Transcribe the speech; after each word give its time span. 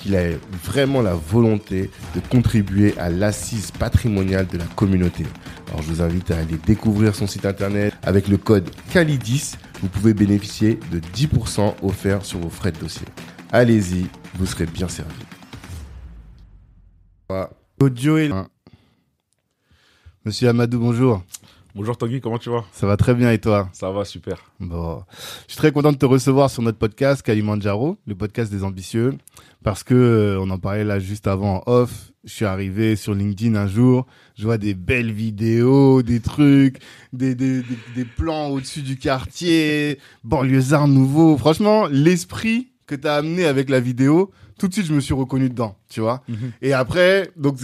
qu'il 0.00 0.16
a 0.16 0.30
vraiment 0.64 1.02
la 1.02 1.14
volonté 1.14 1.90
de 2.14 2.20
contribuer 2.20 2.96
à 2.98 3.10
l'assise 3.10 3.70
patrimoniale 3.70 4.46
de 4.46 4.58
la 4.58 4.64
communauté. 4.64 5.24
Alors 5.68 5.82
je 5.82 5.88
vous 5.88 6.02
invite 6.02 6.30
à 6.30 6.38
aller 6.38 6.56
découvrir 6.66 7.14
son 7.14 7.26
site 7.26 7.46
internet 7.46 7.94
avec 8.02 8.28
le 8.28 8.36
code 8.36 8.70
CALIDIS. 8.92 9.52
Vous 9.82 9.88
pouvez 9.88 10.14
bénéficier 10.14 10.78
de 10.90 11.00
10% 11.00 11.74
offerts 11.82 12.24
sur 12.24 12.38
vos 12.38 12.50
frais 12.50 12.72
de 12.72 12.78
dossier. 12.78 13.06
Allez-y, 13.52 14.06
vous 14.34 14.46
serez 14.46 14.66
bien 14.66 14.88
servi. 14.88 15.24
Audio 17.78 18.18
et... 18.18 18.30
Monsieur 20.24 20.48
Amadou, 20.48 20.78
bonjour. 20.80 21.22
Bonjour 21.74 21.96
Tanguy, 21.96 22.20
comment 22.20 22.38
tu 22.38 22.50
vas? 22.50 22.64
Ça 22.72 22.86
va 22.86 22.96
très 22.96 23.14
bien 23.14 23.30
et 23.30 23.38
toi? 23.38 23.68
Ça 23.72 23.90
va, 23.92 24.04
super. 24.04 24.52
Bon, 24.58 25.04
je 25.46 25.52
suis 25.52 25.56
très 25.56 25.70
content 25.70 25.92
de 25.92 25.96
te 25.96 26.04
recevoir 26.04 26.50
sur 26.50 26.62
notre 26.62 26.78
podcast 26.78 27.22
Kalimandjaro, 27.22 27.96
le 28.06 28.14
podcast 28.16 28.50
des 28.50 28.64
ambitieux, 28.64 29.16
parce 29.62 29.82
que 29.82 29.94
euh, 29.94 30.40
on 30.40 30.50
en 30.50 30.58
parlait 30.58 30.84
là 30.84 30.98
juste 30.98 31.26
avant 31.26 31.62
en 31.66 31.72
off. 31.72 32.12
Je 32.24 32.34
suis 32.34 32.44
arrivé 32.44 32.96
sur 32.96 33.14
LinkedIn 33.14 33.54
un 33.54 33.66
jour, 33.66 34.06
je 34.36 34.44
vois 34.44 34.58
des 34.58 34.74
belles 34.74 35.10
vidéos, 35.10 36.02
des 36.02 36.20
trucs, 36.20 36.76
des 37.14 37.34
des, 37.34 37.62
des, 37.62 37.78
des 37.94 38.04
plans 38.04 38.48
au-dessus 38.48 38.82
du 38.82 38.98
quartier, 38.98 39.98
banlieusard 40.22 40.86
nouveau. 40.86 41.38
Franchement, 41.38 41.86
l'esprit 41.86 42.68
que 42.86 42.94
t'as 42.94 43.16
amené 43.16 43.46
avec 43.46 43.70
la 43.70 43.80
vidéo, 43.80 44.32
tout 44.58 44.68
de 44.68 44.74
suite 44.74 44.84
je 44.84 44.92
me 44.92 45.00
suis 45.00 45.14
reconnu 45.14 45.48
dedans, 45.48 45.78
tu 45.88 46.00
vois. 46.00 46.22
Et 46.60 46.74
après, 46.74 47.30
donc 47.38 47.56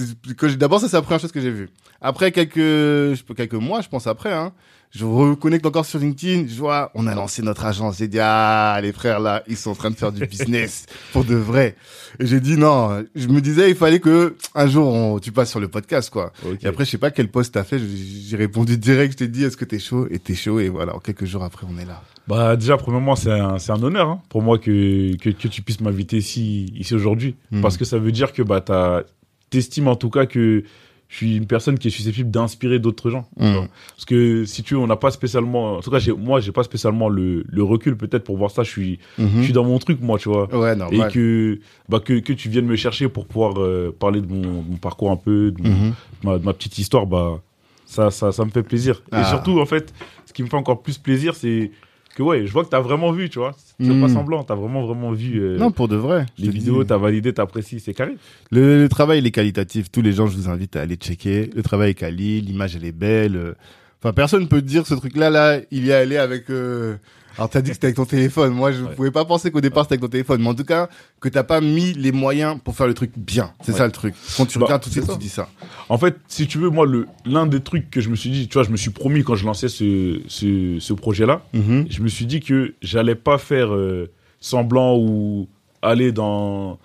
d'abord 0.56 0.80
ça 0.80 0.88
c'est 0.88 0.96
la 0.96 1.02
première 1.02 1.20
chose 1.20 1.32
que 1.32 1.40
j'ai 1.40 1.50
vue. 1.50 1.68
Après 2.00 2.32
quelques 2.32 3.18
quelques 3.36 3.54
mois, 3.54 3.82
je 3.82 3.88
pense 3.88 4.06
après, 4.06 4.32
hein, 4.32 4.52
je 4.90 5.04
reconnecte 5.04 5.66
encore 5.66 5.84
sur 5.84 5.98
LinkedIn, 5.98 6.46
je 6.48 6.54
vois, 6.58 6.90
on 6.94 7.06
a 7.06 7.14
lancé 7.14 7.42
notre 7.42 7.64
agence. 7.64 7.98
J'ai 7.98 8.08
dit, 8.08 8.18
ah, 8.20 8.78
les 8.82 8.92
frères 8.92 9.20
là, 9.20 9.42
ils 9.46 9.56
sont 9.56 9.70
en 9.70 9.74
train 9.74 9.90
de 9.90 9.96
faire 9.96 10.12
du 10.12 10.24
business 10.26 10.86
pour 11.12 11.24
de 11.24 11.34
vrai. 11.34 11.76
Et 12.18 12.26
j'ai 12.26 12.40
dit, 12.40 12.56
non, 12.56 13.04
je 13.14 13.28
me 13.28 13.40
disais, 13.40 13.68
il 13.70 13.76
fallait 13.76 14.00
que 14.00 14.36
un 14.54 14.66
jour 14.66 14.86
on, 14.92 15.18
tu 15.18 15.32
passes 15.32 15.50
sur 15.50 15.60
le 15.60 15.68
podcast, 15.68 16.08
quoi. 16.10 16.32
Et 16.62 16.66
après, 16.66 16.84
je 16.84 16.90
sais 16.90 16.98
pas 16.98 17.10
quel 17.10 17.28
post 17.28 17.52
t'as 17.54 17.64
fait, 17.64 17.78
j'ai 17.78 18.36
répondu 18.36 18.78
direct, 18.78 19.12
je 19.12 19.16
t'ai 19.18 19.28
dit, 19.28 19.44
est-ce 19.44 19.56
que 19.56 19.64
t'es 19.66 19.78
chaud? 19.78 20.06
Et 20.10 20.18
t'es 20.18 20.34
chaud, 20.34 20.60
et 20.60 20.68
voilà, 20.68 20.94
quelques 21.04 21.26
jours 21.26 21.44
après, 21.44 21.66
on 21.70 21.78
est 21.78 21.84
là. 21.84 22.02
Bah 22.28 22.56
déjà, 22.56 22.76
premièrement, 22.76 23.14
c'est 23.14 23.30
un, 23.30 23.58
c'est 23.58 23.70
un 23.72 23.82
honneur 23.82 24.08
hein, 24.08 24.22
pour 24.30 24.42
moi 24.42 24.58
que, 24.58 25.14
que, 25.16 25.30
que 25.30 25.46
tu 25.48 25.62
puisses 25.62 25.80
m'inviter 25.80 26.16
ici, 26.16 26.72
ici 26.74 26.94
aujourd'hui. 26.94 27.36
Mhm. 27.52 27.60
Parce 27.60 27.76
que 27.76 27.84
ça 27.84 27.98
veut 27.98 28.10
dire 28.12 28.32
que 28.32 28.42
bah, 28.42 28.60
t'as- 28.60 29.04
t'estimes 29.50 29.86
en 29.86 29.94
tout 29.94 30.10
cas 30.10 30.26
que 30.26 30.64
je 31.08 31.16
suis 31.16 31.36
une 31.36 31.46
personne 31.46 31.78
qui 31.78 31.88
est 31.88 31.90
susceptible 31.90 32.30
d'inspirer 32.30 32.78
d'autres 32.78 33.10
gens. 33.10 33.28
Vois. 33.36 33.68
Parce 33.94 34.04
que 34.04 34.44
si 34.44 34.62
tu 34.64 34.74
veux, 34.74 34.80
on 34.80 34.86
n'a 34.88 34.96
pas 34.96 35.10
spécialement... 35.12 35.76
En 35.76 35.80
tout 35.80 35.90
cas, 35.90 35.98
moi, 36.18 36.40
j'ai 36.40 36.50
pas 36.52 36.64
spécialement 36.64 37.08
le, 37.08 37.44
le 37.46 37.62
recul 37.62 37.96
peut-être 37.96 38.24
pour 38.24 38.36
voir 38.36 38.50
ça. 38.50 38.62
Je 38.64 38.70
suis, 38.70 38.98
Mhm. 39.18 39.28
je 39.38 39.42
suis 39.42 39.52
dans 39.52 39.64
mon 39.64 39.78
truc, 39.78 40.00
moi, 40.00 40.18
tu 40.18 40.28
vois. 40.28 40.52
Ouais, 40.54 40.74
Et 40.90 40.98
que, 41.12 41.60
bah, 41.88 42.00
que, 42.00 42.18
que 42.18 42.32
tu 42.32 42.48
viennes 42.48 42.66
me 42.66 42.76
chercher 42.76 43.08
pour 43.08 43.26
pouvoir 43.26 43.54
euh, 43.60 43.94
parler 43.96 44.20
de 44.20 44.26
mon, 44.26 44.62
parcours 44.80 45.10
un 45.12 45.16
peu, 45.16 45.52
de, 45.52 45.62
mon- 45.62 45.68
Mhm. 45.74 45.92
ma, 46.24 46.38
de 46.38 46.44
ma 46.44 46.52
petite 46.52 46.76
histoire, 46.78 47.06
bah, 47.06 47.40
ça, 47.84 48.10
ça, 48.10 48.32
ça 48.32 48.44
me 48.44 48.50
fait 48.50 48.64
plaisir. 48.64 49.02
Ah. 49.12 49.20
Et 49.20 49.24
surtout, 49.26 49.60
en 49.60 49.66
fait, 49.66 49.94
ce 50.26 50.32
qui 50.32 50.42
me 50.42 50.48
fait 50.48 50.56
encore 50.56 50.82
plus 50.82 50.98
plaisir, 50.98 51.34
c'est 51.36 51.70
que, 52.16 52.22
ouais, 52.22 52.46
je 52.46 52.52
vois 52.52 52.64
que 52.64 52.70
t'as 52.70 52.80
vraiment 52.80 53.12
vu, 53.12 53.28
tu 53.28 53.38
vois. 53.38 53.54
C'est 53.78 54.00
pas 54.00 54.08
semblant, 54.08 54.42
t'as 54.42 54.54
vraiment, 54.54 54.86
vraiment 54.86 55.12
vu 55.12 55.38
euh, 55.38 55.58
Non, 55.58 55.70
pour 55.70 55.86
de 55.86 55.96
vrai. 55.96 56.24
les 56.38 56.48
vidéos, 56.48 56.82
t'as 56.82 56.96
validé, 56.96 57.32
t'apprécies, 57.32 57.78
c'est 57.78 57.92
carré. 57.92 58.16
Le, 58.50 58.82
le 58.82 58.88
travail, 58.88 59.18
il 59.18 59.26
est 59.26 59.30
qualitatif. 59.30 59.90
Tous 59.92 60.00
les 60.00 60.12
gens, 60.12 60.26
je 60.26 60.34
vous 60.36 60.48
invite 60.48 60.76
à 60.76 60.80
aller 60.80 60.96
checker. 60.96 61.50
Le 61.54 61.62
travail 61.62 61.90
est 61.90 61.94
quali, 61.94 62.40
l'image, 62.40 62.74
elle 62.74 62.86
est 62.86 62.92
belle. 62.92 63.54
Enfin, 64.02 64.14
personne 64.14 64.48
peut 64.48 64.62
te 64.62 64.66
dire 64.66 64.86
ce 64.86 64.94
truc-là, 64.94 65.28
là, 65.30 65.60
il 65.70 65.84
y 65.84 65.90
est 65.90 65.94
allé 65.94 66.16
avec... 66.16 66.48
Euh... 66.50 66.96
Alors, 67.38 67.50
t'as 67.50 67.60
dit 67.60 67.70
que 67.70 67.74
c'était 67.74 67.88
avec 67.88 67.96
ton 67.96 68.04
téléphone. 68.06 68.52
Moi, 68.54 68.72
je 68.72 68.80
ne 68.82 68.86
Ouais. 68.88 68.94
pouvais 68.94 69.10
pas 69.10 69.24
penser 69.24 69.50
qu'au 69.50 69.60
départ, 69.60 69.84
c'était 69.84 69.94
avec 69.94 70.00
ton 70.02 70.08
téléphone. 70.08 70.40
Mais 70.42 70.48
en 70.48 70.54
tout 70.54 70.64
cas, 70.64 70.88
que 71.20 71.28
t'as 71.28 71.42
pas 71.42 71.60
mis 71.60 71.92
les 71.92 72.12
moyens 72.12 72.58
pour 72.64 72.74
faire 72.74 72.86
le 72.86 72.94
truc 72.94 73.10
bien. 73.16 73.52
C'est 73.62 73.72
Ouais. 73.72 73.78
ça, 73.78 73.86
le 73.86 73.92
truc. 73.92 74.14
Quand 74.36 74.46
tu 74.46 74.58
Bah, 74.58 74.64
regardes 74.66 74.82
tout 74.82 74.88
de 74.88 74.94
suite, 74.94 75.06
tu 75.10 75.18
dis 75.18 75.28
ça. 75.28 75.48
En 75.88 75.98
fait, 75.98 76.16
si 76.28 76.46
tu 76.46 76.58
veux, 76.58 76.70
moi, 76.70 76.86
le 76.86 77.06
l'un 77.24 77.46
des 77.46 77.60
trucs 77.60 77.90
que 77.90 78.00
je 78.00 78.08
me 78.08 78.16
suis 78.16 78.30
dit, 78.30 78.48
tu 78.48 78.54
vois, 78.54 78.62
je 78.62 78.70
me 78.70 78.76
suis 78.76 78.90
promis 78.90 79.22
quand 79.22 79.34
je 79.34 79.44
lançais 79.44 79.68
ce, 79.68 80.20
ce, 80.28 80.78
ce 80.80 80.92
projet-là, 80.94 81.42
Mhm. 81.52 81.86
je 81.90 82.00
me 82.02 82.08
suis 82.08 82.26
dit 82.26 82.40
que 82.40 82.74
j'allais 82.80 83.14
pas 83.16 83.36
faire 83.38 83.74
euh, 83.74 84.10
semblant 84.40 84.96
ou 84.96 85.48
aller 85.82 86.12
dans... 86.12 86.78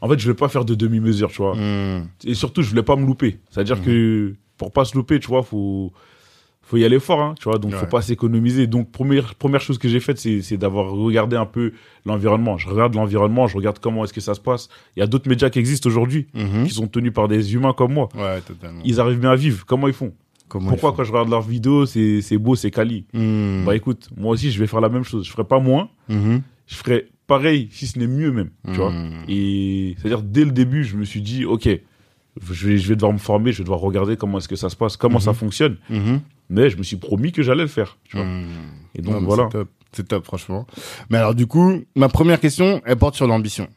En 0.00 0.08
fait, 0.08 0.18
je 0.18 0.26
vais 0.28 0.34
pas 0.36 0.48
faire 0.48 0.66
de 0.66 0.74
demi-mesure, 0.74 1.30
tu 1.30 1.38
vois. 1.38 1.54
Mhm. 1.56 2.08
Et 2.24 2.34
surtout, 2.34 2.60
je 2.62 2.68
voulais 2.68 2.82
pas 2.82 2.96
me 2.96 3.06
louper. 3.06 3.38
C'est-à-dire 3.50 3.78
Mhm. 3.78 3.84
que 3.84 4.34
pour 4.58 4.70
pas 4.70 4.84
se 4.84 4.94
louper, 4.96 5.18
tu 5.18 5.28
vois, 5.28 5.42
faut 5.42 5.92
faut 6.66 6.76
y 6.78 6.84
aller 6.84 6.98
fort, 6.98 7.20
hein, 7.20 7.34
tu 7.38 7.44
vois. 7.48 7.58
Donc, 7.58 7.72
faut 7.72 7.82
Ouais. 7.84 7.88
pas 7.88 8.00
s'économiser. 8.02 8.66
Donc, 8.66 8.90
première 8.90 9.34
première 9.34 9.60
chose 9.60 9.78
que 9.78 9.88
j'ai 9.88 10.00
faite, 10.00 10.18
c'est 10.18 10.56
d'avoir 10.56 10.90
regardé 10.92 11.36
un 11.36 11.46
peu 11.46 11.72
l'environnement. 12.06 12.56
Je 12.58 12.68
regarde 12.68 12.94
l'environnement, 12.94 13.46
je 13.46 13.56
regarde 13.56 13.78
comment 13.78 14.04
est-ce 14.04 14.12
que 14.12 14.20
ça 14.20 14.34
se 14.34 14.40
passe. 14.40 14.68
Il 14.96 15.00
y 15.00 15.02
a 15.02 15.06
d'autres 15.06 15.28
médias 15.28 15.50
qui 15.50 15.58
existent 15.58 15.88
aujourd'hui, 15.88 16.26
Mhm. 16.34 16.64
qui 16.66 16.72
sont 16.74 16.86
tenus 16.86 17.12
par 17.12 17.28
des 17.28 17.54
humains 17.54 17.72
comme 17.74 17.92
moi. 17.92 18.08
Ouais, 18.16 18.40
totalement. 18.40 18.80
Ils 18.84 19.00
arrivent 19.00 19.20
bien 19.20 19.30
à 19.30 19.36
vivre. 19.36 19.64
Comment 19.66 19.88
ils 19.88 19.94
font 19.94 20.12
Comment 20.48 20.70
Pourquoi 20.70 20.90
ils 20.90 20.92
font 20.92 20.96
quand 20.98 21.04
je 21.04 21.10
regarde 21.12 21.30
leurs 21.30 21.42
vidéos, 21.42 21.86
c'est 21.86 22.38
beau, 22.38 22.54
c'est 22.54 22.70
quali? 22.70 23.06
Mhm. 23.14 23.64
Bah 23.66 23.74
écoute, 23.74 24.08
moi 24.16 24.32
aussi, 24.32 24.50
je 24.50 24.58
vais 24.60 24.66
faire 24.66 24.80
la 24.80 24.88
même 24.90 25.02
chose. 25.04 25.26
Je 25.26 25.30
ferai 25.32 25.44
pas 25.44 25.58
moins. 25.58 25.88
Mhm. 26.08 26.42
Je 26.66 26.74
ferai 26.76 27.08
pareil, 27.26 27.68
si 27.70 27.86
ce 27.86 27.98
n'est 27.98 28.06
mieux 28.06 28.30
même, 28.30 28.50
tu 28.66 28.76
vois. 28.78 28.90
Mhm. 28.90 29.24
Et 29.28 29.96
c'est-à-dire, 29.98 30.22
dès 30.22 30.44
le 30.44 30.50
début, 30.50 30.84
je 30.84 30.96
me 30.96 31.04
suis 31.04 31.22
dit, 31.22 31.44
OK, 31.46 31.66
je 31.66 32.66
vais, 32.66 32.76
je 32.78 32.88
vais 32.88 32.94
devoir 32.94 33.12
me 33.12 33.18
former, 33.18 33.52
je 33.52 33.58
vais 33.58 33.64
devoir 33.64 33.80
regarder 33.80 34.16
comment 34.16 34.38
est-ce 34.38 34.48
que 34.48 34.56
ça 34.56 34.68
se 34.68 34.76
passe, 34.76 34.96
comment 34.96 35.18
ça 35.20 35.32
fonctionne. 35.32 35.76
Mhm. 35.88 36.20
Mais 36.50 36.70
je 36.70 36.76
me 36.76 36.82
suis 36.82 36.96
promis 36.96 37.32
que 37.32 37.42
j'allais 37.42 37.62
le 37.62 37.68
faire, 37.68 37.96
tu 38.04 38.16
vois. 38.16 38.26
Mhm. 38.26 38.46
Et 38.96 39.02
donc, 39.02 39.14
Non, 39.14 39.20
voilà. 39.22 39.44
C'est 39.50 39.58
top. 39.58 39.68
C'est 39.92 40.08
top, 40.08 40.24
franchement. 40.24 40.66
Mais 41.08 41.18
alors, 41.18 41.34
du 41.36 41.46
coup, 41.46 41.82
ma 41.94 42.08
première 42.08 42.40
question, 42.40 42.82
elle 42.84 42.96
porte 42.96 43.14
sur 43.14 43.26
l'ambition. 43.28 43.68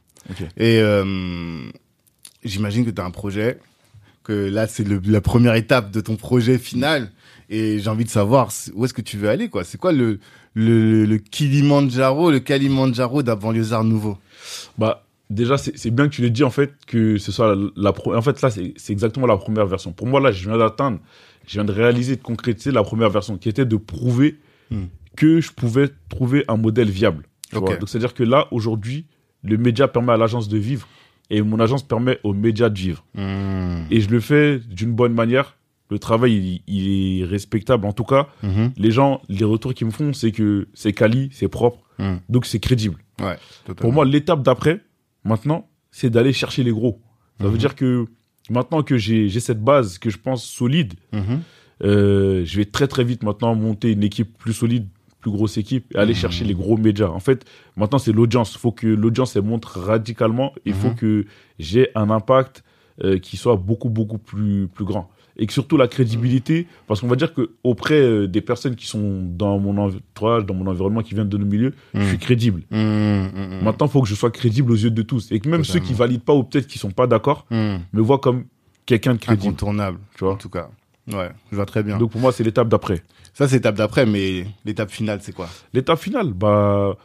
Et 0.58 0.80
euh, 0.82 1.70
j'imagine 2.44 2.86
que 2.86 2.90
tu 2.90 3.00
as 3.02 3.06
un 3.06 3.12
projet, 3.12 3.60
que 4.24 4.34
là, 4.34 4.68
c'est 4.68 4.84
le- 4.88 5.02
la 5.06 5.22
première 5.22 5.56
étape 5.56 5.92
de 5.92 6.02
ton 6.02 6.16
projet 6.16 6.58
final. 6.58 7.12
Et 7.50 7.80
j'ai 7.80 7.90
envie 7.90 8.04
de 8.04 8.10
savoir 8.10 8.50
où 8.74 8.84
est-ce 8.84 8.94
que 8.94 9.02
tu 9.02 9.16
veux 9.18 9.30
aller, 9.30 9.48
quoi. 9.48 9.64
C'est 9.64 9.78
quoi 9.78 9.92
le, 9.94 10.20
le, 10.54 11.06
le 11.06 11.18
Kilimandjaro, 11.18 12.30
le 12.32 12.40
Kalimandjaro 12.40 13.24
d'un 13.24 13.36
banlieusard 13.36 13.84
nouveau? 13.86 14.18
Bah, 14.78 15.06
déjà, 15.30 15.58
c'est 15.58 15.78
c'est 15.78 15.92
bien 15.92 16.10
que 16.10 16.14
tu 16.16 16.22
l'aies 16.22 16.30
dit, 16.30 16.44
en 16.44 16.50
fait, 16.50 16.74
que 16.88 17.18
ce 17.18 17.32
soit 17.32 17.56
la, 17.56 17.62
la 17.78 17.94
pro- 17.94 18.14
En 18.16 18.22
fait, 18.22 18.42
là, 18.42 18.50
c'est 18.50 18.74
c'est 18.76 18.92
exactement 18.92 19.28
la 19.28 19.38
première 19.38 19.66
version. 19.68 19.94
Pour 19.94 20.08
moi, 20.08 20.20
là, 20.20 20.32
je 20.32 20.50
viens 20.50 20.58
d'atteindre, 20.58 21.00
je 21.48 21.54
viens 21.54 21.66
de 21.66 21.72
réaliser, 21.72 22.16
de 22.18 22.22
concrétiser 22.22 22.72
la 22.72 22.84
première 22.84 23.10
version, 23.10 23.38
qui 23.38 23.50
était 23.50 23.66
de 23.66 23.76
prouver 23.78 24.38
Hmm. 24.70 24.86
que 25.16 25.40
je 25.42 25.52
pouvais 25.52 25.88
trouver 26.10 26.44
un 26.50 26.58
modèle 26.58 26.90
viable. 26.90 27.24
tu 27.50 27.56
Ok. 27.58 27.64
vois. 27.68 27.78
Donc, 27.78 27.88
c'est-à-dire 27.90 28.14
que 28.14 28.24
là, 28.24 28.48
aujourd'hui, 28.52 29.06
le 29.42 29.58
média 29.58 29.88
permet 29.88 30.12
à 30.12 30.18
l'agence 30.18 30.50
de 30.50 30.58
vivre 30.58 30.88
et 31.30 31.42
mon 31.42 31.60
agence 31.62 31.84
permet 31.84 32.20
aux 32.26 32.34
médias 32.34 32.68
de 32.70 32.78
vivre. 32.78 33.06
Et 33.90 34.02
je 34.02 34.10
le 34.10 34.20
fais 34.20 34.60
d'une 34.60 34.92
bonne 34.94 35.14
manière. 35.14 35.56
Le 35.90 36.00
travail, 36.00 36.62
il, 36.68 36.76
il 36.76 37.22
est 37.22 37.26
respectable. 37.26 37.86
En 37.86 37.94
tout 37.94 38.04
cas, 38.04 38.28
Mhm. 38.44 38.74
les 38.76 38.92
gens, 38.92 39.22
les 39.30 39.46
retours 39.46 39.74
qu'ils 39.74 39.88
me 39.88 39.92
font, 39.92 40.12
c'est 40.12 40.34
que 40.34 40.68
c'est 40.74 40.92
quali, 40.92 41.30
c'est 41.32 41.48
propre, 41.48 41.80
Mhm. 41.98 42.20
donc 42.28 42.46
c'est 42.46 42.60
crédible. 42.60 42.98
Ouais, 43.22 43.38
Pour 43.78 43.94
moi, 43.94 44.04
l'étape 44.04 44.44
d'après, 44.44 44.82
maintenant, 45.24 45.70
c'est 45.92 46.10
d'aller 46.10 46.34
chercher 46.34 46.64
les 46.64 46.72
gros. 46.72 47.02
Ça 47.40 47.46
Mhm. 47.46 47.52
veut 47.54 47.58
dire 47.58 47.76
que 47.76 48.06
maintenant 48.50 48.84
que 48.84 48.98
j'ai 48.98 49.30
cette 49.40 49.62
base 49.64 49.98
que 49.98 50.10
je 50.10 50.18
pense 50.18 50.44
solide, 50.44 50.94
Mhm. 51.14 51.42
euh, 51.84 52.44
je 52.46 52.58
vais 52.58 52.66
très 52.66 52.88
très 52.88 53.04
vite 53.04 53.24
maintenant 53.24 53.56
monter 53.56 53.92
une 53.92 54.04
équipe 54.04 54.38
plus 54.38 54.54
solide, 54.54 54.88
plus 55.20 55.32
grosse 55.32 55.58
équipe, 55.58 55.94
et 55.96 55.98
aller 55.98 56.14
Mhm. 56.14 56.20
chercher 56.20 56.46
les 56.46 56.54
gros 56.54 56.78
médias. 56.78 57.08
En 57.10 57.20
fait, 57.20 57.46
maintenant 57.76 57.98
c'est 58.00 58.12
l'audience. 58.14 58.54
Il 58.56 58.60
faut 58.60 58.72
que 58.72 58.88
l'audience 58.88 59.36
elle 59.36 59.44
monte 59.44 59.66
radicalement. 59.66 60.54
Il 60.66 60.74
faut 60.74 60.90
Mhm. 60.90 60.96
que 60.96 61.26
j'ai 61.60 61.90
un 61.96 62.10
impact 62.10 62.64
euh, 63.04 63.20
qui 63.20 63.38
soit 63.38 63.58
beaucoup 63.58 63.90
beaucoup 63.90 64.18
plus 64.18 64.68
plus 64.68 64.84
grand 64.86 65.08
et 65.38 65.48
que 65.48 65.54
surtout 65.54 65.78
la 65.78 65.88
crédibilité 65.88 66.68
parce 66.88 67.02
qu'on 67.02 67.08
va 67.08 67.16
dire 67.16 67.34
que 67.34 67.52
auprès 67.64 68.00
euh, 68.00 68.28
des 68.28 68.42
personnes 68.42 68.76
qui 68.76 68.86
sont 68.88 69.22
dans 69.24 69.60
mon 69.60 69.78
entourage 69.78 70.46
dans 70.46 70.54
mon 70.54 70.68
environnement 70.68 71.02
qui 71.02 71.14
viennent 71.14 71.30
de 71.30 71.38
nos 71.38 71.46
milieux 71.46 71.74
je 71.94 72.00
Mm. 72.00 72.08
suis 72.08 72.18
crédible 72.18 72.62
Mmh, 72.72 72.78
mmh, 72.78 73.30
mmh. 73.36 73.64
maintenant 73.64 73.86
il 73.88 73.92
faut 73.92 74.02
que 74.02 74.08
je 74.08 74.16
sois 74.16 74.32
crédible 74.32 74.72
aux 74.72 74.76
yeux 74.76 74.92
de 74.92 75.02
tous 75.02 75.32
et 75.32 75.40
que 75.40 75.48
même 75.50 75.64
ceux 75.64 75.80
qui 75.80 75.94
valident 75.94 76.24
pas 76.24 76.34
ou 76.34 76.44
peut-être 76.44 76.68
qui 76.68 76.80
sont 76.80 76.92
pas 76.92 77.08
d'accord 77.08 77.46
me 77.52 78.02
voient 78.02 78.20
comme 78.20 78.46
quelqu'un 78.86 79.14
de 79.14 79.20
crédible 79.20 79.48
Incontournable, 79.48 80.00
tu 80.18 80.24
en 80.24 80.28
vois 80.28 80.38
tout 80.38 80.50
cas. 80.50 80.70
Ouais, 81.12 81.30
je 81.52 81.56
vois 81.56 81.66
très 81.66 81.84
bien. 81.84 81.98
donc 81.98 82.12
pour 82.12 82.22
moi 82.22 82.32
c'est 82.32 82.44
l'étape 82.44 82.68
d'après 82.70 83.04
ça, 83.34 83.48
c'est 83.48 83.58
l'étape 83.58 83.76
d'après, 83.76 84.08
mais 84.08 84.48
l'étape 84.66 84.90
finale, 84.90 85.20
c'est 85.22 85.32
quoi? 85.32 85.48
L'étape 85.72 86.00
finale, 86.00 86.34
bah, 86.34 86.98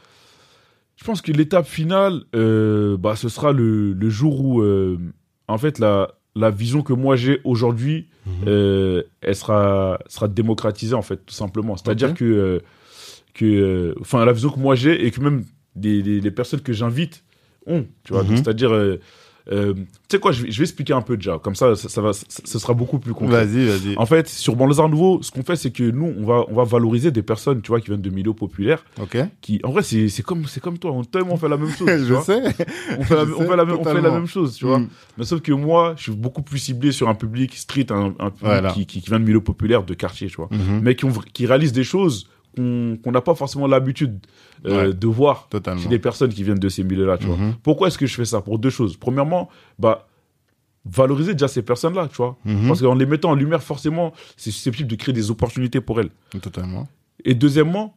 je 0.97 1.05
pense 1.05 1.21
que 1.21 1.31
l'étape 1.31 1.67
finale, 1.67 2.23
euh, 2.35 2.97
bah, 2.97 3.17
ce 3.17 3.29
sera 3.29 3.53
le, 3.53 3.93
le 3.93 4.09
jour 4.09 4.43
où, 4.43 4.63
euh, 4.63 4.99
en 5.47 5.59
fait, 5.59 5.79
la, 5.79 6.09
la 6.35 6.51
vision 6.51 6.83
que 6.83 6.93
moi 6.93 7.17
j'ai 7.17 7.41
aujourd'hui, 7.45 8.09
Mhm. 8.25 8.33
euh, 8.47 9.03
elle 9.21 9.35
sera, 9.35 9.99
sera 10.09 10.29
démocratisée, 10.29 10.95
en 10.95 11.03
fait, 11.03 11.17
tout 11.27 11.35
simplement. 11.35 11.77
C'est-à-dire 11.77 12.15
que, 12.15 12.25
euh, 12.25 12.59
que, 13.35 13.45
euh, 13.45 13.95
enfin, 14.01 14.25
la 14.25 14.33
vision 14.33 14.51
que 14.51 14.61
moi 14.61 14.75
j'ai 14.77 15.05
et 15.05 15.11
que 15.11 15.21
même 15.21 15.45
des, 15.75 16.03
des, 16.03 16.21
les 16.21 16.31
personnes 16.31 16.61
que 16.61 16.73
j'invite 16.73 17.25
ont, 17.67 17.85
tu 18.05 18.13
vois. 18.13 18.23
Mhm. 18.23 18.37
C'est-à-dire, 18.37 18.71
euh, 19.51 19.75
tu 19.75 19.83
sais 20.09 20.19
quoi, 20.21 20.31
je 20.33 20.43
vais, 20.45 20.51
je 20.51 20.59
vais 20.59 20.65
expliquer 20.65 20.93
un 20.93 21.01
peu 21.01 21.17
déjà, 21.17 21.39
comme 21.39 21.55
ça, 21.57 21.75
ça, 21.75 21.89
ça 21.89 22.01
va, 22.01 22.13
ça- 22.13 22.25
ce 22.29 22.59
sera 22.59 22.75
beaucoup 22.75 22.99
plus 23.01 23.13
concret. 23.13 23.45
Vas-y, 23.45 23.67
vas-y. 23.67 23.97
En 23.97 24.07
fait, 24.07 24.29
sur 24.29 24.55
Arts 24.61 24.89
Nouveaux, 24.89 25.21
ce 25.23 25.31
qu'on 25.33 25.43
fait, 25.43 25.57
c'est 25.57 25.71
que 25.73 25.83
nous, 25.83 26.15
on 26.19 26.25
va, 26.25 26.45
on 26.49 26.55
va 26.55 26.65
valoriser 26.65 27.11
des 27.11 27.23
personnes, 27.23 27.61
tu 27.61 27.69
vois, 27.69 27.81
qui 27.81 27.87
viennent 27.89 28.01
de 28.03 28.11
milieux 28.11 28.35
populaires, 28.35 28.85
Ok. 29.01 29.17
qui, 29.41 29.61
en 29.65 29.71
vrai, 29.73 29.83
c'est, 29.83 30.09
c'est 30.09 30.23
comme, 30.23 30.47
c'est 30.47 30.61
comme 30.61 30.79
toi, 30.79 30.93
on, 30.93 31.03
on 31.29 31.37
fait 31.37 31.49
la 31.49 31.57
même 31.57 31.71
chose. 31.71 31.89
je 32.07 32.15
vois. 32.15 32.23
sais. 32.23 32.41
On 32.99 33.03
fait 33.05 33.17
la, 33.17 33.23
on 33.37 33.39
sais, 33.39 33.47
fait 33.49 33.57
la 33.57 33.65
même, 33.65 33.77
on 33.79 33.85
fait 33.85 34.01
la 34.01 34.11
même 34.11 34.27
chose, 34.27 34.55
tu 34.55 34.67
vois. 34.67 34.79
Mm. 34.79 34.89
Mais 35.19 35.25
sauf 35.25 35.41
que 35.41 35.53
moi, 35.53 35.95
je 35.97 36.05
suis 36.05 36.13
beaucoup 36.13 36.43
plus 36.43 36.59
ciblé 36.59 36.93
sur 36.93 37.09
un 37.09 37.15
public 37.15 37.55
street, 37.57 37.87
un, 37.91 38.15
un 38.19 38.31
public 38.31 38.37
Voilà. 38.41 38.71
qui, 38.73 38.87
qui, 38.87 39.01
qui 39.03 39.09
vient 39.11 39.19
de 39.19 39.25
milieux 39.25 39.41
populaires, 39.41 39.83
de 39.83 39.95
quartier, 39.95 40.29
tu 40.29 40.37
vois. 40.37 40.49
Mhm. 40.51 40.81
Mais 40.83 40.95
qui, 40.95 41.05
ont, 41.05 41.13
qui 41.33 41.47
réalisent 41.47 41.73
des 41.73 41.85
choses 41.85 42.29
qu'on, 42.57 42.99
n'a 43.13 43.21
pas 43.21 43.35
forcément 43.35 43.67
l'habitude 43.67 44.19
euh, 44.67 44.89
Ouais. 44.89 44.95
de 44.95 45.07
voir 45.07 45.49
Totalement. 45.49 45.81
chez 45.81 45.89
des 45.89 45.99
personnes 45.99 46.33
qui 46.33 46.43
viennent 46.45 46.59
de 46.59 46.69
ces 46.69 46.85
milieux-là, 46.85 47.19
tu 47.19 47.27
vois. 47.27 47.37
Mhm. 47.37 47.55
Pourquoi 47.63 47.89
est-ce 47.89 47.99
que 47.99 48.07
je 48.07 48.15
fais 48.15 48.25
ça? 48.25 48.41
Pour 48.41 48.59
deux 48.59 48.71
choses. 48.71 48.97
Premièrement, 48.97 49.49
bah, 49.79 50.07
valoriser 50.85 51.33
déjà 51.33 51.49
ces 51.49 51.63
personnes-là, 51.63 52.09
tu 52.09 52.17
vois. 52.17 52.37
Mhm. 52.45 52.69
Parce 52.69 52.81
qu'en 52.83 52.95
les 52.95 53.07
mettant 53.07 53.31
en 53.31 53.35
lumière, 53.35 53.63
forcément, 53.63 54.13
c'est 54.37 54.51
susceptible 54.51 54.89
de 54.91 54.97
créer 54.97 55.13
des 55.13 55.31
opportunités 55.31 55.81
pour 55.81 56.01
elles. 56.01 56.11
Totalement. 56.41 56.89
Et 57.25 57.35
deuxièmement, 57.35 57.97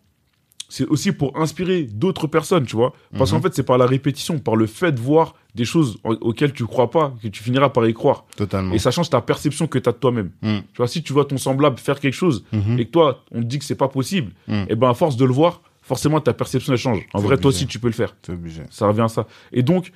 c'est 0.70 0.86
aussi 0.88 1.12
pour 1.12 1.38
inspirer 1.40 1.84
d'autres 1.84 2.28
personnes, 2.28 2.66
tu 2.66 2.76
vois. 2.76 2.94
Parce 3.18 3.32
Mhm. 3.32 3.38
qu'en 3.38 3.44
fait, 3.44 3.54
c'est 3.56 3.64
par 3.64 3.78
la 3.78 3.86
répétition, 3.86 4.40
par 4.40 4.56
le 4.56 4.66
fait 4.66 4.92
de 4.92 5.00
voir 5.00 5.36
des 5.54 5.66
choses 5.66 5.98
au- 6.04 6.14
auxquelles 6.22 6.54
tu 6.54 6.66
crois 6.66 6.90
pas, 6.92 7.14
que 7.22 7.28
tu 7.28 7.42
finiras 7.44 7.70
par 7.70 7.88
y 7.88 7.94
croire. 7.94 8.26
Totalement. 8.36 8.74
Et 8.74 8.80
ça 8.80 8.92
change 8.92 9.10
ta 9.10 9.22
perception 9.22 9.68
que 9.68 9.78
tu 9.80 9.88
as 9.88 9.92
de 9.92 9.98
toi-même. 9.98 10.32
Mm. 10.42 10.58
Tu 10.74 10.78
vois, 10.78 10.88
si 10.88 11.02
tu 11.04 11.14
vois 11.14 11.26
ton 11.26 11.38
semblable 11.38 11.78
faire 11.78 12.00
quelque 12.00 12.14
chose 12.14 12.44
Mhm. 12.52 12.80
et 12.80 12.86
que 12.86 12.92
toi, 12.92 13.24
on 13.32 13.40
te 13.42 13.46
dit 13.46 13.60
que 13.60 13.66
c'est 13.66 13.76
pas 13.76 13.88
possible, 13.88 14.32
Mm. 14.48 14.64
et 14.70 14.76
ben 14.76 14.90
à 14.90 14.94
force 14.94 15.16
de 15.18 15.26
le 15.26 15.32
voir, 15.34 15.62
forcément 15.82 16.20
ta 16.20 16.34
perception 16.34 16.74
elle 16.74 16.80
change. 16.80 17.06
En 17.14 17.20
vrai, 17.22 17.38
toi 17.38 17.50
aussi 17.50 17.68
tu 17.68 17.80
peux 17.80 17.88
le 17.88 17.94
faire. 17.94 18.16
Obligé. 18.28 18.64
Ça 18.72 18.88
revient 18.88 19.02
à 19.02 19.08
ça. 19.08 19.28
Et 19.54 19.62
donc, 19.64 19.92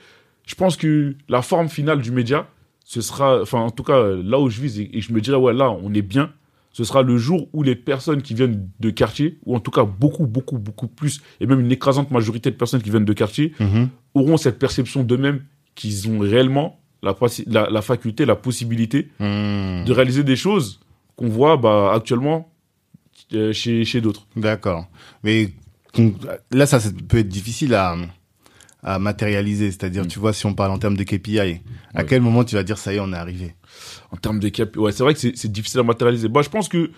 je 0.46 0.56
pense 0.56 0.78
que 0.78 1.16
la 1.28 1.42
forme 1.42 1.68
finale 1.68 2.02
du 2.02 2.12
média, 2.12 2.48
ce 2.86 3.02
sera, 3.02 3.42
enfin 3.42 3.60
en 3.60 3.70
tout 3.72 3.84
cas 3.84 4.02
là 4.08 4.40
où 4.40 4.50
je 4.50 4.62
vise 4.62 4.80
et, 4.80 4.98
et 4.98 5.02
je 5.02 5.12
me 5.14 5.20
dirais 5.22 5.38
ouais 5.38 5.54
là 5.54 5.70
on 5.72 5.94
est 5.94 6.02
bien, 6.02 6.32
ce 6.72 6.84
sera 6.84 7.02
le 7.02 7.18
jour 7.18 7.50
où 7.54 7.64
les 7.64 7.76
personnes 7.76 8.22
qui 8.22 8.34
viennent 8.34 8.70
de 8.80 8.90
quartier, 8.92 9.40
ou 9.46 9.56
en 9.56 9.60
tout 9.60 9.72
cas 9.72 9.84
beaucoup 9.84 10.28
beaucoup 10.28 10.58
beaucoup 10.60 10.88
plus, 10.88 11.22
et 11.42 11.46
même 11.48 11.60
une 11.60 11.72
écrasante 11.72 12.12
majorité 12.12 12.52
de 12.52 12.56
personnes 12.56 12.82
qui 12.82 12.90
viennent 12.92 13.06
de 13.06 13.14
quartier, 13.14 13.54
Mhm. 13.60 13.90
auront 14.14 14.38
cette 14.38 14.60
perception 14.60 15.04
d'eux-mêmes 15.04 15.44
qu'ils 15.76 16.08
ont 16.10 16.20
réellement 16.20 16.80
la, 17.02 17.14
possi- 17.14 17.46
la, 17.48 17.70
la 17.70 17.82
faculté, 17.82 18.26
la 18.26 18.36
possibilité 18.36 19.10
Mhm. 19.20 19.86
de 19.86 19.92
réaliser 19.92 20.24
des 20.24 20.36
choses 20.36 20.80
qu'on 21.16 21.28
voit 21.30 21.58
bah, 21.58 21.92
actuellement 21.96 22.52
euh, 23.34 23.52
chez, 23.54 23.84
chez 23.86 24.00
d'autres. 24.02 24.28
D'accord. 24.36 24.88
Mais 25.24 25.50
là, 26.52 26.66
ça, 26.66 26.80
ça 26.80 26.90
peut 27.08 27.18
être 27.18 27.28
difficile 27.28 27.74
à, 27.74 27.96
à 28.84 29.00
matérialiser. 29.00 29.72
C'est-à 29.72 29.90
dire, 29.90 30.04
Mm. 30.06 30.08
tu 30.08 30.20
vois, 30.20 30.34
si 30.34 30.46
on 30.46 30.54
parle 30.54 30.72
en 30.72 30.78
termes 30.80 30.96
de 30.98 31.04
KPI, 31.04 31.40
à 31.40 31.44
Ouais. 31.44 31.60
quel 32.08 32.22
moment 32.22 32.44
tu 32.44 32.56
vas 32.56 32.64
dire, 32.64 32.78
ça 32.78 32.94
y 32.94 32.98
est, 32.98 33.00
on 33.00 33.12
est 33.12 33.16
arrivé? 33.18 33.56
En 34.12 34.18
termes 34.18 34.40
de 34.40 34.50
cap, 34.50 34.76
ouais, 34.78 34.92
c'est 34.92 35.04
vrai 35.04 35.14
que 35.14 35.20
c'est 35.20 35.52
difficile 35.52 35.80
à 35.80 35.84
matérialiser. 35.84 36.28
Bah, 36.28 36.42
je 36.42 36.50
pense 36.50 36.68
que 36.70 36.92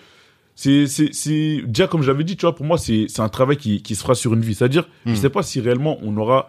c'est, 0.54 0.86
c'est, 0.86 1.62
déjà, 1.66 1.86
comme 1.86 2.02
j'avais 2.02 2.24
dit, 2.24 2.36
tu 2.36 2.42
vois, 2.42 2.54
pour 2.54 2.66
moi, 2.66 2.76
c'est, 2.78 3.06
c'est 3.08 3.22
un 3.22 3.28
travail 3.28 3.56
qui, 3.56 3.82
qui 3.82 3.94
se 3.94 4.02
fera 4.02 4.14
sur 4.14 4.34
une 4.34 4.40
vie. 4.42 4.54
C'est-à-dire, 4.54 4.84
Mm. 5.06 5.10
je 5.10 5.14
sais 5.14 5.30
pas 5.30 5.42
si 5.42 5.60
réellement 5.60 5.98
on 6.02 6.16
aura 6.16 6.48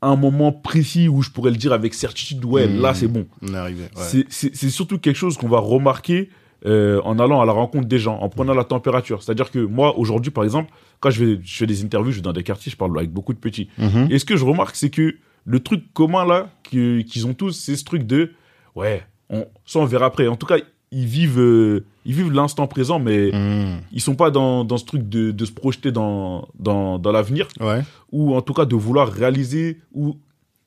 un 0.00 0.16
moment 0.16 0.52
précis 0.52 1.08
où 1.08 1.22
je 1.22 1.30
pourrais 1.30 1.50
le 1.50 1.56
dire 1.56 1.72
avec 1.72 1.92
certitude, 1.94 2.44
ouais, 2.44 2.66
Mm. 2.68 2.80
là, 2.80 2.94
c'est 2.94 3.08
bon. 3.08 3.26
On 3.42 3.52
est 3.52 3.56
arrivé. 3.56 3.84
Ouais. 3.96 4.24
C'est, 4.30 4.70
surtout 4.70 4.98
quelque 4.98 5.16
chose 5.16 5.36
qu'on 5.36 5.48
va 5.48 5.58
remarquer 5.58 6.30
euh, 6.66 7.00
en 7.04 7.18
allant 7.20 7.40
à 7.40 7.46
la 7.46 7.52
rencontre 7.52 7.86
des 7.86 7.98
gens, 7.98 8.18
en 8.18 8.28
prenant 8.28 8.52
la 8.54 8.64
température. 8.64 9.22
C'est-à-dire 9.22 9.50
que 9.50 9.58
moi, 9.60 9.96
aujourd'hui, 9.98 10.32
par 10.32 10.42
exemple, 10.44 10.72
quand 11.00 11.10
je, 11.10 11.24
vais, 11.24 11.40
je 11.44 11.56
fais 11.58 11.66
des 11.66 11.84
interviews, 11.84 12.10
je 12.10 12.16
vais 12.16 12.22
dans 12.22 12.32
des 12.32 12.42
quartiers, 12.42 12.72
je 12.72 12.76
parle 12.76 12.96
avec 12.98 13.12
beaucoup 13.12 13.32
de 13.32 13.38
petits. 13.38 13.68
Mhm. 13.78 14.08
Et 14.10 14.18
ce 14.18 14.24
que 14.24 14.36
je 14.36 14.44
remarque, 14.44 14.74
c'est 14.74 14.90
que 14.90 15.16
le 15.44 15.60
truc 15.60 15.92
commun 15.94 16.24
là 16.26 16.50
qu'ils 16.64 17.26
ont 17.26 17.34
tous, 17.34 17.52
c'est 17.52 17.76
ce 17.76 17.84
truc 17.84 18.04
de 18.06 18.32
ouais, 18.74 19.02
on, 19.30 19.46
ça 19.66 19.78
on 19.80 19.84
verra 19.84 20.06
après. 20.06 20.26
En 20.28 20.36
tout 20.36 20.46
cas, 20.46 20.56
ils 20.90 21.04
vivent, 21.06 21.38
euh, 21.40 21.84
ils 22.06 22.14
vivent 22.14 22.32
l'instant 22.32 22.66
présent, 22.66 22.98
mais 22.98 23.30
Mhm. 23.32 23.80
ils 23.92 24.00
sont 24.00 24.14
pas 24.14 24.30
dans, 24.30 24.64
dans 24.64 24.78
ce 24.78 24.84
truc 24.86 25.08
de, 25.08 25.30
de 25.32 25.44
se 25.44 25.52
projeter 25.52 25.92
dans, 25.92 26.48
dans, 26.58 26.98
dans 26.98 27.12
l'avenir 27.12 27.46
Ouais. 27.60 27.82
ou 28.10 28.34
en 28.34 28.40
tout 28.40 28.54
cas 28.54 28.64
de 28.64 28.74
vouloir 28.74 29.08
réaliser 29.08 29.78
ou 29.92 30.16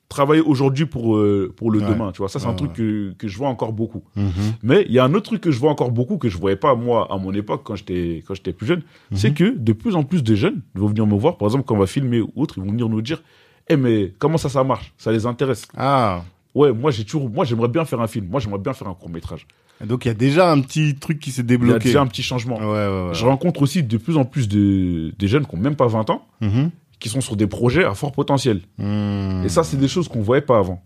travailler 0.10 0.42
aujourd'hui 0.42 0.86
pour, 0.86 1.16
euh, 1.16 1.52
pour 1.56 1.72
le 1.72 1.80
Ouais. 1.80 1.88
demain. 1.88 2.12
Tu 2.12 2.18
vois, 2.20 2.28
ça 2.30 2.38
c'est 2.38 2.46
un 2.48 2.54
truc 2.54 2.74
que, 2.74 3.14
que 3.18 3.28
je 3.30 3.38
vois 3.38 3.48
encore 3.48 3.72
beaucoup. 3.72 4.04
Mhm. 4.16 4.32
Mais 4.62 4.84
il 4.88 4.92
y 4.92 5.00
a 5.00 5.06
un 5.06 5.14
autre 5.14 5.26
truc 5.28 5.42
que 5.42 5.52
je 5.52 5.58
vois 5.60 5.72
encore 5.72 5.90
beaucoup 5.92 6.18
que 6.18 6.28
je 6.30 6.38
voyais 6.38 6.58
pas 6.58 6.76
moi 6.76 7.08
à 7.10 7.18
mon 7.18 7.34
époque 7.34 7.62
quand 7.64 7.76
j'étais 7.78 8.22
quand 8.28 8.34
j'étais 8.36 8.52
plus 8.54 8.68
jeune, 8.68 8.82
Mhm. 9.12 9.18
c'est 9.18 9.34
que 9.34 9.56
de 9.58 9.74
plus 9.74 9.96
en 9.96 10.04
plus 10.04 10.22
de 10.22 10.36
jeunes 10.36 10.62
vont 10.76 10.88
venir 10.88 11.08
me 11.08 11.16
voir, 11.18 11.38
par 11.38 11.48
exemple 11.48 11.64
quand 11.66 11.76
on 11.76 11.80
va 11.80 11.88
filmer 11.88 12.20
ou 12.22 12.30
autre, 12.36 12.56
ils 12.58 12.64
vont 12.64 12.70
venir 12.72 12.90
nous 12.90 13.02
dire 13.02 13.24
"Eh 13.70 13.78
mais 13.78 14.14
comment 14.20 14.38
ça 14.38 14.50
ça 14.50 14.64
marche? 14.66 14.94
Ça 14.98 15.12
les 15.14 15.26
intéresse 15.26 15.66
Ah. 15.78 16.24
Ouais, 16.54 16.72
moi 16.74 16.92
j'ai 16.92 17.04
toujours 17.06 17.30
moi 17.30 17.46
j'aimerais 17.46 17.68
bien 17.70 17.86
faire 17.86 18.02
un 18.02 18.08
film, 18.08 18.28
moi 18.30 18.40
j'aimerais 18.40 18.60
bien 18.60 18.74
faire 18.74 18.88
un 18.88 18.94
court-métrage." 18.94 19.48
Donc, 19.84 20.06
il 20.06 20.10
y 20.10 20.12
a 20.12 20.14
déjà 20.14 20.52
un 20.52 20.62
petit 20.62 20.96
truc 20.96 21.20
qui 21.20 21.32
s'est 21.32 21.42
Il 21.42 21.46
y 21.46 21.54
a 21.56 21.58
débloqué. 21.58 21.86
déjà 21.86 22.02
un 22.02 22.06
petit 22.08 22.22
changement. 22.22 22.60
Ouais, 22.60 22.66
ouais, 22.66 23.08
ouais. 23.08 23.14
Je 23.14 23.26
rencontre 23.26 23.64
aussi 23.64 23.82
de 23.82 23.98
plus 23.98 24.16
en 24.16 24.26
plus 24.26 24.48
de 24.48 25.12
des 25.18 25.28
jeunes 25.28 25.48
qui 25.48 25.56
ont 25.56 25.60
même 25.60 25.76
pas 25.76 25.88
20 25.88 26.10
ans 26.12 26.28
Mhm. 26.42 26.70
qui 27.00 27.10
sont 27.10 27.20
sur 27.22 27.36
des 27.36 27.48
projets 27.48 27.84
à 27.84 27.96
fort 27.96 28.12
potentiel. 28.12 28.62
Mhm. 28.78 29.42
Et 29.44 29.50
ça 29.50 29.64
c'est 29.64 29.78
des 29.78 29.88
choses 29.88 30.08
qu'on 30.08 30.22
voyait 30.22 30.44
pas 30.44 30.60
avant. 30.60 30.84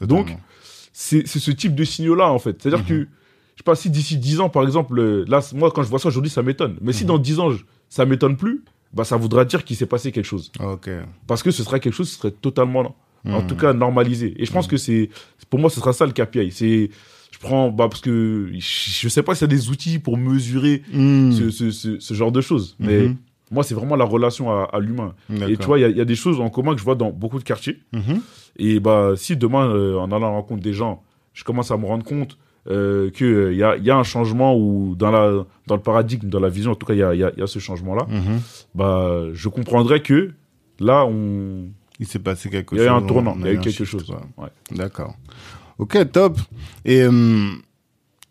Donc, 0.00 0.36
c'est 0.92 1.26
ce 1.26 1.50
type 1.50 1.74
de 1.74 1.84
signaux-là, 1.84 2.30
en 2.30 2.38
fait. 2.38 2.60
C'est-à-dire 2.60 2.80
Mhm. 2.80 2.86
que, 2.86 2.94
je 3.00 3.56
sais 3.58 3.64
pas, 3.64 3.74
si 3.74 3.88
d'ici 3.90 4.18
10 4.18 4.40
ans, 4.40 4.48
par 4.50 4.64
exemple, 4.64 4.98
euh, 4.98 5.24
là, 5.28 5.40
moi, 5.54 5.70
quand 5.70 5.82
je 5.82 5.88
vois 5.88 5.98
ça 5.98 6.08
aujourd'hui, 6.08 6.30
ça 6.30 6.42
m'étonne. 6.42 6.76
Mais 6.82 6.92
si 6.92 7.04
Mhm. 7.04 7.08
dans 7.08 7.18
10 7.18 7.38
ans, 7.38 7.50
ça 7.88 8.04
m'étonne 8.04 8.36
plus, 8.36 8.64
bah, 8.92 9.04
ça 9.04 9.16
voudra 9.16 9.44
dire 9.46 9.64
qu'il 9.64 9.76
s'est 9.76 9.86
passé 9.86 10.12
quelque 10.12 10.26
chose. 10.26 10.52
Parce 11.26 11.42
que 11.42 11.50
ce 11.50 11.62
sera 11.62 11.78
quelque 11.80 11.94
chose 11.94 12.10
qui 12.10 12.16
serait 12.16 12.30
totalement, 12.32 12.94
en 13.26 13.40
Mhm. 13.42 13.46
tout 13.46 13.56
cas, 13.56 13.72
normalisé. 13.72 14.34
Et 14.38 14.44
je 14.46 14.52
pense 14.52 14.66
que 14.66 14.76
c'est, 14.76 15.10
pour 15.50 15.58
moi, 15.60 15.70
ce 15.70 15.80
sera 15.80 15.92
ça 15.92 16.06
le 16.06 16.12
KPI. 16.12 16.50
C'est, 16.52 16.90
je 17.32 17.38
prends, 17.38 17.70
bah, 17.70 17.88
parce 17.88 18.00
que 18.00 18.50
je 18.54 19.08
sais 19.08 19.22
pas 19.22 19.34
s'il 19.34 19.42
y 19.50 19.52
a 19.52 19.56
des 19.56 19.68
outils 19.70 19.98
pour 19.98 20.16
mesurer 20.16 20.82
Mhm. 20.92 21.32
ce, 21.32 21.50
ce, 21.50 21.70
ce, 21.70 21.98
ce 21.98 22.14
genre 22.14 22.32
de 22.32 22.40
choses. 22.40 22.76
Mais 22.78 23.10
moi, 23.50 23.62
c'est 23.62 23.74
vraiment 23.74 23.96
la 23.96 24.04
relation 24.04 24.50
à, 24.50 24.68
à 24.72 24.80
l'humain. 24.80 25.14
Et 25.48 25.56
tu 25.56 25.66
vois, 25.66 25.78
il 25.78 25.82
y 25.82 25.84
a, 25.84 25.88
il 25.88 25.96
y 25.96 26.00
a 26.00 26.04
des 26.04 26.14
choses 26.16 26.40
en 26.40 26.48
commun 26.50 26.72
que 26.72 26.78
je 26.80 26.84
vois 26.84 26.94
dans 26.96 27.10
beaucoup 27.10 27.38
de 27.38 27.44
quartiers. 27.44 27.78
Et 28.58 28.80
bah, 28.80 29.12
si 29.16 29.36
demain, 29.36 29.68
euh, 29.68 29.96
en 29.98 30.06
allant 30.12 30.16
à 30.28 30.30
la 30.30 30.36
rencontre 30.36 30.62
des 30.62 30.72
gens, 30.72 31.02
je 31.34 31.44
commence 31.44 31.70
à 31.70 31.76
me 31.76 31.84
rendre 31.86 32.04
compte 32.04 32.38
euh, 32.68 33.10
qu'il 33.10 33.52
y, 33.54 33.62
a, 33.62 33.76
y 33.76 33.90
a 33.90 33.96
un 33.96 34.02
changement 34.02 34.56
ou 34.56 34.96
dans, 34.96 35.10
la, 35.12 35.44
dans 35.68 35.76
le 35.76 35.82
paradigme, 35.82 36.28
dans 36.28 36.40
la 36.40 36.48
vision, 36.48 36.72
en 36.72 36.74
tout 36.74 36.86
cas, 36.86 36.94
il 36.94 36.98
y 36.98 37.02
a, 37.02 37.14
y, 37.14 37.22
a, 37.22 37.30
y 37.36 37.42
a 37.42 37.46
ce 37.46 37.58
changement-là, 37.60 38.06
bah, 38.74 39.22
je 39.34 39.48
comprendrais 39.48 40.00
que 40.00 40.32
là, 40.80 41.04
on... 41.06 41.66
Il 41.98 42.06
s'est 42.06 42.18
passé 42.18 42.50
quelque 42.50 42.74
il 42.74 42.78
y 42.78 42.80
chose. 42.80 42.88
a 42.88 42.92
eu 42.92 42.94
un 42.94 43.02
tournant, 43.02 43.36
il 43.40 43.46
y 43.46 43.48
a 43.48 43.52
eu 43.52 43.60
quelque 43.60 43.84
chose. 43.84 44.10
Ouais. 44.36 44.48
D'accord. 44.70 45.16
Ok, 45.78 45.96
top. 46.12 46.38
Et 46.84 47.02
euh, 47.02 47.50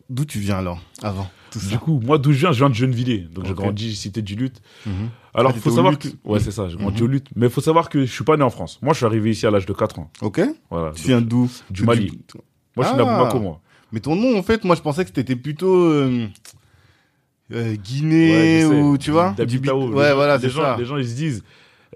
d'où 0.10 0.26
tu 0.26 0.40
viens 0.40 0.58
alors, 0.58 0.82
avant 1.02 1.30
tout 1.52 1.60
Du 1.60 1.66
ça 1.66 1.78
coup, 1.78 2.00
moi, 2.04 2.18
d'où 2.18 2.32
je 2.32 2.40
viens, 2.40 2.52
je 2.52 2.58
viens 2.60 2.70
de 2.70 2.76
Gennevilliers. 2.76 3.28
Donc, 3.32 3.46
j'ai 3.46 3.54
grandi 3.54 3.96
cité 3.96 4.22
du 4.22 4.36
Lutte. 4.36 4.62
Mhm. 4.86 5.10
Alors, 5.34 5.52
Ah, 5.56 5.60
faut 5.60 5.70
au 5.72 5.76
savoir 5.76 5.98
que... 5.98 6.08
Ouais, 6.24 6.40
c'est 6.40 6.52
ça, 6.52 6.68
j'ai 6.70 6.78
grandi 6.78 7.02
Mhm. 7.02 7.08
au 7.08 7.12
Lutte. 7.12 7.28
Mais 7.36 7.48
il 7.48 7.52
faut 7.52 7.62
savoir 7.62 7.90
que 7.90 8.06
je 8.06 8.12
suis 8.12 8.24
pas 8.24 8.38
né 8.38 8.44
en 8.44 8.50
France. 8.50 8.80
Moi, 8.82 8.94
je 8.94 8.98
suis 8.98 9.06
arrivé 9.06 9.32
ici 9.32 9.46
à 9.46 9.52
l'âge 9.52 9.66
de 9.66 9.74
4 9.74 10.00
ans. 10.00 10.10
Ok. 10.22 10.42
Voilà. 10.70 10.92
Tu 10.94 11.08
viens 11.08 11.22
d'où? 11.22 11.50
du 11.70 11.84
Mali. 11.84 12.12
Moi, 12.76 12.84
je 12.86 12.90
suis 12.90 12.98
de 12.98 13.02
Ah. 13.02 13.06
Bamako, 13.06 13.40
moi. 13.40 13.62
Mais 13.92 14.00
ton 14.00 14.16
nom, 14.16 14.38
en 14.38 14.44
fait, 14.44 14.64
moi, 14.64 14.76
je 14.76 14.82
pensais 14.82 15.06
que 15.06 15.12
t'étais 15.12 15.36
plutôt 15.36 15.86
euh, 15.86 16.28
euh, 17.54 17.76
Guinée 17.76 18.66
Ouais, 18.66 18.82
ou 18.82 18.98
tu 18.98 19.12
vois? 19.12 19.32
Du 19.34 19.60
Ouais, 19.60 20.14
voilà, 20.14 20.38
les 20.38 20.44
c'est 20.44 20.50
gens, 20.50 20.62
ça. 20.62 20.76
Les 20.78 20.86
gens, 20.86 20.98
ils 20.98 21.08
se 21.08 21.16
disent... 21.16 21.44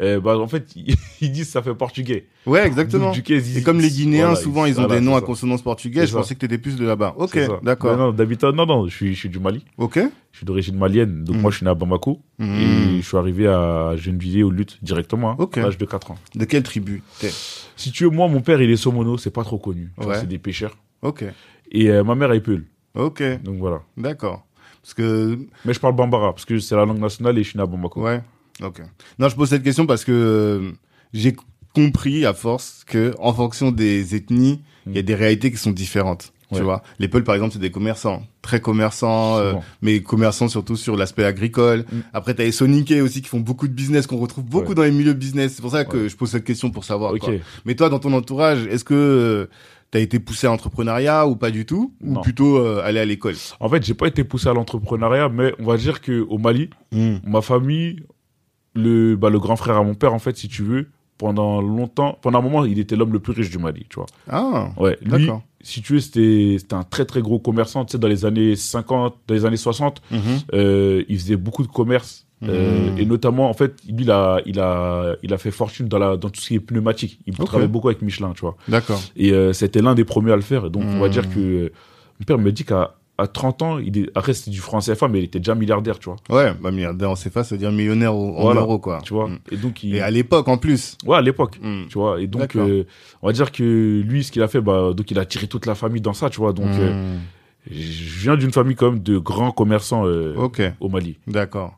euh, 0.01 0.19
bah, 0.19 0.37
en 0.37 0.47
fait, 0.47 0.73
ils, 1.21 1.31
disent 1.31 1.49
ça 1.49 1.61
fait 1.61 1.73
portugais. 1.75 2.27
Ouais, 2.45 2.65
exactement. 2.65 3.11
Du 3.11 3.21
ils- 3.27 3.57
Et 3.57 3.63
comme 3.63 3.79
les 3.79 3.89
Guinéens, 3.89 4.27
voilà, 4.27 4.35
souvent, 4.41 4.65
ils 4.65 4.79
ont 4.79 4.83
voilà, 4.85 4.99
des 4.99 5.05
noms 5.05 5.11
c'est 5.13 5.17
à 5.17 5.21
consonance 5.21 5.61
portugaise. 5.61 6.09
Je 6.09 6.15
pensais 6.15 6.35
que 6.35 6.39
t'étais 6.39 6.57
plus 6.57 6.75
de 6.77 6.85
là-bas. 6.85 7.15
Ok, 7.17 7.37
d'accord. 7.63 7.97
Non, 7.97 8.13
non, 8.13 8.53
non, 8.53 8.65
non, 8.65 8.87
je 8.87 8.95
suis, 8.95 9.13
je 9.13 9.19
suis 9.19 9.29
du 9.29 9.39
Mali. 9.39 9.65
Ok. 9.77 9.99
Je 10.31 10.37
suis 10.37 10.45
d'origine 10.45 10.77
malienne. 10.77 11.23
Donc, 11.23 11.35
Mhm. 11.37 11.41
moi, 11.41 11.51
je 11.51 11.57
suis 11.57 11.63
né 11.65 11.71
à 11.71 11.75
Bamako. 11.75 12.21
Et 12.39 12.43
Mhm. 12.43 12.97
je 12.97 13.05
suis 13.07 13.17
arrivé 13.17 13.47
à 13.47 13.95
Gennevilliers 13.97 14.43
aux 14.43 14.51
luttes 14.51 14.77
directement, 14.83 15.31
hein, 15.31 15.35
Ok. 15.39 15.57
à 15.57 15.63
l'âge 15.63 15.77
de 15.77 15.85
4 15.85 16.11
ans. 16.11 16.17
De 16.35 16.45
quelle 16.45 16.63
tribu 16.63 17.01
t'es? 17.19 17.31
Si 17.75 17.91
tu 17.91 18.03
veux, 18.05 18.09
moi, 18.09 18.27
mon 18.27 18.41
père, 18.41 18.61
il 18.61 18.69
est 18.69 18.75
somono, 18.77 19.17
c'est 19.17 19.31
pas 19.31 19.43
trop 19.43 19.57
connu. 19.57 19.91
Tu 19.99 20.07
Ouais. 20.07 20.15
C'est 20.19 20.27
des 20.27 20.37
pêcheurs. 20.37 20.77
Ok. 21.01 21.23
Et 21.71 21.89
euh, 21.89 22.03
ma 22.03 22.15
mère 22.15 22.31
est 22.31 22.41
Peul. 22.41 22.65
Ok. 22.95 23.21
Donc 23.43 23.57
voilà. 23.57 23.81
D'accord. 23.97 24.45
Parce 24.81 24.93
que 24.93 25.37
Mais 25.65 25.73
je 25.73 25.79
parle 25.79 25.95
Bambara 25.95 26.31
parce 26.33 26.45
que 26.45 26.57
c'est 26.59 26.75
la 26.75 26.85
langue 26.85 26.99
nationale 26.99 27.37
et 27.37 27.43
je 27.43 27.49
suis 27.49 27.57
né 27.57 27.63
à 27.63 27.65
Bamako. 27.67 28.01
Ouais. 28.03 28.21
Ok. 28.63 28.81
Non, 29.19 29.29
je 29.29 29.35
pose 29.35 29.49
cette 29.49 29.63
question 29.63 29.85
parce 29.85 30.03
que 30.03 30.11
euh, 30.11 30.71
j'ai 31.13 31.35
compris 31.73 32.25
à 32.25 32.33
force 32.33 32.83
que 32.85 33.13
en 33.19 33.33
fonction 33.33 33.71
des 33.71 34.15
ethnies, 34.15 34.61
il 34.87 34.95
y 34.95 34.99
a 34.99 35.03
des 35.03 35.15
réalités 35.15 35.51
qui 35.51 35.57
sont 35.57 35.71
différentes. 35.71 36.33
Tu 36.51 36.63
vois, 36.63 36.81
les 36.97 37.07
Peuls 37.07 37.23
par 37.23 37.35
exemple, 37.35 37.53
c'est 37.53 37.59
des 37.59 37.69
commerçants, 37.69 38.23
très 38.41 38.59
commerçants, 38.59 39.37
euh, 39.37 39.53
mais 39.83 40.01
commerçants 40.01 40.47
surtout 40.47 40.75
sur 40.75 40.95
l'aspect 40.97 41.23
agricole. 41.23 41.85
Mm. 41.91 41.97
Après, 42.11 42.33
t'as 42.33 42.43
les 42.43 42.51
Soninkés 42.51 43.01
aussi 43.01 43.21
qui 43.21 43.27
font 43.29 43.39
beaucoup 43.39 43.67
de 43.67 43.73
business, 43.73 44.07
qu'on 44.07 44.17
retrouve 44.17 44.45
beaucoup 44.45 44.69
Ouais. 44.69 44.73
dans 44.75 44.81
les 44.81 44.89
milieux 44.89 45.13
business. 45.13 45.53
C'est 45.53 45.61
pour 45.61 45.69
ça 45.69 45.85
que 45.85 45.95
Ouais. 45.97 46.09
je 46.09 46.15
pose 46.17 46.31
cette 46.31 46.45
question 46.45 46.71
pour 46.71 46.85
savoir. 46.85 47.13
Quoi. 47.19 47.33
Mais 47.65 47.75
toi, 47.75 47.89
dans 47.89 47.99
ton 47.99 48.11
entourage, 48.13 48.65
est-ce 48.65 48.83
que 48.83 48.95
euh, 48.95 49.45
t'as 49.91 49.99
été 49.99 50.17
poussé 50.17 50.47
à 50.47 50.49
l'entrepreneuriat 50.49 51.27
ou 51.27 51.35
pas 51.35 51.51
du 51.51 51.67
tout, 51.67 51.93
ou 52.01 52.13
Non. 52.13 52.21
plutôt 52.21 52.57
euh, 52.57 52.81
aller 52.83 52.99
à 52.99 53.05
l'école? 53.05 53.35
En 53.59 53.69
fait, 53.69 53.85
j'ai 53.85 53.93
pas 53.93 54.07
été 54.07 54.23
poussé 54.23 54.49
à 54.49 54.53
l'entrepreneuriat, 54.53 55.29
mais 55.29 55.53
on 55.59 55.65
va 55.65 55.77
dire 55.77 56.01
que 56.01 56.21
au 56.29 56.39
Mali, 56.39 56.71
ma 57.27 57.43
famille, 57.43 58.01
le, 58.75 59.15
bah, 59.15 59.29
le 59.29 59.39
grand 59.39 59.55
frère 59.55 59.77
à 59.77 59.83
mon 59.83 59.95
père, 59.95 60.13
en 60.13 60.19
fait, 60.19 60.37
si 60.37 60.47
tu 60.47 60.63
veux, 60.63 60.87
pendant 61.17 61.61
longtemps, 61.61 62.17
pendant 62.21 62.39
un 62.39 62.41
moment, 62.41 62.63
il 62.65 62.79
était 62.79 62.95
l'homme 62.95 63.11
le 63.13 63.19
plus 63.19 63.33
riche 63.33 63.49
du 63.49 63.57
Mali, 63.57 63.85
tu 63.89 63.95
vois. 63.95 64.05
Ah, 64.29 64.69
Ouais, 64.77 64.97
lui, 65.01 65.25
si 65.61 65.81
tu 65.81 65.93
veux, 65.93 65.99
c'était, 65.99 66.57
un 66.71 66.83
très 66.83 67.03
très 67.05 67.21
gros 67.21 67.39
commerçant, 67.39 67.83
tu 67.83 67.91
sais, 67.93 67.97
dans 67.97 68.07
les 68.07 68.23
années 68.25 68.55
50, 68.55 69.17
dans 69.27 69.33
les 69.35 69.43
années 69.45 69.57
60, 69.57 70.01
Mhm. 70.11 70.19
euh, 70.53 71.03
il 71.09 71.17
faisait 71.19 71.35
beaucoup 71.35 71.63
de 71.63 71.67
commerce. 71.67 72.25
euh, 72.47 72.91
Mhm. 72.91 72.97
et 72.97 73.05
notamment, 73.05 73.49
en 73.49 73.53
fait, 73.53 73.73
lui, 73.85 74.05
il 74.05 74.11
a, 74.11 74.39
il 74.45 74.61
a, 74.61 75.17
il 75.23 75.33
a 75.33 75.37
fait 75.37 75.51
fortune 75.51 75.89
dans 75.89 75.99
la, 75.99 76.15
dans 76.15 76.29
tout 76.29 76.39
ce 76.39 76.47
qui 76.47 76.55
est 76.55 76.61
pneumatique. 76.61 77.19
Il 77.27 77.33
travaillait 77.35 77.67
beaucoup 77.67 77.89
avec 77.89 78.01
Michelin, 78.01 78.31
tu 78.33 78.39
vois. 78.39 78.55
D'accord. 78.69 79.01
Et 79.17 79.33
euh, 79.33 79.51
c'était 79.51 79.81
l'un 79.81 79.93
des 79.93 80.05
premiers 80.05 80.31
à 80.31 80.37
le 80.37 80.41
faire. 80.41 80.69
Donc, 80.69 80.83
on 80.85 80.99
va 80.99 81.07
Mhm. 81.07 81.11
dire 81.11 81.29
que 81.29 81.39
euh, 81.39 81.69
mon 82.17 82.25
père 82.25 82.37
me 82.37 82.49
dit 82.53 82.63
qu'à 82.63 82.95
à 83.19 83.27
30 83.27 83.61
ans, 83.61 83.77
il 83.79 83.97
est, 83.97 84.09
après, 84.15 84.33
c'était 84.33 84.51
du 84.51 84.59
franc 84.59 84.79
CFA, 84.79 85.07
mais 85.07 85.19
il 85.19 85.25
était 85.25 85.39
déjà 85.39 85.55
milliardaire, 85.55 85.99
tu 85.99 86.09
vois. 86.09 86.15
Ouais, 86.29 86.53
bah 86.61 86.71
milliardaire 86.71 87.11
en 87.11 87.15
CFA, 87.15 87.43
ça 87.43 87.55
veut 87.55 87.59
dire 87.59 87.71
millionnaire 87.71 88.13
en 88.15 88.41
Voilà. 88.41 88.61
euros, 88.61 88.79
quoi. 88.79 88.99
Tu 89.03 89.13
vois. 89.13 89.27
Mm. 89.27 89.39
Et 89.51 89.57
donc, 89.57 89.83
il, 89.83 89.95
Et 89.95 90.01
à 90.01 90.09
l'époque, 90.11 90.47
en 90.47 90.57
plus. 90.57 90.97
ouais, 91.05 91.17
à 91.17 91.21
l'époque. 91.21 91.59
Mm. 91.61 91.83
Tu 91.89 91.97
vois. 91.97 92.21
Et 92.21 92.27
donc, 92.27 92.55
euh, 92.55 92.85
on 93.21 93.27
va 93.27 93.33
dire 93.33 93.51
que 93.51 94.01
lui, 94.01 94.23
ce 94.23 94.31
qu'il 94.31 94.41
a 94.41 94.47
fait, 94.47 94.61
bah, 94.61 94.93
donc, 94.93 95.09
il 95.11 95.19
a 95.19 95.25
tiré 95.25 95.47
toute 95.47 95.65
la 95.65 95.75
famille 95.75 96.01
dans 96.01 96.13
ça, 96.13 96.29
tu 96.29 96.37
vois. 96.39 96.53
Donc, 96.53 96.67
euh, 96.67 97.15
Mm. 97.15 97.19
je 97.71 98.19
viens 98.21 98.35
d'une 98.37 98.51
famille 98.51 98.75
quand 98.75 98.91
même 98.91 99.03
de 99.03 99.17
grands 99.17 99.51
commerçants 99.51 100.05
euh, 100.07 100.33
au 100.79 100.89
Mali. 100.89 101.17
d'accord. 101.27 101.75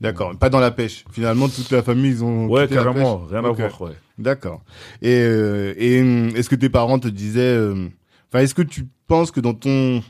D'accord. 0.00 0.34
Pas 0.36 0.50
dans 0.50 0.58
la 0.58 0.72
pêche. 0.72 1.04
Finalement, 1.12 1.48
toute 1.48 1.70
la 1.70 1.80
famille, 1.80 2.10
ils 2.10 2.24
ont. 2.24 2.46
Ouais, 2.48 2.62
quitté 2.62 2.74
la 2.74 2.82
carrément. 2.82 3.18
pêche. 3.18 3.30
Rien 3.30 3.44
Ok. 3.44 3.60
à 3.60 3.68
voir, 3.68 3.82
ouais. 3.82 3.96
D'accord. 4.18 4.60
Et, 5.00 5.14
euh, 5.20 5.74
et 5.78 6.00
hum, 6.02 6.30
est-ce 6.34 6.48
que 6.50 6.56
tes 6.56 6.68
parents 6.68 6.98
te 6.98 7.06
disaient, 7.06 7.40
euh, 7.40 7.86
enfin, 8.32 8.42
est-ce 8.44 8.54
que 8.54 8.62
tu 8.62 8.86
penses 9.06 9.30
que 9.30 9.40
dans 9.40 9.54
ton 9.54 10.02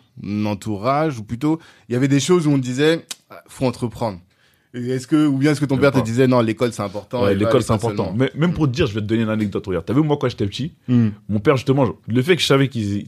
entourage, 0.47 1.19
ou 1.19 1.25
plutôt, 1.25 1.59
il 1.89 1.93
y 1.93 1.97
avait 1.97 2.09
des 2.09 2.21
choses 2.21 2.47
où 2.47 2.51
on 2.51 2.57
te 2.57 2.63
disait, 2.63 3.05
ah, 3.31 3.43
faut 3.49 3.67
entreprendre. 3.67 4.21
Est-ce 4.75 5.07
que, 5.07 5.27
ou 5.27 5.37
bien 5.37 5.51
est-ce 5.53 5.61
que 5.61 5.67
ton 5.67 5.77
père 5.77 5.93
te 5.93 6.01
disait, 6.01 6.27
non, 6.27 6.41
l'école 6.41 6.73
c'est 6.73 6.83
important. 6.83 7.25
Ouais, 7.25 7.35
l'école, 7.35 7.63
c'est 7.63 7.73
important. 7.75 8.07
seulement. 8.07 8.19
Mais 8.19 8.31
même 8.35 8.55
pour 8.55 8.67
te 8.67 8.73
dire, 8.73 8.87
je 8.87 8.95
vais 8.95 9.03
te 9.03 9.05
donner 9.07 9.21
une 9.23 9.29
anecdote. 9.29 9.67
Regarde, 9.67 9.85
t'as 9.85 9.93
vu, 9.93 10.01
moi, 10.03 10.17
quand 10.19 10.31
j'étais 10.31 10.47
petit, 10.47 10.73
Hmm. 10.89 11.09
mon 11.29 11.41
père, 11.41 11.57
justement, 11.59 11.87
le 12.09 12.23
fait 12.23 12.37
que 12.37 12.41
je 12.43 12.47
savais 12.47 12.69
qu'ils 12.69 13.07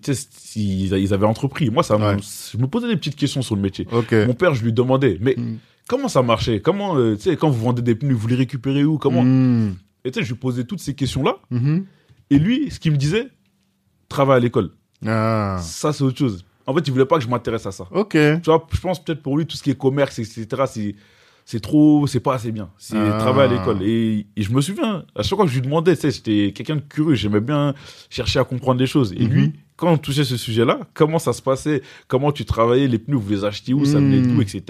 ils, 0.56 0.92
ils 0.92 1.14
avaient 1.14 1.24
entrepris, 1.26 1.70
moi, 1.70 1.82
ça 1.82 1.96
Ouais. 1.96 2.16
je 2.20 2.58
me 2.58 2.66
posais 2.66 2.86
des 2.86 2.96
petites 2.96 3.16
questions 3.16 3.40
sur 3.40 3.56
le 3.56 3.62
métier. 3.62 3.86
Mon 3.90 4.34
père, 4.34 4.54
je 4.54 4.62
lui 4.62 4.74
demandais, 4.74 5.16
mais 5.22 5.36
Hmm. 5.38 5.56
comment 5.88 6.08
ça 6.08 6.20
marchait? 6.22 6.60
Comment, 6.60 6.98
euh, 6.98 7.14
tu 7.16 7.22
sais, 7.22 7.36
quand 7.38 7.48
vous 7.48 7.62
vendez 7.62 7.80
des 7.80 7.94
pneus, 7.94 8.14
vous 8.14 8.28
les 8.28 8.36
récupérez 8.36 8.84
où? 8.84 8.98
Comment? 8.98 9.22
Hmm. 9.24 9.74
Et 10.04 10.10
tu 10.10 10.18
sais, 10.20 10.24
je 10.26 10.32
lui 10.34 10.38
posais 10.38 10.64
toutes 10.64 10.80
ces 10.80 10.92
questions-là. 10.94 11.36
Mhm. 11.50 11.86
Et 12.28 12.38
lui, 12.38 12.70
ce 12.70 12.78
qu'il 12.78 12.92
me 12.92 12.98
disait, 12.98 13.28
travaille 14.10 14.36
à 14.36 14.40
l'école. 14.40 14.70
Ah. 15.06 15.58
Ça, 15.62 15.92
c'est 15.92 16.02
autre 16.04 16.18
chose. 16.18 16.44
En 16.66 16.74
fait, 16.74 16.80
il 16.86 16.92
voulait 16.92 17.04
pas 17.04 17.18
que 17.18 17.24
je 17.24 17.28
m'intéresse 17.28 17.66
à 17.66 17.72
ça. 17.72 17.86
Ok. 17.90 18.10
Tu 18.12 18.40
vois, 18.46 18.66
je 18.72 18.80
pense 18.80 19.04
peut-être 19.04 19.22
pour 19.22 19.36
lui, 19.36 19.46
tout 19.46 19.56
ce 19.56 19.62
qui 19.62 19.70
est 19.70 19.78
commerce, 19.78 20.18
etc., 20.18 20.46
c'est, 20.66 20.94
c'est 21.44 21.60
trop, 21.60 22.06
c'est 22.06 22.20
pas 22.20 22.34
assez 22.34 22.52
bien. 22.52 22.70
C'est 22.78 22.96
Ah. 22.96 23.18
travail 23.18 23.50
à 23.50 23.52
l'école. 23.52 23.82
Et, 23.82 24.26
et 24.34 24.42
je 24.42 24.50
me 24.50 24.60
souviens, 24.62 25.04
à 25.14 25.22
chaque 25.22 25.36
fois 25.36 25.44
que 25.44 25.50
je 25.50 25.56
lui 25.56 25.62
demandais, 25.62 25.94
tu 25.94 26.02
sais, 26.02 26.10
j'étais 26.10 26.52
quelqu'un 26.54 26.76
de 26.76 26.80
curieux, 26.80 27.14
j'aimais 27.16 27.40
bien 27.40 27.74
chercher 28.08 28.38
à 28.38 28.44
comprendre 28.44 28.78
des 28.78 28.86
choses. 28.86 29.12
Et 29.12 29.24
Mhm. 29.24 29.30
lui, 29.30 29.52
quand 29.76 29.92
on 29.92 29.98
touchait 29.98 30.24
ce 30.24 30.36
sujet-là, 30.38 30.80
comment 30.94 31.18
ça 31.18 31.34
se 31.34 31.42
passait, 31.42 31.82
comment 32.08 32.32
tu 32.32 32.44
travaillais, 32.46 32.86
les 32.88 32.98
pneus, 32.98 33.16
vous 33.18 33.28
les 33.30 33.44
achetiez 33.44 33.74
où, 33.74 33.84
ça 33.84 33.98
venait 33.98 34.20
Mhm. 34.22 34.34
d'où, 34.34 34.40
etc., 34.40 34.62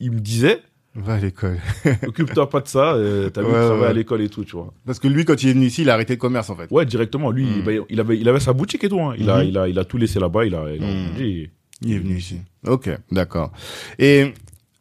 il 0.00 0.10
me 0.12 0.18
disait, 0.20 0.60
Va 0.96 1.14
à 1.14 1.18
l'école. 1.18 1.58
occupe-toi 2.06 2.48
pas 2.48 2.60
de 2.60 2.68
ça, 2.68 2.94
euh, 2.94 3.28
t'as 3.30 3.40
vu, 3.42 3.48
Ouais, 3.48 3.52
travailler 3.54 3.80
ouais. 3.82 3.86
à 3.88 3.92
l'école 3.92 4.20
et 4.22 4.28
tout, 4.28 4.44
tu 4.44 4.52
vois. 4.52 4.72
Parce 4.86 4.98
que 5.00 5.08
lui, 5.08 5.24
quand 5.24 5.42
il 5.42 5.48
est 5.48 5.52
venu 5.54 5.66
ici, 5.66 5.82
il 5.82 5.90
a 5.90 5.94
arrêté 5.94 6.12
le 6.14 6.18
commerce, 6.20 6.50
en 6.50 6.56
fait. 6.56 6.70
Ouais, 6.70 6.86
directement. 6.86 7.30
Lui, 7.32 7.44
Mhm. 7.46 7.62
bah, 7.64 7.72
il, 7.90 8.00
avait, 8.00 8.18
il 8.18 8.28
avait 8.28 8.38
sa 8.40 8.52
boutique 8.52 8.84
et 8.84 8.88
tout. 8.88 9.00
Hein. 9.00 9.14
Il, 9.18 9.28
a, 9.28 9.42
Mhm. 9.42 9.48
il, 9.48 9.58
a, 9.58 9.68
il 9.68 9.78
a 9.78 9.84
tout 9.84 9.96
laissé 9.96 10.20
là-bas. 10.20 10.44
Il 10.44 10.54
a, 10.54 10.72
il 10.72 10.82
a 10.82 10.86
rebondi. 10.86 11.50
Il 11.82 11.92
est 11.92 11.98
venu 11.98 12.16
ici. 12.16 12.38
Ok, 12.66 12.88
d'accord. 13.10 13.50
Et 13.98 14.32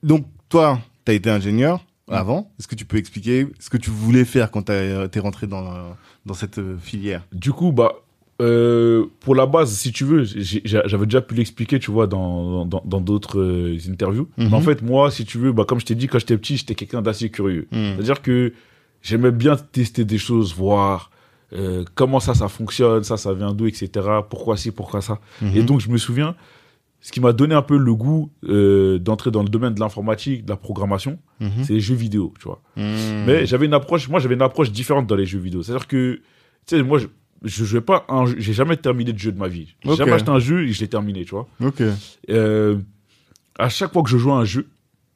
donc, 0.03 0.25
toi, 0.49 0.79
tu 1.05 1.11
as 1.11 1.15
été 1.15 1.29
ingénieur 1.31 1.83
avant. 2.07 2.51
Est-ce 2.59 2.67
que 2.67 2.75
tu 2.75 2.85
peux 2.85 2.97
expliquer 2.97 3.47
ce 3.59 3.69
que 3.71 3.77
tu 3.77 3.89
voulais 3.89 4.23
faire 4.25 4.51
quand 4.51 4.63
tu 4.67 4.71
es 4.71 5.19
rentré 5.19 5.47
dans, 5.47 5.95
dans 6.27 6.33
cette 6.35 6.59
euh, 6.59 6.77
filière? 6.77 7.25
Du 7.33 7.51
coup, 7.51 7.71
bah, 7.71 7.91
euh, 8.43 9.05
pour 9.21 9.35
la 9.35 9.45
base, 9.45 9.71
si 9.71 9.91
tu 9.91 10.03
veux, 10.03 10.23
j'avais 10.25 11.05
déjà 11.05 11.21
pu 11.21 11.35
l'expliquer, 11.35 11.79
tu 11.79 11.91
vois, 11.91 12.07
dans 12.07 12.65
dans 12.65 12.81
dans 12.83 13.01
d'autres 13.01 13.39
euh, 13.39 13.77
interviews. 13.89 14.27
Mhm. 14.37 14.49
Mais 14.49 14.53
en 14.53 14.61
fait, 14.61 14.81
moi, 14.81 15.09
si 15.11 15.23
tu 15.25 15.37
veux, 15.37 15.51
bah, 15.53 15.65
comme 15.65 15.79
je 15.79 15.85
t'ai 15.85 15.95
dit, 15.95 16.07
quand 16.07 16.19
j'étais 16.19 16.37
petit, 16.37 16.57
j'étais 16.57 16.75
quelqu'un 16.75 17.01
d'assez 17.01 17.29
curieux. 17.29 17.67
Hmm. 17.71 17.93
C'est-à-dire 17.95 18.21
que 18.21 18.53
j'aimais 19.01 19.31
bien 19.31 19.55
tester 19.55 20.03
des 20.05 20.17
choses, 20.17 20.53
voir 20.55 21.11
euh, 21.53 21.83
comment 21.95 22.19
ça, 22.19 22.33
ça 22.33 22.47
fonctionne, 22.47 23.03
ça, 23.03 23.17
ça 23.17 23.33
vient 23.33 23.53
d'où, 23.53 23.67
etc. 23.67 23.89
Pourquoi 24.29 24.57
ci, 24.57 24.71
pourquoi 24.71 25.01
ça. 25.01 25.19
Mhm. 25.41 25.51
Et 25.55 25.63
donc, 25.63 25.79
je 25.79 25.89
me 25.89 25.97
souviens, 25.97 26.35
ce 27.01 27.11
qui 27.11 27.19
m'a 27.21 27.33
donné 27.33 27.53
un 27.53 27.61
peu 27.61 27.77
le 27.77 27.93
goût 27.93 28.31
euh, 28.45 28.97
d'entrer 28.97 29.29
dans 29.29 29.43
le 29.43 29.49
domaine 29.49 29.73
de 29.73 29.79
l'informatique, 29.79 30.45
de 30.45 30.49
la 30.49 30.57
programmation, 30.57 31.19
Mhm. 31.39 31.63
c'est 31.63 31.73
les 31.73 31.79
jeux 31.79 31.95
vidéo, 31.95 32.33
tu 32.39 32.45
vois. 32.45 32.61
Hmm. 32.75 33.25
Mais 33.27 33.45
j'avais 33.45 33.67
une 33.67 33.73
approche, 33.73 34.09
moi 34.09 34.19
j'avais 34.19 34.35
une 34.35 34.41
approche 34.41 34.71
différente 34.71 35.05
dans 35.05 35.15
les 35.15 35.25
jeux 35.25 35.39
vidéo. 35.39 35.61
C'est-à-dire 35.61 35.87
que, 35.87 36.15
tu 36.65 36.77
sais, 36.77 36.81
moi 36.81 36.97
je, 36.97 37.07
je 37.43 37.65
jouais 37.65 37.81
pas 37.81 38.05
un 38.09 38.25
jeu, 38.25 38.35
j'ai 38.39 38.53
jamais 38.53 38.77
terminé 38.77 39.13
de 39.13 39.19
jeu 39.19 39.31
de 39.31 39.39
ma 39.39 39.47
vie. 39.47 39.75
J'ai 39.83 39.95
jamais 39.95 40.13
acheté 40.13 40.29
un 40.29 40.39
jeu 40.39 40.63
et 40.67 40.71
je 40.73 40.79
l'ai 40.81 40.87
terminé, 40.87 41.25
tu 41.25 41.31
vois. 41.31 41.47
Ok. 41.63 41.81
Euh, 42.29 42.77
à 43.59 43.69
chaque 43.69 43.93
fois 43.93 44.03
que 44.03 44.09
je 44.09 44.17
jouais 44.17 44.33
à 44.33 44.37
un 44.37 44.45
jeu, 44.45 44.67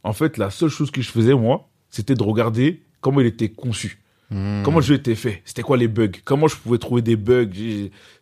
en 0.03 0.13
fait, 0.13 0.37
la 0.37 0.49
seule 0.49 0.69
chose 0.69 0.91
que 0.91 1.01
je 1.01 1.09
faisais, 1.09 1.33
moi, 1.33 1.67
c'était 1.89 2.15
de 2.15 2.23
regarder 2.23 2.81
comment 3.01 3.21
il 3.21 3.27
était 3.27 3.49
conçu. 3.49 3.99
Hmm. 4.29 4.61
Comment 4.63 4.79
le 4.79 4.83
jeu 4.83 4.95
était 4.95 5.15
fait. 5.15 5.41
C'était 5.45 5.61
quoi 5.61 5.77
les 5.77 5.87
bugs. 5.87 6.11
Comment 6.25 6.49
je 6.49 6.57
pouvais 6.57 6.77
trouver 6.77 7.01
des 7.01 7.15
bugs. 7.15 7.47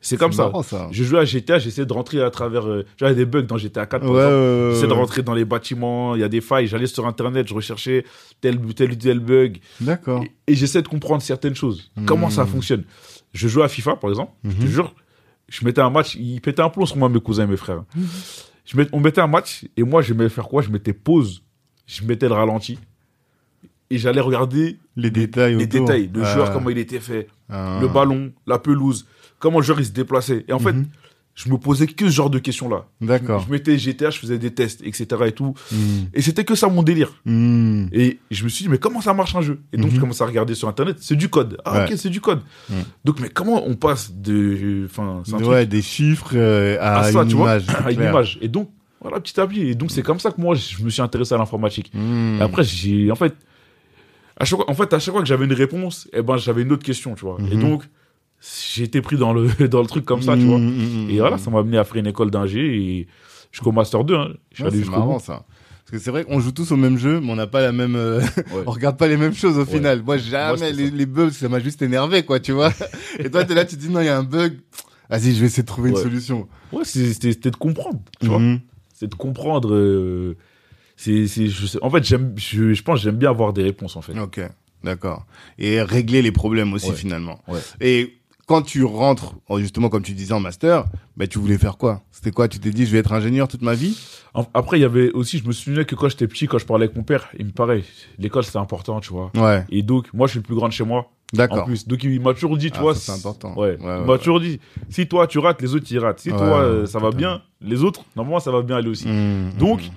C'est 0.01 0.17
comme 0.17 0.33
ça. 0.33 0.43
marrant, 0.43 0.61
ça. 0.61 0.87
Je 0.91 1.03
jouais 1.03 1.19
à 1.19 1.25
GTA, 1.25 1.57
j'essayais 1.57 1.87
de 1.87 1.93
rentrer 1.93 2.21
à 2.21 2.29
travers. 2.29 2.67
Euh, 2.69 2.85
J'avais 2.97 3.15
des 3.15 3.25
bugs 3.25 3.41
dans 3.41 3.57
GTA 3.57 3.87
4, 3.87 4.01
par 4.03 4.11
Ouais, 4.11 4.17
exemple. 4.21 4.69
J'essayais 4.73 4.87
de 4.87 4.93
rentrer 4.93 5.23
dans 5.23 5.33
les 5.33 5.45
bâtiments, 5.45 6.13
il 6.13 6.21
y 6.21 6.23
a 6.23 6.29
des 6.29 6.41
failles. 6.41 6.67
J'allais 6.67 6.85
sur 6.85 7.07
Internet, 7.07 7.47
je 7.47 7.55
recherchais 7.55 8.05
tel 8.39 8.59
tel 8.75 8.91
ou 8.91 8.95
tel 8.95 9.19
bug. 9.19 9.57
D'accord. 9.81 10.23
Et, 10.47 10.51
et 10.51 10.55
j'essaie 10.55 10.83
de 10.83 10.87
comprendre 10.87 11.23
certaines 11.23 11.55
choses. 11.55 11.89
Hmm. 11.95 12.05
Comment 12.05 12.29
ça 12.29 12.45
fonctionne. 12.45 12.83
Je 13.35 13.47
jouais 13.47 13.63
à 13.63 13.67
FIFA, 13.67 13.97
par 13.97 14.09
exemple. 14.09 14.31
Je 14.45 14.51
te 14.51 14.61
Mhm. 14.61 14.67
jure, 14.67 14.95
je 15.49 15.65
mettais 15.65 15.81
un 15.81 15.89
match, 15.89 16.15
il 16.15 16.39
pétait 16.41 16.61
un 16.61 16.69
plomb 16.69 16.85
sur 16.85 16.97
moi, 16.97 17.09
mes 17.09 17.19
cousins 17.19 17.43
et 17.43 17.47
mes 17.47 17.57
frères. 17.57 17.83
Je 18.65 18.77
met- 18.77 18.87
on 18.93 18.99
mettait 18.99 19.21
un 19.21 19.27
match, 19.27 19.65
et 19.77 19.83
moi, 19.83 20.01
j'aimais 20.01 20.29
faire 20.29 20.45
quoi? 20.47 20.61
Je 20.61 20.69
mettais 20.69 20.93
pause, 20.93 21.43
je 21.85 22.03
mettais 22.03 22.27
le 22.27 22.33
ralenti, 22.33 22.79
et 23.89 23.97
j'allais 23.97 24.21
regarder 24.21 24.79
Les 24.95 25.11
détails 25.11 25.55
les 25.57 25.67
détails. 25.67 26.09
Le 26.13 26.23
Ah. 26.23 26.33
joueur, 26.33 26.53
comment 26.53 26.69
il 26.69 26.77
était 26.77 26.99
fait, 27.01 27.27
Ah. 27.49 27.77
le 27.81 27.87
ballon, 27.89 28.31
la 28.47 28.57
pelouse, 28.57 29.05
comment 29.37 29.59
le 29.59 29.65
joueur 29.65 29.79
il 29.79 29.85
se 29.85 29.91
déplaçait. 29.91 30.45
Et 30.47 30.53
en 30.53 30.59
fait, 30.59 30.73
Mhm. 30.73 30.87
Je 31.35 31.49
me 31.49 31.57
posais 31.57 31.85
que 31.85 32.05
ce 32.09 32.11
genre 32.13 32.29
de 32.29 32.39
questions-là. 32.39 32.85
D'accord. 33.01 33.43
Je 33.45 33.51
mettais 33.51 33.77
GTA, 33.77 34.09
je 34.09 34.19
faisais 34.19 34.37
des 34.37 34.53
tests, 34.53 34.81
etc. 34.85 35.05
et 35.25 35.31
tout. 35.33 35.53
Hmm. 35.71 36.05
Et 36.13 36.21
c'était 36.21 36.45
que 36.45 36.55
ça 36.55 36.69
mon 36.69 36.81
délire. 36.81 37.11
Hmm. 37.25 37.87
Et 37.91 38.19
je 38.31 38.43
me 38.45 38.49
suis 38.49 38.63
dit, 38.63 38.69
mais 38.69 38.77
comment 38.77 39.01
ça 39.01 39.13
marche 39.13 39.35
un 39.35 39.41
jeu? 39.41 39.59
Et 39.73 39.77
donc, 39.77 39.89
Mhm. 39.89 39.95
je 39.95 39.99
commence 39.99 40.21
à 40.21 40.25
regarder 40.25 40.55
sur 40.55 40.69
Internet, 40.69 40.95
c'est 41.01 41.17
du 41.17 41.27
code. 41.27 41.57
Ah, 41.65 41.79
Ouais. 41.79 41.91
ok, 41.91 41.97
c'est 41.97 42.09
du 42.09 42.21
code. 42.21 42.39
Mhm. 42.69 42.83
Donc, 43.03 43.19
mais 43.19 43.27
comment 43.29 43.67
on 43.67 43.75
passe 43.75 44.13
de. 44.13 44.87
Enfin, 44.89 45.23
Ouais, 45.43 45.65
des 45.65 45.81
chiffres 45.81 46.31
euh, 46.35 46.77
à, 46.79 46.99
à 47.01 47.11
ça, 47.11 47.23
une 47.23 47.27
tu 47.27 47.35
vois, 47.35 47.57
image. 47.57 47.65
à 47.85 47.91
une 47.91 47.99
image. 48.01 48.37
Et 48.41 48.47
donc, 48.47 48.69
voilà, 49.01 49.19
petit 49.19 49.37
à 49.39 49.45
petit. 49.45 49.61
Et 49.67 49.75
donc, 49.75 49.91
c'est 49.91 50.03
comme 50.03 50.19
ça 50.21 50.31
que 50.31 50.39
moi, 50.39 50.55
je 50.55 50.81
me 50.83 50.89
suis 50.89 51.01
intéressé 51.01 51.35
à 51.35 51.37
l'informatique. 51.37 51.91
Hmm. 51.93 52.37
Et 52.39 52.41
après, 52.43 52.63
j'ai. 52.63 53.11
En 53.11 53.15
fait, 53.15 53.35
à 54.39 54.45
chaque, 54.45 54.57
fois- 54.59 54.69
en 54.69 54.73
fait, 54.73 54.93
à 54.93 54.99
chaque 54.99 55.11
fois 55.13 55.21
que 55.21 55.27
j'avais 55.27 55.43
une 55.45 55.53
réponse, 55.53 56.07
eh 56.13 56.21
ben, 56.21 56.37
j'avais 56.37 56.61
une 56.61 56.71
autre 56.71 56.83
question, 56.85 57.13
tu 57.15 57.25
vois. 57.25 57.37
Et 57.51 57.55
Mhm. 57.55 57.61
donc, 57.61 57.83
été 58.77 59.01
pris 59.01 59.17
dans 59.17 59.33
le, 59.33 59.47
dans 59.67 59.81
le 59.81 59.87
truc 59.87 60.05
comme 60.05 60.21
ça, 60.21 60.35
tu 60.35 60.43
vois. 60.45 60.57
Hmm, 60.57 60.69
hmm, 60.69 61.05
hmm, 61.05 61.09
Et 61.09 61.19
voilà, 61.19 61.37
ça 61.37 61.49
m'a 61.51 61.59
amené 61.59 61.77
à 61.77 61.83
faire 61.83 61.97
une 61.97 62.07
école 62.07 62.31
d'ingé 62.31 62.59
et 62.99 63.07
jusqu'au 63.51 63.71
Master 63.71 64.03
2. 64.03 64.15
Hein. 64.15 64.27
Je 64.51 64.55
suis 64.55 64.63
Ouais, 64.63 64.69
allé 64.69 64.77
jusqu'au 64.79 64.91
marrant 64.91 65.13
bout. 65.17 65.23
ça. 65.23 65.45
Parce 65.85 65.91
que 65.91 65.99
c'est 65.99 66.09
vrai 66.11 66.23
qu'on 66.23 66.39
joue 66.39 66.51
tous 66.51 66.71
au 66.71 66.77
même 66.77 66.97
jeu, 66.97 67.19
mais 67.21 67.31
on 67.31 67.35
n'a 67.35 67.45
pas 67.47 67.61
la 67.61 67.71
même, 67.71 67.95
euh, 67.95 68.19
Ouais. 68.51 68.63
on 68.65 68.71
regarde 68.71 68.97
pas 68.97 69.07
les 69.07 69.17
mêmes 69.17 69.35
choses 69.35 69.57
au 69.57 69.65
Ouais. 69.65 69.65
final. 69.77 70.01
Moi, 70.03 70.17
jamais 70.17 70.71
les, 70.73 71.05
bugs, 71.05 71.29
ça 71.29 71.47
m'a 71.47 71.59
juste 71.59 71.81
énervé, 71.81 72.23
quoi, 72.23 72.39
tu 72.39 72.53
vois. 72.53 72.71
Et 73.19 73.29
toi, 73.29 73.45
t'es 73.45 73.53
là, 73.53 73.65
tu 73.65 73.75
te 73.75 73.81
dis 73.81 73.89
non, 73.89 73.99
il 74.01 74.05
y 74.05 74.09
a 74.09 74.17
un 74.17 74.23
bug. 74.23 74.57
Vas-y, 75.09 75.35
je 75.35 75.39
vais 75.41 75.45
essayer 75.45 75.61
de 75.61 75.67
trouver 75.67 75.91
une 75.91 75.97
solution. 75.97 76.47
Ouais, 76.71 76.83
c'était 76.83 77.31
c'était 77.33 77.51
de 77.51 77.55
comprendre, 77.55 77.99
tu 78.19 78.25
vois. 78.27 78.39
Mhm. 78.39 78.59
c'est 78.95 79.07
de 79.07 79.13
comprendre. 79.15 79.73
euh, 79.75 80.35
c'est, 80.97 81.27
c'est, 81.27 81.47
je 81.47 81.65
sais- 81.67 81.77
en 81.83 81.89
fait, 81.91 82.03
j'aime, 82.03 82.33
je, 82.37 82.73
je 82.73 82.81
pense, 82.81 83.01
j'aime 83.01 83.17
bien 83.17 83.29
avoir 83.29 83.53
des 83.53 83.61
réponses 83.61 83.95
en 83.97 84.01
fait. 84.01 84.17
Ok, 84.17 84.39
d'accord. 84.83 85.27
Et 85.59 85.79
régler 85.83 86.23
les 86.23 86.31
problèmes 86.31 86.73
aussi 86.73 86.89
Ouais. 86.89 86.95
finalement. 86.95 87.39
Ouais. 87.47 87.59
Et 87.81 88.13
quand 88.45 88.61
tu 88.61 88.83
rentres, 88.83 89.35
justement, 89.57 89.89
comme 89.89 90.03
tu 90.03 90.13
disais 90.13 90.33
en 90.33 90.39
master, 90.39 90.85
bah, 91.17 91.25
tu 91.27 91.39
voulais 91.39 91.57
faire 91.57 91.77
quoi? 91.77 92.01
C'était 92.11 92.31
quoi? 92.31 92.47
Tu 92.47 92.59
t'es 92.59 92.69
dit, 92.71 92.85
je 92.85 92.91
vais 92.91 92.99
être 92.99 93.11
ingénieur 93.13 93.47
toute 93.47 93.61
ma 93.63 93.73
vie? 93.73 93.97
En- 94.33 94.45
Après, 94.53 94.77
il 94.77 94.81
y 94.81 94.85
avait 94.85 95.11
aussi, 95.11 95.39
je 95.39 95.47
me 95.47 95.51
souvenais 95.51 95.85
que 95.85 95.95
quand 95.95 96.09
j'étais 96.09 96.27
petit, 96.27 96.45
quand 96.47 96.57
je 96.59 96.65
parlais 96.65 96.85
avec 96.85 96.95
mon 96.95 97.03
père, 97.03 97.27
il 97.39 97.45
me 97.47 97.51
paraît, 97.51 97.83
l'école 98.19 98.43
c'était 98.43 98.57
important, 98.59 98.99
tu 98.99 99.09
vois. 99.11 99.31
Ouais, 99.35 99.65
Et 99.69 99.81
donc, 99.81 100.13
moi, 100.13 100.27
je 100.27 100.31
suis 100.31 100.39
le 100.39 100.43
plus 100.43 100.55
grand 100.55 100.67
de 100.67 100.73
chez 100.73 100.83
moi. 100.83 101.11
En 101.33 101.37
d'accord. 101.37 101.65
plus, 101.65 101.87
donc 101.87 102.03
il 102.03 102.21
m'a 102.21 102.33
toujours 102.35 102.55
dit, 102.55 102.69
tu 102.69 102.77
Ah, 102.77 102.81
vois. 102.83 102.93
ça, 102.95 103.13
c'est 103.13 103.19
important. 103.19 103.53
Ouais. 103.57 103.69
Ouais, 103.69 103.77
il 103.79 103.85
m'a 103.85 104.05
ouais. 104.05 104.17
toujours 104.19 104.39
dit, 104.39 104.59
si 104.89 105.07
toi 105.07 105.25
tu 105.25 105.39
rates, 105.39 105.59
les 105.61 105.73
autres 105.73 105.87
ils 105.89 105.97
ratent. 105.97 106.19
Si 106.19 106.29
toi 106.29 106.59
euh, 106.61 106.85
ça 106.85 106.99
va 106.99 107.09
bien, 107.09 107.41
les 107.61 107.83
autres, 107.83 108.03
normalement 108.15 108.39
ça 108.39 108.51
va 108.51 108.61
bien 108.61 108.75
aller 108.77 108.89
aussi. 108.89 109.07
Mmh, 109.07 109.53
Donc, 109.57 109.81
mmh, 109.81 109.89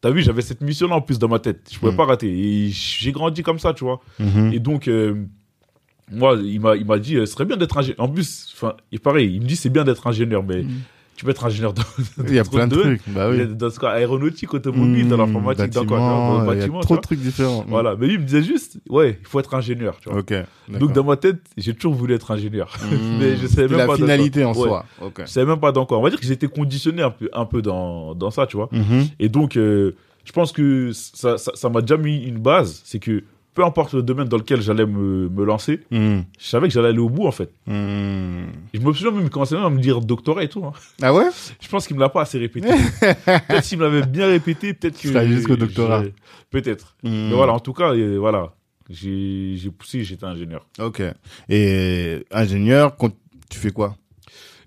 T'as 0.00 0.10
vu, 0.12 0.22
j'avais 0.22 0.42
cette 0.42 0.60
mission-là 0.60 0.94
en 0.94 1.00
plus 1.00 1.18
dans 1.18 1.26
ma 1.26 1.40
tête. 1.40 1.68
Je 1.72 1.76
pouvais 1.78 1.90
Mm. 1.90 1.96
pas 1.96 2.04
rater. 2.04 2.28
Et 2.28 2.68
j'ai 2.70 3.10
grandi 3.10 3.42
comme 3.42 3.58
ça, 3.58 3.74
tu 3.74 3.82
vois. 3.82 4.00
mmh. 4.20 4.52
Et 4.52 4.60
donc, 4.60 4.86
euh, 4.86 5.24
moi, 6.10 6.36
il 6.42 6.60
m'a, 6.60 6.76
il 6.76 6.86
m'a 6.86 6.98
dit, 6.98 7.16
euh, 7.16 7.26
ce 7.26 7.32
serait 7.32 7.44
bien 7.44 7.56
d'être 7.56 7.76
ingénieur. 7.76 8.00
En 8.00 8.08
plus, 8.08 8.52
enfin, 8.54 8.74
il 8.92 9.00
pareil, 9.00 9.32
il 9.34 9.40
me 9.42 9.46
dit, 9.46 9.56
c'est 9.56 9.70
bien 9.70 9.84
d'être 9.84 10.06
ingénieur, 10.06 10.42
mais 10.42 10.62
Mm. 10.62 10.68
tu 11.16 11.24
peux 11.24 11.30
être 11.32 11.44
ingénieur 11.44 11.72
dans, 11.72 11.82
Il 12.26 12.34
y 12.34 12.38
a 12.38 12.44
plein 12.44 12.66
de 12.68 12.76
trucs. 12.76 13.02
Bah 13.08 13.28
oui. 13.30 13.44
dans 13.46 13.70
ce 13.70 13.78
cas, 13.80 13.88
aéronautique, 13.90 14.54
automobile, 14.54 15.08
dans 15.08 15.16
Mmh, 15.16 15.20
l'informatique, 15.20 15.70
dans 15.72 15.84
quoi, 15.84 15.98
dans 15.98 16.40
le 16.40 16.46
bâtiment, 16.46 16.76
Il 16.78 16.82
y 16.82 16.84
a 16.84 16.86
trop 16.86 16.96
de 16.96 17.00
trucs 17.00 17.20
différents. 17.20 17.62
Mmh. 17.62 17.70
Voilà. 17.70 17.96
Mais 17.98 18.06
lui, 18.06 18.14
il 18.14 18.20
me 18.20 18.24
disait 18.24 18.42
juste, 18.42 18.78
ouais, 18.88 19.18
il 19.20 19.26
faut 19.26 19.40
être 19.40 19.52
ingénieur, 19.54 19.98
tu 20.00 20.08
vois. 20.10 20.22
Donc, 20.78 20.92
dans 20.92 21.04
ma 21.04 21.16
tête, 21.16 21.38
j'ai 21.56 21.74
toujours 21.74 21.94
voulu 21.94 22.14
être 22.14 22.30
ingénieur. 22.30 22.72
mais 23.18 23.36
je 23.36 23.46
savais 23.46 23.68
même 23.68 23.78
la 23.78 23.86
pas 23.86 23.92
dans 23.92 24.04
finalité 24.04 24.44
en. 24.44 24.52
Ouais. 24.54 24.68
soi. 24.68 24.84
Ok. 25.02 25.22
Je 25.26 25.30
savais 25.30 25.46
même 25.46 25.60
pas 25.60 25.72
dans 25.72 25.86
quoi. 25.86 25.98
On 25.98 26.02
va 26.02 26.10
dire 26.10 26.20
que 26.20 26.26
j'étais 26.26 26.46
conditionné 26.48 27.02
un 27.02 27.10
peu, 27.10 27.28
un 27.32 27.44
peu 27.46 27.62
dans, 27.62 28.14
dans 28.14 28.30
ça, 28.30 28.46
tu 28.46 28.56
vois. 28.56 28.68
Mhm. 28.72 29.06
Et 29.18 29.28
donc, 29.28 29.56
euh, 29.56 29.96
je 30.24 30.32
pense 30.32 30.52
que 30.52 30.90
ça 30.92 31.36
ça 31.38 31.52
ça 31.54 31.68
m'a 31.68 31.80
déjà 31.80 31.96
mis 31.96 32.22
une 32.24 32.38
base. 32.38 32.80
C'est 32.84 32.98
que 33.00 33.24
peu 33.58 33.64
importe 33.64 33.92
le 33.94 34.02
domaine 34.04 34.28
dans 34.28 34.36
lequel 34.36 34.60
j'allais 34.62 34.86
me, 34.86 35.28
me 35.28 35.44
lancer, 35.44 35.80
Mhm. 35.90 36.24
je 36.38 36.46
savais 36.46 36.68
que 36.68 36.74
j'allais 36.74 36.90
aller 36.90 37.00
au 37.00 37.08
bout, 37.08 37.26
en 37.26 37.32
fait. 37.32 37.50
Et 37.66 37.70
je 37.72 38.80
me 38.80 38.92
souviens 38.92 39.10
même, 39.10 39.28
commençait 39.30 39.56
même 39.56 39.64
à 39.64 39.70
me 39.70 39.80
dire 39.80 40.00
doctorat 40.00 40.44
et 40.44 40.48
tout. 40.48 40.64
hein. 40.64 40.72
Ah 41.02 41.12
ouais? 41.12 41.24
Je 41.60 41.68
pense 41.68 41.88
qu'il 41.88 41.96
me 41.96 42.00
l'a 42.00 42.08
pas 42.08 42.22
assez 42.22 42.38
répété. 42.38 42.68
peut-être 43.00 43.64
s'il 43.64 43.78
me 43.78 43.84
l'avait 43.84 44.06
bien 44.06 44.26
répété, 44.28 44.74
peut-être 44.74 45.00
que. 45.00 45.26
jusqu'au 45.26 45.56
doctorat. 45.56 46.04
Peut-être. 46.50 46.94
Mhm. 47.02 47.30
Mais 47.30 47.34
voilà, 47.34 47.52
en 47.54 47.58
tout 47.60 47.72
cas, 47.72 47.92
euh, 47.94 48.16
voilà. 48.18 48.54
J'ai 48.90 49.58
poussé, 49.76 50.04
j'étais 50.04 50.24
ingénieur. 50.24 50.64
Ok. 50.80 51.02
Et 51.48 52.24
ingénieur, 52.30 52.96
tu 53.50 53.58
fais 53.58 53.70
quoi? 53.72 53.96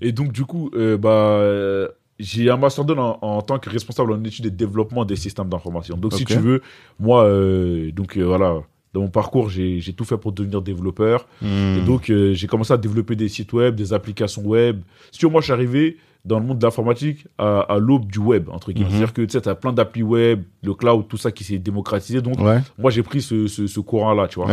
Et 0.02 0.12
donc, 0.12 0.34
du 0.34 0.44
coup, 0.44 0.70
euh, 0.76 0.98
bah, 0.98 1.10
euh, 1.40 1.88
j'ai 2.20 2.50
un 2.52 2.58
master 2.58 2.86
2 2.86 2.94
en, 2.96 3.18
en 3.22 3.42
tant 3.42 3.58
que 3.58 3.68
responsable 3.70 4.12
en 4.14 4.24
études 4.24 4.46
et 4.46 4.52
développement 4.52 5.06
des 5.06 5.16
systèmes 5.16 5.50
d'information. 5.50 5.98
Donc, 5.98 6.14
si 6.14 6.26
tu 6.26 6.38
veux, 6.38 6.62
moi, 7.00 7.24
euh, 7.26 7.92
donc 7.92 8.16
euh, 8.18 8.24
voilà, 8.24 8.62
dans 8.94 9.02
mon 9.02 9.08
parcours, 9.10 9.50
j'ai 9.50 9.82
tout 9.96 10.04
fait 10.04 10.18
pour 10.18 10.32
devenir 10.34 10.62
développeur. 10.62 11.26
Mhm. 11.42 11.78
Et 11.78 11.82
donc, 11.86 12.10
euh, 12.10 12.34
j'ai 12.34 12.48
commencé 12.48 12.74
à 12.74 12.78
développer 12.78 13.16
des 13.16 13.30
sites 13.30 13.54
web, 13.54 13.76
des 13.76 13.94
applications 13.94 14.42
web. 14.44 14.82
Si 15.12 15.20
tu 15.20 15.26
veux, 15.26 15.32
moi, 15.32 15.42
je 15.42 15.46
suis 15.46 15.54
arrivé 15.54 15.98
dans 16.26 16.40
le 16.40 16.46
monde 16.46 16.60
de 16.60 16.64
l'informatique 16.66 17.26
à, 17.38 17.62
à 17.62 17.80
l'aube 17.80 18.06
du 18.12 18.20
web, 18.20 18.50
entre 18.50 18.72
guillemets. 18.72 18.90
Mhm. 18.90 18.96
C'est-à-dire 18.98 19.14
que 19.14 19.22
tu 19.24 19.32
sais, 19.32 19.48
as 19.48 19.56
plein 19.56 19.74
d'applis 19.74 20.04
web, 20.04 20.44
le 20.62 20.74
cloud, 20.74 21.08
tout 21.08 21.18
ça 21.18 21.32
qui 21.32 21.44
s'est 21.44 21.58
démocratisé. 21.58 22.22
Donc, 22.22 22.40
Ouais. 22.40 22.60
moi, 22.78 22.92
j'ai 22.92 23.02
pris 23.02 23.22
ce, 23.22 23.48
ce, 23.48 23.66
ce 23.66 23.80
courant-là, 23.80 24.28
tu 24.28 24.36
vois. 24.40 24.52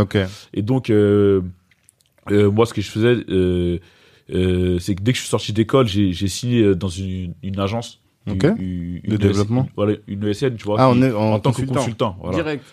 Et 0.55 0.63
donc, 0.63 0.89
euh, 0.89 1.43
euh, 2.31 2.51
moi, 2.51 2.65
ce 2.65 2.73
que 2.75 2.81
je 2.81 2.91
faisais, 2.91 3.17
euh, 3.29 3.79
euh, 4.33 4.79
c'est 4.79 4.95
que 4.95 5.03
dès 5.03 5.13
que 5.13 5.17
je 5.19 5.23
suis 5.23 5.31
sorti 5.31 5.53
d'école, 5.53 5.87
j'ai 5.89 6.13
signé 6.29 6.75
dans 6.75 6.89
une, 6.89 7.35
une 7.43 7.59
agence. 7.59 8.01
Ok. 8.31 8.45
Une, 8.45 8.51
une- 8.59 9.01
De 9.05 9.13
une 9.13 9.17
développement. 9.17 9.63
ESN, 9.63 9.73
voilà, 9.75 9.95
une 10.07 10.25
ESN, 10.25 10.57
tu 10.57 10.65
vois. 10.65 10.77
Ah, 10.79 10.91
qui- 10.93 10.99
on 10.99 11.03
est 11.03 11.13
en, 11.13 11.33
en 11.33 11.39
tant 11.41 11.51
que 11.51 11.57
consultant. 11.57 11.75
consultant. 11.81 12.17
Voilà. 12.21 12.37
Direct. 12.37 12.65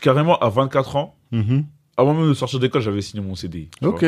Carrément, 0.00 0.38
à 0.38 0.48
24 0.48 0.96
ans, 0.96 1.14
Mhm. 1.32 1.64
avant 1.96 2.14
même 2.14 2.28
de 2.28 2.34
sortir 2.34 2.58
d'école, 2.60 2.82
j'avais 2.82 3.00
signé 3.02 3.22
mon 3.22 3.34
CDI. 3.34 3.68
Ok. 3.82 4.04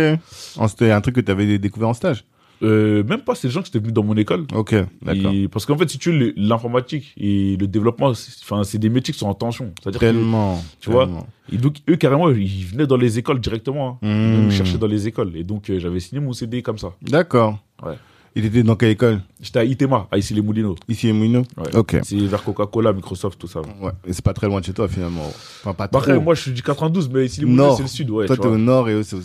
Oh, 0.59 0.68
C'était 0.68 0.90
un 0.90 1.00
truc 1.00 1.14
que 1.16 1.21
tu 1.21 1.30
avais 1.30 1.59
découvert 1.59 1.88
en 1.88 1.95
stage? 1.95 2.25
Euh, 2.62 3.04
même 3.04 3.21
pas, 3.21 3.35
c'est 3.35 3.49
les 3.49 3.52
gens 3.52 3.61
qui 3.61 3.68
étaient 3.68 3.78
venus 3.78 3.92
dans 3.92 4.02
mon 4.02 4.16
école. 4.16 4.47
Ok. 4.54 4.75
D'accord. 5.02 5.33
Parce 5.52 5.66
qu'en 5.66 5.76
fait, 5.76 5.90
si 5.90 5.99
tu 5.99 6.11
veux, 6.11 6.33
l'informatique 6.38 7.12
et 7.18 7.54
le 7.59 7.66
développement, 7.66 8.14
c'est- 8.14 8.33
enfin, 8.42 8.64
c'est 8.64 8.78
des 8.78 8.88
métiers 8.88 9.12
qui 9.12 9.21
sont 9.21 9.26
en 9.28 9.35
tension. 9.35 9.73
C'est-à-dire 9.83 10.00
que, 10.00 10.06
Tellement. 10.06 10.64
tu 10.81 10.88
vois, 10.90 11.07
et 11.53 11.59
donc, 11.59 11.77
eux, 11.90 11.96
carrément, 11.96 12.31
ils 12.31 12.64
venaient 12.64 12.87
dans 12.87 12.96
les 12.96 13.18
écoles 13.18 13.40
directement. 13.40 13.98
hein. 14.03 14.07
Ils 14.09 14.44
me 14.46 14.50
chercher 14.50 14.79
dans 14.79 14.87
les 14.87 15.07
écoles. 15.07 15.37
Et 15.37 15.44
donc, 15.44 15.68
euh, 15.68 15.79
j'avais 15.79 16.00
signé 16.00 16.18
mon 16.22 16.33
CDI 16.33 16.62
comme 16.62 16.79
ça. 16.79 16.92
D'accord. 17.03 17.59
Ouais. 17.85 17.96
Il 18.38 18.44
était 18.44 18.62
dans 18.62 18.77
quelle 18.77 18.90
école 18.90 19.22
J'étais 19.40 19.59
à 19.61 19.64
ITEMA, 19.64 20.09
à 20.12 20.18
Issy-les-Moulineaux. 20.18 20.77
Ici, 20.88 21.09
à 21.09 21.12
Mouino 21.14 21.42
Ouais. 21.57 21.75
Ok. 21.75 21.96
C'est 22.03 22.16
vers 22.18 22.44
Coca-Cola, 22.44 22.92
Microsoft, 22.92 23.38
tout 23.40 23.46
ça. 23.49 23.61
Ouais. 23.81 23.92
Et 24.07 24.12
c'est 24.12 24.22
pas 24.25 24.35
très 24.35 24.46
loin 24.46 24.61
de 24.61 24.66
chez 24.66 24.75
toi, 24.75 24.87
finalement. 24.88 25.27
Enfin, 25.27 25.72
pas 25.72 25.85
Bah, 25.85 25.88
trop. 25.88 25.96
Après, 26.12 26.20
moi, 26.20 26.35
je 26.35 26.42
suis 26.42 26.51
du 26.53 26.62
92, 26.62 27.09
mais 27.09 27.25
Issy-les-Moulineaux, 27.25 27.64
Nord. 27.64 27.77
c'est 27.79 27.83
le 27.85 27.88
sud, 27.88 28.11
ouais. 28.11 28.27
Toi, 28.27 28.37
tu 28.37 28.42
t'es 28.42 28.49
vois. 28.49 28.57
au 28.57 28.61
nord 28.61 28.90
et 28.90 28.92
eux, 28.92 29.03
c'est 29.03 29.16
au, 29.16 29.22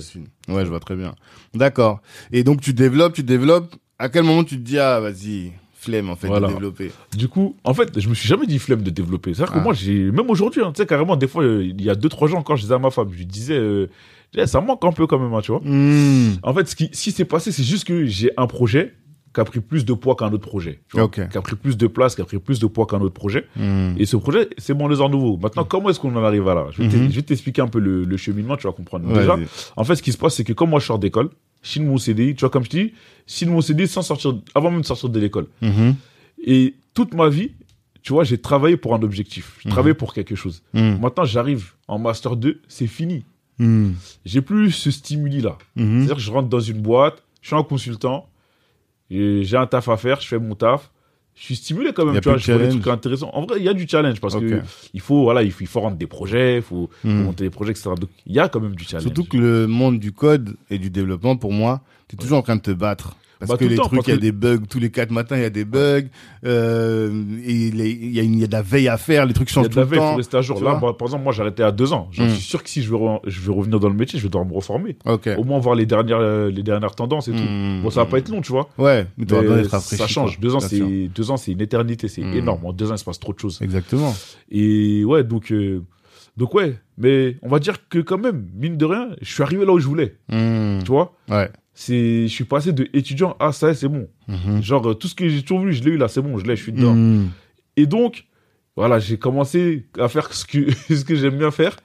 sud. 0.00 0.24
Ouais, 0.48 0.64
je 0.64 0.70
vois 0.70 0.80
très 0.80 0.96
bien. 0.96 1.14
D'accord. 1.52 2.00
Et 2.32 2.42
donc, 2.42 2.62
tu 2.62 2.72
développes, 2.72 3.12
tu 3.12 3.22
développes. 3.22 3.74
À 3.98 4.08
quel 4.08 4.22
moment 4.24 4.44
tu 4.44 4.56
te 4.56 4.62
dis, 4.62 4.78
ah, 4.78 4.98
vas-y, 4.98 5.52
flemme, 5.74 6.08
en 6.08 6.16
fait, 6.16 6.26
Voilà. 6.28 6.48
de 6.48 6.54
développer 6.54 6.90
Du 7.14 7.28
coup, 7.28 7.56
en 7.64 7.74
fait, 7.74 8.00
je 8.00 8.08
me 8.08 8.14
suis 8.14 8.26
jamais 8.28 8.46
dit 8.46 8.58
flemme 8.58 8.80
de 8.82 8.88
développer. 8.90 9.34
C'est-à-dire 9.34 9.52
Ah. 9.56 9.58
que 9.58 9.62
moi, 9.64 9.74
j'ai, 9.74 10.10
même 10.10 10.30
aujourd'hui, 10.30 10.62
hein, 10.62 10.72
tu 10.74 10.80
sais, 10.80 10.86
carrément, 10.86 11.16
des 11.16 11.28
fois, 11.28 11.42
euh, 11.44 11.62
il 11.62 11.82
y 11.84 11.90
a 11.90 11.94
deux, 11.94 12.08
trois 12.08 12.28
jours, 12.28 12.42
quand 12.42 12.56
je 12.56 12.62
disais 12.62 12.74
à 12.74 12.78
ma 12.78 12.90
femme, 12.90 13.08
je 13.12 13.18
lui 13.18 13.26
disais, 13.26 13.58
euh, 13.58 13.90
ça 14.46 14.60
manque 14.60 14.84
un 14.84 14.92
peu 14.92 15.06
quand 15.06 15.18
même, 15.18 15.32
hein, 15.34 15.40
tu 15.42 15.52
vois. 15.52 15.60
Hmm. 15.64 16.34
En 16.42 16.52
fait, 16.54 16.68
ce 16.68 16.76
qui, 16.76 16.90
si 16.92 17.10
c'est 17.12 17.24
passé, 17.24 17.52
c'est 17.52 17.62
juste 17.64 17.84
que 17.86 18.04
j'ai 18.06 18.30
un 18.36 18.46
projet 18.46 18.94
qui 19.34 19.40
a 19.40 19.44
pris 19.44 19.60
plus 19.60 19.84
de 19.84 19.92
poids 19.94 20.14
qu'un 20.14 20.32
autre 20.32 20.46
projet. 20.48 20.80
Tu 20.90 20.96
vois. 20.96 21.08
Qui 21.08 21.20
a 21.22 21.42
pris 21.42 21.56
plus 21.56 21.76
de 21.76 21.86
place, 21.88 22.14
qui 22.14 22.22
a 22.22 22.24
pris 22.24 22.38
plus 22.38 22.60
de 22.60 22.66
poids 22.68 22.86
qu'un 22.86 23.00
autre 23.00 23.14
projet. 23.14 23.46
Hmm. 23.56 23.94
Et 23.98 24.06
ce 24.06 24.16
projet, 24.16 24.48
c'est 24.58 24.74
mon 24.74 24.86
lézard 24.86 25.08
nouveau. 25.10 25.36
Maintenant, 25.38 25.64
comment 25.64 25.90
est-ce 25.90 25.98
qu'on 25.98 26.14
en 26.14 26.22
arrive 26.22 26.46
à 26.48 26.54
là? 26.54 26.66
Je 26.70 26.82
vais 26.82 26.88
t'e- 26.88 27.10
je 27.10 27.16
vais 27.16 27.22
t'expliquer 27.22 27.60
un 27.62 27.66
peu 27.68 27.80
le, 27.80 28.04
le 28.04 28.16
cheminement, 28.16 28.56
tu 28.56 28.66
vas 28.68 28.72
comprendre. 28.72 29.12
Déjà, 29.12 29.36
en 29.76 29.84
fait, 29.84 29.96
ce 29.96 30.02
qui 30.02 30.12
se 30.12 30.18
passe, 30.18 30.36
c'est 30.36 30.44
que 30.44 30.52
comme 30.52 30.70
moi, 30.70 30.78
je 30.78 30.86
sors 30.86 30.98
d'école, 31.00 31.30
je 31.62 31.70
signe 31.70 31.84
mon 31.86 31.98
CDI, 31.98 32.34
tu 32.36 32.40
vois, 32.40 32.50
comme 32.50 32.64
je 32.64 32.70
dis, 32.70 32.92
je 33.26 33.32
signe 33.34 33.48
mon 33.50 33.60
CDI 33.60 33.88
sans 33.88 34.02
sortir, 34.02 34.34
avant 34.54 34.70
même 34.70 34.82
de 34.82 34.86
sortir 34.86 35.08
de 35.08 35.18
l'école. 35.18 35.46
Et 36.46 36.74
toute 36.92 37.14
ma 37.14 37.28
vie, 37.28 37.52
tu 38.02 38.12
vois, 38.12 38.22
j'ai 38.24 38.38
travaillé 38.38 38.76
pour 38.76 38.94
un 38.94 39.02
objectif. 39.02 39.56
J'ai 39.62 39.68
Mhm. 39.68 39.72
travaillé 39.72 39.94
pour 39.94 40.12
quelque 40.14 40.34
chose. 40.36 40.62
Hmm. 40.74 40.96
Maintenant, 41.00 41.24
j'arrive 41.24 41.72
en 41.88 41.98
Master 41.98 42.36
2, 42.36 42.60
c'est 42.68 42.86
fini. 42.86 43.24
Hmm. 43.58 43.92
J'ai 44.24 44.42
plus 44.42 44.72
ce 44.72 44.90
stimuli-là. 44.90 45.58
Mhm. 45.76 45.98
C'est-à-dire 46.00 46.16
que 46.16 46.20
je 46.22 46.30
rentre 46.30 46.48
dans 46.48 46.60
une 46.60 46.80
boîte, 46.82 47.22
je 47.40 47.48
suis 47.48 47.56
un 47.56 47.62
consultant, 47.62 48.28
j'ai 49.10 49.56
un 49.56 49.66
taf 49.66 49.88
à 49.88 49.96
faire, 49.96 50.20
je 50.20 50.26
fais 50.28 50.38
mon 50.38 50.54
taf. 50.54 50.90
Je 51.36 51.42
suis 51.42 51.56
stimulé 51.56 51.92
quand 51.92 52.04
même, 52.06 52.14
a 52.16 52.20
tu 52.20 52.28
vois, 52.28 52.38
je 52.38 52.44
fais 52.44 52.56
des 52.58 52.68
trucs 52.68 52.86
intéressants. 52.86 53.28
En 53.34 53.44
vrai, 53.44 53.56
il 53.58 53.64
y 53.64 53.68
a 53.68 53.74
du 53.74 53.88
challenge 53.88 54.20
parce 54.20 54.36
que 54.36 54.58
Ok. 54.58 54.64
il 54.94 55.00
faut, 55.00 55.24
voilà, 55.24 55.42
il 55.42 55.50
faut, 55.50 55.62
il 55.62 55.66
faut 55.66 55.80
rendre 55.80 55.96
des 55.96 56.06
projets, 56.06 56.56
il 56.58 56.62
faut, 56.62 56.88
faut 57.02 57.08
Hmm. 57.08 57.24
monter 57.24 57.42
des 57.42 57.50
projets, 57.50 57.72
etc. 57.72 57.90
Donc, 58.00 58.10
il 58.24 58.32
y 58.34 58.38
a 58.38 58.48
quand 58.48 58.60
même 58.60 58.76
du 58.76 58.84
challenge. 58.84 59.02
Surtout 59.02 59.24
que 59.24 59.36
le 59.36 59.66
monde 59.66 59.98
du 59.98 60.12
code 60.12 60.56
et 60.70 60.78
du 60.78 60.90
développement, 60.90 61.36
pour 61.36 61.52
moi, 61.52 61.82
tu 62.08 62.14
es 62.14 62.18
toujours 62.18 62.38
en 62.38 62.42
train 62.42 62.54
de 62.54 62.60
te 62.60 62.70
battre. 62.70 63.16
Parce 63.46 63.50
Bah, 63.50 63.56
que 63.56 63.64
tout 63.64 63.64
le 63.64 63.70
les 63.70 63.76
temps, 63.76 63.88
trucs, 63.88 64.06
il 64.06 64.10
y 64.10 64.12
a 64.12 64.16
que- 64.16 64.20
des 64.20 64.32
bugs. 64.32 64.58
Tous 64.68 64.78
les 64.78 64.90
quatre 64.90 65.10
matins, 65.10 65.36
il 65.36 65.42
y 65.42 65.46
a 65.46 65.50
des 65.50 65.64
bugs. 65.64 66.02
Euh, 66.44 67.10
il 67.46 67.76
y, 68.14 68.20
a 68.20 68.22
y 68.22 68.46
de 68.46 68.52
la 68.52 68.62
veille 68.62 68.88
à 68.88 68.96
faire. 68.96 69.26
Les 69.26 69.32
trucs 69.34 69.48
Il 69.48 69.52
y 69.52 69.54
changent 69.54 69.66
a 69.66 69.68
de 69.68 69.72
tout 69.74 69.78
la 69.78 69.84
le 69.84 69.90
veille, 69.90 69.98
il 69.98 70.02
faut 70.02 70.10
temps. 70.10 70.16
rester 70.16 70.36
à 70.36 70.42
jour. 70.42 70.62
Là, 70.62 70.74
par 70.76 70.94
exemple, 71.02 71.24
moi, 71.24 71.32
j'ai 71.32 71.42
arrêté 71.42 71.62
à 71.62 71.72
deux 71.72 71.92
ans. 71.92 72.08
Je 72.10 72.22
Hmm. 72.22 72.28
suis 72.30 72.42
sûr 72.42 72.62
que 72.62 72.68
si 72.70 72.82
je 72.82 72.90
veux, 72.90 72.96
re- 72.96 73.20
je 73.24 73.40
veux 73.40 73.52
revenir 73.52 73.80
dans 73.80 73.88
le 73.88 73.94
métier, 73.94 74.18
je 74.18 74.24
vais 74.24 74.28
devoir 74.28 74.44
me 74.46 74.52
reformer. 74.54 74.96
Ok. 75.06 75.28
Au 75.36 75.44
moins 75.44 75.58
voir 75.58 75.74
les 75.74 75.86
dernières, 75.86 76.18
euh, 76.20 76.50
les 76.50 76.62
dernières 76.62 76.94
tendances 76.94 77.28
et 77.28 77.32
tout. 77.32 77.38
Hmm. 77.42 77.82
Bon, 77.82 77.90
ça 77.90 78.04
va 78.04 78.06
pas 78.10 78.18
être 78.18 78.28
long, 78.28 78.40
tu 78.40 78.52
vois. 78.52 78.68
Ouais, 78.78 79.06
mais 79.16 79.24
Mais 79.30 79.64
ça 79.68 80.06
change. 80.06 80.36
quoi. 80.36 80.42
Deux 80.42 80.54
ans, 80.54 80.58
Bien 80.58 80.68
sûr. 80.68 80.86
c'est 80.88 81.08
deux 81.14 81.30
ans, 81.30 81.36
c'est 81.36 81.52
une 81.52 81.60
éternité, 81.60 82.08
c'est 82.08 82.22
Hmm. 82.22 82.34
énorme. 82.34 82.64
En 82.66 82.72
deux 82.72 82.90
ans, 82.90 82.94
il 82.94 82.98
se 82.98 83.04
passe 83.04 83.20
trop 83.20 83.32
de 83.32 83.38
choses. 83.38 83.60
Exactement. 83.62 84.14
Et 84.50 85.04
ouais, 85.04 85.24
donc, 85.24 85.50
euh, 85.52 85.82
donc 86.36 86.54
ouais. 86.54 86.78
Mais 86.96 87.36
on 87.42 87.48
va 87.48 87.58
dire 87.58 87.88
que 87.88 87.98
quand 87.98 88.18
même, 88.18 88.46
mine 88.54 88.76
de 88.76 88.84
rien, 88.84 89.08
je 89.20 89.32
suis 89.32 89.42
arrivé 89.42 89.64
là 89.66 89.72
où 89.72 89.78
je 89.80 89.86
voulais. 89.86 90.14
Hmm. 90.28 90.78
Tu 90.84 90.90
vois? 90.90 91.14
Ouais. 91.28 91.50
C'est, 91.74 92.28
je 92.28 92.32
suis 92.32 92.44
passé 92.44 92.72
de 92.72 92.88
étudiant 92.92 93.36
à 93.40 93.52
ça, 93.52 93.74
c'est 93.74 93.88
bon. 93.88 94.08
Mhm. 94.28 94.62
Genre 94.62 94.90
euh, 94.90 94.94
tout 94.94 95.08
ce 95.08 95.14
que 95.14 95.28
j'ai 95.28 95.42
toujours 95.42 95.58
voulu, 95.58 95.72
je 95.72 95.82
l'ai 95.82 95.90
eu 95.92 95.96
là, 95.96 96.06
c'est 96.06 96.22
bon, 96.22 96.38
je 96.38 96.46
l'ai, 96.46 96.54
je 96.54 96.62
suis 96.62 96.72
dedans. 96.72 96.94
Hmm. 96.94 97.30
Et 97.76 97.86
donc, 97.86 98.26
voilà, 98.76 99.00
j'ai 99.00 99.18
commencé 99.18 99.86
à 99.98 100.08
faire 100.08 100.32
ce 100.32 100.44
que 100.46 100.70
ce 100.94 101.04
que 101.04 101.16
j'aime 101.16 101.36
bien 101.36 101.50
faire, 101.50 101.76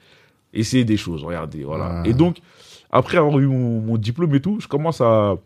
essayer 0.53 0.85
des 0.85 0.97
choses. 0.97 1.23
Regardez, 1.23 1.63
voilà. 1.63 2.03
Ah. 2.03 2.07
Et 2.07 2.13
donc, 2.13 2.37
après 2.91 3.17
avoir 3.17 3.39
eu 3.39 3.47
mon, 3.47 3.81
mon 3.81 3.97
diplôme 3.97 4.33
et 4.35 4.41
tout, 4.41 4.59
je 4.59 4.67
commence 4.67 5.01
à, 5.01 5.37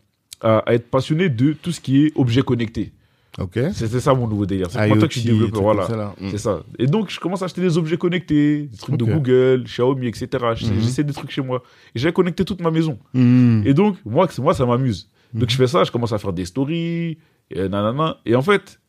à, 0.42 0.58
à 0.60 0.74
être 0.74 0.90
passionné 0.90 1.30
de 1.30 1.54
tout 1.54 1.72
ce 1.72 1.80
qui 1.80 2.06
est 2.06 2.12
objet 2.16 2.42
connecté. 2.42 2.92
Ok. 3.40 3.60
C'était 3.74 4.00
ça 4.00 4.14
mon 4.14 4.28
nouveau 4.28 4.46
délire. 4.46 4.68
C'est 4.70 4.88
pour 4.88 5.02
ça 5.02 5.08
que 5.08 5.14
je 5.14 5.20
suis 5.20 5.30
développeur, 5.30 5.62
voilà. 5.64 6.14
Hmm. 6.22 6.30
C'est 6.30 6.38
ça. 6.38 6.62
Et 6.78 6.86
donc, 6.86 7.10
je 7.10 7.20
commence 7.20 7.42
à 7.42 7.46
acheter 7.46 7.62
des 7.62 7.78
objets 7.78 7.98
connectés, 7.98 8.64
des 8.72 8.78
trucs 8.78 8.96
de 8.98 9.06
Google, 9.06 9.64
Xiaomi, 9.66 10.08
etc. 10.08 10.28
Je- 10.56 10.68
Mhm. 10.68 10.80
J'essaie 10.82 11.04
des 11.04 11.14
trucs 11.14 11.32
chez 11.32 11.42
moi. 11.42 11.64
Et 11.96 12.00
j'ai 12.00 12.12
connecté 12.14 12.46
toute 12.46 12.62
ma 12.62 12.70
maison. 12.72 13.00
Hmm. 13.14 13.62
Et 13.66 13.74
donc, 13.74 13.98
moi, 14.06 14.28
moi 14.40 14.54
ça 14.54 14.66
m'amuse. 14.66 15.10
Donc, 15.34 15.50
je 15.50 15.56
fais 15.56 15.66
ça, 15.68 15.84
je 15.84 15.92
commence 15.92 16.14
à 16.14 16.20
faire 16.20 16.32
des 16.34 16.46
stories, 16.46 17.18
et 17.50 17.68
nanana. 17.70 18.18
Et 18.26 18.36
en 18.36 18.44
fait, 18.44 18.80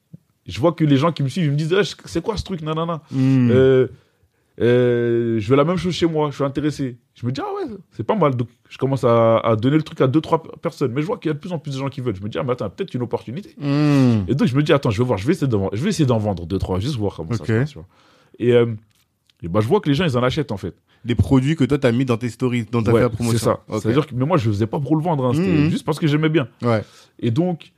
je 0.46 0.60
vois 0.60 0.72
que 0.72 0.84
les 0.84 0.98
gens 0.98 1.10
qui 1.10 1.22
me 1.22 1.28
suivent, 1.28 1.46
ils 1.46 1.50
me 1.52 1.56
disent, 1.56 1.72
Ah, 1.72 1.82
c'est 2.04 2.22
quoi 2.22 2.36
ce 2.36 2.44
truc, 2.44 2.60
nanana? 2.60 3.00
Hmm. 3.10 3.50
Euh, 3.50 3.86
euh, 4.60 5.38
Je 5.38 5.48
veux 5.48 5.56
la 5.56 5.64
même 5.64 5.76
chose 5.76 5.92
chez 5.94 6.06
moi, 6.06 6.28
je 6.30 6.36
suis 6.36 6.44
intéressé. 6.44 6.96
Je 7.14 7.26
me 7.26 7.32
dis, 7.32 7.40
ah 7.40 7.46
ouais, 7.54 7.74
c'est 7.92 8.04
pas 8.04 8.14
mal. 8.16 8.34
Donc, 8.36 8.48
je 8.68 8.78
commence 8.78 9.04
à, 9.04 9.38
à 9.38 9.56
donner 9.56 9.76
le 9.76 9.82
truc 9.82 10.00
à 10.00 10.06
deux, 10.06 10.20
trois 10.20 10.42
personnes. 10.62 10.92
Mais 10.92 11.00
je 11.02 11.06
vois 11.06 11.18
qu'il 11.18 11.28
y 11.28 11.30
a 11.30 11.34
de 11.34 11.38
plus 11.38 11.52
en 11.52 11.58
plus 11.58 11.72
de 11.72 11.78
gens 11.78 11.88
qui 11.88 12.00
veulent. 12.00 12.16
Je 12.16 12.22
me 12.22 12.28
dis, 12.28 12.38
ah, 12.38 12.42
mais 12.44 12.52
attends, 12.52 12.70
peut-être 12.70 12.94
une 12.94 13.02
opportunité. 13.02 13.54
Hmm. 13.58 14.24
Et 14.28 14.34
donc, 14.34 14.48
je 14.48 14.56
me 14.56 14.62
dis, 14.62 14.72
attends, 14.72 14.90
je 14.90 14.98
vais 15.02 15.06
voir, 15.06 15.18
je 15.18 15.26
vais 15.26 15.32
essayer 15.32 15.48
d'en, 15.48 15.70
je 15.72 15.82
vais 15.82 15.90
essayer 15.90 16.06
d'en 16.06 16.18
vendre 16.18 16.46
deux, 16.46 16.58
trois, 16.58 16.78
juste 16.80 16.96
voir 16.96 17.14
comment 17.16 17.32
ça 17.32 17.44
se 17.44 17.52
passe. 17.52 17.70
tu 17.70 17.78
vois. 17.78 17.86
Et 18.38 18.52
euh, 18.52 18.66
et 19.42 19.48
bah, 19.48 19.60
je 19.60 19.68
vois 19.68 19.80
que 19.80 19.88
les 19.88 19.94
gens, 19.94 20.04
ils 20.04 20.16
en 20.16 20.22
achètent, 20.22 20.52
en 20.52 20.56
fait. 20.56 20.74
Des 21.04 21.14
produits 21.14 21.54
que 21.54 21.64
toi, 21.64 21.76
t'as 21.76 21.92
mis 21.92 22.06
dans 22.06 22.16
tes 22.16 22.30
stories, 22.30 22.64
Ouais, 22.72 22.82
fait 22.84 22.92
la 23.00 23.10
promotion. 23.10 23.38
c'est 23.38 23.44
ça. 23.44 23.60
C'est-à-dire 23.80 24.06
que, 24.06 24.14
mais 24.14 24.24
moi, 24.24 24.38
je 24.38 24.48
faisais 24.48 24.66
pas 24.66 24.80
pour 24.80 24.96
le 24.96 25.02
vendre, 25.02 25.26
hein, 25.26 25.32
c'était 25.34 25.46
Mhm. 25.48 25.68
juste 25.70 25.84
parce 25.84 25.98
que 25.98 26.06
j'aimais 26.06 26.30
bien. 26.30 26.48
Ouais. 26.62 26.82
Et 27.18 27.30
donc, 27.30 27.72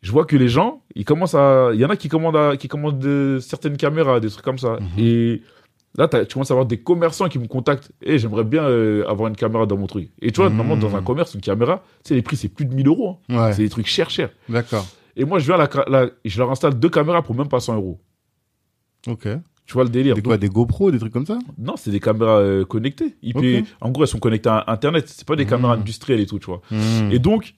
je 0.00 0.10
vois 0.10 0.24
que 0.24 0.36
les 0.36 0.48
gens, 0.48 0.80
ils 0.94 1.04
commencent 1.04 1.34
à. 1.34 1.70
Il 1.74 1.80
y 1.80 1.84
en 1.84 1.90
a 1.90 1.96
qui 1.96 2.08
commandent, 2.08 2.36
à- 2.36 2.56
qui 2.56 2.68
commandent 2.68 2.98
de- 2.98 3.38
certaines 3.42 3.76
caméras, 3.76 4.18
des 4.20 4.30
trucs 4.30 4.44
comme 4.44 4.56
ça. 4.58 4.78
Mhm. 4.80 4.86
Et 5.04 5.42
là, 5.96 6.08
tu 6.08 6.34
commences 6.34 6.50
à 6.50 6.54
avoir 6.54 6.66
des 6.66 6.78
commerçants 6.78 7.28
qui 7.28 7.38
me 7.38 7.46
contactent. 7.46 7.90
Et 8.02 8.18
j'aimerais 8.18 8.44
bien 8.44 8.62
euh, 8.64 9.06
avoir 9.08 9.28
une 9.28 9.36
caméra 9.36 9.66
dans 9.66 9.76
mon 9.76 9.86
truc. 9.86 10.10
Et 10.20 10.30
tu 10.32 10.40
vois, 10.40 10.50
normalement, 10.50 10.76
dans 10.76 10.94
un 10.96 11.02
commerce, 11.02 11.34
une 11.34 11.40
caméra, 11.40 11.82
tu 12.04 12.08
sais, 12.10 12.14
les 12.14 12.22
prix, 12.22 12.36
c'est 12.36 12.48
plus 12.48 12.64
de 12.66 12.74
1000 12.74 12.86
euros. 12.88 13.18
hein. 13.28 13.46
Ouais. 13.46 13.52
C'est 13.52 13.62
des 13.62 13.68
trucs 13.68 13.86
chers, 13.86 14.10
chers. 14.10 14.30
D'accord. 14.48 14.86
Et 15.16 15.24
moi, 15.24 15.38
je 15.40 15.46
viens 15.46 15.58
à 15.58 15.68
la, 15.88 16.10
je 16.24 16.38
leur 16.38 16.50
installe 16.50 16.78
deux 16.78 16.88
caméras 16.90 17.22
pour 17.22 17.34
même 17.34 17.48
pas 17.48 17.58
100 17.60 17.74
euros. 17.76 17.98
Ok. 19.06 19.26
Tu 19.66 19.74
vois 19.74 19.84
le 19.84 19.90
délire. 19.90 20.14
Des 20.14 20.22
quoi, 20.22 20.34
Donc, 20.36 20.40
des 20.40 20.48
GoPro, 20.48 20.90
des 20.90 20.98
trucs 20.98 21.12
comme 21.12 21.26
ça? 21.26 21.38
Non, 21.58 21.74
c'est 21.76 21.90
des 21.90 22.00
caméras 22.00 22.38
euh, 22.38 22.64
connectées. 22.64 23.16
IP, 23.22 23.36
Ok. 23.36 23.44
En 23.80 23.90
gros, 23.90 24.02
elles 24.04 24.08
sont 24.08 24.18
connectées 24.18 24.48
à 24.48 24.64
Internet. 24.68 25.08
C'est 25.08 25.26
pas 25.26 25.36
des 25.36 25.44
caméras 25.46 25.74
Mhm. 25.76 25.82
industrielles 25.82 26.20
et 26.20 26.26
tout, 26.26 26.38
tu 26.38 26.46
vois. 26.46 26.62
Mhm. 26.70 27.10
Et 27.12 27.18
donc, 27.18 27.54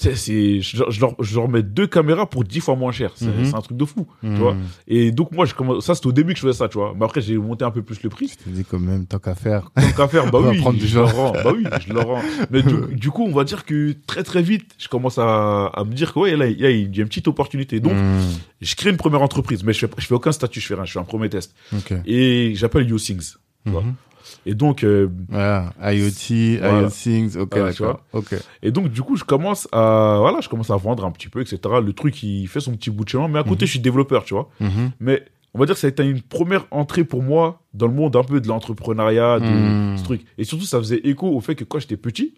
c'est, 0.00 0.60
je, 0.62 0.82
je 0.88 1.00
leur, 1.00 1.14
je 1.20 1.36
leur 1.36 1.48
mets 1.48 1.62
deux 1.62 1.86
caméras 1.86 2.24
pour 2.28 2.42
10 2.44 2.60
fois 2.60 2.74
moins 2.74 2.90
cher. 2.92 3.12
C'est, 3.14 3.26
Mhm. 3.26 3.44
c'est 3.44 3.54
un 3.54 3.60
truc 3.60 3.76
de 3.76 3.84
fou. 3.84 4.06
Mhm. 4.22 4.36
vois. 4.36 4.56
Et 4.88 5.12
donc, 5.12 5.32
moi, 5.32 5.44
je 5.44 5.54
commence, 5.54 5.84
ça, 5.84 5.94
c'était 5.94 6.06
au 6.06 6.12
début 6.12 6.32
que 6.32 6.38
je 6.40 6.46
faisais 6.46 6.56
ça, 6.58 6.68
tu 6.68 6.78
vois. 6.78 6.94
Mais 6.98 7.04
après, 7.04 7.20
j'ai 7.20 7.36
monté 7.36 7.64
un 7.64 7.70
peu 7.70 7.82
plus 7.82 8.02
le 8.02 8.08
prix. 8.08 8.28
Je 8.28 8.44
te 8.44 8.48
dis 8.48 8.64
quand 8.64 8.78
même, 8.78 9.04
tant 9.06 9.18
qu'à 9.18 9.34
faire. 9.34 9.70
Tant 9.74 9.92
qu'à 9.96 10.08
faire, 10.08 10.30
bah 10.30 10.38
On 10.42 10.48
oui, 10.50 10.58
je 10.78 10.82
le 10.82 10.86
genre. 11.06 11.12
rends. 11.14 11.32
Bah 11.32 11.52
oui, 11.54 11.64
je 11.86 11.92
le 11.92 12.00
rends. 12.00 12.22
Mais 12.50 12.62
du, 12.62 12.74
du 12.96 13.10
coup, 13.10 13.24
on 13.24 13.32
va 13.34 13.44
dire 13.44 13.64
que 13.66 13.94
très, 14.06 14.22
très 14.22 14.40
vite, 14.42 14.74
je 14.78 14.88
commence 14.88 15.18
à, 15.18 15.66
à 15.66 15.84
me 15.84 15.92
dire 15.92 16.14
que, 16.14 16.18
ouais, 16.20 16.36
là, 16.36 16.46
il 16.46 16.58
y 16.58 16.64
a, 16.66 16.70
une 16.70 16.90
petite 17.08 17.28
opportunité. 17.28 17.78
Donc, 17.80 17.92
Mhm. 17.92 18.20
je 18.62 18.74
crée 18.76 18.90
une 18.90 18.96
première 18.96 19.20
entreprise, 19.22 19.62
mais 19.64 19.72
je 19.74 19.80
fais, 19.86 19.92
je 19.98 20.06
fais 20.06 20.14
aucun 20.14 20.32
statut, 20.32 20.60
je 20.60 20.66
fais 20.66 20.74
rien, 20.74 20.84
je 20.84 20.92
fais 20.92 20.98
un 20.98 21.04
premier 21.04 21.28
test. 21.28 21.54
Ok. 21.76 21.92
Et 22.06 22.52
j'appelle 22.54 22.88
YouThings. 22.88 23.34
Et 24.46 24.54
donc, 24.54 24.84
euh, 24.84 25.08
Voilà. 25.28 25.72
IoT, 25.82 26.58
Voilà. 26.60 26.80
IoT 26.82 26.88
Things. 26.90 27.36
Ok, 27.36 27.48
Voilà, 27.54 27.70
d'accord. 27.72 28.02
Ok. 28.12 28.34
Et 28.62 28.70
donc, 28.70 28.88
du 28.90 29.02
coup, 29.02 29.16
je 29.16 29.24
commence 29.24 29.68
à, 29.72 30.16
voilà, 30.20 30.40
je 30.40 30.48
commence 30.48 30.70
à 30.70 30.76
vendre 30.76 31.04
un 31.04 31.10
petit 31.10 31.28
peu, 31.28 31.40
etc. 31.40 31.58
Le 31.84 31.92
truc, 31.92 32.22
il 32.22 32.46
fait 32.48 32.60
son 32.60 32.72
petit 32.72 32.90
bout 32.90 33.04
de 33.04 33.10
chemin. 33.10 33.28
Mais 33.28 33.38
à 33.38 33.44
côté, 33.44 33.62
Mhm. 33.64 33.66
je 33.66 33.70
suis 33.72 33.80
développeur, 33.80 34.24
tu 34.24 34.34
vois. 34.34 34.48
Mhm. 34.60 34.92
Mais 35.00 35.22
on 35.52 35.58
va 35.58 35.66
dire 35.66 35.74
que 35.74 35.80
ça 35.80 35.88
a 35.88 35.90
été 35.90 36.04
une 36.04 36.22
première 36.22 36.66
entrée 36.70 37.02
pour 37.04 37.22
moi 37.24 37.60
dans 37.74 37.86
le 37.88 37.92
monde 37.92 38.14
un 38.16 38.22
peu 38.22 38.40
de 38.40 38.46
l'entrepreneuriat, 38.48 39.40
de 39.40 39.44
Mhm. 39.46 39.98
ce 39.98 40.04
truc. 40.04 40.22
Et 40.38 40.44
surtout, 40.44 40.64
ça 40.64 40.78
faisait 40.78 41.00
écho 41.04 41.26
au 41.28 41.40
fait 41.40 41.54
que 41.56 41.64
quand 41.64 41.78
j'étais 41.80 41.96
petit, 41.96 42.34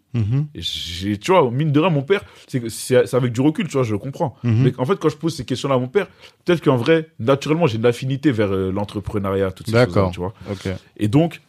et 0.54 1.18
tu 1.18 1.30
vois, 1.30 1.50
mine 1.50 1.72
de 1.72 1.80
rien, 1.80 1.90
mon 1.90 2.02
père, 2.02 2.24
c'est, 2.68 3.14
avec 3.14 3.32
du 3.32 3.40
recul, 3.40 3.66
tu 3.66 3.72
vois, 3.74 3.82
je 3.82 3.92
le 3.92 3.98
comprends. 3.98 4.34
Mais 4.44 4.72
en 4.78 4.84
fait, 4.84 4.96
quand 4.98 5.08
je 5.08 5.16
pose 5.16 5.34
ces 5.36 5.44
questions-là 5.44 5.76
à 5.76 5.78
mon 5.78 5.88
père, 5.88 6.08
peut-être 6.44 6.62
qu'en 6.62 6.76
vrai, 6.76 7.08
naturellement, 7.18 7.66
j'ai 7.66 7.76
une 7.78 7.86
affinité 7.86 8.32
vers 8.32 8.52
euh, 8.52 8.72
l'entrepreneuriat, 8.72 9.52
toutes 9.52 9.66
ces 9.66 9.72
D'accord. 9.72 9.94
choses-là, 9.94 10.10
tu 10.12 10.20
vois. 10.20 10.34
Ok. 10.50 10.68
Et 10.96 11.08
donc, 11.08 11.40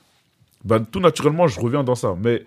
ben, 0.63 0.79
tout 0.83 0.99
naturellement, 0.99 1.47
je 1.47 1.59
reviens 1.59 1.83
dans 1.83 1.95
ça. 1.95 2.15
Mais 2.21 2.43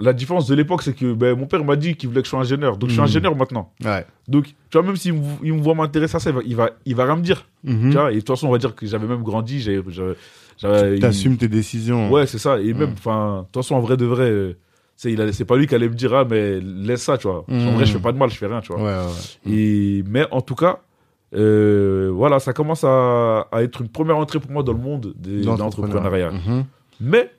la 0.00 0.12
différence 0.12 0.46
de 0.48 0.54
l'époque, 0.54 0.82
c'est 0.82 0.92
que 0.94 1.12
ben, 1.12 1.38
mon 1.38 1.46
père 1.46 1.62
m'a 1.64 1.76
dit 1.76 1.94
qu'il 1.94 2.08
voulait 2.08 2.20
que 2.22 2.26
je 2.26 2.30
sois 2.30 2.40
ingénieur. 2.40 2.76
Donc, 2.76 2.88
je 2.90 2.94
suis 2.94 3.00
Mhm. 3.00 3.06
ingénieur 3.08 3.36
maintenant. 3.36 3.72
Ouais. 3.84 4.04
Donc, 4.26 4.46
tu 4.46 4.54
vois, 4.78 4.82
même 4.82 4.96
s'il 4.96 5.12
me, 5.14 5.20
il 5.42 5.52
me 5.54 5.60
voit 5.62 5.74
m'intéresser 5.74 6.16
à 6.16 6.20
ça, 6.20 6.30
il 6.30 6.34
va, 6.36 6.42
il 6.44 6.56
va, 6.56 6.70
il 6.84 6.94
va 6.96 7.04
rien 7.04 7.16
me 7.16 7.22
dire. 7.22 7.46
Mhm. 7.62 7.90
Tu 7.90 7.96
vois, 7.96 8.10
et 8.10 8.14
de 8.16 8.20
toute 8.20 8.28
façon, 8.28 8.48
on 8.48 8.50
va 8.52 8.58
dire 8.58 8.74
que 8.74 8.86
j'avais 8.86 9.06
même 9.06 9.22
grandi. 9.22 9.64
T'assumes 11.00 11.36
tes 11.36 11.48
décisions. 11.48 12.10
Ouais, 12.10 12.26
c'est 12.26 12.38
ça. 12.38 12.58
Et 12.60 12.72
même, 12.74 12.90
Mhm. 12.90 12.94
enfin, 12.98 13.38
de 13.40 13.44
toute 13.52 13.62
façon, 13.62 13.74
en 13.76 13.80
vrai 13.80 13.96
de 13.96 14.04
vrai, 14.04 14.30
euh, 14.30 14.56
c'est, 14.96 15.12
il 15.12 15.20
a- 15.20 15.32
c'est 15.32 15.44
pas 15.44 15.56
lui 15.56 15.66
qui 15.66 15.74
allait 15.74 15.88
me 15.88 15.94
dire, 15.94 16.14
ah, 16.14 16.24
mais 16.28 16.60
laisse 16.60 17.02
ça, 17.02 17.18
tu 17.18 17.26
vois. 17.28 17.44
En 17.48 17.72
vrai, 17.72 17.86
je 17.86 17.92
fais 17.92 17.98
pas 17.98 18.12
de 18.12 18.18
mal, 18.18 18.30
je 18.30 18.36
fais 18.36 18.46
rien, 18.46 18.60
tu 18.60 18.72
vois. 18.72 18.82
ouais. 18.82 19.52
Et, 19.52 20.04
mais 20.08 20.26
en 20.30 20.40
tout 20.40 20.54
cas, 20.54 20.80
euh, 21.34 22.10
voilà, 22.14 22.38
ça 22.38 22.52
commence 22.52 22.84
à, 22.84 23.48
à 23.50 23.62
être 23.62 23.80
une 23.80 23.88
première 23.88 24.16
entrée 24.16 24.38
pour 24.38 24.50
moi 24.52 24.62
dans 24.62 24.72
le 24.72 24.78
monde 24.78 25.12
des- 25.16 25.40
de 25.42 25.46
l'entrepreneuriat. 25.46 26.30
Mais, 27.00 27.30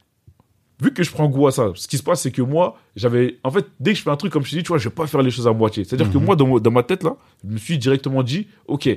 vu 0.81 0.91
que 0.93 1.03
je 1.03 1.11
prends 1.11 1.27
goût 1.29 1.47
à 1.47 1.51
ça, 1.51 1.71
ce 1.75 1.87
qui 1.87 1.97
se 1.97 2.03
passe, 2.03 2.21
c'est 2.21 2.31
que 2.31 2.41
moi, 2.41 2.77
j'avais. 2.95 3.37
En 3.43 3.51
fait, 3.51 3.65
dès 3.79 3.91
que 3.93 3.97
je 3.99 4.03
fais 4.03 4.09
un 4.09 4.17
truc, 4.17 4.31
comme 4.33 4.43
je 4.43 4.51
te 4.51 4.55
dis, 4.55 4.63
tu 4.63 4.67
vois, 4.69 4.77
je 4.77 4.89
vais 4.89 4.93
pas 4.95 5.07
faire 5.07 5.21
les 5.21 5.31
choses 5.31 5.47
à 5.47 5.53
moitié. 5.53 5.83
C'est-à-dire 5.83 6.11
que 6.11 6.17
Mhm. 6.17 6.25
moi, 6.25 6.35
dans, 6.35 6.59
dans 6.59 6.71
ma 6.71 6.83
tête, 6.83 7.03
là, 7.03 7.15
je 7.47 7.53
me 7.53 7.57
suis 7.57 7.77
directement 7.77 8.23
dit, 8.23 8.47
OK, 8.67 8.89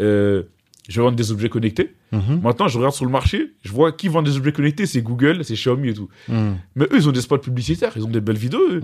euh, 0.00 0.42
je 0.88 1.00
vais 1.00 1.04
vendre 1.04 1.16
des 1.16 1.30
objets 1.30 1.50
connectés. 1.50 1.94
Mhm. 2.12 2.40
Maintenant, 2.42 2.66
je 2.68 2.78
regarde 2.78 2.94
sur 2.94 3.04
le 3.04 3.10
marché, 3.10 3.52
je 3.62 3.70
vois 3.70 3.92
qui 3.92 4.08
vend 4.08 4.22
des 4.22 4.38
objets 4.38 4.52
connectés, 4.52 4.86
c'est 4.86 5.02
Google, 5.02 5.44
c'est 5.44 5.52
Xiaomi 5.54 5.90
et 5.90 5.94
tout. 5.94 6.08
Mhm. 6.28 6.56
Mais 6.76 6.84
eux, 6.86 6.96
ils 6.96 7.06
ont 7.08 7.12
des 7.12 7.20
spots 7.20 7.36
publicitaires, 7.38 7.92
ils 7.96 8.04
ont 8.04 8.08
des 8.10 8.22
belles 8.22 8.38
vidéos. 8.38 8.62
eux. 8.70 8.80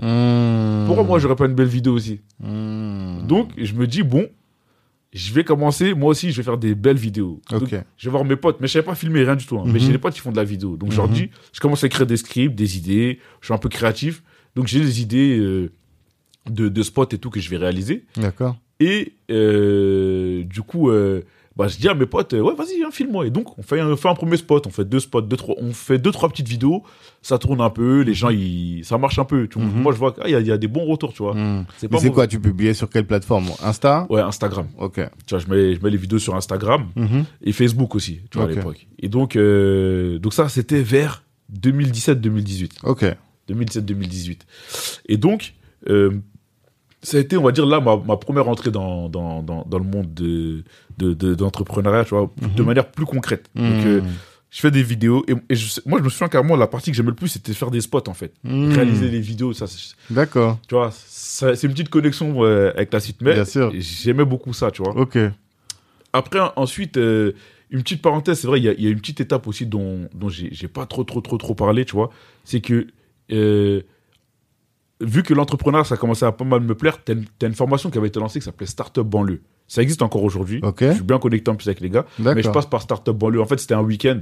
Pourquoi 0.85 1.03
moi, 1.03 1.17
j'aurais 1.17 1.35
pas 1.35 1.47
une 1.47 1.55
belle 1.55 1.67
vidéo 1.67 1.93
aussi? 1.93 2.21
Donc, 2.39 3.49
je 3.57 3.73
me 3.73 3.87
dis, 3.87 4.03
bon, 4.03 4.27
je 5.15 5.33
vais 5.33 5.43
commencer, 5.45 5.93
moi 5.93 6.09
aussi, 6.09 6.31
je 6.31 6.37
vais 6.37 6.43
faire 6.43 6.57
des 6.57 6.75
belles 6.75 6.97
vidéos. 6.97 7.41
Donc, 7.49 7.69
je 7.97 8.05
vais 8.07 8.11
voir 8.11 8.25
mes 8.25 8.35
potes, 8.35 8.57
mais 8.59 8.67
je 8.67 8.73
savais 8.73 8.85
pas 8.85 8.95
filmer 8.95 9.23
rien 9.23 9.35
du 9.37 9.45
tout. 9.45 9.57
hein. 9.57 9.63
Mais 9.65 9.73
Mhm. 9.73 9.79
j'ai 9.79 9.91
des 9.93 9.97
potes 9.97 10.13
qui 10.13 10.19
font 10.19 10.31
de 10.31 10.35
la 10.37 10.43
vidéo. 10.43 10.75
Donc 10.77 10.93
leur 10.95 11.07
Mhm. 11.09 11.27
je 11.53 11.59
commence 11.61 11.83
à 11.83 11.87
écrire 11.87 12.05
des 12.05 12.17
scripts, 12.17 12.53
des 12.53 12.77
idées. 12.77 13.19
Je 13.39 13.45
suis 13.47 13.53
un 13.53 13.57
peu 13.57 13.69
créatif. 13.69 14.21
Donc 14.55 14.67
j'ai 14.67 14.79
des 14.81 15.01
idées 15.01 15.37
euh, 15.39 15.71
de, 16.49 16.67
de 16.69 16.83
spots 16.83 17.07
et 17.13 17.17
tout 17.17 17.29
que 17.29 17.39
je 17.39 17.49
vais 17.49 17.57
réaliser. 17.57 18.03
D'accord. 18.17 18.57
Et 18.81 19.13
euh, 19.31 20.43
du 20.43 20.61
coup, 20.61 20.89
euh, 20.89 21.21
bah, 21.57 21.67
je 21.69 21.77
dis 21.77 21.87
à 21.87 21.93
mes 21.93 22.05
potes, 22.05 22.33
euh, 22.33 22.41
ouais, 22.41 22.53
vas-y, 22.55 22.83
hein, 22.83 22.89
filme-moi. 22.91 23.25
Et 23.27 23.29
donc 23.29 23.57
on 23.57 23.61
fait, 23.63 23.79
un, 23.79 23.89
on 23.91 23.95
fait 23.95 24.09
un 24.09 24.13
premier 24.15 24.37
spot, 24.37 24.67
on 24.67 24.69
fait 24.71 24.83
deux 24.85 24.99
spots, 24.99 25.21
deux, 25.21 25.37
trois, 25.37 25.55
on 25.57 25.71
fait 25.71 25.97
deux, 25.97 26.11
trois 26.11 26.27
petites 26.29 26.47
vidéos. 26.49 26.83
Ça 27.21 27.37
tourne 27.39 27.59
un 27.61 27.69
peu, 27.71 28.01
les 28.01 28.13
gens, 28.13 28.29
ils, 28.29 28.83
ça 28.85 28.97
marche 28.97 29.17
un 29.19 29.25
peu. 29.25 29.47
Tu 29.47 29.57
vois. 29.57 29.67
Mhm. 29.67 29.81
Moi, 29.81 29.93
je 29.93 29.97
vois 29.97 30.11
qu'il 30.11 30.29
y, 30.29 30.35
a- 30.35 30.39
il 30.41 30.45
y 30.47 30.51
a 30.51 30.57
des 30.57 30.67
bons 30.67 30.85
retours, 30.85 31.11
tu 31.13 31.23
vois. 31.23 31.33
Mhm. 31.33 31.65
C'est 31.77 31.89
Mais 31.91 31.97
c'est 31.97 32.03
mauvais. 32.07 32.13
quoi 32.15 32.27
Tu 32.27 32.39
publiais 32.39 32.73
sur 32.73 32.89
quelle 32.89 33.07
plateforme? 33.07 33.47
Insta? 33.63 34.05
Ouais, 34.09 34.21
Instagram. 34.21 34.67
Ok. 34.77 34.95
Tu 35.25 35.29
vois, 35.35 35.39
je 35.39 35.47
mets, 35.49 35.75
je 35.75 35.81
mets 35.81 35.89
les 35.89 35.97
vidéos 35.97 36.19
sur 36.19 36.35
Instagram. 36.35 36.85
Mhm. 36.95 37.23
et 37.41 37.51
Facebook 37.51 37.95
aussi, 37.95 38.19
tu 38.29 38.37
vois, 38.37 38.47
à 38.47 38.51
l'époque. 38.51 38.85
Et 38.99 39.07
donc, 39.09 39.35
euh, 39.35 40.19
donc 40.19 40.33
ça, 40.33 40.49
c'était 40.49 40.81
vers 40.83 41.23
2017-2018. 41.53 42.79
Ok. 42.83 43.05
2017-2018. 43.49 44.39
Et 45.07 45.17
donc, 45.17 45.53
euh, 45.89 46.11
ça 47.05 47.17
a 47.17 47.19
été, 47.19 47.37
on 47.37 47.43
va 47.43 47.51
dire, 47.51 47.65
là, 47.65 47.79
ma, 47.79 47.95
ma 47.97 48.17
première 48.17 48.47
entrée 48.49 48.71
dans, 48.71 49.07
dans, 49.09 49.41
dans, 49.43 49.63
dans 49.65 49.77
le 49.77 49.85
monde 49.85 50.13
de, 50.13 50.63
de, 50.97 51.13
de- 51.13 51.35
d'entrepreneuriat, 51.35 52.03
tu 52.03 52.15
vois, 52.15 52.31
de 52.41 52.61
Mhm. 52.61 52.65
manière 52.67 52.89
plus 52.91 53.05
concrète. 53.05 53.49
Donc, 53.55 53.81
Mhm. 53.83 53.85
euh, 53.87 54.01
je 54.49 54.59
fais 54.61 54.71
des 54.71 54.83
vidéos, 54.83 55.23
et, 55.27 55.33
et 55.49 55.55
je 55.55 55.67
sais- 55.69 55.81
moi, 55.85 55.99
je 55.99 56.03
me 56.03 56.09
souviens 56.09 56.27
carrément, 56.29 56.55
la 56.55 56.67
partie 56.67 56.89
que 56.91 56.97
j'aimais 56.97 57.09
le 57.09 57.15
plus, 57.15 57.27
c'était 57.27 57.53
faire 57.53 57.71
des 57.71 57.81
spots, 57.81 58.07
en 58.07 58.13
fait. 58.13 58.33
Mhm. 58.43 58.71
Réaliser 58.73 59.09
des 59.09 59.19
vidéos, 59.19 59.53
ça, 59.53 59.65
D'accord. 60.09 60.59
tu 60.67 60.75
vois, 60.75 60.89
c'est 60.91 61.63
une 61.63 61.71
petite 61.73 61.89
connexion 61.89 62.43
euh, 62.43 62.71
avec 62.75 62.91
la 62.93 62.99
suite, 62.99 63.17
mais 63.21 63.33
Bien 63.33 63.45
sûr. 63.45 63.71
j'aimais 63.77 64.25
beaucoup 64.25 64.53
ça, 64.53 64.71
tu 64.71 64.81
vois. 64.83 64.95
Ok. 64.97 65.17
Après, 66.13 66.39
ensuite, 66.55 66.97
euh, 66.97 67.33
une 67.71 67.81
petite 67.81 68.01
parenthèse, 68.01 68.39
c'est 68.39 68.47
vrai, 68.47 68.59
il 68.61 68.63
y, 68.79 68.83
y 68.83 68.87
a 68.87 68.89
une 68.89 68.99
petite 68.99 69.19
étape 69.21 69.47
aussi 69.47 69.65
dont, 69.65 70.07
dont 70.13 70.29
j'ai 70.29 70.67
pas 70.69 70.85
trop, 70.85 71.03
trop, 71.03 71.19
trop, 71.21 71.37
trop 71.37 71.55
parlé, 71.55 71.83
tu 71.83 71.93
vois. 71.93 72.09
C'est 72.45 72.61
que, 72.61 72.87
vu 75.01 75.23
que 75.23 75.33
l'entrepreneuriat, 75.33 75.83
ça 75.85 75.97
commençait 75.97 76.25
à 76.25 76.31
pas 76.31 76.45
mal 76.45 76.61
me 76.61 76.75
plaire, 76.75 76.99
t'as 77.03 77.13
une, 77.47 77.53
formation 77.53 77.89
qui 77.89 77.97
avait 77.97 78.07
été 78.07 78.19
lancée 78.19 78.39
qui 78.39 78.45
s'appelait 78.45 78.65
Startup 78.67 79.03
Banlieue. 79.03 79.41
Ça 79.67 79.81
existe 79.81 80.01
encore 80.01 80.23
aujourd'hui. 80.23 80.61
Je 80.79 80.93
suis 80.95 81.03
bien 81.03 81.17
connecté 81.19 81.49
en 81.51 81.55
plus 81.55 81.67
avec 81.67 81.79
les 81.81 81.89
gars. 81.89 82.05
Mais 82.19 82.41
je 82.43 82.49
passe 82.49 82.65
par 82.67 82.81
Startup 82.81 83.15
Banlieue. 83.15 83.41
En 83.41 83.45
fait, 83.45 83.57
c'était 83.59 83.73
un 83.73 83.81
week-end, 83.81 84.19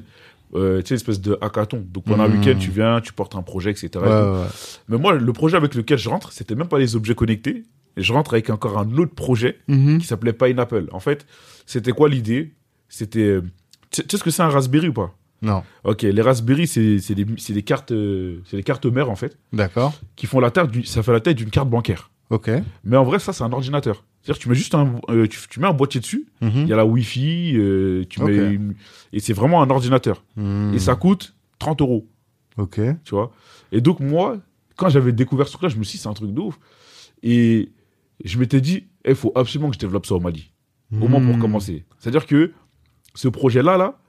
euh, 0.56 0.82
tu 0.82 0.88
sais, 0.90 0.96
espèce 0.96 1.20
de 1.22 1.38
hackathon. 1.42 1.86
Donc 1.92 2.06
pendant 2.06 2.28
Mhm. 2.28 2.32
un 2.32 2.38
week-end, 2.38 2.58
tu 2.60 2.72
viens, 2.72 3.02
tu 3.02 3.12
portes 3.14 3.36
un 3.36 3.42
projet, 3.42 3.72
etc. 3.72 3.90
Ouais, 3.98 4.04
ouais. 4.08 4.46
Mais 4.88 4.98
moi, 4.98 5.14
le 5.14 5.34
projet 5.34 5.58
avec 5.58 5.76
lequel 5.76 5.98
je 5.98 6.10
rentre, 6.10 6.32
c'était 6.32 6.56
même 6.56 6.68
pas 6.68 6.80
les 6.80 6.96
objets 6.96 7.16
connectés. 7.16 7.64
Je 7.98 8.12
rentre 8.14 8.34
avec 8.34 8.50
encore 8.50 8.78
un 8.80 8.90
autre 8.98 9.14
projet 9.14 9.60
Mhm. 9.68 10.00
qui 10.00 10.08
s'appelait 10.08 10.34
Pineapple. 10.34 10.88
En 10.94 11.00
fait, 11.00 11.26
c'était 11.66 11.92
quoi 11.92 12.10
l'idée? 12.10 12.54
C'était. 12.90 13.20
euh, 13.20 13.42
tu 13.92 14.02
sais 14.10 14.18
ce 14.18 14.24
que 14.24 14.32
c'est 14.32 14.42
un 14.42 14.50
Raspberry 14.50 14.88
ou 14.88 14.94
pas? 14.94 15.14
Non. 15.44 15.62
Ok, 15.84 16.02
les 16.02 16.22
Raspberry, 16.22 16.66
c'est 16.66 16.98
des, 17.14 17.26
des 17.26 17.62
cartes, 17.64 17.92
euh, 17.92 18.40
c'est 18.46 18.58
des 18.58 18.64
cartes 18.64 18.86
mères 18.88 19.10
en 19.12 19.16
fait, 19.16 19.38
D'accord. 19.52 19.94
qui 20.16 20.26
font 20.26 20.40
la 20.40 20.50
taille, 20.50 20.86
ça 20.86 21.04
fait 21.04 21.12
la 21.12 21.20
taille 21.20 21.36
d'une 21.36 21.50
carte 21.52 21.70
bancaire. 21.70 22.10
Ok. 22.32 22.50
Mais 22.84 22.98
en 22.98 23.04
vrai, 23.04 23.20
ça, 23.20 23.34
c'est 23.34 23.44
un 23.44 23.52
ordinateur. 23.52 24.04
C'est-à-dire, 24.22 24.42
tu 24.42 24.50
mets 24.50 24.56
juste 24.56 24.74
un, 24.74 24.96
euh, 25.10 25.28
tu, 25.28 25.38
tu 25.50 25.60
mets 25.60 25.68
un 25.68 25.74
boîtier 25.74 26.00
dessus. 26.00 26.26
Mhm. 26.42 26.52
Il 26.56 26.68
y 26.70 26.74
a 26.74 26.78
la 26.78 26.86
Wi-Fi, 26.86 27.54
euh, 27.58 28.06
tu 28.10 28.22
mets 28.24 28.40
Ok. 28.48 28.54
une- 28.54 28.74
et 29.12 29.20
c'est 29.20 29.34
vraiment 29.34 29.62
un 29.62 29.70
ordinateur. 29.70 30.24
Mhm. 30.38 30.74
Et 30.74 30.80
ça 30.80 30.96
coûte 30.96 31.36
30 31.60 31.82
euros, 31.82 32.08
Ok. 32.58 32.80
tu 33.04 33.14
vois? 33.14 33.32
Et 33.74 33.82
donc 33.82 34.00
moi, 34.00 34.38
quand 34.78 34.88
j'avais 34.90 35.12
découvert 35.12 35.48
ce 35.48 35.52
truc-là, 35.54 35.70
je 35.70 35.78
me 35.78 35.84
suis 35.84 35.98
dit, 35.98 36.02
c'est 36.04 36.10
un 36.10 36.14
truc 36.14 36.34
de 36.34 36.40
ouf. 36.40 36.58
Et 37.22 37.70
je 38.24 38.38
m'étais 38.40 38.62
dit, 38.62 38.88
il 39.06 39.16
faut 39.16 39.32
absolument 39.36 39.70
que 39.70 39.76
je 39.76 39.80
développe 39.80 40.06
ça 40.06 40.16
au 40.16 40.20
Mali. 40.20 40.50
au 41.02 41.08
moins 41.08 41.20
pour 41.22 41.34
Mhm. 41.36 41.42
commencer. 41.42 41.86
C'est-à-dire 41.98 42.28
que 42.28 42.52
ce 43.16 43.28
projet-là, 43.28 43.78
là, 43.78 44.00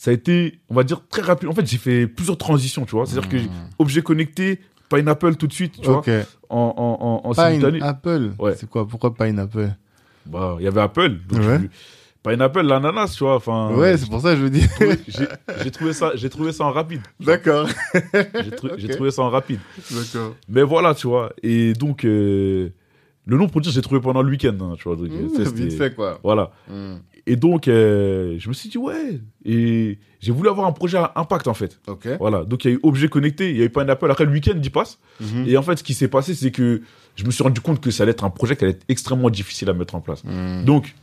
ça 0.00 0.12
a 0.12 0.14
été, 0.14 0.60
on 0.70 0.74
va 0.74 0.84
dire, 0.84 1.02
très 1.10 1.22
rapide. 1.22 1.48
En 1.48 1.54
fait, 1.54 1.66
j'ai 1.66 1.76
fait 1.76 2.06
plusieurs 2.06 2.38
transitions, 2.38 2.84
tu 2.86 2.92
vois. 2.92 3.04
C'est-à-dire 3.04 3.28
que 3.28 3.36
objet 3.80 4.00
connecté, 4.00 4.60
Pineapple 4.88 5.34
tout 5.34 5.48
de 5.48 5.52
suite, 5.52 5.80
tu 5.80 5.86
vois, 5.88 6.00
en, 6.48 6.72
en, 6.76 7.26
en, 7.26 7.30
en. 7.30 7.34
Pineapple. 7.34 8.30
Ouais. 8.38 8.54
C'est 8.56 8.70
quoi? 8.70 8.86
Pourquoi 8.86 9.12
Pineapple? 9.12 9.70
Bah, 10.24 10.56
il 10.60 10.64
y 10.64 10.68
avait 10.68 10.80
Apple. 10.80 11.16
Donc 11.28 11.40
Ouais. 11.42 11.58
Pineapple, 12.22 12.60
l'ananas, 12.62 13.14
tu 13.16 13.24
vois. 13.24 13.36
Enfin, 13.36 13.74
Ouais, 13.74 13.96
c'est 13.96 14.08
pour 14.08 14.20
ça 14.20 14.30
que 14.32 14.36
je 14.38 14.42
veux 14.42 14.50
dire. 14.50 14.68
j'ai 15.62 15.70
trouvé 15.70 15.92
ça, 15.92 16.12
j'ai 16.14 16.28
trouvé 16.28 16.52
ça 16.52 16.64
en 16.64 16.70
rapide. 16.72 17.00
D'accord. 17.20 17.68
J'ai 18.04 18.50
tru- 18.50 18.94
trouvé 18.94 19.10
ça 19.10 19.22
en 19.22 19.30
rapide. 19.30 19.60
D'accord. 19.90 20.34
Mais 20.48 20.62
voilà, 20.62 20.94
tu 20.94 21.06
vois. 21.06 21.32
Et 21.42 21.72
donc, 21.74 22.04
euh, 22.04 22.70
le 23.26 23.36
nom 23.36 23.48
pour 23.48 23.60
dire, 23.60 23.70
j'ai 23.72 23.82
trouvé 23.82 24.00
pendant 24.00 24.22
le 24.22 24.30
week-end, 24.30 24.56
hein, 24.60 24.74
tu 24.76 24.84
vois. 24.84 24.96
Donc, 24.96 25.08
Mmh, 25.10 25.42
vite 25.54 25.72
fait, 25.78 25.94
quoi. 25.94 26.18
Voilà. 26.22 26.50
Mhm. 26.68 27.00
Et 27.28 27.36
donc, 27.36 27.68
euh, 27.68 28.36
je 28.38 28.48
me 28.48 28.54
suis 28.54 28.70
dit, 28.70 28.78
ouais. 28.78 29.20
Et 29.44 29.98
j'ai 30.18 30.32
voulu 30.32 30.48
avoir 30.48 30.66
un 30.66 30.72
projet 30.72 30.96
à 30.96 31.12
impact, 31.16 31.46
en 31.46 31.52
fait. 31.52 31.78
Ok. 31.86 32.08
Voilà. 32.18 32.44
Donc, 32.44 32.64
il 32.64 32.70
y 32.70 32.70
a 32.72 32.76
eu 32.76 32.80
objet 32.82 33.08
connecté, 33.08 33.50
il 33.50 33.58
y 33.58 33.62
a 33.62 33.66
eu 33.66 33.70
pas 33.70 33.82
un 33.82 33.88
appel. 33.90 34.10
Après, 34.10 34.24
le 34.24 34.32
week-end, 34.32 34.58
il 34.60 34.70
passe. 34.70 34.98
Mhm. 35.20 35.44
Et 35.46 35.56
en 35.58 35.62
fait, 35.62 35.76
ce 35.76 35.84
qui 35.84 35.92
s'est 35.92 36.08
passé, 36.08 36.34
c'est 36.34 36.50
que 36.50 36.80
je 37.16 37.24
me 37.24 37.30
suis 37.30 37.42
rendu 37.44 37.60
compte 37.60 37.80
que 37.82 37.90
ça 37.90 38.04
allait 38.04 38.12
être 38.12 38.24
un 38.24 38.30
projet 38.30 38.56
qui 38.56 38.64
allait 38.64 38.72
être 38.72 38.84
extrêmement 38.88 39.28
difficile 39.28 39.68
à 39.68 39.74
mettre 39.74 39.94
en 39.94 40.00
place. 40.00 40.24
Mhm. 40.24 40.64
Donc, 40.64 40.94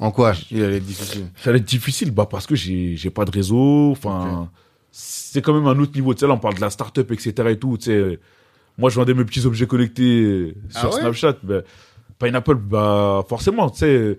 En 0.00 0.10
quoi 0.10 0.32
il 0.50 0.64
allait 0.64 0.78
être 0.78 0.84
difficile? 0.84 1.26
ça 1.36 1.50
allait 1.50 1.60
être 1.60 1.64
difficile, 1.64 2.10
bah, 2.10 2.26
parce 2.28 2.48
que 2.48 2.56
j'ai, 2.56 3.10
pas 3.14 3.24
de 3.24 3.30
réseau. 3.30 3.92
Enfin, 3.92 4.50
c'est 4.90 5.42
quand 5.42 5.54
même 5.54 5.68
un 5.68 5.78
autre 5.78 5.92
niveau. 5.94 6.12
Tu 6.12 6.20
sais, 6.20 6.26
là, 6.26 6.32
on 6.34 6.38
parle 6.38 6.56
de 6.56 6.60
la 6.60 6.70
start-up, 6.70 7.08
etc. 7.12 7.32
et 7.50 7.56
tout. 7.56 7.78
Tu 7.78 7.84
sais, 7.84 8.18
moi, 8.78 8.90
je 8.90 8.96
vendais 8.96 9.14
mes 9.14 9.24
petits 9.24 9.46
objets 9.46 9.68
connectés 9.68 10.56
Ah 10.74 10.80
sur 10.80 10.94
ouais? 10.94 11.00
Snapchat. 11.02 11.36
Ben, 11.44 11.62
Pineapple, 12.18 12.56
bah, 12.56 13.24
forcément, 13.28 13.70
tu 13.70 13.78
sais. 13.78 14.18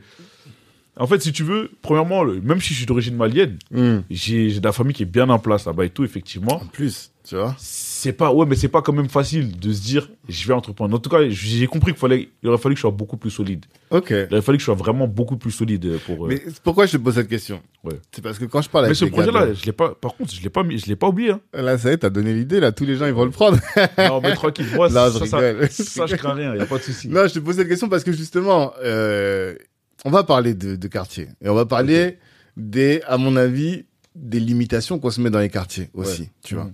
En 0.95 1.07
fait, 1.07 1.21
si 1.21 1.31
tu 1.31 1.43
veux, 1.43 1.71
premièrement, 1.81 2.23
le- 2.23 2.39
même 2.41 2.61
si 2.61 2.73
je 2.73 2.77
suis 2.79 2.85
d'origine 2.85 3.15
malienne, 3.15 3.57
Mhm. 3.71 4.03
j'ai, 4.11 4.59
de 4.59 4.63
la 4.65 4.71
famille 4.71 4.93
qui 4.93 5.03
est 5.03 5.07
bien 5.07 5.27
en 5.29 5.39
place 5.39 5.65
là-bas 5.65 5.85
et 5.85 5.89
tout, 5.89 6.03
effectivement. 6.03 6.61
En 6.61 6.67
plus, 6.67 7.11
tu 7.27 7.35
vois. 7.35 7.55
C'est 7.57 8.13
pas, 8.13 8.31
ouais, 8.31 8.45
mais 8.45 8.55
c'est 8.55 8.67
pas 8.67 8.81
quand 8.83 8.93
même 8.93 9.09
facile 9.09 9.57
de 9.57 9.73
se 9.73 9.81
dire, 9.81 10.07
je 10.29 10.47
vais 10.47 10.53
entreprendre. 10.53 10.95
En 10.95 10.99
tout 10.99 11.09
cas, 11.09 11.27
j'ai 11.29 11.65
compris 11.65 11.93
qu'il 11.93 11.99
fallait, 11.99 12.29
il 12.43 12.49
aurait 12.49 12.59
fallu 12.59 12.75
que 12.75 12.77
je 12.77 12.81
sois 12.81 12.91
beaucoup 12.91 13.17
plus 13.17 13.31
solide. 13.31 13.65
Ok. 13.89 14.11
Il 14.11 14.27
aurait 14.31 14.41
fallu 14.43 14.57
que 14.57 14.61
je 14.61 14.65
sois 14.65 14.75
vraiment 14.75 15.07
beaucoup 15.07 15.37
plus 15.37 15.49
solide 15.49 15.97
pour. 16.05 16.25
euh, 16.25 16.29
Mais 16.29 16.43
pourquoi 16.63 16.85
je 16.85 16.91
te 16.91 16.97
pose 16.97 17.15
cette 17.15 17.29
question? 17.29 17.59
Ouais. 17.83 17.93
C'est 18.11 18.21
parce 18.21 18.37
que 18.37 18.45
quand 18.45 18.61
je 18.61 18.69
parle 18.69 18.83
mais 18.83 18.87
avec 18.89 18.97
ce 18.97 19.05
les 19.05 19.09
gars 19.11 19.23
projet-là, 19.23 19.53
je 19.53 19.65
l'ai 19.65 19.71
pas. 19.71 19.95
Par 19.95 20.13
contre, 20.15 20.31
je 20.31 20.41
l'ai 20.43 20.49
pas 20.49 20.61
mis, 20.63 20.77
je 20.77 20.85
l'ai 20.85 20.95
pas 20.95 21.07
oublié. 21.07 21.31
Hein. 21.31 21.39
Là, 21.53 21.75
ça 21.79 21.89
y 21.89 21.93
est, 21.93 21.97
t'as 21.97 22.09
donné 22.11 22.33
l'idée, 22.35 22.59
là, 22.59 22.71
tous 22.71 22.85
les 22.85 22.97
gens, 22.97 23.07
ils 23.07 23.13
vont 23.13 23.25
le 23.25 23.31
prendre. 23.31 23.57
Non, 23.97 24.19
mais 24.21 24.35
tranquille. 24.35 24.67
Moi, 24.75 24.89
Non, 24.89 25.09
ça, 25.11 25.19
je 25.19 25.25
ça, 25.25 25.83
ça, 25.83 26.05
je 26.05 26.15
crains 26.17 26.33
rien. 26.35 26.55
Y 26.55 26.59
a 26.59 26.65
pas 26.67 26.77
de 26.77 26.83
souci. 26.83 27.07
Non, 27.07 27.25
je 27.27 27.33
te 27.33 27.39
pose 27.39 27.55
cette 27.55 27.67
question 27.69 27.89
parce 27.89 28.03
que 28.03 28.11
justement, 28.11 28.73
euh, 28.83 29.55
on 30.05 30.09
va 30.11 30.23
parler 30.23 30.53
de, 30.53 30.75
de 30.75 30.87
quartier. 30.87 31.27
Et 31.41 31.49
on 31.49 31.55
va 31.55 31.65
parler 31.65 32.17
des, 32.57 33.01
à 33.07 33.17
mon 33.17 33.35
avis, 33.35 33.85
des 34.15 34.39
limitations 34.39 34.99
qu'on 34.99 35.09
se 35.11 35.19
met 35.21 35.29
dans 35.29 35.39
les 35.39 35.49
quartiers 35.49 35.89
aussi, 35.93 36.21
Ouais. 36.23 36.29
tu 36.43 36.55
vois. 36.55 36.65
Mhm. 36.65 36.73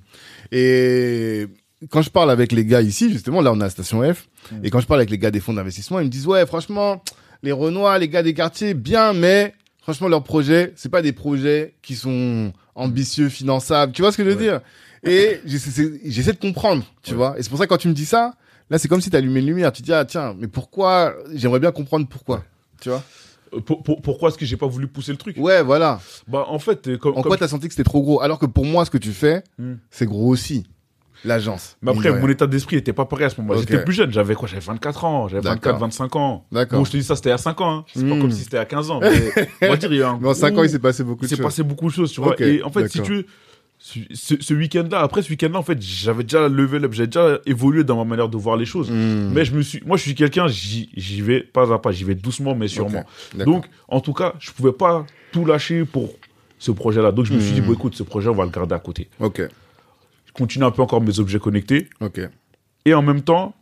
Et 0.52 1.48
quand 1.90 2.02
je 2.02 2.10
parle 2.10 2.32
avec 2.32 2.52
les 2.52 2.66
gars 2.66 2.82
ici, 2.82 3.12
justement, 3.12 3.42
là, 3.42 3.52
on 3.54 3.62
est 3.62 3.64
à 3.64 3.70
Station 3.70 4.02
F, 4.14 4.28
Mhm. 4.52 4.66
et 4.66 4.70
quand 4.70 4.80
je 4.82 4.88
parle 4.88 5.00
avec 5.00 5.10
les 5.10 5.18
gars 5.18 5.32
des 5.32 5.40
fonds 5.40 5.54
d'investissement, 5.54 6.00
ils 6.00 6.06
me 6.06 6.10
disent, 6.10 6.28
ouais, 6.28 6.46
franchement, 6.46 7.02
les 7.44 7.52
Renois, 7.54 7.98
les 8.00 8.10
gars 8.10 8.24
des 8.24 8.34
quartiers, 8.34 8.74
bien, 8.74 9.14
mais 9.14 9.54
franchement, 9.82 10.08
leurs 10.10 10.24
projets, 10.24 10.74
c'est 10.76 10.90
pas 10.90 11.02
des 11.02 11.14
projets 11.14 11.76
qui 11.82 11.96
sont 11.96 12.52
ambitieux, 12.76 13.30
finançables. 13.30 13.94
Tu 13.94 14.02
vois 14.02 14.12
ce 14.12 14.18
que 14.18 14.24
je 14.26 14.30
veux 14.30 14.36
Ouais. 14.36 14.42
dire? 14.44 14.62
Et 15.04 15.40
j'essaie 15.46 16.34
de 16.34 16.38
comprendre, 16.40 16.84
tu 17.04 17.12
Ouais. 17.12 17.18
vois. 17.18 17.40
Et 17.40 17.44
c'est 17.44 17.50
pour 17.50 17.58
ça 17.58 17.66
que 17.66 17.70
quand 17.70 17.78
tu 17.78 17.88
me 17.88 17.94
dis 17.94 18.06
ça, 18.06 18.34
là, 18.70 18.78
c'est 18.78 18.90
comme 18.90 19.00
si 19.00 19.10
tu 19.10 19.16
allumais 19.16 19.40
une 19.40 19.46
lumière. 19.48 19.72
Tu 19.72 19.82
te 19.82 19.86
dis, 19.86 19.94
ah, 19.94 20.04
tiens, 20.04 20.36
mais 20.38 20.48
pourquoi? 20.48 21.16
J'aimerais 21.34 21.62
bien 21.62 21.72
comprendre 21.72 22.06
pourquoi. 22.10 22.44
Tu 22.82 22.90
vois? 22.90 23.04
Euh, 23.54 23.62
pour- 23.62 23.82
pour- 23.84 24.02
pourquoi 24.02 24.30
est-ce 24.30 24.38
que 24.38 24.46
j'ai 24.46 24.58
pas 24.58 24.68
voulu 24.68 24.88
pousser 24.88 25.12
le 25.12 25.18
truc? 25.18 25.36
Ouais, 25.40 25.64
voilà. 25.64 26.00
Bah, 26.28 26.46
en 26.48 26.60
fait, 26.60 26.88
euh, 26.88 26.98
comme. 26.98 27.18
En 27.18 27.22
quoi 27.24 27.36
t'as 27.38 27.48
senti 27.48 27.68
que 27.68 27.74
c'était 27.74 27.84
trop 27.84 28.02
gros? 28.02 28.22
Alors 28.22 28.38
que 28.40 28.46
pour 28.46 28.66
moi, 28.66 28.86
ce 28.86 28.92
que 28.92 28.98
tu 29.00 29.12
fais, 29.12 29.44
Hmm. 29.58 29.76
c'est 29.90 30.06
gros 30.06 30.28
aussi. 30.30 30.66
L'agence. 31.26 31.76
Mais 31.82 31.92
après, 31.92 32.18
mon 32.18 32.30
état 32.30 32.48
d'esprit 32.48 32.78
était 32.78 32.94
pas 32.94 33.04
pareil 33.04 33.26
à 33.26 33.30
ce 33.30 33.42
moment-là. 33.42 33.60
J'étais 33.60 33.84
plus 33.84 33.94
jeune. 33.94 34.10
J'avais 34.14 34.36
quoi? 34.36 34.48
J'avais 34.48 34.62
24 34.66 35.04
ans. 35.04 35.28
J'avais 35.28 35.42
24, 35.42 35.64
D'accord. 35.74 35.80
25 35.82 36.16
ans. 36.16 36.46
D'accord. 36.50 36.80
Bon, 36.80 36.86
je 36.86 36.92
te 36.92 36.98
dis 36.98 37.04
ça, 37.04 37.18
c'était 37.18 37.32
à 37.32 37.38
5 37.38 37.60
ans. 37.60 37.80
Hein. 37.80 37.86
C'est 37.94 38.08
pas 38.08 38.16
Hmm. 38.16 38.22
comme 38.22 38.32
si 38.32 38.44
c'était 38.44 38.58
à 38.58 38.64
15 38.66 38.90
ans. 38.90 39.02
Mais 39.02 39.34
on 39.64 39.68
va 39.72 39.76
dire, 39.76 39.92
il 39.92 39.98
y 40.00 40.02
a 40.02 40.12
un 40.12 40.18
Mais 40.22 40.30
en 40.30 40.34
5 40.34 40.52
gros- 40.52 40.62
ans, 40.62 40.64
il 40.64 40.70
s'est 40.70 40.80
passé 40.80 41.04
beaucoup 41.04 41.20
il 41.26 41.26
de 41.26 41.30
s'est 41.30 41.36
choses. 41.36 41.44
passé 41.46 41.64
beaucoup 41.64 41.88
de 41.88 41.92
choses, 41.94 42.12
tu 42.14 42.22
vois. 42.22 42.40
Et 42.42 42.64
en 42.64 42.70
fait, 42.72 42.88
si 42.88 43.02
tu 43.02 43.26
ce, 43.94 44.00
ce- 44.14 44.42
ce 44.42 44.54
week-end-là, 44.54 45.00
après 45.02 45.22
ce 45.22 45.30
week-end-là, 45.30 45.60
en 45.60 45.64
fait, 45.64 45.82
j'avais 45.82 46.24
déjà 46.24 46.48
level 46.48 46.86
up, 46.86 46.94
j'avais 46.94 47.08
déjà 47.08 47.40
évolué 47.46 47.84
dans 47.84 47.98
ma 47.98 48.04
manière 48.04 48.30
de 48.30 48.38
voir 48.38 48.56
les 48.58 48.66
choses. 48.66 48.90
Hmm. 48.92 49.32
Mais 49.34 49.46
je 49.46 49.54
me 49.56 49.62
suis, 49.62 49.82
moi, 49.86 49.98
je 49.98 50.04
suis 50.04 50.16
quelqu'un, 50.16 50.48
j'y 50.48 51.22
vais 51.22 51.42
pas 51.42 51.72
à 51.74 51.80
pas, 51.80 51.92
j'y 51.92 52.04
vais 52.04 52.16
doucement, 52.16 52.56
mais 52.56 52.68
sûrement. 52.68 53.04
Donc, 53.36 53.66
en 53.88 54.00
tout 54.02 54.14
cas, 54.14 54.34
je 54.40 54.52
pouvais 54.52 54.72
pas 54.74 55.06
tout 55.32 55.46
lâcher 55.46 55.86
pour 55.86 56.10
ce 56.60 56.72
projet-là. 56.72 57.12
Donc, 57.12 57.26
je 57.26 57.34
me 57.34 57.40
suis 57.40 57.54
dit, 57.54 57.62
Hmm. 57.62 57.66
bon, 57.68 57.74
écoute, 57.74 57.96
ce 57.96 58.04
projet, 58.04 58.30
on 58.30 58.36
va 58.36 58.44
le 58.46 58.52
garder 58.52 58.76
à 58.76 58.80
côté. 58.80 59.10
Ok, 59.20 59.42
Je 60.28 60.32
continue 60.34 60.66
un 60.66 60.72
peu 60.72 60.82
encore 60.82 61.02
mes 61.02 61.20
objets 61.20 61.40
connectés. 61.40 61.88
ok. 62.02 62.22
Et 62.86 62.94
en 62.94 63.02
même 63.02 63.22
temps, 63.22 63.56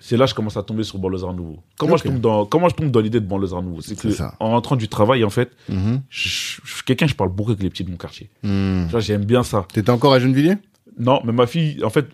c'est 0.00 0.16
là 0.16 0.24
que 0.24 0.30
je 0.30 0.34
commence 0.34 0.56
à 0.56 0.62
tomber 0.62 0.82
sur 0.84 0.98
Banlieusard 0.98 1.32
Nouveau. 1.34 1.58
Comment, 1.78 1.96
je 1.96 2.04
tombe 2.04 2.20
dans, 2.20 2.46
comment 2.46 2.68
je 2.68 2.74
tombe 2.74 2.90
dans 2.90 3.00
l'idée 3.00 3.20
de 3.20 3.26
Banlieusard 3.26 3.62
Nouveau? 3.62 3.80
C'est 3.80 3.98
que, 3.98 4.10
ça. 4.10 4.34
en 4.40 4.50
rentrant 4.50 4.76
du 4.76 4.88
travail, 4.88 5.24
en 5.24 5.30
fait, 5.30 5.50
Mhm. 5.68 6.02
je, 6.08 6.28
suis 6.28 6.82
quelqu'un, 6.86 7.06
je 7.06 7.14
parle 7.14 7.30
beaucoup 7.30 7.50
avec 7.50 7.62
les 7.62 7.70
petits 7.70 7.84
de 7.84 7.90
mon 7.90 7.96
quartier. 7.96 8.28
Vois, 8.42 9.00
j'aime 9.00 9.24
bien 9.24 9.42
ça. 9.42 9.66
T'étais 9.72 9.90
encore 9.90 10.12
à 10.12 10.18
Gennevilliers? 10.20 10.56
Non, 10.98 11.20
mais 11.24 11.32
ma 11.32 11.46
fille, 11.46 11.82
en 11.84 11.90
fait, 11.90 12.06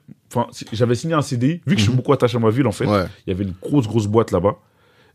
j'avais 0.73 0.95
signé 0.95 1.15
un 1.15 1.23
CDI. 1.23 1.61
Vu 1.67 1.75
que 1.75 1.79
je 1.81 1.85
suis 1.87 1.93
beaucoup 1.93 2.13
attaché 2.13 2.37
à 2.37 2.41
ma 2.41 2.51
ville, 2.51 2.67
en 2.67 2.73
fait, 2.73 2.87
Ouais. 2.87 3.05
il 3.27 3.31
y 3.31 3.33
avait 3.33 3.45
une 3.45 3.55
grosse, 3.63 3.87
grosse 3.87 4.07
boîte 4.07 4.31
là-bas, 4.31 4.57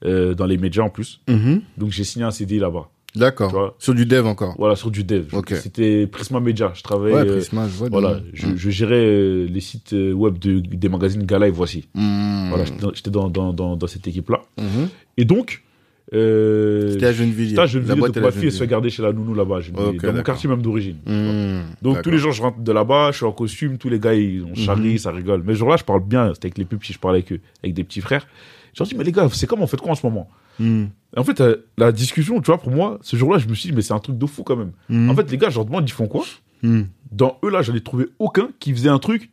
euh, 0.06 0.34
dans 0.34 0.46
les 0.46 0.58
médias 0.58 0.84
en 0.84 0.90
plus. 0.90 1.20
Mhm. 1.28 1.62
Donc 1.78 1.92
j'ai 1.92 2.04
signé 2.04 2.26
un 2.26 2.32
CDI 2.32 2.60
là-bas. 2.60 2.90
D'accord. 3.16 3.76
Sur 3.80 3.96
du 3.96 4.06
dev 4.06 4.26
encore. 4.28 4.56
Voilà, 4.60 4.76
sur 4.76 4.92
du 4.92 5.04
dev. 5.04 5.26
Ok. 5.34 5.54
C'était 5.62 6.06
Prisma 6.08 6.40
Media. 6.40 6.72
Je 6.76 6.84
travaillais. 6.84 7.16
Ouais, 7.16 7.28
euh, 7.28 7.38
Prisma, 7.38 7.68
je 7.68 7.74
vois. 7.74 7.90
voilà, 7.90 8.16
de- 8.16 8.24
je, 8.34 8.48
je 8.56 8.70
gérais 8.70 8.96
euh, 9.04 9.48
les 9.50 9.62
sites 9.62 9.94
euh, 9.94 10.14
web 10.14 10.38
de, 10.38 10.60
des 10.60 10.90
magazines 10.90 11.24
Gala 11.26 11.48
et 11.48 11.52
Voici. 11.52 11.88
Hmm. 11.96 12.50
Voilà, 12.50 12.66
j'étais 12.94 13.10
dans- 13.10 13.30
dans, 13.30 13.52
dans, 13.52 13.76
dans, 13.76 13.88
cette 13.88 14.08
équipe-là. 14.08 14.42
Mhm. 14.60 14.90
Et 15.18 15.26
donc, 15.26 15.64
euh, 16.14 16.92
C'était 16.94 17.08
à 17.08 17.12
Gennevilliers. 17.14 17.50
j'étais 17.50 17.62
à 17.62 17.66
Gennevilliers, 17.66 18.00
La 18.02 18.08
donc 18.08 18.18
ma 18.18 18.32
fille 18.32 18.46
elle 18.46 18.52
se 18.52 18.58
fait 18.60 18.68
garder 18.68 18.90
chez 18.90 19.02
la 19.04 19.12
nounou 19.14 19.34
là-bas, 19.34 19.60
Gennevilliers, 19.62 19.98
Ok, 19.98 20.06
dans 20.06 20.14
mon 20.14 20.24
quartier 20.24 20.50
même 20.50 20.62
d'origine. 20.62 20.98
Hmm. 21.06 21.62
Donc 21.82 22.02
tous 22.04 22.12
les 22.12 22.18
jours, 22.20 22.32
je 22.32 22.42
rentre 22.42 22.60
de 22.60 22.72
là-bas, 22.72 23.10
je 23.12 23.18
suis 23.18 23.26
en 23.26 23.32
costume, 23.32 23.78
tous 23.78 23.90
les 23.90 24.00
gars, 24.00 24.14
ils 24.14 24.44
ont 24.44 24.54
charrie, 24.56 24.94
Mhm. 24.94 24.98
ça 25.00 25.12
rigole. 25.12 25.42
Mais 25.46 25.54
ce 25.54 25.60
jour-là, 25.60 25.78
je 25.78 25.84
parle 25.84 26.04
bien, 26.04 26.32
c'était 26.34 26.46
avec 26.48 26.58
les 26.60 26.66
plus 26.66 26.78
petits, 26.78 26.94
je 26.94 27.00
parlais 27.00 27.18
avec 27.20 27.32
eux, 27.34 27.40
avec 27.64 27.74
des 27.74 27.84
petits 27.84 28.02
frères. 28.02 28.28
Leur 28.78 28.88
dis, 28.88 28.96
mais 28.96 29.04
les 29.04 29.12
gars, 29.12 29.28
c'est 29.32 29.48
comment, 29.48 29.64
on 29.64 29.68
fait 29.68 29.78
quoi 29.78 29.92
en 29.92 29.96
ce 29.96 30.06
moment 30.06 30.30
Hmm. 30.60 30.88
En 31.16 31.24
fait, 31.24 31.40
euh, 31.40 31.66
la 31.78 31.92
discussion, 31.94 32.42
tu 32.42 32.48
vois, 32.48 32.58
pour 32.58 32.72
moi, 32.72 33.00
ce 33.02 33.16
jour-là, 33.16 33.38
je 33.40 33.48
me 33.48 33.56
suis 33.56 33.70
dit, 33.70 33.76
mais 33.76 33.82
c'est 33.82 33.94
un 33.94 34.00
truc 34.00 34.18
de 34.18 34.26
fou 34.26 34.44
quand 34.44 34.58
même. 34.58 34.74
Hmm. 34.90 35.10
En 35.10 35.16
fait, 35.16 35.32
les 35.32 35.38
gars, 35.38 35.50
je 35.50 35.56
leur 35.56 35.66
demande, 35.66 35.88
ils 35.88 35.92
font 35.94 36.08
quoi 36.08 36.26
Hmm. 36.62 36.82
Dans 37.12 37.40
eux, 37.46 37.50
là, 37.50 37.62
j'en 37.62 37.74
ai 37.74 37.80
trouvé 37.80 38.08
aucun 38.20 38.50
qui 38.60 38.74
faisait 38.74 38.90
un 38.90 39.00
truc 39.00 39.32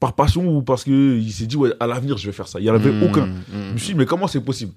par 0.00 0.14
passion 0.14 0.56
ou 0.56 0.62
parce 0.62 0.82
qu'il 0.82 1.32
s'est 1.32 1.46
dit, 1.46 1.56
ouais, 1.56 1.70
à 1.78 1.86
l'avenir, 1.86 2.18
je 2.18 2.26
vais 2.26 2.32
faire 2.32 2.48
ça. 2.48 2.58
Il 2.58 2.64
n'y 2.64 2.70
en 2.70 2.74
avait 2.74 2.92
aucun. 3.06 3.28
Je 3.52 3.72
me 3.72 3.78
suis 3.78 3.92
dit, 3.92 3.98
mais 3.98 4.06
comment 4.06 4.26
c'est 4.26 4.40
possible. 4.44 4.72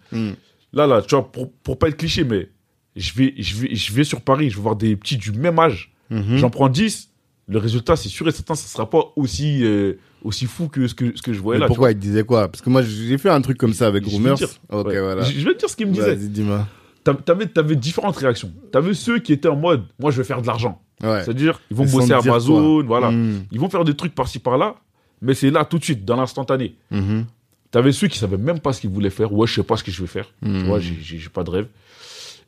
Là, 0.72 0.86
là, 0.86 1.02
tu 1.02 1.16
vois, 1.16 1.32
pour, 1.32 1.52
pour 1.52 1.80
pas 1.80 1.88
être 1.88 1.98
cliché, 1.98 2.24
mais 2.24 2.50
je 2.96 3.14
vais, 3.14 3.34
je, 3.40 3.56
vais, 3.56 3.74
je 3.74 3.94
vais 3.94 4.04
sur 4.04 4.22
Paris, 4.22 4.52
je 4.52 4.58
vais 4.58 4.62
voir 4.62 4.76
des 4.76 4.96
petits 4.96 5.18
du 5.18 5.32
même 5.32 5.58
âge. 5.58 5.92
J'en 6.12 6.52
prends 6.52 6.70
10. 6.70 7.10
Le 7.48 7.60
résultat, 7.60 7.96
c'est 7.96 8.10
sûr 8.10 8.28
et 8.28 8.32
certain, 8.32 8.56
ça 8.56 8.68
sera 8.68 8.90
pas 8.90 9.14
aussi, 9.16 9.64
euh, 9.64 9.94
aussi 10.24 10.46
fou 10.48 10.68
que 10.68 10.88
ce 10.88 10.96
que, 10.96 11.16
ce 11.16 11.22
que 11.22 11.32
je 11.32 11.40
voyais 11.40 11.60
Mais 11.60 11.66
là. 11.66 11.68
pourquoi 11.68 11.92
il 11.92 12.00
disait 12.00 12.24
quoi? 12.24 12.48
Parce 12.48 12.62
que 12.64 12.70
moi, 12.72 12.82
j'ai 12.82 13.18
fait 13.20 13.30
un 13.30 13.42
truc 13.42 13.58
comme 13.58 13.74
ça 13.74 13.86
avec 13.88 14.04
Je 14.10 14.16
Ouais. 14.18 15.00
voilà. 15.00 15.22
Je, 15.24 15.40
je 15.40 15.46
vais 15.46 15.54
te 15.54 15.60
dire 15.60 15.70
ce 15.70 15.76
qu'il 15.76 15.86
me 15.88 15.92
disait. 15.94 16.16
Vas-y, 16.16 16.30
dis-moi. 16.30 16.68
T'a- 17.04 17.14
T'avais, 17.14 17.46
t'avais 17.46 17.76
différentes 17.76 18.18
réactions. 18.18 18.52
T'avais 18.72 18.96
ceux 18.96 19.20
qui 19.20 19.32
étaient 19.32 19.48
en 19.48 19.56
mode, 19.56 19.84
moi, 20.00 20.10
je 20.10 20.18
vais 20.18 20.24
faire 20.24 20.42
de 20.42 20.48
l'argent. 20.48 20.82
Ouais. 21.04 21.24
C'est-à-dire, 21.24 21.62
ils 21.70 21.78
vont 21.78 21.86
bosser 21.86 22.14
à 22.14 22.18
Amazon, 22.18 22.84
voilà. 22.84 23.12
Hmm. 23.12 23.44
Ils 23.52 23.60
vont 23.60 23.70
faire 23.70 23.84
des 23.84 23.94
trucs 23.94 24.16
par-ci 24.16 24.40
par-là, 24.40 24.76
mais 25.22 25.36
c'est 25.36 25.52
là 25.52 25.66
tout 25.66 25.78
de 25.78 25.84
suite, 25.84 26.04
dans 26.04 26.16
l'instantané. 26.16 26.76
Mhm. 26.90 27.26
T'avais 27.70 27.92
ceux 27.92 28.08
qui 28.08 28.18
savaient 28.18 28.38
même 28.38 28.60
pas 28.60 28.74
ce 28.74 28.82
qu'ils 28.82 28.90
voulaient 28.90 29.10
faire. 29.12 29.32
Ouais, 29.34 29.46
je 29.46 29.54
sais 29.56 29.64
pas 29.64 29.76
ce 29.78 29.84
que 29.84 29.92
je 29.92 30.02
vais 30.02 30.08
faire. 30.08 30.32
Hmm. 30.42 30.62
Tu 30.62 30.66
vois, 30.66 30.80
j'ai, 30.80 30.98
j'ai, 31.00 31.20
j'ai 31.20 31.30
pas 31.30 31.44
de 31.44 31.50
rêve. 31.52 31.68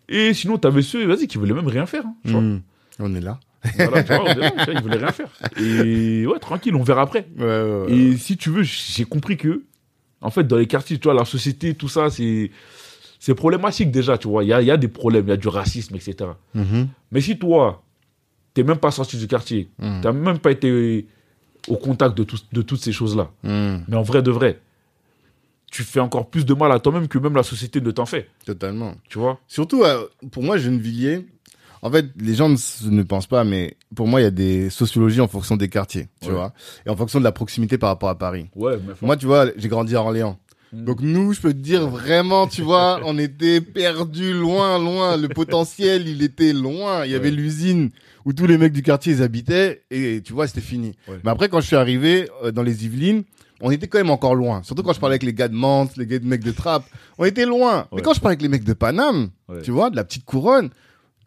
Et 0.09 0.33
sinon, 0.33 0.57
t'avais 0.57 0.81
ceux, 0.81 1.05
vas-y, 1.05 1.27
qui 1.27 1.37
voulaient 1.37 1.53
même 1.53 1.67
rien 1.67 1.85
faire. 1.85 2.03
hein, 2.05 2.15
tu 2.25 2.31
vois. 2.31 2.41
Hmm. 2.41 2.61
On 2.99 3.13
est 3.13 3.19
là. 3.21 3.39
Voilà, 3.75 4.03
tu 4.03 4.13
vois, 4.13 4.23
on 4.23 4.31
est 4.31 4.35
là, 4.35 4.51
tu 4.51 4.65
vois, 4.65 4.73
ils 4.73 4.81
voulaient 4.81 4.97
rien 4.97 5.11
faire. 5.11 5.29
Et 5.59 6.25
ouais, 6.27 6.39
tranquille, 6.39 6.75
on 6.75 6.83
verra 6.83 7.01
après. 7.01 7.27
Ouais, 7.37 7.43
ouais, 7.45 7.85
ouais. 7.87 7.91
Et 7.93 8.17
si 8.17 8.37
tu 8.37 8.49
veux, 8.49 8.63
j'ai 8.63 9.05
compris 9.05 9.37
que, 9.37 9.63
en 10.21 10.29
fait, 10.29 10.43
dans 10.45 10.57
les 10.57 10.67
quartiers, 10.67 10.97
tu 10.97 11.03
vois, 11.05 11.13
la 11.13 11.25
société, 11.25 11.73
tout 11.75 11.89
ça, 11.89 12.09
c'est, 12.09 12.51
c'est 13.19 13.35
problématique 13.35 13.91
déjà, 13.91 14.17
tu 14.17 14.27
vois. 14.27 14.43
Il 14.43 14.47
y 14.47 14.53
a, 14.53 14.61
il 14.61 14.67
y 14.67 14.71
a 14.71 14.77
des 14.77 14.87
problèmes, 14.87 15.25
il 15.25 15.29
y 15.29 15.33
a 15.33 15.37
du 15.37 15.47
racisme, 15.47 15.95
etc. 15.95 16.31
Mhm. 16.53 16.87
Mais 17.11 17.21
si 17.21 17.37
toi, 17.37 17.83
t'es 18.53 18.63
même 18.63 18.77
pas 18.77 18.91
sorti 18.91 19.17
du 19.17 19.27
quartier, 19.27 19.69
Hmm. 19.79 20.01
t'as 20.01 20.11
même 20.11 20.39
pas 20.39 20.51
été 20.51 21.05
au 21.67 21.75
contact 21.75 22.17
de, 22.17 22.23
tout- 22.23 22.37
de 22.53 22.61
toutes 22.61 22.81
ces 22.81 22.91
choses-là, 22.93 23.29
Hmm. 23.43 23.77
mais 23.87 23.95
en 23.97 24.01
vrai 24.01 24.21
de 24.23 24.31
vrai, 24.31 24.59
tu 25.69 25.83
fais 25.83 25.99
encore 25.99 26.29
plus 26.29 26.45
de 26.45 26.53
mal 26.53 26.71
à 26.71 26.79
toi-même 26.79 27.07
que 27.09 27.17
même 27.17 27.35
la 27.35 27.43
société 27.43 27.81
ne 27.81 27.91
t'en 27.91 28.05
fait, 28.05 28.29
Totalement. 28.45 28.95
tu 29.09 29.19
vois? 29.19 29.39
Surtout, 29.47 29.83
euh, 29.83 30.07
pour 30.31 30.41
moi, 30.43 30.57
Gennevilliers, 30.57 31.25
en 31.81 31.91
fait, 31.91 32.05
les 32.19 32.33
gens 32.35 32.49
ne, 32.49 32.57
ne 32.89 33.03
pensent 33.03 33.27
pas, 33.27 33.43
mais 33.43 33.77
pour 33.95 34.07
moi, 34.07 34.19
il 34.21 34.23
y 34.23 34.27
a 34.27 34.31
des 34.31 34.69
sociologies 34.69 35.21
en 35.21 35.27
fonction 35.27 35.55
des 35.57 35.69
quartiers, 35.69 36.07
tu 36.21 36.27
Ouais. 36.29 36.33
vois, 36.35 36.53
et 36.85 36.89
en 36.89 36.95
fonction 36.95 37.19
de 37.19 37.23
la 37.23 37.31
proximité 37.31 37.77
par 37.77 37.89
rapport 37.89 38.09
à 38.09 38.17
Paris. 38.17 38.47
Ouais, 38.55 38.77
mais 38.85 38.93
Moi, 39.01 39.17
tu 39.17 39.25
vois, 39.25 39.47
j'ai 39.57 39.67
grandi 39.67 39.95
à 39.95 40.01
Orléans. 40.01 40.37
Mm. 40.73 40.83
Donc 40.83 40.99
nous, 41.01 41.33
je 41.33 41.39
peux 41.41 41.53
te 41.53 41.59
dire 41.59 41.87
vraiment, 41.87 42.47
tu 42.47 42.61
vois, 42.61 42.99
on 43.05 43.17
était 43.17 43.61
perdus 43.61 44.33
loin, 44.33 44.77
loin. 44.79 45.15
Le 45.17 45.29
potentiel, 45.29 46.07
il 46.07 46.21
était 46.23 46.51
loin. 46.53 47.05
Il 47.05 47.11
y 47.11 47.15
avait 47.15 47.31
l'usine 47.31 47.89
où 48.25 48.33
tous 48.33 48.47
les 48.47 48.57
mecs 48.57 48.73
du 48.73 48.81
quartier, 48.81 49.13
ils 49.13 49.23
habitaient 49.23 49.83
et 49.91 50.21
tu 50.21 50.33
vois, 50.33 50.45
c'était 50.47 50.59
fini. 50.59 50.93
Ouais. 51.07 51.19
Mais 51.23 51.31
après, 51.31 51.47
quand 51.47 51.61
je 51.61 51.67
suis 51.67 51.77
arrivé 51.77 52.29
euh, 52.43 52.51
dans 52.51 52.63
les 52.63 52.83
Yvelines, 52.85 53.23
on 53.61 53.71
était 53.71 53.87
quand 53.87 53.97
même 53.97 54.09
encore 54.09 54.35
loin. 54.35 54.61
Surtout 54.63 54.83
quand 54.83 54.91
je 54.93 54.99
parlais 54.99 55.13
avec 55.13 55.23
les 55.23 55.33
gars 55.33 55.47
de 55.47 55.55
Mantes, 55.55 55.95
les 55.95 56.05
gars 56.05 56.19
de 56.19 56.25
mecs 56.25 56.43
de 56.43 56.51
Trappes. 56.51 56.85
On 57.17 57.23
était 57.23 57.45
loin. 57.45 57.87
Mais 57.91 57.97
Ouais. 57.97 58.01
quand 58.03 58.13
je 58.13 58.19
parlais 58.19 58.33
avec 58.33 58.41
les 58.41 58.49
mecs 58.49 58.65
de 58.65 58.73
Paname, 58.73 59.29
tu 59.63 59.71
vois, 59.71 59.89
de 59.89 59.95
la 59.95 60.03
petite 60.03 60.25
couronne, 60.25 60.69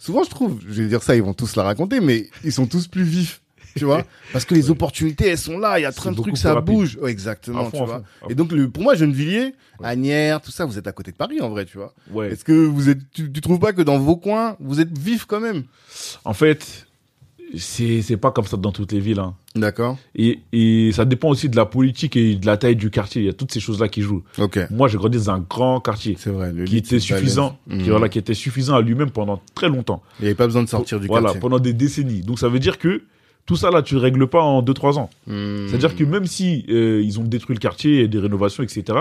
souvent 0.01 0.25
je 0.25 0.31
trouve, 0.31 0.59
je 0.69 0.83
vais 0.83 0.89
dire 0.89 1.03
ça, 1.05 1.15
ils 1.15 1.23
vont 1.23 1.35
tous 1.35 1.55
la 1.55 1.63
raconter, 1.63 2.01
mais 2.01 2.29
ils 2.43 2.53
sont 2.53 2.67
tous 2.67 2.89
plus 2.89 3.05
vifs. 3.05 3.41
tu 3.77 3.85
vois, 3.85 4.03
parce 4.33 4.45
que 4.45 4.55
les 4.57 4.69
opportunités, 4.71 5.29
elles 5.29 5.39
sont 5.39 5.57
là, 5.59 5.79
il 5.79 5.83
y 5.83 5.85
a 5.85 5.93
plein 5.93 6.11
de 6.11 6.17
trucs, 6.17 6.37
ça 6.37 6.55
rapide. 6.55 6.75
bouge. 6.75 6.99
Ouais, 7.01 7.13
exactement, 7.13 7.67
fond, 7.71 7.79
tu 7.83 7.85
vois. 7.87 8.03
Et 8.29 8.35
donc, 8.35 8.51
le, 8.51 8.69
pour 8.69 8.83
moi, 8.83 8.97
Gennevilliers, 8.97 9.55
Ouais. 9.79 9.87
Agnières, 9.89 10.43
tout 10.43 10.51
ça, 10.51 10.67
vous 10.67 10.77
êtes 10.77 10.87
à 10.89 10.93
côté 10.93 11.11
de 11.13 11.17
Paris, 11.17 11.41
en 11.41 11.49
vrai, 11.49 11.65
tu 11.65 11.79
vois. 11.79 11.95
Ouais. 12.11 12.33
Est-ce 12.33 12.45
que 12.45 12.53
vous 12.53 12.91
êtes, 12.91 12.99
tu, 13.15 13.33
tu 13.33 13.41
trouves 13.41 13.59
pas 13.61 13.73
que 13.73 13.81
dans 13.81 13.99
vos 13.99 14.17
coins, 14.17 14.57
vous 14.61 14.79
êtes 14.81 14.99
vif 14.99 15.25
quand 15.25 15.41
même? 15.41 15.63
En 16.27 16.35
fait, 16.35 16.87
c'est 17.57 18.03
c'est 18.03 18.17
pas 18.17 18.31
comme 18.31 18.45
ça 18.45 18.57
dans 18.57 18.73
toutes 18.73 18.93
les 18.93 19.01
villes. 19.01 19.19
hein. 19.19 19.35
D'accord. 19.57 19.99
Et, 20.15 20.41
et 20.53 20.93
ça 20.93 21.05
dépend 21.05 21.29
aussi 21.31 21.49
de 21.49 21.57
la 21.57 21.67
politique 21.67 22.17
et 22.17 22.37
de 22.37 22.47
la 22.47 22.57
taille 22.57 22.77
du 22.77 22.91
quartier. 22.91 23.23
Il 23.23 23.27
y 23.27 23.29
a 23.29 23.33
toutes 23.33 23.53
ces 23.53 23.61
choses-là 23.61 23.89
qui 23.89 24.03
jouent. 24.03 24.23
Ok. 24.39 24.59
Moi, 24.71 24.89
j'ai 24.89 24.97
grandi 24.99 25.19
dans 25.19 25.31
un 25.31 25.41
grand 25.41 25.81
quartier 25.81 26.17
C'est 26.19 26.31
vrai. 26.31 26.53
Le 26.53 26.65
qui 26.65 26.77
était 26.77 27.01
suffisant, 27.01 27.59
Mhm. 27.67 27.83
qui, 27.83 27.91
voilà, 27.91 28.09
qui 28.09 28.19
était 28.19 28.35
suffisant 28.35 28.75
à 28.77 28.81
lui-même 28.81 29.11
pendant 29.11 29.41
très 29.55 29.69
longtemps. 29.69 30.03
Il 30.19 30.23
n'y 30.23 30.29
avait 30.29 30.35
pas 30.37 30.47
besoin 30.47 30.63
de 30.63 30.69
sortir 30.69 31.01
du 31.01 31.07
voilà, 31.09 31.25
quartier. 31.27 31.41
pendant 31.41 31.59
des 31.59 31.73
décennies. 31.73 32.21
Donc 32.21 32.39
ça 32.39 32.49
veut 32.49 32.59
dire 32.61 32.79
que 32.79 33.03
tout 33.47 33.57
ça 33.57 33.71
là, 33.71 33.83
tu 33.83 33.95
le 33.95 34.01
règles 34.01 34.27
pas 34.29 34.41
en 34.43 34.63
2-3 34.63 34.99
ans. 34.99 35.11
Mhm. 35.27 35.67
C'est-à-dire 35.69 35.97
que 35.97 36.05
même 36.05 36.27
si 36.27 36.65
euh, 36.69 37.03
ils 37.03 37.19
ont 37.19 37.25
détruit 37.25 37.55
le 37.57 37.61
quartier 37.61 38.01
et 38.03 38.09
des 38.09 38.19
rénovations, 38.19 38.63
etc., 38.63 38.99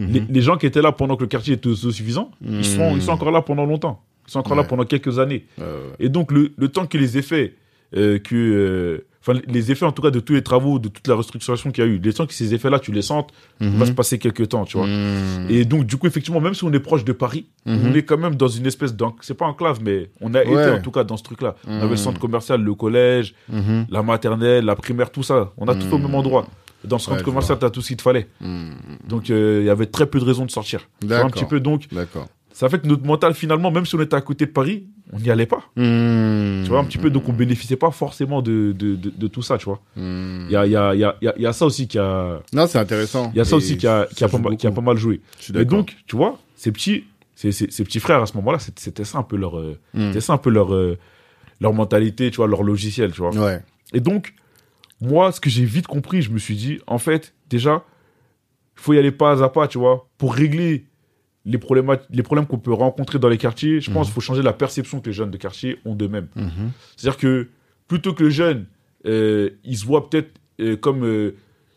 Mhm. 0.00 0.12
les, 0.12 0.22
les 0.30 0.40
gens 0.42 0.56
qui 0.56 0.66
étaient 0.66 0.80
là 0.82 0.92
pendant 0.92 1.16
que 1.16 1.22
le 1.22 1.28
quartier 1.28 1.54
était 1.54 1.66
autosuffisant, 1.68 2.30
ils, 2.40 2.64
sont, 2.64 2.94
ils 2.94 3.02
sont 3.02 3.10
encore 3.12 3.32
là 3.32 3.42
pendant 3.42 3.64
longtemps. 3.66 4.00
Ils 4.28 4.30
sont 4.32 4.38
encore 4.40 4.56
là 4.56 4.62
pendant 4.62 4.84
quelques 4.84 5.18
années. 5.18 5.44
Ouais. 5.58 5.64
Et 5.98 6.08
donc, 6.08 6.30
le, 6.30 6.52
le 6.56 6.68
temps 6.68 6.86
que 6.86 6.96
les 6.98 7.18
effets, 7.18 7.54
euh, 7.96 8.18
que, 8.18 8.34
euh, 8.36 9.06
enfin, 9.20 9.38
les 9.46 9.70
effets 9.72 9.84
en 9.86 9.92
tout 9.92 10.02
cas 10.02 10.10
de 10.10 10.20
tous 10.20 10.34
les 10.34 10.42
travaux, 10.42 10.78
de 10.78 10.88
toute 10.88 11.06
la 11.08 11.14
restructuration 11.14 11.70
qu'il 11.70 11.84
y 11.84 11.86
a 11.86 11.90
eu, 11.90 11.98
les 11.98 12.12
temps 12.12 12.26
que 12.26 12.34
ces 12.34 12.52
effets-là, 12.54 12.78
tu 12.78 12.92
les 12.92 13.02
sentes, 13.02 13.30
il 13.60 13.70
va 13.70 13.86
se 13.86 13.92
passer 13.92 14.18
quelques 14.18 14.48
temps, 14.48 14.64
tu 14.64 14.76
vois. 14.78 14.86
Mhm. 14.86 15.46
Et 15.48 15.64
donc, 15.64 15.84
du 15.86 15.96
coup, 15.96 16.06
effectivement, 16.06 16.40
même 16.40 16.54
si 16.54 16.64
on 16.64 16.72
est 16.72 16.80
proche 16.80 17.04
de 17.04 17.12
Paris, 17.12 17.46
Mhm. 17.66 17.80
on 17.86 17.94
est 17.94 18.02
quand 18.02 18.18
même 18.18 18.34
dans 18.34 18.48
une 18.48 18.66
espèce 18.66 18.94
d'en... 18.94 19.14
C'est 19.22 19.34
pas 19.34 19.46
enclave, 19.46 19.80
mais 19.82 20.10
on 20.20 20.34
a 20.34 20.44
Ouais. 20.44 20.52
été 20.52 20.70
en 20.70 20.80
tout 20.82 20.90
cas 20.90 21.04
dans 21.04 21.16
ce 21.16 21.22
truc-là. 21.22 21.56
On 21.66 21.72
avait 21.76 21.82
le 21.84 21.90
Mhm. 21.90 21.96
centre 21.96 22.20
commercial, 22.20 22.62
le 22.62 22.74
collège, 22.74 23.34
la 23.90 24.02
maternelle, 24.02 24.64
la 24.64 24.76
primaire, 24.76 25.10
tout 25.10 25.22
ça. 25.22 25.52
On 25.56 25.66
a 25.68 25.74
tout 25.74 25.92
au 25.94 25.98
même 25.98 26.14
endroit. 26.14 26.46
Dans 26.84 26.98
ce 26.98 27.06
centre 27.06 27.24
commercial, 27.24 27.58
t'as 27.58 27.70
tout 27.70 27.80
ce 27.82 27.88
qu'il 27.88 27.96
te 27.96 28.02
fallait. 28.02 28.28
Donc, 29.08 29.30
euh, 29.30 29.58
il 29.62 29.66
y 29.66 29.70
avait 29.70 29.86
très 29.86 30.06
peu 30.06 30.18
de 30.20 30.24
raisons 30.24 30.44
de 30.46 30.50
sortir. 30.50 30.88
Tu 31.00 31.06
vois, 31.06 31.18
un 31.20 31.30
petit 31.30 31.44
peu, 31.44 31.58
donc, 31.60 31.86
D'accord. 31.92 32.28
ça 32.52 32.68
fait 32.68 32.78
que 32.80 32.86
notre 32.86 33.04
mental, 33.04 33.34
finalement, 33.34 33.70
même 33.70 33.84
si 33.86 33.94
on 33.96 34.00
était 34.00 34.14
à 34.16 34.20
côté 34.20 34.46
de 34.46 34.50
Paris, 34.52 34.86
on 35.12 35.18
n'y 35.18 35.30
allait 35.30 35.46
pas. 35.46 35.62
Mhm. 35.76 36.62
Tu 36.64 36.68
vois, 36.70 36.80
un 36.80 36.84
petit 36.84 36.98
peu, 36.98 37.10
donc 37.10 37.28
on 37.28 37.32
bénéficiait 37.32 37.76
pas 37.76 37.90
forcément 37.90 38.42
de, 38.42 38.72
de, 38.76 38.94
de, 38.96 39.10
de 39.10 39.26
tout 39.28 39.42
ça, 39.42 39.56
tu 39.58 39.64
vois. 39.66 39.80
Mhm. 39.96 40.46
Il 40.48 40.52
y 40.52 40.56
a, 40.56 40.66
il 40.66 40.72
y, 40.72 40.76
a, 40.76 40.94
y, 40.94 41.04
a, 41.04 41.16
y 41.22 41.28
a- 41.28 41.34
y 41.38 41.46
a 41.46 41.52
ça 41.52 41.64
aussi 41.66 41.88
qui 41.88 41.98
a, 41.98 42.40
Non, 42.52 42.66
c'est 42.66 42.78
intéressant. 42.78 43.30
il 43.34 43.38
y 43.38 43.40
a 43.40 43.44
ça 43.44 43.52
Et 43.52 43.54
aussi 43.58 43.76
qui 43.78 43.86
a, 43.86 44.06
qui, 44.14 44.22
a 44.24 44.28
pas 44.28 44.38
qui 44.56 44.66
a 44.66 44.70
pas 44.70 44.80
mal 44.82 44.96
joué. 44.96 45.20
Et 45.54 45.64
donc, 45.64 45.96
tu 46.06 46.16
vois, 46.16 46.38
ces 46.56 46.72
petits, 46.72 47.04
ces, 47.34 47.52
ces, 47.52 47.70
ces 47.70 47.84
petits 47.84 48.00
frères 48.00 48.20
à 48.22 48.26
ce 48.26 48.34
moment-là, 48.36 48.58
c'était 48.58 49.04
ça 49.04 49.18
un 49.18 49.22
peu 49.22 49.36
leur, 49.36 49.58
euh, 49.58 49.78
c'était 49.94 50.20
ça 50.20 50.32
un 50.34 50.38
peu 50.38 50.50
leur, 50.50 50.74
euh, 50.74 50.98
leur 51.60 51.72
mentalité, 51.72 52.30
tu 52.30 52.36
vois, 52.36 52.46
leur 52.48 52.62
logiciel, 52.62 53.12
tu 53.12 53.20
vois. 53.22 53.34
Ouais. 53.34 53.62
Et 53.94 54.00
donc, 54.00 54.34
moi, 55.00 55.32
ce 55.32 55.40
que 55.40 55.48
j'ai 55.48 55.64
vite 55.64 55.86
compris, 55.86 56.22
je 56.22 56.30
me 56.30 56.38
suis 56.38 56.56
dit, 56.56 56.80
en 56.86 56.98
fait, 56.98 57.34
déjà, 57.48 57.84
il 58.76 58.82
faut 58.82 58.92
y 58.92 58.98
aller 58.98 59.12
pas 59.12 59.42
à 59.42 59.48
pas, 59.48 59.68
tu 59.68 59.78
vois, 59.78 60.08
pour 60.18 60.34
régler 60.34 60.84
les 61.48 61.58
problèmes, 61.58 61.96
les 62.10 62.22
problèmes 62.22 62.46
qu'on 62.46 62.58
peut 62.58 62.72
rencontrer 62.72 63.18
dans 63.18 63.28
les 63.28 63.38
quartiers. 63.38 63.80
Je 63.80 63.90
pense 63.90 64.06
qu'il 64.06 64.14
faut 64.14 64.20
changer 64.20 64.42
la 64.42 64.52
perception 64.52 65.00
que 65.00 65.06
les 65.06 65.12
jeunes 65.14 65.30
de 65.30 65.36
quartier 65.38 65.78
ont 65.84 65.94
d'eux-mêmes. 65.94 66.28
Mhm. 66.36 66.70
C'est-à-dire 66.96 67.18
que 67.18 67.48
plutôt 67.88 68.12
que 68.12 68.22
le 68.24 68.30
jeune, 68.30 68.66
euh, 69.06 69.50
il 69.64 69.76
se 69.76 69.86
voit 69.86 70.08
peut-être 70.10 70.30
euh, 70.60 70.76
comme, 70.76 71.04
euh, 71.04 71.30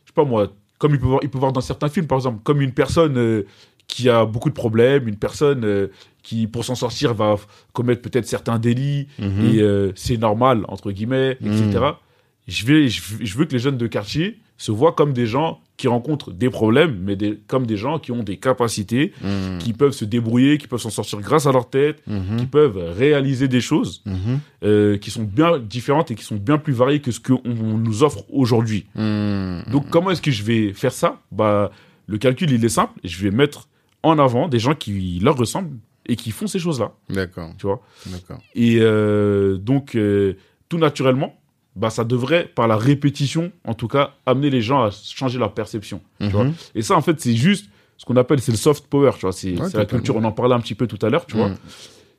je 0.06 0.10
sais 0.10 0.14
pas 0.14 0.26
moi, 0.26 0.52
comme 0.78 0.94
il 0.94 1.00
peut, 1.00 1.06
voir, 1.08 1.20
il 1.24 1.30
peut 1.30 1.38
voir 1.40 1.54
dans 1.54 1.62
certains 1.62 1.88
films, 1.90 2.08
par 2.08 2.18
exemple, 2.18 2.40
comme 2.44 2.62
une 2.62 2.74
personne 2.74 3.18
euh, 3.18 3.44
qui 3.88 4.10
a 4.10 4.26
beaucoup 4.26 4.50
de 4.50 4.54
problèmes, 4.56 5.08
une 5.08 5.16
personne 5.18 5.64
euh, 5.64 5.88
qui, 6.24 6.48
pour 6.48 6.66
s'en 6.66 6.76
sortir, 6.76 7.14
va 7.14 7.36
commettre 7.74 8.02
peut-être 8.02 8.26
certains 8.28 8.60
délits, 8.60 9.08
Mhm. 9.20 9.46
et 9.46 9.92
c'est 9.96 10.18
normal, 10.18 10.66
entre 10.68 10.92
guillemets, 10.92 11.32
etc. 11.42 11.80
Mhm. 11.80 11.94
Je, 12.48 12.66
vais, 12.66 12.88
je 12.90 13.38
veux 13.38 13.46
que 13.46 13.54
les 13.54 13.60
jeunes 13.60 13.78
de 13.78 13.88
quartier 13.88 14.40
se 14.62 14.72
voient 14.72 14.92
comme 14.94 15.12
des 15.14 15.26
gens 15.26 15.60
qui 15.78 15.88
rencontrent 15.88 16.32
des 16.32 16.52
problèmes, 16.52 17.00
mais 17.02 17.16
des, 17.16 17.40
comme 17.48 17.66
des 17.66 17.78
gens 17.78 17.98
qui 17.98 18.12
ont 18.12 18.22
des 18.22 18.38
capacités, 18.38 19.14
Mhm. 19.24 19.58
qui 19.58 19.74
peuvent 19.74 19.94
se 19.94 20.06
débrouiller, 20.06 20.60
qui 20.60 20.68
peuvent 20.68 20.80
s'en 20.80 20.92
sortir 20.92 21.20
grâce 21.20 21.48
à 21.48 21.52
leur 21.52 21.68
tête, 21.68 22.04
Mhm. 22.06 22.38
qui 22.38 22.46
peuvent 22.46 22.78
réaliser 22.96 23.48
des 23.48 23.62
choses 23.62 24.04
Mhm. 24.06 24.40
euh, 24.64 24.98
qui 25.00 25.10
sont 25.10 25.24
bien 25.24 25.58
différentes 25.58 26.12
et 26.12 26.16
qui 26.16 26.24
sont 26.24 26.36
bien 26.36 26.60
plus 26.60 26.74
variées 26.74 27.00
que 27.02 27.10
ce 27.12 27.20
qu'on 27.20 27.42
on 27.46 27.78
nous 27.80 28.04
offre 28.04 28.24
aujourd'hui. 28.32 28.86
Donc, 28.96 29.90
comment 29.90 30.12
est-ce 30.12 30.22
que 30.22 30.32
je 30.32 30.44
vais 30.44 30.74
faire 30.74 30.92
ça? 30.94 31.20
Bah, 31.32 31.72
Le 32.08 32.18
calcul, 32.18 32.52
il 32.52 32.64
est 32.66 32.70
simple. 32.70 33.00
Je 33.06 33.18
vais 33.24 33.32
mettre 33.32 33.70
en 34.04 34.20
avant 34.20 34.48
des 34.50 34.60
gens 34.60 34.76
qui 34.76 35.20
leur 35.24 35.38
ressemblent 35.38 35.78
et 36.08 36.16
qui 36.18 36.32
font 36.32 36.46
ces 36.48 36.60
choses-là, 36.60 36.92
D'accord. 37.10 37.52
tu 37.58 37.68
vois? 37.68 37.82
D'accord. 38.08 38.40
Et 38.54 38.78
euh, 38.82 39.58
donc, 39.58 39.96
euh, 39.96 40.34
tout 40.68 40.78
naturellement, 40.78 41.40
bah, 41.76 41.90
ça 41.90 42.04
devrait, 42.04 42.50
par 42.54 42.68
la 42.68 42.76
répétition, 42.78 43.52
en 43.66 43.74
tout 43.74 43.88
cas, 43.88 44.14
amener 44.26 44.50
les 44.50 44.62
gens 44.62 44.84
à 44.84 44.92
changer 44.92 45.40
leur 45.40 45.54
perception. 45.54 46.02
Tu 46.20 46.28
vois. 46.28 46.44
Mhm. 46.46 46.54
Et 46.76 46.82
ça, 46.82 46.96
en 46.98 47.02
fait, 47.02 47.20
c'est 47.22 47.36
juste 47.36 47.68
ce 47.98 48.06
qu'on 48.06 48.16
appelle, 48.18 48.42
c'est 48.42 48.52
le 48.52 48.58
soft 48.58 48.88
power, 48.88 49.12
tu 49.16 49.22
vois. 49.22 49.32
C'est 49.32 49.60
Ouais, 49.60 49.68
la 49.74 49.86
culture, 49.86 50.16
on 50.16 50.24
en 50.24 50.32
parlait 50.32 50.56
un 50.56 50.60
petit 50.60 50.76
peu 50.76 50.88
tout 50.88 51.00
à 51.06 51.10
l'heure, 51.10 51.26
tu 51.26 51.38
vois. 51.38 51.50
Mhm. 51.50 51.58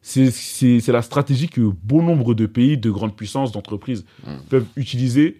C'est- 0.00 0.88
la 0.92 1.02
stratégie 1.02 1.48
que 1.48 1.60
bon 1.60 2.02
nombre 2.02 2.34
de 2.34 2.46
pays, 2.46 2.76
de 2.76 2.90
grandes 2.90 3.14
puissances, 3.14 3.52
d'entreprises 3.52 4.04
Mhm. 4.26 4.32
peuvent 4.48 4.66
utiliser 4.76 5.38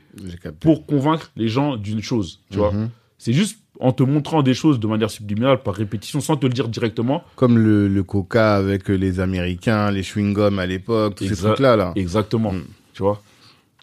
pour 0.60 0.86
convaincre 0.86 1.30
les 1.36 1.48
gens 1.48 1.76
d'une 1.76 2.02
chose, 2.02 2.40
tu 2.50 2.58
vois. 2.58 2.72
C'est 3.18 3.32
juste 3.32 3.58
en 3.80 3.92
te 3.92 4.02
montrant 4.04 4.42
des 4.42 4.54
choses 4.54 4.78
de 4.78 4.86
manière 4.86 5.10
subliminale, 5.10 5.62
par 5.62 5.74
répétition, 5.74 6.20
sans 6.20 6.36
te 6.36 6.46
le 6.46 6.52
dire 6.52 6.68
directement. 6.68 7.24
Comme 7.36 7.58
le, 7.58 7.88
le 7.88 8.02
coca 8.04 8.54
avec 8.54 8.88
les 8.88 9.18
Américains, 9.18 9.90
les 9.90 10.02
chewing-gums 10.02 10.58
à 10.60 10.66
l'époque, 10.66 11.16
tous 11.16 11.26
ces 11.26 11.36
trucs-là, 11.36 11.74
là. 11.76 11.92
Exactement, 11.96 12.52
tu 12.94 13.02
vois. 13.02 13.20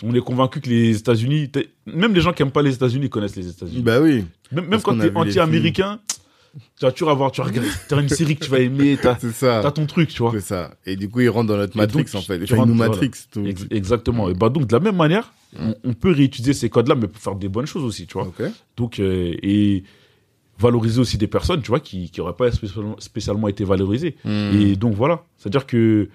On 0.04 0.14
est 0.14 0.22
convaincu 0.22 0.62
que 0.62 0.70
les 0.70 0.98
États-Unis, 0.98 1.52
même 1.86 2.14
les 2.14 2.22
gens 2.22 2.32
qui 2.32 2.42
aiment 2.42 2.52
pas 2.52 2.62
les 2.62 2.74
États-Unis 2.74 3.10
connaissent 3.10 3.36
les 3.36 3.50
États-Unis. 3.50 3.82
Bah 3.82 4.00
oui. 4.00 4.24
même 4.52 4.70
quand 4.70 4.94
qu'on 4.94 5.00
a 5.02 5.10
t'es 5.10 5.16
anti-américain, 5.16 6.00
tu 6.54 6.86
vas 6.86 6.92
toujours 6.92 7.12
avoir, 7.12 7.32
tu 7.32 7.42
regardes, 7.42 7.68
t'as 7.88 8.02
une 8.02 8.10
série 8.10 8.36
que 8.36 8.46
tu 8.46 8.50
vas 8.50 8.60
aimer, 8.60 8.98
t'as 9.02 9.16
t'as 9.16 9.72
ton 9.72 9.86
truc, 9.86 10.10
tu 10.10 10.22
vois. 10.22 10.32
C'est 10.32 10.40
ça. 10.42 10.72
Et 10.86 10.96
du 10.96 11.10
coup, 11.10 11.20
ils 11.20 11.30
rentrent 11.30 11.50
dans 11.50 11.58
notre 11.58 11.78
Matrix, 11.78 12.06
donc, 12.06 12.16
en 12.16 12.22
fait. 12.22 12.42
Enfin, 12.44 12.56
ils 12.66 12.72
voilà. 12.72 12.74
Matrix. 12.74 13.12
tout. 13.32 13.46
Ex- 13.46 13.66
exactement. 13.70 14.30
Et 14.30 14.34
bah 14.34 14.50
donc 14.50 14.68
de 14.68 14.74
la 14.74 14.80
même 14.80 14.96
manière, 14.96 15.34
on, 15.58 15.76
on 15.84 15.94
peut 15.94 16.12
réutiliser 16.12 16.54
ces 16.54 16.70
codes-là, 16.70 16.96
mais 16.96 17.08
pour 17.08 17.22
faire 17.22 17.36
des 17.36 17.50
bonnes 17.50 17.68
choses 17.68 17.84
aussi, 17.84 18.08
tu 18.08 18.14
vois. 18.14 18.32
Donc 18.78 19.00
euh, 19.00 19.34
et 19.44 19.84
valoriser 20.58 21.00
aussi 21.00 21.18
des 21.18 21.28
personnes, 21.28 21.62
tu 21.62 21.70
vois, 21.70 21.80
qui 21.80 22.10
qui 22.10 22.22
auraient 22.22 22.36
pas 22.36 22.52
spécialement, 22.52 22.96
spécialement 23.00 23.48
été 23.48 23.64
valorisées. 23.64 24.16
Mhm. 24.26 24.62
Et 24.62 24.76
donc 24.76 24.94
voilà, 24.94 25.24
c'est-à-dire 25.38 25.66
que 25.68 26.10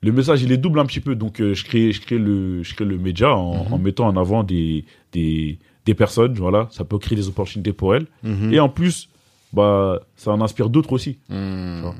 le 0.00 0.12
message 0.12 0.42
il 0.42 0.52
est 0.52 0.56
double 0.58 0.78
un 0.80 0.86
petit 0.86 1.00
peu. 1.00 1.14
Donc 1.14 1.40
euh, 1.40 1.54
je 1.54 1.64
crée 1.64 1.92
je 1.92 2.00
crée 2.00 2.18
le 2.18 2.62
je 2.62 2.74
crée 2.74 2.84
le 2.84 2.98
média 2.98 3.34
en, 3.34 3.64
Mhm. 3.66 3.72
en 3.72 3.78
mettant 3.78 4.06
en 4.06 4.16
avant 4.16 4.42
des 4.44 4.84
des 5.12 5.58
des 5.86 5.94
personnes, 5.94 6.34
voilà, 6.34 6.68
ça 6.70 6.84
peut 6.84 6.98
créer 6.98 7.16
des 7.16 7.28
opportunités 7.28 7.72
pour 7.72 7.94
elles. 7.94 8.06
Mhm. 8.22 8.52
Et 8.52 8.60
en 8.60 8.68
plus, 8.68 9.08
bah 9.54 10.00
ça 10.16 10.30
en 10.32 10.40
inspire 10.42 10.68
d'autres 10.68 10.92
aussi. 10.92 11.18
Mhm. 11.30 11.92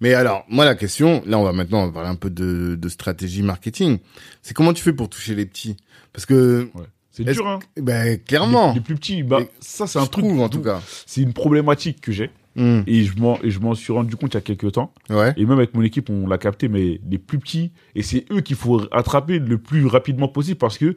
Mais 0.00 0.14
alors, 0.14 0.44
moi, 0.48 0.64
la 0.64 0.74
question, 0.74 1.22
là, 1.26 1.38
on 1.38 1.42
va 1.44 1.52
maintenant 1.52 1.82
on 1.82 1.86
va 1.86 1.92
parler 1.92 2.08
un 2.10 2.14
peu 2.16 2.28
de, 2.30 2.74
de 2.78 2.88
stratégie 2.88 3.42
marketing. 3.42 3.98
C'est 4.42 4.52
comment 4.54 4.72
tu 4.72 4.82
fais 4.82 4.92
pour 4.92 5.08
toucher 5.08 5.34
les 5.34 5.46
petits? 5.46 5.76
Parce 6.12 6.26
que, 6.26 6.68
Ouais. 6.74 6.84
C'est 7.12 7.24
Est-ce 7.24 7.32
dur, 7.38 7.48
hein. 7.48 7.58
ben, 7.76 8.18
clairement, 8.22 8.68
Les, 8.68 8.74
les 8.76 8.80
plus 8.82 8.94
petits, 8.94 9.24
bah 9.24 9.40
ça 9.58 9.88
c'est 9.88 9.98
un 9.98 10.06
truc 10.06 10.24
trouve, 10.24 10.40
en 10.40 10.48
tout 10.48 10.62
cas. 10.62 10.80
C'est 11.06 11.20
une 11.22 11.32
problématique 11.32 12.00
que 12.00 12.12
j'ai 12.12 12.30
Mhm. 12.56 12.82
et 12.86 13.04
je 13.04 13.60
m'en 13.60 13.74
suis 13.74 13.92
rendu 13.92 14.16
compte 14.16 14.34
il 14.34 14.36
y 14.36 14.38
a 14.38 14.40
quelques 14.40 14.72
temps. 14.72 14.92
Ouais. 15.08 15.32
Et 15.36 15.42
même 15.46 15.58
avec 15.58 15.72
mon 15.74 15.82
équipe, 15.82 16.10
on 16.10 16.26
l'a 16.26 16.36
capté, 16.38 16.68
mais 16.68 17.00
les 17.08 17.18
plus 17.18 17.38
petits, 17.38 17.70
et 17.94 18.02
c'est 18.02 18.24
eux 18.32 18.40
qu'il 18.40 18.56
faut 18.56 18.82
attraper 18.92 19.38
le 19.38 19.56
plus 19.58 19.86
rapidement 19.86 20.28
possible 20.28 20.58
parce 20.58 20.76
que 20.78 20.96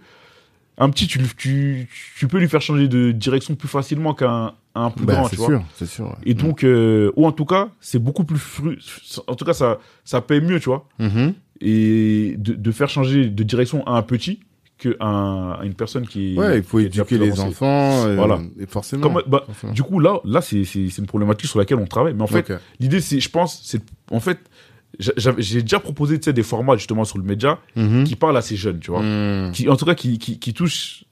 un 0.79 0.89
petit, 0.89 1.05
tu, 1.05 1.19
tu, 1.37 1.87
tu 2.17 2.27
peux 2.27 2.39
lui 2.39 2.49
faire 2.49 2.61
changer 2.61 2.87
de 2.87 3.11
direction 3.11 3.53
plus 3.53 3.67
facilement 3.67 4.15
qu'un 4.15 4.53
un 4.73 4.89
plus 4.89 5.05
Bah, 5.05 5.13
grand, 5.13 5.27
c'est 5.27 5.35
sûr, 5.35 5.63
c'est 5.75 5.85
sûr. 5.85 6.05
ouais. 6.05 6.15
Et 6.25 6.33
donc, 6.33 6.63
euh, 6.63 7.11
ou 7.15 7.27
en 7.27 7.31
tout 7.31 7.45
cas, 7.45 7.69
c'est 7.79 7.99
beaucoup 7.99 8.23
plus 8.23 8.39
fru... 8.39 8.79
En 9.27 9.35
tout 9.35 9.45
cas, 9.45 9.53
ça, 9.53 9.77
ça 10.03 10.19
paye 10.21 10.41
mieux, 10.41 10.59
tu 10.59 10.65
vois. 10.69 10.87
Mhm. 10.97 11.33
Et 11.61 12.33
de, 12.39 12.53
de 12.55 12.71
faire 12.71 12.89
changer 12.89 13.29
de 13.29 13.43
direction 13.43 13.85
à 13.85 13.91
un 13.91 14.01
petit 14.01 14.39
que 14.83 14.97
un, 14.99 15.57
à 15.59 15.65
une 15.65 15.73
personne 15.73 16.07
qui. 16.07 16.35
Ouais, 16.37 16.57
il 16.57 16.63
faut 16.63 16.79
éduquer 16.79 17.17
les 17.17 17.31
avancée. 17.31 17.41
enfants. 17.43 18.05
euh, 18.07 18.15
Voilà. 18.15 18.39
Et 18.59 18.65
forcément. 18.65 19.01
Comme- 19.01 19.23
bah, 19.27 19.43
forcément. 19.47 19.73
du 19.73 19.83
coup, 19.83 19.99
là, 19.99 20.19
là 20.25 20.41
c'est 20.41 20.61
une 20.63 21.05
problématique 21.07 21.49
sur 21.49 21.59
laquelle 21.59 21.77
on 21.79 21.85
travaille. 21.87 22.13
Mais 22.13 22.23
en 22.23 22.27
fait. 22.27 22.51
L'idée, 22.79 23.01
c'est, 23.01 23.19
je 23.19 23.29
pense, 23.29 23.61
c'est, 23.63 23.81
en 24.11 24.19
fait, 24.19 24.39
j'ai 24.99 25.61
déjà 25.61 25.79
proposé, 25.79 26.19
tu 26.19 26.25
sais, 26.25 26.33
des 26.33 26.43
formats, 26.43 26.75
justement, 26.77 27.03
sur 27.03 27.17
le 27.17 27.23
média, 27.23 27.59
Mhm. 27.75 28.03
qui 28.03 28.15
parlent 28.15 28.37
à 28.37 28.41
ces 28.41 28.55
jeunes, 28.55 28.79
tu 28.79 28.91
vois. 28.91 29.01
Mhm. 29.01 29.51
Qui, 29.51 29.67
en 29.69 29.75
tout 29.75 29.85
cas, 29.85 29.95
qui, 29.95 30.19
qui, 30.19 30.37
qui 30.39 30.53
touchent 30.53 31.05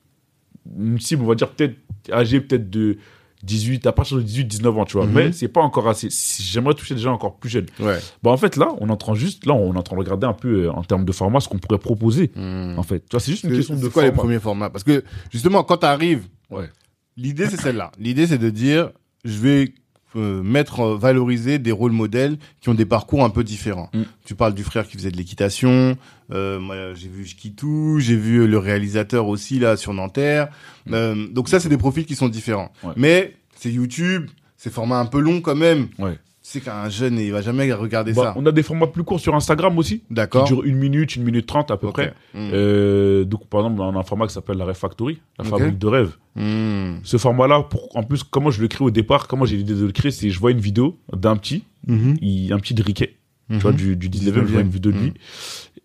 une 0.77 0.99
cible, 0.99 1.23
on 1.23 1.27
va 1.27 1.35
dire, 1.35 1.49
peut-être, 1.49 1.75
âgée 2.11 2.41
peut-être 2.41 2.69
de 2.69 2.97
18, 3.43 3.85
à 3.87 3.91
partir 3.91 4.17
de 4.17 4.21
18, 4.21 4.45
19 4.45 4.77
ans, 4.77 4.85
tu 4.85 4.97
vois. 4.97 5.05
Mhm. 5.07 5.13
Mais 5.13 5.31
c'est 5.31 5.47
pas 5.47 5.61
encore 5.61 5.87
assez. 5.87 6.09
J'aimerais 6.41 6.73
toucher 6.73 6.95
des 6.95 7.01
gens 7.01 7.13
encore 7.13 7.35
plus 7.37 7.49
jeunes. 7.49 7.65
Ouais. 7.79 7.97
Bah, 8.23 8.31
en 8.31 8.37
fait, 8.37 8.55
là, 8.55 8.69
on 8.79 8.87
est 8.89 8.91
en 8.91 8.97
train 8.97 9.13
juste, 9.15 9.45
là, 9.45 9.53
on 9.53 9.73
est 9.73 9.77
en 9.77 9.83
train 9.83 9.95
de 9.95 10.01
regarder 10.01 10.27
un 10.27 10.33
peu, 10.33 10.65
euh, 10.65 10.71
en 10.71 10.83
termes 10.83 11.05
de 11.05 11.11
format, 11.11 11.39
ce 11.39 11.49
qu'on 11.49 11.57
pourrait 11.59 11.79
proposer, 11.79 12.31
Mhm. 12.35 12.75
en 12.77 12.83
fait. 12.83 12.99
Tu 13.01 13.07
vois, 13.11 13.19
c'est 13.19 13.31
juste 13.31 13.43
une 13.43 13.55
question 13.55 13.75
de 13.75 13.81
c'est 13.81 13.89
quoi 13.91 14.03
les 14.03 14.11
premiers 14.11 14.39
formats? 14.39 14.69
Parce 14.69 14.83
que 14.83 15.03
justement, 15.31 15.63
quand 15.63 15.77
tu 15.77 15.85
arrives, 15.85 16.23
Ouais. 16.49 16.69
l'idée 17.17 17.47
c'est 17.47 17.59
celle-là. 17.59 17.91
L'idée 17.99 18.27
c'est 18.27 18.37
de 18.37 18.49
dire, 18.49 18.91
je 19.25 19.37
vais 19.39 19.73
euh, 20.15 20.43
mettre, 20.43 20.81
euh, 20.81 20.97
valoriser 20.97 21.59
des 21.59 21.71
rôles 21.71 21.91
modèles 21.91 22.37
qui 22.59 22.69
ont 22.69 22.73
des 22.73 22.85
parcours 22.85 23.23
un 23.23 23.29
peu 23.29 23.43
différents. 23.43 23.89
Mm. 23.93 24.01
Tu 24.25 24.35
parles 24.35 24.53
du 24.53 24.63
frère 24.63 24.87
qui 24.87 24.97
faisait 24.97 25.11
de 25.11 25.17
l'équitation. 25.17 25.97
Euh, 26.31 26.59
moi, 26.59 26.93
j'ai 26.93 27.07
vu 27.07 27.27
Skitou, 27.27 27.99
j'ai 27.99 28.15
vu 28.15 28.47
le 28.47 28.57
réalisateur 28.57 29.27
aussi 29.27 29.59
là 29.59 29.77
sur 29.77 29.93
Nanterre. 29.93 30.49
Euh, 30.91 31.27
donc 31.27 31.49
ça, 31.49 31.59
c'est 31.59 31.69
des 31.69 31.77
profils 31.77 32.05
qui 32.05 32.15
sont 32.15 32.29
différents. 32.29 32.71
Ouais. 32.83 32.93
Mais 32.95 33.35
c'est 33.55 33.71
YouTube, 33.71 34.29
c'est 34.57 34.71
format 34.71 34.99
un 34.99 35.05
peu 35.05 35.19
long 35.19 35.41
quand 35.41 35.55
même. 35.55 35.87
Ouais. 35.97 36.17
C'est 36.53 36.59
qu'un 36.59 36.89
jeune, 36.89 37.17
il 37.17 37.31
va 37.31 37.41
jamais 37.41 37.71
regarder 37.71 38.11
Bah, 38.11 38.21
ça. 38.23 38.33
on 38.35 38.45
a 38.45 38.51
des 38.51 38.61
formats 38.61 38.87
plus 38.87 39.03
courts 39.05 39.21
sur 39.21 39.33
Instagram 39.35 39.77
aussi, 39.77 39.99
qui 39.99 40.05
D'accord. 40.13 40.43
durent 40.43 40.63
une 40.65 40.75
minute, 40.75 41.15
une 41.15 41.23
minute 41.23 41.45
trente 41.45 41.71
à 41.71 41.77
peu 41.77 41.89
près. 41.91 42.13
Mm. 42.33 42.49
Euh, 42.53 43.23
donc, 43.23 43.47
par 43.47 43.61
exemple, 43.61 43.79
on 43.79 43.95
a 43.95 43.99
un 43.99 44.03
format 44.03 44.27
qui 44.27 44.33
s'appelle 44.33 44.57
la 44.57 44.65
Rêve 44.65 44.75
Factory, 44.75 45.21
la 45.39 45.45
Ok. 45.45 45.49
fabrique 45.51 45.77
de 45.77 45.87
rêves. 45.87 46.17
Mm. 46.35 46.95
Ce 47.03 47.15
format-là, 47.15 47.65
en 47.95 48.03
plus, 48.03 48.23
comment 48.23 48.51
je 48.51 48.61
le 48.61 48.67
crée 48.67 48.83
au 48.83 48.91
départ, 48.91 49.27
comment 49.29 49.45
j'ai 49.45 49.55
l'idée 49.55 49.75
de 49.75 49.85
le 49.85 49.93
créer, 49.93 50.11
c'est 50.11 50.29
je 50.29 50.39
vois 50.39 50.51
une 50.51 50.59
vidéo 50.59 50.99
d'un 51.15 51.37
petit, 51.37 51.63
Mhm. 51.87 52.17
il, 52.21 52.51
un 52.51 52.59
petit 52.59 52.73
de 52.73 52.83
Riquet, 52.83 53.15
tu 53.49 53.53
Mhm. 53.55 53.59
vois, 53.61 53.71
du, 53.71 53.95
du 53.95 54.09
19e, 54.09 54.45
je 54.45 54.51
vois 54.51 54.61
une 54.61 54.69
vidéo 54.69 54.91
de 54.91 54.97
lui. 54.97 55.13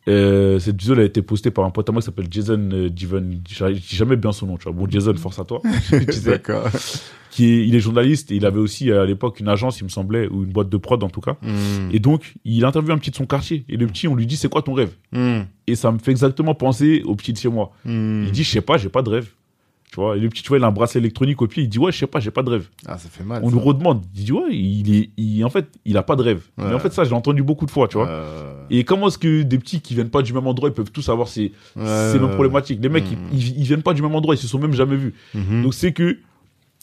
Euh, 0.09 0.59
cette 0.61 0.81
vidéo 0.81 0.95
elle 0.95 1.01
a 1.01 1.05
été 1.05 1.21
postée 1.21 1.51
par 1.51 1.65
un 1.65 1.71
pote 1.71 1.89
à 1.89 1.93
moi 1.93 2.01
qui 2.01 2.07
s'appelle 2.07 2.29
Jason 2.31 2.69
euh, 2.73 2.89
Divan. 2.89 3.23
Je 3.49 3.67
dis 3.73 3.97
jamais 3.97 4.17
bien 4.17 4.33
son 4.33 4.47
nom, 4.47 4.57
tu 4.57 4.65
vois. 4.65 4.73
Bon, 4.73 4.89
Jason, 4.89 5.15
force 5.17 5.39
à 5.39 5.45
toi. 5.45 5.61
D'accord. 6.25 6.69
qui 7.31 7.53
est, 7.53 7.67
il 7.67 7.75
est 7.75 7.81
journaliste 7.81 8.31
et 8.31 8.37
il 8.37 8.47
avait 8.47 8.61
aussi 8.61 8.91
à 8.93 9.05
l'époque 9.05 9.41
une 9.41 9.49
agence, 9.49 9.81
il 9.81 9.85
me 9.85 9.89
semblait, 9.89 10.29
ou 10.29 10.45
une 10.45 10.53
boîte 10.53 10.69
de 10.69 10.77
prod 10.77 11.03
en 11.03 11.09
tout 11.09 11.21
cas. 11.21 11.37
Mm. 11.43 11.91
Et 11.93 11.99
donc, 11.99 12.35
il 12.45 12.65
interviewe 12.65 12.93
un 12.93 12.99
petit 12.99 13.11
de 13.11 13.17
son 13.17 13.27
quartier. 13.27 13.65
Et 13.69 13.77
le 13.77 13.87
petit, 13.87 14.09
on 14.09 14.15
lui 14.15 14.27
dit, 14.27 14.37
c'est 14.37 14.49
quoi 14.49 14.63
ton 14.63 14.75
rêve? 14.75 14.93
Mm. 15.13 15.41
Et 15.67 15.75
ça 15.75 15.91
me 15.91 15.99
fait 15.99 16.13
exactement 16.13 16.55
penser 16.55 17.03
au 17.05 17.15
petit 17.15 17.33
de 17.33 17.39
chez 17.39 17.49
moi. 17.49 17.73
Mm. 17.85 18.25
Il 18.27 18.33
dit, 18.33 18.45
je 18.45 18.51
sais 18.51 18.61
pas, 18.61 18.79
j'ai 18.79 18.89
pas 18.89 19.03
de 19.03 19.11
rêve. 19.11 19.29
Tu 19.97 20.03
vois, 20.03 20.15
et 20.15 20.21
le 20.21 20.29
petit, 20.29 20.43
tu 20.43 20.49
vois, 20.51 20.59
il 20.59 20.65
a 20.65 20.67
un 20.67 20.73
bracelet 20.73 21.01
électronique 21.01 21.41
au 21.41 21.47
pied. 21.47 21.63
Il 21.63 21.71
dit, 21.71 21.79
ouais, 21.79 21.91
je 21.91 21.97
sais 21.97 22.07
pas, 22.07 22.21
j'ai 22.21 22.31
pas 22.31 22.43
de 22.43 22.51
rêve. 22.51 22.69
Ah, 22.85 22.99
ça 22.99 23.09
fait 23.09 23.25
mal. 23.25 23.41
On 23.43 23.49
ça. 23.49 23.55
nous 23.55 23.61
redemande. 23.63 24.05
Il 24.15 24.25
dit, 24.25 24.33
ouais, 24.33 24.55
il 24.55 24.95
est, 24.95 25.09
il, 25.17 25.43
en 25.43 25.49
fait, 25.49 25.69
il 25.87 25.97
a 25.97 26.03
pas 26.03 26.17
de 26.17 26.23
rêve. 26.23 26.43
Mais 26.59 26.75
en 26.75 26.79
fait, 26.79 26.93
ça, 26.93 27.03
je 27.05 27.09
l'ai 27.09 27.17
entendu 27.17 27.43
beaucoup 27.43 27.65
de 27.65 27.71
fois, 27.71 27.89
tu 27.89 27.97
vois. 27.97 28.07
Euh, 28.07 28.63
Et 28.69 28.85
comment 28.85 29.09
est-ce 29.09 29.17
que 29.17 29.41
des 29.43 29.59
petits 29.59 29.81
qui 29.81 29.95
viennent 29.95 30.11
pas 30.11 30.21
du 30.21 30.35
même 30.35 30.47
endroit, 30.47 30.69
ils 30.69 30.75
peuvent 30.75 30.91
tous 30.93 31.09
avoir 31.09 31.29
ces, 31.29 31.53
c'est 31.75 32.19
nos 32.19 32.27
ouais. 32.27 32.35
problématiques. 32.35 32.79
Les 32.83 32.91
mecs, 32.91 33.05
Mm. 33.11 33.17
ils, 33.33 33.63
viennent 33.65 33.83
pas 33.83 33.95
du 33.95 34.03
même 34.03 34.15
endroit, 34.15 34.35
ils 34.35 34.39
se 34.39 34.47
sont 34.49 34.59
même 34.59 34.75
jamais 34.75 34.97
vus. 34.97 35.15
Mhm. 35.35 35.63
Donc 35.63 35.73
c'est 35.73 35.93
que 35.95 36.19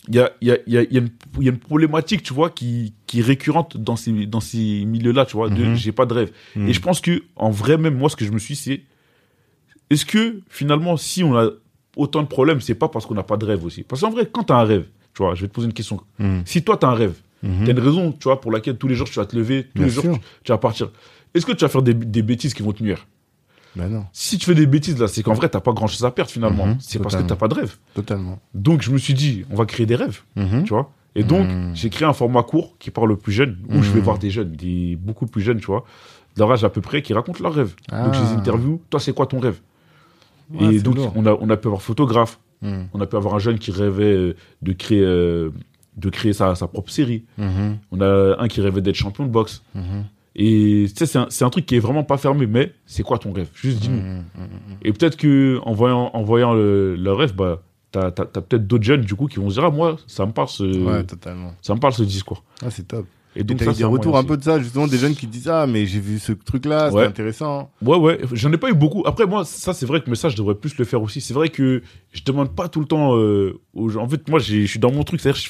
il 0.10 0.16
y 0.16 0.20
a, 0.20 0.32
y, 0.42 0.50
a, 0.52 0.58
y, 0.66 0.78
a, 0.80 0.82
y, 0.82 0.98
a 0.98 1.02
une- 1.40 1.58
problématique, 1.60 2.24
tu 2.24 2.34
vois, 2.34 2.50
qui, 2.50 2.94
qui 3.06 3.20
est 3.20 3.24
récurrente 3.24 3.78
dans 3.78 3.96
ces, 3.96 4.26
dans 4.26 4.40
ces 4.42 4.86
milieux-là, 4.86 5.26
tu 5.28 5.38
vois, 5.38 5.50
de 5.52 5.64
Mhm. 5.64 5.76
j'ai 5.76 5.92
pas 5.92 6.08
de 6.08 6.16
rêve. 6.16 6.32
Mhm. 6.56 6.68
Et 6.68 6.74
je 6.74 6.82
pense 6.82 7.00
que 7.00 7.22
en 7.36 7.52
vrai, 7.52 7.78
même 7.78 7.96
moi, 7.96 8.10
ce 8.10 8.16
que 8.16 8.26
je 8.26 8.32
me 8.32 8.40
suis, 8.40 8.56
c'est 8.56 8.82
est-ce 9.92 10.06
que 10.08 10.42
finalement, 10.50 10.98
si 10.98 11.24
on 11.24 11.38
a 11.38 11.52
autant 11.96 12.22
de 12.22 12.28
problèmes, 12.28 12.62
c'est 12.62 12.76
pas 12.76 12.88
parce 12.90 13.06
qu'on 13.06 13.14
n'a 13.16 13.24
pas 13.24 13.38
de 13.38 13.46
rêve 13.46 13.64
aussi 13.66 13.84
Parce 13.84 14.02
qu'en 14.02 14.10
vrai, 14.10 14.28
quand 14.32 14.44
tu 14.44 14.54
as 14.54 14.58
un 14.58 14.64
rêve, 14.64 14.86
tu 15.14 15.24
vois, 15.24 15.36
je 15.36 15.42
vais 15.42 15.48
te 15.48 15.54
poser 15.54 15.68
une 15.68 15.74
question. 15.74 16.00
Mhm. 16.20 16.42
Si 16.46 16.64
toi, 16.64 16.78
tu 16.78 16.86
as 16.86 16.90
un 16.90 16.94
rêve, 16.96 17.16
Mhm. 17.44 17.64
tu 17.66 17.70
as 17.70 17.74
une 17.74 17.80
raison, 17.80 18.12
tu 18.12 18.24
vois, 18.24 18.40
pour 18.42 18.52
laquelle 18.52 18.78
tous 18.78 18.88
les 18.88 18.96
jours 18.96 19.10
tu 19.10 19.20
vas 19.20 19.26
te 19.26 19.36
lever, 19.36 19.64
tous 19.66 19.70
Bien 19.76 19.86
les 19.86 19.90
jours 19.92 20.04
tu, 20.04 20.20
tu 20.44 20.52
vas 20.52 20.58
partir. 20.58 20.90
Est-ce 21.34 21.46
que 21.46 21.52
tu 21.52 21.66
vas 21.66 21.70
faire 21.70 21.82
des, 21.82 21.94
des 21.94 22.22
bêtises 22.22 22.54
qui 22.54 22.62
vont 22.64 22.72
te 22.72 22.82
nuire? 22.84 23.06
Ben 23.76 23.88
non, 23.90 24.06
Si 24.14 24.38
tu 24.38 24.46
fais 24.46 24.54
des 24.54 24.68
bêtises 24.68 25.00
là, 25.00 25.08
c'est 25.08 25.24
qu'en 25.24 25.34
vrai, 25.34 25.50
t'as 25.50 25.60
pas 25.60 25.72
grand 25.74 25.88
chose 25.88 26.06
à 26.06 26.12
perdre 26.12 26.30
finalement. 26.30 26.68
Mhm, 26.68 26.78
c'est 26.80 27.00
parce 27.00 27.16
que 27.16 27.24
t'as 27.24 27.36
pas 27.36 27.48
de 27.48 27.56
rêve. 27.56 27.76
totalement. 27.96 28.40
Donc 28.54 28.82
je 28.84 28.92
me 28.92 28.98
suis 29.00 29.16
dit, 29.16 29.46
on 29.50 29.56
va 29.56 29.66
créer 29.66 29.86
des 29.88 29.96
rêves, 29.96 30.22
Mhm. 30.36 30.64
tu 30.64 30.70
vois. 30.70 30.92
Et 31.16 31.24
donc, 31.24 31.48
j'ai 31.76 31.90
créé 31.92 32.08
un 32.08 32.14
format 32.14 32.42
court 32.44 32.76
qui 32.80 32.90
parle 32.92 33.12
aux 33.12 33.18
plus 33.18 33.34
jeunes, 33.34 33.58
où 33.70 33.82
je 33.84 33.92
vais 33.92 34.00
voir 34.00 34.18
des 34.20 34.30
jeunes, 34.32 34.52
des 34.52 34.96
beaucoup 34.96 35.26
plus 35.28 35.42
jeunes, 35.44 35.60
tu 35.60 35.68
vois, 35.68 35.86
de 36.36 36.40
leur 36.40 36.52
âge 36.52 36.64
à 36.64 36.70
peu 36.70 36.82
près, 36.82 37.02
qui 37.04 37.14
racontent 37.14 37.44
leurs 37.44 37.54
rêves. 37.54 37.76
Donc 37.92 38.14
je 38.16 38.22
les 38.22 38.30
Ah. 38.32 38.40
interview. 38.40 38.82
Toi, 38.90 39.00
c'est 39.00 39.14
quoi 39.14 39.26
ton 39.28 39.40
rêve? 39.40 39.60
Ouais, 40.52 40.76
Et 40.76 40.80
donc, 40.82 40.96
lourd. 40.96 41.14
on 41.16 41.26
a, 41.26 41.34
on 41.40 41.50
a 41.50 41.58
pu 41.58 41.68
avoir 41.68 41.82
photographe, 41.82 42.40
Mhm. 42.62 42.88
on 42.94 43.02
a 43.02 43.06
pu 43.06 43.16
avoir 43.18 43.36
un 43.36 43.40
jeune 43.40 43.60
qui 43.60 43.72
rêvait 43.72 44.04
euh, 44.14 44.36
de 44.62 44.72
créer, 44.74 45.02
euh, 45.02 45.50
de 45.98 46.10
créer 46.10 46.34
sa, 46.34 46.56
sa 46.56 46.68
propre 46.68 46.92
série. 46.92 47.26
Mhm. 47.38 47.78
On 47.92 48.02
a 48.02 48.36
un 48.40 48.48
qui 48.48 48.62
rêvait 48.62 48.82
d'être 48.82 48.96
champion 48.96 49.26
de 49.26 49.30
boxe. 49.32 49.62
Mhm. 49.76 50.06
Et 50.36 50.86
tu 50.90 50.96
sais, 50.96 51.06
c'est 51.06 51.20
un, 51.20 51.28
un 51.48 51.50
truc 51.52 51.66
qui 51.68 51.76
est 51.76 51.80
vraiment 51.80 52.04
pas 52.04 52.18
fermé, 52.18 52.48
mais 52.48 52.74
c'est 52.88 53.04
quoi 53.04 53.20
ton 53.20 53.32
rêve? 53.34 53.50
Juste 53.54 53.80
dis-nous. 53.80 54.02
Et 54.82 54.92
peut-être 54.92 55.16
que 55.18 55.60
en 55.64 55.74
voyant, 55.74 56.10
en 56.14 56.24
voyant 56.24 56.54
le, 56.54 56.98
rêve, 57.12 57.36
bah, 57.36 57.62
t'as, 57.92 58.10
t'as, 58.12 58.26
t'as 58.26 58.42
peut-être 58.42 58.66
d'autres 58.66 58.84
jeunes 58.84 59.02
du 59.02 59.14
coup 59.14 59.28
qui 59.28 59.38
vont 59.40 59.50
se 59.50 59.56
dire 59.56 59.66
ah 59.66 59.70
moi 59.70 59.98
ça 60.08 60.26
me 60.26 60.32
parle 60.32 60.48
ce, 60.48 60.64
Ouais, 60.64 61.06
ça 61.62 61.76
me 61.76 61.80
parle 61.80 61.94
ce 61.94 62.02
discours. 62.02 62.44
Ah, 62.66 62.72
c'est 62.72 62.88
top. 62.88 63.06
Et 63.36 63.40
Et 63.42 63.44
donc 63.44 63.58
t'as 63.58 63.66
ça, 63.66 63.72
eu 63.72 63.74
c'est 63.74 63.80
des 63.80 63.84
retours 63.86 64.18
un 64.18 64.24
peu 64.24 64.38
de 64.38 64.44
ça, 64.44 64.60
justement, 64.60 64.88
des 64.88 64.98
jeunes 64.98 65.16
qui 65.16 65.28
disent 65.28 65.48
Ah, 65.50 65.66
mais 65.68 65.86
j'ai 65.86 66.00
vu 66.00 66.20
ce 66.20 66.32
truc-là, 66.34 66.92
Ouais. 66.92 67.06
intéressant. 67.06 67.72
Ouais 67.82 67.98
ouais, 67.98 68.20
j'en 68.32 68.52
ai 68.52 68.58
pas 68.58 68.70
eu 68.70 68.74
beaucoup. 68.74 69.04
Après 69.06 69.26
moi 69.26 69.44
ça 69.46 69.74
c'est 69.74 69.86
vrai 69.86 70.02
que 70.02 70.10
mais 70.10 70.16
ça 70.16 70.30
je 70.30 70.36
devrais 70.36 70.56
plus 70.56 70.78
le 70.78 70.86
faire 70.86 71.02
aussi. 71.02 71.22
C'est 71.22 71.34
vrai 71.34 71.50
que 71.50 71.82
je 72.12 72.22
demande 72.24 72.54
pas 72.56 72.68
tout 72.70 72.80
le 72.80 72.86
temps 72.86 73.16
euh, 73.18 73.60
aux 73.74 73.90
gens. 73.90 74.04
En 74.04 74.08
fait 74.10 74.28
moi 74.30 74.40
je 74.40 74.66
suis 74.66 74.80
dans 74.80 74.92
mon 74.92 75.04
truc, 75.04 75.20
c'est-à-dire 75.22 75.42
je, 75.42 75.50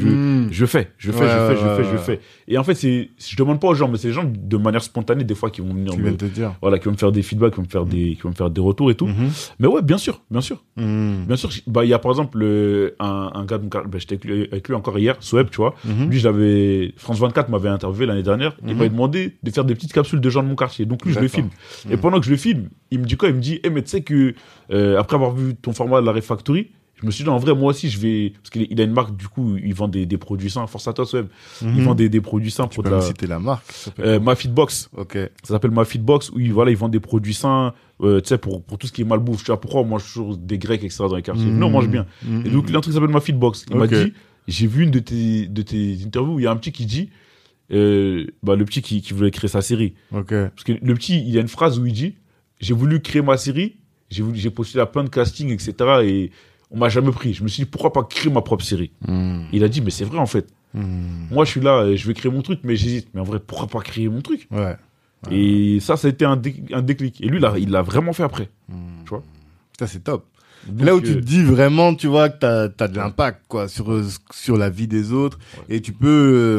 je, 0.00 0.04
Mhm. 0.06 0.48
je 0.50 0.66
fais, 0.66 0.90
je 0.98 1.12
fais, 1.12 1.20
Ouais, 1.20 1.28
je 1.28 1.54
fais, 1.54 1.56
je 1.56 1.82
fais, 1.82 1.92
je 1.92 1.96
fais. 1.98 2.20
Et 2.48 2.58
en 2.58 2.64
fait 2.64 2.74
c'est, 2.74 3.10
je 3.18 3.36
demande 3.36 3.60
pas 3.60 3.68
aux 3.68 3.74
gens, 3.74 3.88
mais 3.88 3.98
c'est 3.98 4.08
les 4.08 4.14
gens 4.14 4.24
de 4.30 4.56
manière 4.56 4.82
spontanée 4.82 5.24
des 5.24 5.34
fois 5.34 5.50
qui 5.50 5.60
vont 5.60 5.72
venir 5.74 5.96
me, 5.96 6.16
te 6.16 6.24
dire. 6.24 6.54
voilà, 6.62 6.78
qui 6.78 6.84
vont 6.86 6.92
me 6.92 6.96
faire 6.96 7.12
des 7.12 7.22
feedbacks, 7.22 7.52
qui 7.52 7.56
vont 7.58 7.62
me 7.66 7.68
faire 7.70 7.84
des, 7.86 8.14
qui 8.16 8.20
vont 8.22 8.30
me 8.30 8.34
faire 8.34 8.50
des 8.50 8.60
retours 8.60 8.90
et 8.90 8.94
tout. 8.94 9.06
Mhm. 9.06 9.30
Mais 9.58 9.66
ouais 9.68 9.82
bien 9.82 9.98
sûr, 9.98 10.20
bien 10.30 10.40
sûr. 10.40 10.62
Bien 10.76 11.36
sûr, 11.36 11.50
bah, 11.66 11.84
il 11.84 11.88
y 11.90 11.94
a 11.94 11.98
par 11.98 12.12
exemple 12.12 12.38
le- 12.38 12.94
un, 13.00 13.30
un 13.34 13.44
gars, 13.44 13.58
bah, 13.58 13.98
j'étais 13.98 14.14
avec 14.14 14.24
lui, 14.24 14.48
avec 14.50 14.68
lui 14.68 14.74
encore 14.74 14.98
hier, 14.98 15.16
Soeb, 15.20 15.48
tu 15.50 15.56
vois. 15.56 15.74
Lui, 16.08 16.18
je 16.18 16.28
l'avais, 16.28 16.92
France 16.96 17.18
24 17.26 17.48
m'avait 17.48 17.68
interviewé 17.68 18.06
l'année 18.06 18.22
dernière. 18.22 18.56
Il 18.62 18.68
Mhm. 18.72 18.76
m'avait 18.78 18.90
demandé 18.90 19.36
de 19.42 19.50
faire 19.50 19.64
des 19.64 19.74
petites 19.74 19.92
capsules 19.92 20.20
de 20.20 20.30
gens 20.30 20.42
de 20.42 20.48
mon 20.48 20.56
quartier. 20.56 20.86
Donc 20.86 21.04
lui, 21.04 21.12
je 21.12 21.20
le 21.20 21.28
filme. 21.28 21.48
Et 21.90 21.94
Mhm. 21.96 22.00
pendant 22.00 22.18
que 22.20 22.26
je 22.26 22.30
le 22.30 22.36
filme, 22.36 22.68
il 22.90 23.00
me 23.00 23.04
dit 23.04 23.16
quoi? 23.16 23.28
Il 23.28 23.34
me 23.34 23.40
dit, 23.40 23.60
eh, 23.64 23.70
mais 23.70 23.82
tu 23.82 23.90
sais 23.90 24.02
que, 24.02 24.34
euh, 24.72 24.98
après 24.98 25.16
avoir 25.16 25.32
vu 25.34 25.54
ton 25.54 25.72
format 25.72 26.00
de 26.00 26.06
la 26.06 26.12
Refactory, 26.12 26.70
je 27.00 27.06
me 27.06 27.10
suis 27.10 27.24
dit, 27.24 27.30
en 27.30 27.38
vrai, 27.38 27.54
moi 27.54 27.70
aussi, 27.70 27.90
je 27.90 27.98
vais, 27.98 28.30
parce 28.36 28.50
qu'il 28.50 28.68
il 28.70 28.80
a 28.80 28.84
une 28.84 28.92
marque, 28.92 29.16
du 29.16 29.26
coup, 29.26 29.56
il 29.62 29.74
vend 29.74 29.88
des, 29.88 30.06
des 30.06 30.16
produits 30.16 30.48
sains. 30.48 30.66
Force 30.68 30.86
à 30.86 30.92
toi, 30.92 31.04
Soeb. 31.04 31.26
Il 31.60 31.68
Mhm. 31.68 31.80
vend 31.80 31.94
des, 31.96 32.08
des 32.08 32.20
produits 32.20 32.52
sains 32.52 32.68
Tu 32.68 32.76
pour 32.76 32.84
peux 32.84 32.90
de 32.90 32.94
me 32.94 33.00
la, 33.00 33.06
citer 33.06 33.26
la 33.26 33.40
marque 33.40 33.64
euh, 33.98 34.20
Ma 34.20 34.36
Fitbox. 34.36 34.90
Ok. 34.96 35.14
Ça 35.42 35.54
s'appelle 35.54 35.72
Ma 35.72 35.84
Fitbox, 35.84 36.30
où 36.30 36.38
il, 36.38 36.52
voilà, 36.52 36.70
ils 36.70 36.76
vendent 36.76 36.92
des 36.92 37.00
produits 37.00 37.34
sains, 37.34 37.74
euh, 38.00 38.20
tu 38.20 38.28
sais, 38.28 38.38
pour, 38.38 38.62
pour 38.62 38.78
tout 38.78 38.86
ce 38.86 38.92
qui 38.92 39.02
est 39.02 39.04
malbouffe. 39.04 39.40
Tu 39.42 39.46
vois, 39.46 39.60
pourquoi 39.60 39.80
on 39.80 39.84
mange 39.84 40.04
toujours 40.04 40.36
des 40.36 40.56
grecs, 40.56 40.84
etc. 40.84 41.04
dans 41.08 41.16
les 41.16 41.22
quartiers. 41.22 41.50
Non, 41.50 41.66
on 41.66 41.70
mange 41.70 41.88
bien. 41.88 42.06
Et 42.44 42.48
donc, 42.50 42.66
il 42.68 42.72
y 42.72 42.74
a 42.74 42.78
un 42.78 42.80
truc 42.80 42.92
qui 42.92 42.98
s'appelle 42.98 43.12
ma 43.12 43.20
feedbox. 43.20 43.66
Il 43.70 43.76
m'a 43.76 43.86
dit, 43.88 44.12
j'ai 44.48 44.66
vu 44.66 44.82
une 44.84 44.90
de 44.90 44.98
tes, 44.98 45.46
de 45.46 45.62
tes 45.62 45.98
interviews 46.04 46.34
où 46.34 46.38
il 46.40 46.44
y 46.44 46.46
a 46.46 46.50
un 46.50 46.56
petit 46.56 46.72
qui 46.72 46.86
dit, 46.86 47.10
euh, 47.72 48.26
bah, 48.42 48.56
le 48.56 48.64
petit 48.64 48.82
qui, 48.82 49.00
qui 49.02 49.12
voulait 49.14 49.30
créer 49.30 49.48
sa 49.48 49.62
série. 49.62 49.94
Parce 50.54 50.64
que 50.64 50.72
le 50.72 50.94
petit, 50.94 51.18
il 51.20 51.30
y 51.30 51.38
a 51.38 51.40
une 51.40 51.48
phrase 51.48 51.78
où 51.78 51.86
il 51.86 51.92
dit, 51.92 52.14
j'ai 52.60 52.74
voulu 52.74 53.00
créer 53.00 53.22
ma 53.22 53.36
série, 53.36 53.76
j'ai 54.10 54.50
postulé 54.50 54.82
à 54.82 54.86
plein 54.86 55.02
de 55.04 55.08
castings, 55.08 55.50
etc. 55.50 55.74
Et 56.04 56.30
on 56.70 56.78
m'a 56.78 56.88
jamais 56.88 57.10
pris. 57.10 57.34
Je 57.34 57.42
me 57.42 57.48
suis 57.48 57.64
dit, 57.64 57.68
pourquoi 57.70 57.92
pas 57.92 58.04
créer 58.04 58.30
ma 58.32 58.42
propre 58.42 58.64
série? 58.64 58.90
Mhm. 59.08 59.46
Il 59.52 59.64
a 59.64 59.68
dit, 59.68 59.80
mais 59.80 59.90
c'est 59.90 60.04
vrai, 60.04 60.18
en 60.18 60.26
fait. 60.26 60.46
Mhm. 60.74 61.28
Moi, 61.30 61.44
je 61.44 61.50
suis 61.52 61.60
là, 61.60 61.78
euh, 61.78 61.96
je 61.96 62.06
vais 62.06 62.14
créer 62.14 62.30
mon 62.30 62.42
truc, 62.42 62.60
mais 62.64 62.76
j'hésite. 62.76 63.08
Mais 63.14 63.20
en 63.20 63.24
vrai, 63.24 63.38
pourquoi 63.40 63.66
pas 63.66 63.80
créer 63.80 64.08
mon 64.08 64.20
truc? 64.22 64.46
Ouais. 64.50 64.76
Et 65.30 65.78
ça, 65.80 65.96
ça 65.96 66.06
a 66.08 66.10
été 66.10 66.26
un, 66.26 66.36
dé- 66.36 66.62
un 66.72 66.82
déclic. 66.82 67.20
Et 67.22 67.26
lui, 67.28 67.40
là, 67.40 67.54
il 67.58 67.70
l'a 67.70 67.80
vraiment 67.80 68.12
fait 68.12 68.24
après. 68.24 68.50
Mhm. 68.68 68.76
Tu 69.04 69.08
vois? 69.10 69.22
Ça, 69.78 69.86
c'est 69.86 70.00
top. 70.04 70.26
Donc, 70.66 70.86
Là 70.86 70.94
où 70.94 71.00
tu 71.00 71.10
euh, 71.12 71.14
te 71.16 71.20
dis 71.20 71.42
vraiment, 71.42 71.94
tu 71.94 72.06
vois, 72.06 72.28
que 72.28 72.38
t'as 72.38 72.84
as 72.84 72.88
de 72.88 72.96
l'impact, 72.96 73.42
quoi, 73.48 73.68
sur, 73.68 73.92
euh, 73.92 74.04
sur 74.32 74.56
la 74.56 74.70
vie 74.70 74.86
des 74.88 75.12
autres. 75.12 75.38
Et 75.68 75.80
tu 75.80 75.92
peux 75.92 76.06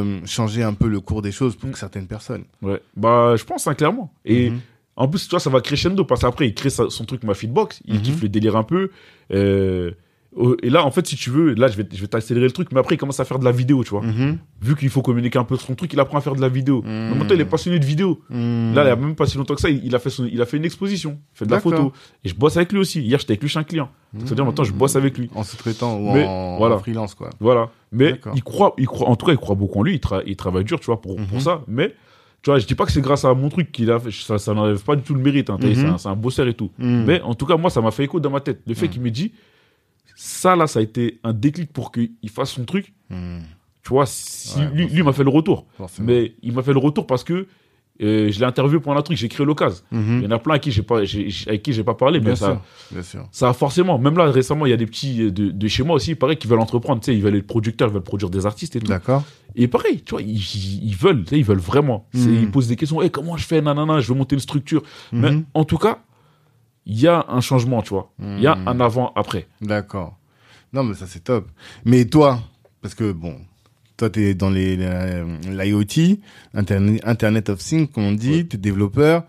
euh, 0.03 0.25
changer 0.25 0.63
un 0.63 0.73
peu 0.73 0.87
le 0.87 0.99
cours 0.99 1.21
des 1.21 1.31
choses 1.31 1.55
pour 1.55 1.69
Mm. 1.69 1.75
certaines 1.75 2.07
personnes. 2.07 2.43
Ouais, 2.61 2.81
bah, 2.95 3.35
je 3.37 3.43
pense, 3.43 3.65
hein, 3.67 3.73
clairement. 3.73 4.13
Et 4.25 4.49
Mhm. 4.51 4.59
en 4.95 5.07
plus, 5.07 5.23
tu 5.23 5.29
vois, 5.31 5.39
ça 5.39 5.49
va 5.49 5.61
crescendo 5.61 6.05
parce 6.05 6.21
qu'après, 6.21 6.47
il 6.47 6.53
crée 6.53 6.69
sa- 6.69 6.89
son 6.89 7.05
truc, 7.05 7.23
ma 7.23 7.33
feedbox. 7.33 7.81
Il 7.85 7.95
Mhm. 7.95 8.01
kiffe 8.01 8.21
le 8.21 8.29
délire 8.29 8.55
un 8.55 8.63
peu. 8.63 8.89
Euh, 9.33 9.91
et 10.61 10.69
là, 10.69 10.85
en 10.85 10.91
fait, 10.91 11.07
si 11.07 11.15
tu 11.15 11.29
veux, 11.29 11.53
là, 11.53 11.67
je 11.69 11.77
vais, 11.77 11.87
je 11.93 12.01
vais 12.01 12.07
t'accélérer 12.07 12.45
le 12.47 12.51
truc, 12.51 12.69
mais 12.73 12.79
après, 12.79 12.95
il 12.95 12.97
commence 12.97 13.19
à 13.21 13.25
faire 13.25 13.39
de 13.39 13.45
la 13.45 13.51
vidéo, 13.51 13.83
tu 13.83 13.91
vois. 13.91 14.01
Mhm. 14.01 14.37
Vu 14.61 14.75
qu'il 14.75 14.89
faut 14.89 15.01
communiquer 15.01 15.39
un 15.39 15.45
peu 15.45 15.55
son 15.55 15.75
truc, 15.75 15.93
il 15.93 15.99
apprend 15.99 16.17
à 16.17 16.21
faire 16.21 16.35
de 16.35 16.41
la 16.41 16.49
vidéo. 16.49 16.81
Mhm. 16.85 17.09
Donc, 17.09 17.19
maintenant, 17.19 17.35
il 17.35 17.41
est 17.41 17.45
passionné 17.45 17.79
de 17.79 17.85
vidéo. 17.85 18.19
Mhm. 18.29 18.73
Là, 18.75 18.83
il 18.83 18.89
a 18.89 18.95
même 18.97 19.15
pas 19.15 19.25
si 19.27 19.37
longtemps 19.37 19.55
que 19.55 19.61
ça, 19.61 19.69
il, 19.69 19.85
il 19.85 19.95
a 19.95 19.99
fait 19.99 20.09
son, 20.09 20.25
il 20.25 20.41
a 20.41 20.45
fait 20.45 20.57
une 20.57 20.65
exposition, 20.65 21.17
il 21.33 21.37
fait 21.37 21.45
de 21.45 21.51
la 21.51 21.59
photo. 21.61 21.93
Et 22.23 22.29
je 22.29 22.35
bosse 22.35 22.57
avec 22.57 22.71
lui 22.73 22.79
aussi. 22.79 23.01
Hier, 23.01 23.17
j'étais 23.19 23.31
avec 23.31 23.41
lui 23.41 23.49
chez 23.49 23.59
un 23.59 23.63
client. 23.63 23.89
C'est-à-dire, 24.17 24.45
maintenant, 24.45 24.63
je 24.63 24.73
bosse 24.73 24.95
avec 24.95 25.17
lui. 25.17 25.29
En 25.35 25.43
sous-traitant 25.43 25.97
ou 25.97 26.13
Mais, 26.13 26.25
en, 26.25 26.57
voilà. 26.57 26.75
en 26.75 26.79
freelance, 26.79 27.15
quoi. 27.15 27.29
Voilà. 27.39 27.69
Mais 27.91 28.19
il 28.35 28.43
croit, 28.43 28.73
il 28.77 28.87
croit, 28.87 29.07
en 29.09 29.15
tout 29.15 29.25
cas, 29.25 29.31
il 29.31 29.37
croit 29.37 29.55
beaucoup 29.55 29.79
en 29.79 29.83
lui. 29.83 29.95
Il, 29.95 29.99
tra- 29.99 30.23
il 30.25 30.35
travaille 30.35 30.63
dur, 30.65 30.79
tu 30.79 30.85
vois, 30.87 31.01
pour, 31.01 31.15
pour 31.15 31.37
Mhm. 31.37 31.39
ça. 31.39 31.61
Mais, 31.67 31.93
tu 32.41 32.49
vois, 32.49 32.59
je 32.59 32.65
dis 32.67 32.75
pas 32.75 32.85
que 32.85 32.91
c'est 32.91 33.01
grâce 33.01 33.23
à 33.25 33.33
mon 33.33 33.49
truc 33.49 33.71
qu'il 33.71 33.89
a 33.91 33.99
fait. 33.99 34.11
Ça, 34.11 34.37
ça 34.37 34.53
n'enlève 34.53 34.83
pas 34.83 34.95
du 34.95 35.01
tout 35.01 35.13
le 35.15 35.21
mérite. 35.21 35.49
Hein, 35.49 35.57
Mhm. 35.61 35.97
c'est 35.97 36.07
un- 36.07 36.11
un, 36.11 36.15
bosseur 36.15 36.47
et 36.47 36.53
tout. 36.53 36.71
Mhm. 36.77 37.05
Mais 37.05 37.21
en 37.21 37.33
tout 37.35 37.45
cas, 37.45 37.57
moi, 37.57 37.69
ça 37.69 37.81
m'a 37.81 37.91
fait 37.91 38.03
écho 38.03 38.19
dans 38.19 38.29
ma 38.29 38.39
tête. 38.41 38.61
Le 38.67 38.73
fait 38.73 38.85
Mhm. 38.87 38.91
qu'il 38.91 39.01
me 39.01 39.11
dit, 39.11 39.31
ça, 40.15 40.55
là, 40.55 40.65
ça 40.67 40.79
a 40.79 40.81
été 40.81 41.19
un 41.23 41.33
déclic 41.33 41.71
pour 41.71 41.91
qu'il 41.91 42.09
fasse 42.29 42.51
son 42.51 42.65
truc. 42.65 42.93
Tu 43.09 43.89
vois, 43.89 44.05
si, 44.07 44.57
Ouais, 44.59 44.69
lui, 44.73 44.87
lui 44.87 45.03
m'a 45.03 45.13
fait 45.13 45.23
le 45.23 45.29
retour. 45.29 45.67
Forcément. 45.77 46.07
Mais 46.07 46.33
il 46.41 46.53
m'a 46.53 46.63
fait 46.63 46.73
le 46.73 46.79
retour 46.79 47.05
parce 47.05 47.23
que 47.23 47.45
euh, 48.01 48.29
je 48.29 48.39
l'ai 48.39 48.45
interviewé 48.45 48.81
pour 48.81 48.91
un 48.97 49.01
truc, 49.01 49.15
j'ai 49.17 49.29
créé 49.29 49.45
l'occasion. 49.45 49.81
Mhm. 49.91 50.17
Il 50.19 50.23
y 50.23 50.27
en 50.27 50.31
a 50.31 50.39
plein 50.39 50.55
à 50.55 50.59
qui 50.59 50.69
j'ai 50.71 50.81
pas, 50.81 51.05
j'ai- 51.05 51.29
avec 51.47 51.63
qui 51.63 51.71
j'ai 51.71 51.83
pas 51.83 51.93
parlé, 51.93 52.19
mais 52.19 52.25
Bien 52.25 52.35
ça, 52.35 52.45
sûr. 52.47 52.61
Bien 52.91 53.03
sûr. 53.03 53.27
ça 53.31 53.49
a 53.49 53.53
forcément. 53.53 53.97
Même 53.99 54.17
là, 54.17 54.25
récemment, 54.31 54.65
il 54.65 54.71
y 54.71 54.73
a 54.73 54.77
des 54.77 54.85
petits 54.87 55.31
de, 55.31 55.49
de 55.51 55.67
chez 55.69 55.83
moi 55.83 55.95
aussi, 55.95 56.13
pareil, 56.15 56.35
qui 56.35 56.47
veulent 56.47 56.59
entreprendre. 56.59 56.99
Tu 57.01 57.05
sais, 57.05 57.15
ils 57.15 57.21
veulent 57.21 57.35
être 57.37 57.47
producteurs, 57.47 57.87
ils 57.89 57.93
veulent 57.93 58.01
produire 58.01 58.29
des 58.29 58.45
artistes 58.45 58.75
et 58.75 58.79
tout. 58.79 58.87
D'accord. 58.87 59.23
Et 59.55 59.69
pareil, 59.69 60.01
tu 60.03 60.11
vois, 60.11 60.21
ils, 60.23 60.95
veulent, 60.95 61.23
tu 61.23 61.29
sais, 61.29 61.37
ils 61.37 61.45
veulent 61.45 61.59
vraiment. 61.59 62.07
Mhm. 62.13 62.33
Ils 62.41 62.51
posent 62.51 62.67
des 62.67 62.75
questions. 62.75 63.01
Eh, 63.01 63.09
comment 63.09 63.37
je 63.37 63.45
fais, 63.45 63.61
nanana, 63.61 64.01
je 64.01 64.09
veux 64.11 64.17
monter 64.17 64.35
une 64.35 64.41
structure. 64.41 64.81
Mais 65.13 65.31
Mhm. 65.31 65.45
en 65.53 65.63
tout 65.63 65.77
cas, 65.77 65.99
il 66.85 66.99
y 66.99 67.07
a 67.07 67.25
un 67.29 67.41
changement, 67.41 67.81
tu 67.81 67.89
vois. 67.89 68.11
Il 68.19 68.39
y 68.41 68.47
a 68.47 68.55
Mhm. 68.55 68.67
un 68.67 68.79
avant-après. 68.79 69.47
D'accord. 69.61 70.17
Non, 70.73 70.83
mais 70.83 70.93
ça, 70.95 71.05
c'est 71.07 71.23
top. 71.23 71.47
Mais 71.85 72.05
toi, 72.05 72.39
parce 72.81 72.93
que 72.95 73.11
bon, 73.11 73.37
toi, 73.97 74.09
tu 74.09 74.21
es 74.23 74.33
dans 74.33 74.49
les, 74.49 74.75
l'IoT, 75.49 76.17
Internet, 76.53 77.01
Internet 77.05 77.49
of 77.49 77.59
Things, 77.59 77.87
comme 77.87 78.03
on 78.03 78.11
dit, 78.11 78.47
tu 78.47 78.55
es 78.55 78.59
développeur. 78.59 79.23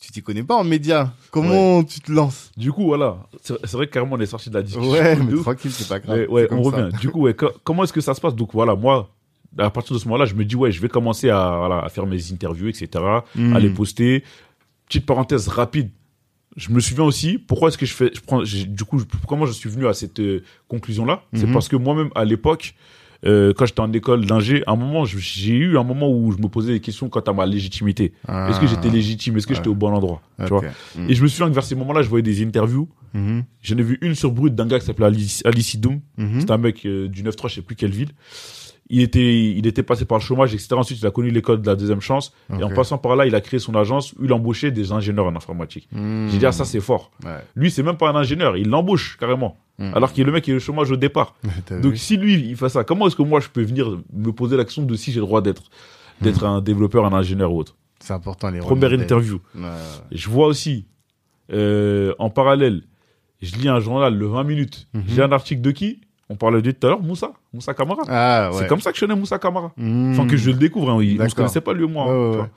Tu 0.00 0.12
t'y 0.12 0.22
connais 0.22 0.42
pas 0.42 0.56
en 0.56 0.64
médias. 0.64 1.10
Comment 1.30 1.84
tu 1.84 2.00
te 2.00 2.10
lances? 2.10 2.50
Du 2.56 2.72
coup, 2.72 2.84
voilà. 2.84 3.18
C'est 3.42 3.72
vrai 3.72 3.86
que 3.86 3.92
carrément, 3.92 4.16
on 4.16 4.20
est 4.20 4.24
sorti 4.26 4.48
de 4.48 4.54
la 4.54 4.62
discussion. 4.62 4.90
Ouais, 4.90 5.14
mais 5.16 5.36
tranquille, 5.42 5.70
c'est 5.70 5.88
pas 5.88 5.98
grave. 5.98 6.20
Mais 6.20 6.26
ouais, 6.26 6.48
on 6.50 6.70
ça. 6.70 6.76
revient. 6.84 6.96
Du 6.98 7.10
coup, 7.10 7.20
ouais, 7.20 7.34
co- 7.34 7.52
comment 7.64 7.84
est-ce 7.84 7.92
que 7.92 8.00
ça 8.00 8.14
se 8.14 8.20
passe? 8.20 8.34
Donc 8.34 8.54
voilà, 8.54 8.74
moi, 8.74 9.10
à 9.58 9.68
partir 9.68 9.92
de 9.92 9.98
ce 10.00 10.06
moment-là, 10.06 10.24
je 10.24 10.34
me 10.34 10.44
dis, 10.46 10.56
ouais, 10.56 10.72
je 10.72 10.80
vais 10.80 10.88
commencer 10.88 11.28
à, 11.28 11.54
voilà, 11.58 11.80
à 11.84 11.88
faire 11.90 12.06
mes 12.06 12.32
interviews, 12.32 12.68
etc., 12.68 12.88
Mm. 13.34 13.54
à 13.54 13.58
les 13.58 13.68
poster. 13.68 14.24
Petite 14.86 15.04
parenthèse 15.04 15.48
rapide. 15.48 15.90
Je 16.56 16.70
me 16.70 16.80
souviens 16.80 17.04
aussi, 17.04 17.38
pourquoi 17.38 17.68
est-ce 17.68 17.78
que 17.78 17.86
je 17.86 17.94
fais, 17.94 18.10
je 18.14 18.20
prends, 18.20 18.42
du 18.42 18.84
coup, 18.84 19.00
comment 19.28 19.46
je 19.46 19.52
suis 19.52 19.70
venu 19.70 19.86
à 19.86 19.94
cette 19.94 20.18
euh, 20.20 20.42
conclusion-là? 20.68 21.22
C'est 21.32 21.46
Mhm. 21.46 21.52
parce 21.52 21.68
que 21.68 21.76
moi-même, 21.76 22.10
à 22.16 22.24
l'époque, 22.24 22.74
euh, 23.24 23.52
quand 23.54 23.66
j'étais 23.66 23.80
en 23.80 23.92
école 23.92 24.26
d'ingé, 24.26 24.62
à 24.66 24.72
un 24.72 24.76
moment, 24.76 25.04
j'ai 25.04 25.54
eu 25.54 25.78
un 25.78 25.84
moment 25.84 26.10
où 26.10 26.32
je 26.32 26.38
me 26.38 26.48
posais 26.48 26.72
des 26.72 26.80
questions 26.80 27.08
quant 27.08 27.20
à 27.20 27.32
ma 27.32 27.46
légitimité. 27.46 28.14
Ah. 28.26 28.48
Est-ce 28.50 28.58
que 28.58 28.66
j'étais 28.66 28.88
légitime? 28.88 29.36
Est-ce 29.36 29.46
que 29.46 29.52
Ouais. 29.52 29.56
j'étais 29.58 29.68
au 29.68 29.74
bon 29.74 29.92
endroit? 29.92 30.22
Tu 30.42 30.46
vois? 30.48 30.62
Mm. 30.96 31.10
Et 31.10 31.14
je 31.14 31.22
me 31.22 31.28
souviens 31.28 31.48
que 31.48 31.54
vers 31.54 31.64
ces 31.64 31.74
moments-là, 31.76 32.02
je 32.02 32.08
voyais 32.08 32.22
des 32.22 32.42
interviews. 32.42 32.88
Mhm. 33.14 33.44
J'en 33.62 33.76
ai 33.76 33.82
vu 33.82 33.98
une 34.00 34.14
sur 34.14 34.32
Brut 34.32 34.54
d'un 34.54 34.66
gars 34.66 34.78
qui 34.80 34.86
s'appelait 34.86 35.06
Alice, 35.06 35.42
Alice 35.44 35.76
Doom. 35.78 36.00
Mhm. 36.16 36.40
C'est 36.40 36.50
un 36.50 36.58
mec 36.58 36.84
euh, 36.86 37.08
du 37.08 37.22
9-3, 37.22 37.48
je 37.48 37.56
sais 37.56 37.62
plus 37.62 37.76
quelle 37.76 37.90
ville. 37.92 38.10
Il 38.92 39.00
était, 39.02 39.50
il 39.52 39.66
était 39.68 39.84
passé 39.84 40.04
par 40.04 40.18
le 40.18 40.22
chômage, 40.22 40.52
etc. 40.52 40.74
Ensuite, 40.74 41.00
il 41.00 41.06
a 41.06 41.12
connu 41.12 41.30
l'école 41.30 41.62
de 41.62 41.66
la 41.66 41.76
deuxième 41.76 42.00
chance. 42.00 42.32
Et 42.58 42.62
en 42.62 42.70
passant 42.70 42.98
par 42.98 43.14
là, 43.16 43.24
il 43.26 43.34
a 43.34 43.40
créé 43.40 43.60
son 43.60 43.74
agence 43.76 44.12
où 44.14 44.24
il 44.24 44.32
embauchait 44.32 44.72
des 44.72 44.90
ingénieurs 44.92 45.26
en 45.26 45.36
informatique. 45.36 45.88
Mhm. 45.92 46.28
J'ai 46.30 46.38
dit, 46.38 46.46
ah, 46.46 46.52
ça, 46.52 46.64
c'est 46.64 46.80
fort. 46.80 47.12
Ouais. 47.24 47.38
Lui, 47.54 47.70
c'est 47.70 47.84
même 47.84 47.96
pas 47.96 48.10
un 48.10 48.16
ingénieur, 48.16 48.56
il 48.56 48.68
l'embauche 48.68 49.16
carrément. 49.18 49.56
Mhm. 49.78 49.94
Alors 49.94 50.12
qu'il 50.12 50.22
est 50.22 50.26
le 50.26 50.32
mec 50.32 50.44
qui 50.44 50.50
est 50.50 50.54
au 50.56 50.60
chômage 50.60 50.90
au 50.90 50.96
départ. 50.96 51.36
Donc, 51.82 51.96
si 51.96 52.16
lui, 52.16 52.34
il 52.34 52.56
fait 52.56 52.68
ça, 52.68 52.84
comment 52.84 53.06
est-ce 53.06 53.16
que 53.16 53.22
moi, 53.22 53.40
je 53.40 53.48
peux 53.48 53.62
venir 53.62 53.98
me 54.12 54.32
poser 54.32 54.56
la 54.56 54.64
question 54.64 54.82
de 54.82 54.94
si 54.96 55.12
j'ai 55.12 55.20
le 55.20 55.26
droit 55.26 55.40
d'être, 55.40 55.70
d'être 56.20 56.44
un 56.44 56.60
développeur, 56.60 57.04
un 57.06 57.12
ingénieur 57.12 57.52
ou 57.52 57.58
autre? 57.58 57.76
c'est 58.00 58.14
important 58.14 58.50
les 58.50 58.58
Première 58.60 58.92
interview. 58.92 59.40
Ouais. 59.54 59.68
Je 60.10 60.28
vois 60.28 60.46
aussi, 60.46 60.86
euh, 61.52 62.14
en 62.18 62.30
parallèle, 62.30 62.82
je 63.40 63.54
lis 63.56 63.68
un 63.68 63.80
journal, 63.80 64.16
le 64.16 64.26
20 64.26 64.44
minutes. 64.44 64.88
Mhm. 64.94 65.02
J'ai 65.08 65.22
un 65.22 65.32
article 65.32 65.60
de 65.60 65.70
qui? 65.70 66.00
On 66.32 66.36
parlait 66.36 66.62
de 66.62 66.70
tout 66.70 66.86
à 66.86 66.90
l'heure, 66.90 67.02
Moussa. 67.02 67.32
Moussa 67.52 67.74
Kamara. 67.74 68.02
Ah 68.08 68.50
ouais. 68.52 68.58
C'est 68.58 68.66
comme 68.68 68.80
ça 68.80 68.92
que 68.92 68.96
je 68.98 69.04
connais 69.04 69.18
Moussa 69.18 69.38
Kamara. 69.40 69.72
Mhm. 69.76 70.12
Enfin, 70.12 70.26
que 70.28 70.36
je 70.36 70.50
le 70.50 70.56
découvre. 70.56 70.90
Hein. 70.92 71.02
Il- 71.02 71.08
On 71.08 71.12
se 71.14 71.18
D'accord. 71.18 71.34
connaissait 71.34 71.60
pas, 71.60 71.72
lui 71.72 71.84
et 71.84 71.88
moi. 71.88 72.06
Ouais, 72.06 72.10
hein, 72.12 72.14
ouais, 72.16 72.22
tu 72.24 72.30
ouais. 72.30 72.36
vois. 72.36 72.50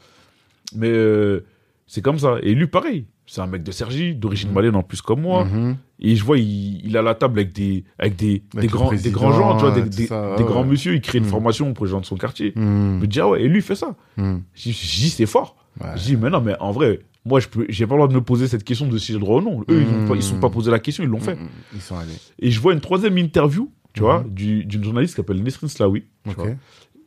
Mais 0.76 0.90
euh, 0.90 1.44
c'est 1.88 2.02
comme 2.04 2.20
ça. 2.20 2.36
Et 2.44 2.54
lui, 2.54 2.68
pareil. 2.68 3.06
C'est 3.26 3.42
un 3.42 3.48
mec 3.48 3.64
de 3.64 3.72
Sergi, 3.72 4.14
d'origine 4.14 4.50
Mhm. 4.50 4.56
malienne 4.56 4.76
en 4.76 4.84
plus 4.84 5.02
comme 5.02 5.22
moi. 5.22 5.46
Mhm. 5.46 5.78
Et 6.02 6.16
je 6.16 6.24
vois, 6.24 6.38
il, 6.38 6.86
il 6.86 6.96
a 6.98 7.02
la 7.02 7.16
table 7.16 7.40
avec 7.40 7.54
des, 7.54 7.84
avec 7.98 8.16
des, 8.16 8.44
Avec 8.56 8.62
des, 8.62 8.68
grands, 8.68 8.92
des 8.94 9.10
grands 9.12 9.32
gens, 9.32 9.56
tu 9.58 9.62
vois, 9.66 9.72
des, 9.72 9.82
des, 9.90 10.06
ça, 10.08 10.36
grands 10.40 10.64
monsieur. 10.66 10.94
Il 10.94 11.02
crée 11.02 11.18
une 11.18 11.24
Mhm. 11.24 11.30
formation 11.32 11.74
pour 11.74 11.86
les 11.86 11.92
gens 11.92 12.02
de 12.02 12.06
son 12.06 12.18
quartier. 12.18 12.52
Je 12.56 12.62
me 12.62 13.08
dis, 13.08 13.20
ah 13.22 13.30
ouais, 13.30 13.42
et 13.42 13.48
lui, 13.48 13.58
il 13.60 13.62
fait 13.64 13.76
ça. 13.76 13.96
Je 14.18 14.44
dis, 14.62 15.10
c'est 15.10 15.26
fort. 15.26 15.56
Ouais. 15.82 15.88
Je 15.96 16.04
dis, 16.04 16.18
mais 16.18 16.30
non, 16.30 16.42
mais 16.42 16.56
en 16.60 16.72
vrai, 16.72 17.00
moi, 17.26 17.40
je 17.40 17.48
peux, 17.48 17.66
j'ai 17.70 17.88
pas 17.88 17.96
le 17.96 18.00
droit 18.00 18.08
de 18.08 18.14
me 18.14 18.22
poser 18.22 18.48
cette 18.48 18.64
question 18.64 18.88
de 18.88 18.98
si 18.98 19.08
j'ai 19.08 19.14
le 19.14 19.20
droit 19.20 19.42
ou 19.42 19.44
non. 19.44 19.62
Eux, 19.70 19.82
ils 19.82 19.88
ont 19.88 20.08
pas, 20.08 20.16
ils 20.16 20.24
sont 20.24 20.40
pas 20.40 20.50
posé 20.50 20.70
la 20.72 20.80
question, 20.80 21.04
ils 21.04 21.10
l'ont 21.10 21.20
fait. 21.20 21.36
Mhm. 21.36 21.48
Ils 21.74 21.82
sont 21.82 21.96
allés. 21.98 22.12
Et 22.40 22.52
je 22.52 22.60
vois 22.60 22.74
une 22.74 22.82
troisième 22.82 23.18
interview, 23.18 23.72
tu 23.94 24.02
Mhm. 24.02 24.06
vois, 24.06 24.26
du- 24.30 24.66
d'une 24.66 24.84
journaliste 24.84 25.14
qui 25.14 25.18
s'appelle 25.18 25.42
Nesrin 25.42 25.68
tu 25.68 26.36
vois, 26.36 26.46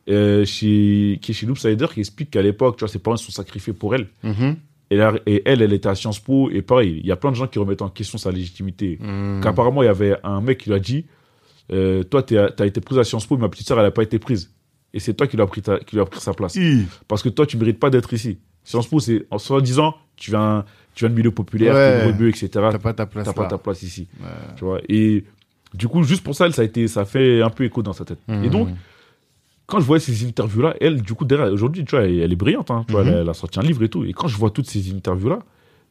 euh, 0.09 0.45
chez, 0.45 1.19
qui 1.21 1.31
est 1.31 1.33
chez 1.33 1.45
Loopsider, 1.45 1.85
qui 1.93 1.99
explique 1.99 2.31
qu'à 2.31 2.41
l'époque, 2.41 2.77
tu 2.77 2.81
vois, 2.81 2.87
ses 2.89 2.99
parents 2.99 3.17
se 3.17 3.25
sont 3.25 3.31
sacrifiés 3.31 3.73
pour 3.73 3.93
elle. 3.95 4.07
Et, 4.89 4.95
là- 4.95 5.13
et 5.25 5.41
elle, 5.45 5.61
elle 5.61 5.73
était 5.73 5.89
à 5.89 5.95
Sciences 5.95 6.19
Po, 6.19 6.49
et 6.49 6.61
pareil, 6.61 6.99
il 7.01 7.05
y 7.05 7.11
a 7.11 7.17
plein 7.17 7.29
de 7.31 7.35
gens 7.35 7.47
qui 7.47 7.59
remettent 7.59 7.81
en 7.81 7.89
question 7.89 8.17
sa 8.17 8.31
légitimité. 8.31 8.97
Qu'apparemment, 9.43 9.83
il 9.83 9.87
y 9.87 9.89
avait 9.89 10.15
un 10.23 10.39
mec 10.41 10.59
qui 10.59 10.69
lui 10.69 10.75
a 10.77 10.79
dit, 10.79 11.05
euh, 11.73 12.03
toi, 12.03 12.23
t'as 12.23 12.65
été 12.65 12.79
prise 12.79 12.97
à 12.97 13.03
Sciences 13.03 13.25
Po, 13.25 13.35
mais 13.35 13.41
ma 13.43 13.49
petite 13.49 13.67
sœur, 13.67 13.79
elle 13.79 13.85
a 13.85 13.91
pas 13.91 14.03
été 14.03 14.17
prise. 14.17 14.53
Et 14.93 14.99
c'est 15.01 15.13
toi 15.13 15.27
qui 15.27 15.35
lui 15.35 15.43
as 15.43 15.47
pris, 15.47 15.61
ta- 15.61 15.79
qui 15.79 15.95
lui 15.97 16.01
a 16.01 16.05
pris 16.05 16.21
sa 16.21 16.33
place. 16.33 16.55
Parce 17.09 17.21
que 17.21 17.27
toi, 17.29 17.45
tu 17.45 17.57
mérites 17.57 17.79
pas 17.79 17.89
d'être 17.89 18.13
ici. 18.13 18.37
Sciences 18.67 18.87
Po, 18.87 18.99
c'est 18.99 19.25
en 19.31 19.37
soi 19.37 19.61
disant, 19.61 19.95
tu 20.17 20.31
viens, 20.31 20.65
tu 20.93 21.05
viens 21.05 21.09
de 21.09 21.15
milieu 21.15 21.31
populaire, 21.31 21.73
Ouais. 21.73 22.05
rebeu, 22.05 22.27
etc. 22.27 22.49
T'as 22.51 22.77
pas 22.79 22.93
ta 22.93 23.05
place 23.05 23.25
T'as 23.25 23.33
pas 23.33 23.45
ta 23.45 23.57
place 23.57 23.81
ici. 23.81 24.07
Ouais. 24.19 24.27
Tu 24.57 24.65
vois. 24.65 24.79
Et 24.89 25.23
du 25.73 25.87
coup, 25.87 26.03
juste 26.03 26.21
pour 26.23 26.35
ça, 26.35 26.45
elle, 26.47 26.53
ça 26.53 26.63
a 26.63 26.65
été, 26.65 26.87
ça 26.89 27.05
fait 27.05 27.41
un 27.41 27.49
peu 27.49 27.63
écho 27.63 27.81
dans 27.81 27.93
sa 27.93 28.03
tête. 28.03 28.19
Et 28.27 28.33
Mhm. 28.33 28.49
donc, 28.49 28.69
quand 29.67 29.79
je 29.79 29.85
vois 29.85 29.99
ces 30.01 30.25
interviews-là, 30.27 30.75
elle, 30.81 31.01
du 31.01 31.13
coup, 31.13 31.23
derrière, 31.23 31.51
aujourd'hui, 31.51 31.85
tu 31.85 31.91
vois, 31.95 32.03
elle, 32.05 32.19
elle 32.19 32.31
est 32.33 32.35
brillante, 32.35 32.69
hein, 32.71 32.83
tu 32.87 32.91
vois, 32.93 33.03
elle, 33.03 33.13
a- 33.13 33.17
elle 33.21 33.29
a 33.29 33.33
sorti 33.33 33.57
un 33.59 33.63
livre 33.63 33.83
et 33.83 33.89
tout. 33.89 34.03
Et 34.03 34.11
quand 34.11 34.27
je 34.27 34.35
vois 34.37 34.49
toutes 34.49 34.69
ces 34.69 34.91
interviews-là, 34.93 35.39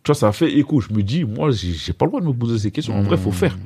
tu 0.03 0.09
vois, 0.11 0.15
ça 0.15 0.29
a 0.29 0.33
fait 0.33 0.53
écho. 0.53 0.81
Je 0.81 0.93
me 0.93 1.03
dis, 1.03 1.25
moi, 1.25 1.51
j'ai 1.53 1.93
pas 1.95 2.05
le 2.05 2.11
droit 2.11 2.21
de 2.21 2.27
me 2.27 2.33
poser 2.35 2.59
ces 2.59 2.71
questions. 2.71 2.95
En 2.95 3.03
vrai, 3.03 3.17
faut 3.17 3.33
faire. 3.33 3.57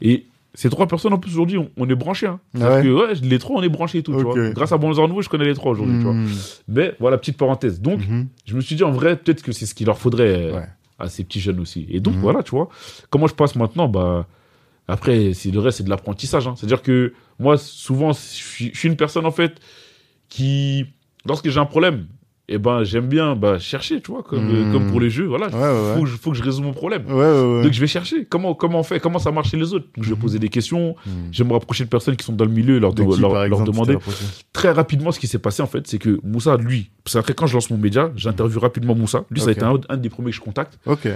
Et 0.00 0.24
ces 0.54 0.70
trois 0.70 0.86
personnes, 0.86 1.12
en 1.12 1.18
plus, 1.18 1.32
aujourd'hui, 1.32 1.58
on, 1.58 1.68
on 1.76 1.88
est 1.88 1.94
branchés. 1.94 2.26
Hein. 2.28 2.38
Ah 2.54 2.58
C'est-à-dire 2.58 2.76
ouais 2.76 3.08
que, 3.10 3.12
ouais, 3.20 3.28
les 3.28 3.38
trois, 3.38 3.56
on 3.58 3.62
est 3.62 3.68
branchés 3.68 3.98
et 3.98 4.02
tout. 4.04 4.16
tu 4.16 4.22
vois. 4.22 4.50
Grâce 4.50 4.70
à 4.72 4.78
Bonjour 4.78 5.08
Nouveau, 5.08 5.20
je 5.22 5.28
connais 5.28 5.44
les 5.46 5.54
trois 5.54 5.72
aujourd'hui. 5.72 5.96
tu 5.98 6.04
vois. 6.04 6.12
Mhm. 6.14 6.28
Mais 6.68 6.94
voilà, 7.00 7.18
petite 7.18 7.36
parenthèse. 7.36 7.80
Donc, 7.80 8.06
Mhm. 8.08 8.28
je 8.46 8.54
me 8.54 8.60
suis 8.60 8.76
dit, 8.76 8.84
en 8.84 8.92
vrai, 8.92 9.16
peut-être 9.16 9.42
que 9.42 9.50
c'est 9.52 9.66
ce 9.66 9.74
qu'il 9.74 9.86
leur 9.86 9.98
faudrait 9.98 10.52
euh, 10.52 10.56
Ouais. 10.56 10.66
à 10.98 11.08
ces 11.08 11.24
petits 11.24 11.40
jeunes 11.40 11.58
aussi. 11.60 11.86
Et 11.90 11.98
donc, 12.00 12.14
Mhm. 12.14 12.20
voilà, 12.20 12.42
tu 12.44 12.52
vois. 12.52 12.68
Comment 13.10 13.26
je 13.26 13.34
passe 13.34 13.56
maintenant 13.56 13.88
Bah, 13.88 14.26
après, 14.86 15.32
c'est 15.34 15.50
le 15.50 15.58
reste, 15.60 15.78
c'est 15.78 15.84
de 15.84 15.90
l'apprentissage. 15.90 16.46
hein. 16.46 16.54
C'est-à-dire 16.56 16.82
que 16.82 17.12
moi, 17.40 17.56
souvent, 17.58 18.12
je 18.12 18.18
suis 18.72 18.88
une 18.88 18.96
personne, 18.96 19.26
en 19.26 19.30
fait, 19.32 19.60
qui, 20.28 20.86
lorsque 21.26 21.48
j'ai 21.48 21.60
un 21.60 21.66
problème, 21.66 22.06
eh 22.48 22.58
ben, 22.58 22.84
j'aime 22.84 23.06
bien 23.06 23.34
bah, 23.36 23.58
chercher, 23.58 24.00
tu 24.02 24.10
vois, 24.10 24.22
comme, 24.22 24.70
comme 24.72 24.90
pour 24.90 25.00
les 25.00 25.08
jeux. 25.08 25.24
Voilà, 25.24 25.46
Ouais, 25.48 25.54
ouais, 25.54 25.60
ouais. 25.88 25.94
faut, 25.96 26.02
que 26.02 26.06
je- 26.08 26.16
faut 26.16 26.30
que 26.32 26.36
je 26.36 26.42
résolve 26.42 26.66
mon 26.66 26.72
problème. 26.74 27.04
Donc, 27.06 27.72
je 27.72 27.80
vais 27.80 27.86
chercher 27.86 28.26
comment, 28.26 28.54
comment 28.54 28.80
on 28.80 28.82
fait, 28.82 29.00
comment 29.00 29.18
ça 29.18 29.30
marche 29.32 29.50
chez 29.50 29.56
les 29.56 29.72
autres? 29.72 29.86
Donc, 29.96 30.04
je 30.04 30.10
vais 30.12 30.20
poser 30.20 30.38
des 30.38 30.50
questions, 30.50 30.94
Mhm. 31.06 31.12
je 31.32 31.42
vais 31.42 31.48
me 31.48 31.54
rapprocher 31.54 31.84
de 31.84 31.88
personnes 31.88 32.16
qui 32.16 32.24
sont 32.24 32.34
dans 32.34 32.44
le 32.44 32.50
milieu 32.50 32.76
et 32.76 32.80
leur, 32.80 32.92
De 32.92 33.02
de- 33.02 33.08
qui, 33.14 33.20
leur, 33.20 33.30
par 33.32 33.46
leur 33.48 33.60
exemple, 33.60 33.70
demander 33.72 33.98
très 34.52 34.70
rapidement, 34.72 35.10
ce 35.12 35.18
qui 35.20 35.26
s'est 35.26 35.38
passé, 35.38 35.62
en 35.62 35.66
fait, 35.66 35.86
c'est 35.86 35.98
que 35.98 36.20
Moussa, 36.22 36.56
lui, 36.58 36.90
parce 37.02 37.14
qu'après, 37.14 37.34
quand 37.34 37.46
je 37.46 37.54
lance 37.54 37.70
mon 37.70 37.78
média, 37.78 38.10
j'interviewe 38.16 38.58
rapidement 38.60 38.94
Moussa. 38.94 39.24
Lui, 39.30 39.40
ça 39.40 39.48
a 39.48 39.52
été 39.52 39.62
un, 39.62 39.78
un 39.88 39.96
des 39.96 40.10
premiers 40.10 40.30
que 40.30 40.36
je 40.36 40.40
contacte. 40.42 40.78
Ok. 40.86 41.08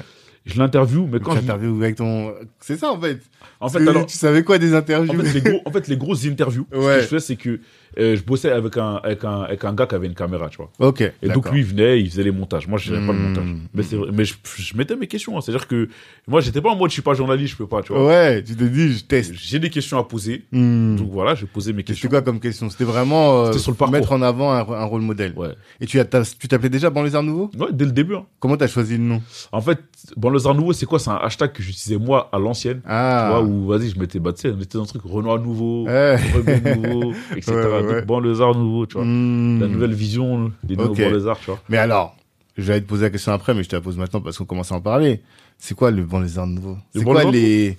Je 0.47 0.59
l'interview, 0.59 1.07
mais 1.12 1.20
quand 1.20 1.35
je... 1.35 1.51
avec 1.51 1.97
ton. 1.97 2.33
C'est 2.61 2.79
ça 2.79 2.91
en 2.91 2.99
fait. 2.99 3.20
En 3.61 3.68
fait, 3.68 3.87
alors, 3.87 4.07
tu 4.07 4.16
savais 4.16 4.43
quoi 4.45 4.57
des 4.57 4.72
interviews 4.72 5.12
en 5.12 5.22
fait, 5.22 5.35
les 5.35 5.41
gros, 5.43 5.61
en 5.66 5.70
fait, 5.70 5.89
les 5.89 5.97
grosses 5.99 6.24
interviews, 6.24 6.66
ce 6.72 6.79
Ouais. 6.79 6.97
que 6.97 7.01
je 7.03 7.07
fais, 7.07 7.20
c'est 7.20 7.37
que 7.37 7.61
euh, 7.99 8.16
je 8.16 8.22
bossais 8.22 8.51
avec 8.51 8.76
un, 8.76 8.97
avec, 9.03 9.24
un, 9.24 9.43
avec 9.43 9.64
un 9.64 9.72
gars 9.74 9.86
qui 9.86 9.95
avait 9.95 10.07
une 10.07 10.14
caméra, 10.14 10.49
tu 10.49 10.59
vois. 10.59 10.70
Ok. 10.80 11.01
Et 11.22 11.28
donc, 11.28 11.51
lui, 11.51 11.61
il 11.61 11.66
venait, 11.66 12.01
il 12.01 12.11
faisait 12.11 12.22
les 12.24 12.30
montages. 12.32 12.66
Moi, 12.68 12.78
je 12.78 12.91
faisais 12.93 13.07
pas 13.07 13.12
le 13.12 13.18
Hmm. 13.18 13.28
montage. 13.28 13.45
Mais, 13.74 13.82
mais 14.12 14.24
je, 14.24 14.34
je 14.57 14.76
mettais 14.76 14.97
mes 14.97 15.07
questions. 15.07 15.36
hein. 15.36 15.41
C'est-à-dire 15.41 15.66
que 15.66 15.89
moi, 16.26 16.41
j'étais 16.41 16.61
pas 16.61 16.70
en 16.70 16.76
mode, 16.76 16.91
je 16.91 16.95
suis 16.95 17.03
pas 17.03 17.14
journaliste, 17.14 17.53
je 17.53 17.57
peux 17.59 17.66
pas, 17.66 17.82
tu 17.82 17.93
vois. 17.93 18.07
Ouais, 18.07 18.43
tu 18.43 18.55
te 18.57 18.64
dis, 18.64 18.93
je 18.93 19.05
teste. 19.05 19.32
J'ai 19.34 19.59
des 19.59 19.70
questions 19.70 19.99
à 19.99 20.05
poser. 20.05 20.45
Hmm. 20.53 20.97
Donc 20.97 21.11
voilà, 21.11 21.34
je 21.34 21.47
poser 21.47 21.72
mes 21.72 21.78
C'était 21.78 21.93
questions. 21.93 22.09
quoi 22.11 22.22
comme 22.22 22.41
question? 22.41 22.68
C'était 22.70 22.84
vraiment 22.84 23.41
euh, 23.41 23.47
C'était 23.47 23.59
sur 23.59 23.74
le 23.78 23.91
mettre 23.91 24.12
en 24.12 24.22
avant 24.22 24.53
un, 24.53 24.59
un 24.61 24.84
rôle 24.84 25.03
modèle. 25.03 25.32
Ouais. 25.36 25.55
Et 25.80 25.86
tu 25.86 25.99
as- 26.01 26.05
tu 26.39 26.49
t'appelais 26.49 26.68
déjà 26.68 26.91
Banlieusard 26.91 27.22
Nouveau? 27.22 27.51
Ouais, 27.59 27.68
dès 27.72 27.84
le 27.84 27.93
début. 27.93 28.16
hein. 28.16 28.26
Comment 28.41 28.57
t'as 28.57 28.66
choisi 28.68 28.97
le 28.97 29.03
nom? 29.05 29.22
En 29.53 29.61
fait, 29.61 29.78
bon, 30.16 30.30
le 30.30 30.39
Nouveau, 30.55 30.72
c'est 30.72 30.86
quoi? 30.86 30.99
C'est 30.99 31.11
un 31.11 31.16
hashtag 31.16 31.53
que 31.53 31.62
j'utilisais 31.62 31.99
moi 31.99 32.28
à 32.32 32.39
l'ancienne. 32.39 32.78
Tu 32.78 32.82
Ah. 32.86 33.28
vois, 33.30 33.43
où 33.43 33.66
vas-y, 33.66 33.91
je 33.91 33.99
mettais, 33.99 34.18
bah, 34.18 34.32
tu 34.32 34.41
sais, 34.43 34.51
on 34.57 34.61
était 34.61 34.78
dans 34.78 34.84
un 34.84 34.86
truc 34.86 35.03
Renoir 35.05 35.39
nouveau, 35.39 35.86
nouveau, 35.86 37.12
etc. 37.36 37.53
Ouais, 37.53 37.78
ouais, 37.81 37.87
ouais. 37.87 37.95
Donc, 38.01 38.07
banlieusard 38.07 38.55
nouveau, 38.55 38.87
tu 38.87 38.95
vois. 38.95 39.05
Hmm. 39.05 39.61
La 39.61 39.68
nouvelle 39.68 39.95
vision 39.95 40.53
des 40.64 40.76
nouveaux 40.76 40.91
Ok. 40.93 40.99
banlieusards, 41.01 41.39
tu 41.41 41.47
vois. 41.47 41.61
Mais 41.68 41.79
alors, 41.79 42.16
je 42.57 42.72
vais 42.72 42.81
te 42.81 42.87
poser 42.87 43.05
la 43.05 43.11
question 43.11 43.33
après, 43.33 43.55
mais 43.55 43.62
je 43.62 43.68
te 43.68 43.76
la 43.76 43.83
pose 43.83 43.97
maintenant 43.97 44.20
parce 44.20 44.39
qu'on 44.39 44.45
commence 44.45 44.72
à 44.72 44.74
en 44.76 44.81
parler. 44.81 45.20
C'est 45.59 45.74
quoi 45.74 45.91
le 45.91 46.05
banlieusard 46.05 46.47
nouveau? 46.47 46.76
C'est 46.95 47.03
quoi 47.05 47.24
les, 47.31 47.76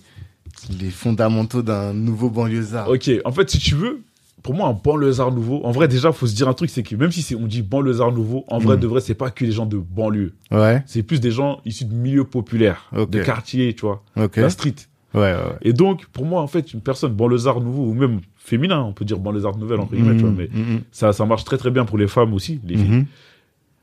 les 0.80 0.90
fondamentaux 0.90 1.62
d'un 1.62 1.94
nouveau 1.94 2.30
banlieusard 2.30 2.90
Ok, 2.90 3.10
en 3.26 3.32
fait, 3.32 3.50
si 3.50 3.58
tu 3.60 3.76
veux, 3.76 4.02
pour 4.44 4.54
moi, 4.54 4.68
un 4.70 4.74
banlieusard 4.74 5.32
nouveau, 5.34 5.62
en 5.66 5.72
vrai, 5.72 5.88
déjà, 5.88 6.12
faut 6.12 6.28
se 6.28 6.36
dire 6.36 6.48
un 6.48 6.54
truc, 6.54 6.70
c'est 6.70 6.84
que 6.84 6.96
même 6.96 7.12
si 7.12 7.36
on 7.36 7.46
dit 7.48 7.62
banlieusard 7.62 8.12
nouveau, 8.12 8.46
en 8.48 8.58
vrai, 8.60 8.78
Mm. 8.78 8.80
de 8.80 8.88
vrai, 8.88 9.02
c'est 9.02 9.14
pas 9.14 9.32
que 9.32 9.44
les 9.46 9.52
gens 9.52 9.66
de 9.66 9.78
banlieue. 9.78 10.34
Ouais. 10.52 10.82
C'est 10.86 11.04
plus 11.04 11.20
des 11.20 11.32
gens 11.32 11.60
issus 11.66 11.86
de 11.86 11.94
milieux 11.94 12.24
populaires, 12.24 12.90
de 12.94 13.24
quartiers, 13.24 13.74
tu 13.74 13.82
vois, 13.82 14.04
Ok. 14.18 14.38
la 14.38 14.50
street. 14.50 14.76
Ouais, 15.14 15.22
ouais, 15.22 15.34
ouais. 15.34 15.58
Et 15.62 15.74
donc, 15.74 16.06
pour 16.08 16.26
moi, 16.26 16.42
en 16.42 16.48
fait, 16.48 16.74
une 16.74 16.82
personne 16.82 17.14
banlieusard 17.14 17.62
nouveau, 17.62 17.84
ou 17.86 17.94
même 17.94 18.20
féminin, 18.36 18.82
on 18.82 18.94
peut 18.94 19.06
dire 19.06 19.20
banlieusard 19.20 19.58
nouvelle, 19.58 19.80
entre 19.80 19.94
guillemets, 19.96 20.16
tu 20.16 20.22
vois, 20.22 20.30
Mhm, 20.32 20.36
mais 20.38 20.50
mhm, 20.52 20.82
ça, 20.92 21.14
ça 21.14 21.26
marche 21.26 21.44
très 21.44 21.58
très 21.58 21.72
bien 21.72 21.86
pour 21.86 21.98
les 21.98 22.08
femmes 22.08 22.34
aussi, 22.34 22.60
les 22.64 22.78
filles. 22.78 23.06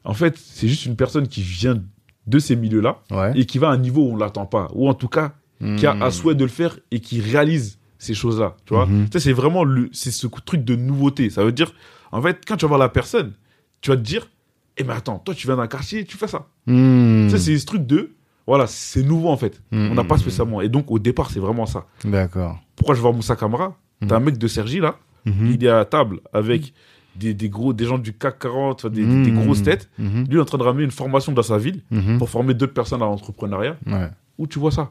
En 0.04 0.14
fait, 0.14 0.36
c'est 0.38 0.68
juste 0.68 0.86
une 0.86 0.94
personne 0.96 1.26
qui 1.26 1.42
vient 1.42 1.82
de 2.26 2.38
ces 2.38 2.54
milieux-là 2.56 3.00
et 3.36 3.44
qui 3.44 3.58
va 3.58 3.68
à 3.70 3.72
un 3.72 3.76
niveau 3.78 4.02
où 4.02 4.12
on 4.12 4.16
l'attend 4.16 4.46
pas, 4.46 4.68
ou 4.74 4.88
en 4.88 4.94
tout 4.94 5.08
cas, 5.08 5.32
qui 5.76 5.86
a 5.86 5.96
à 6.00 6.10
souhait 6.10 6.34
de 6.34 6.44
le 6.44 6.50
faire 6.50 6.78
et 6.90 7.00
qui 7.00 7.20
réalise 7.20 7.78
ces 7.98 8.14
choses-là, 8.14 8.56
tu 8.66 8.74
vois. 8.74 8.86
Tu 9.06 9.12
sais, 9.12 9.20
c'est 9.20 9.32
vraiment 9.32 9.64
le, 9.64 9.88
c'est 9.92 10.10
ce 10.10 10.26
truc 10.26 10.64
de 10.64 10.76
nouveauté. 10.76 11.30
Ça 11.30 11.44
veut 11.44 11.52
dire, 11.52 11.72
en 12.12 12.20
fait, 12.22 12.42
quand 12.46 12.56
tu 12.56 12.64
vas 12.66 12.68
voir 12.68 12.78
la 12.80 12.88
personne, 12.90 13.32
tu 13.80 13.90
vas 13.90 13.96
te 13.96 14.02
dire, 14.02 14.28
eh 14.76 14.84
mais 14.84 14.92
attends, 14.92 15.18
toi 15.18 15.34
tu 15.34 15.46
viens 15.46 15.56
d'un 15.56 15.66
quartier, 15.66 16.04
tu 16.04 16.16
fais 16.16 16.28
ça. 16.28 16.48
Tu 16.66 17.30
sais, 17.30 17.38
c'est 17.38 17.58
ce 17.58 17.64
truc 17.66 17.86
de, 17.86 18.14
voilà, 18.46 18.66
c'est 18.66 19.02
nouveau 19.02 19.28
en 19.30 19.36
fait. 19.36 19.60
On 19.72 19.94
n'a 19.94 20.04
pas 20.04 20.18
spécialement. 20.18 20.60
Et 20.60 20.68
donc 20.68 20.90
au 20.90 20.98
départ, 20.98 21.30
c'est 21.30 21.40
vraiment 21.40 21.66
ça. 21.66 21.86
D'accord. 22.04 22.58
Pourquoi 22.76 22.94
je 22.94 23.00
vois 23.00 23.12
Moussa 23.12 23.36
Kamara 23.36 23.76
T'as 24.06 24.16
un 24.16 24.20
mec 24.20 24.38
de 24.38 24.46
Sergi 24.48 24.80
là, 24.80 24.96
Mhm. 25.24 25.50
il 25.54 25.64
est 25.64 25.68
à 25.68 25.84
table 25.84 26.20
avec 26.32 26.72
des, 27.16 27.34
des 27.34 27.48
gros, 27.48 27.72
des 27.72 27.84
gens 27.86 27.98
du 27.98 28.12
CAC 28.12 28.38
40, 28.40 28.84
enfin, 28.84 28.94
des, 28.94 29.30
grosses 29.32 29.62
têtes. 29.62 29.88
Lui 29.98 30.26
il 30.30 30.36
est 30.36 30.40
en 30.40 30.44
train 30.44 30.58
de 30.58 30.62
ramener 30.62 30.84
une 30.84 30.90
formation 30.90 31.32
dans 31.32 31.42
sa 31.42 31.58
ville 31.58 31.82
pour 32.18 32.28
former 32.30 32.54
d'autres 32.54 32.74
personnes 32.74 33.02
à 33.02 33.06
l'entrepreneuriat. 33.06 33.76
Ouais, 33.86 34.08
Où 34.38 34.46
tu 34.46 34.58
vois 34.58 34.70
ça? 34.70 34.90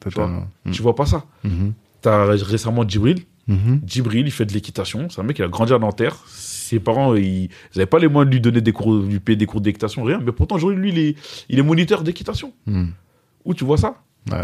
Totalement. 0.00 0.46
Tu 0.72 0.82
vois 0.82 0.94
pas 0.94 1.06
ça? 1.06 1.24
T'as 2.02 2.24
récemment 2.26 2.86
Djibril. 2.88 3.20
Djibril, 3.86 4.26
il 4.26 4.30
fait 4.32 4.46
de 4.46 4.52
l'équitation. 4.52 5.08
C'est 5.10 5.20
un 5.20 5.24
mec 5.24 5.36
qui 5.36 5.42
a 5.42 5.48
grandi 5.48 5.72
à 5.72 5.78
Nanterre. 5.78 6.16
Ses 6.74 6.80
parents, 6.80 7.14
ils 7.14 7.48
n'avaient 7.76 7.86
pas 7.86 7.98
les 8.00 8.08
moyens 8.08 8.30
de 8.30 8.34
lui 8.34 8.40
donner 8.40 8.60
des 8.60 8.72
cours, 8.72 9.00
de 9.00 9.06
lui 9.06 9.20
payer 9.20 9.36
des 9.36 9.46
cours 9.46 9.60
d'équitation, 9.60 10.02
rien. 10.02 10.20
Mais 10.24 10.32
pourtant, 10.32 10.56
aujourd'hui, 10.56 10.80
lui, 10.80 10.90
il 10.90 10.98
est, 10.98 11.16
il 11.48 11.58
est 11.58 11.62
moniteur 11.62 12.02
d'équitation. 12.02 12.52
Mhm. 12.66 12.90
Où 13.44 13.54
tu 13.54 13.62
vois 13.64 13.78
ça? 13.78 14.02
Ouais, 14.32 14.38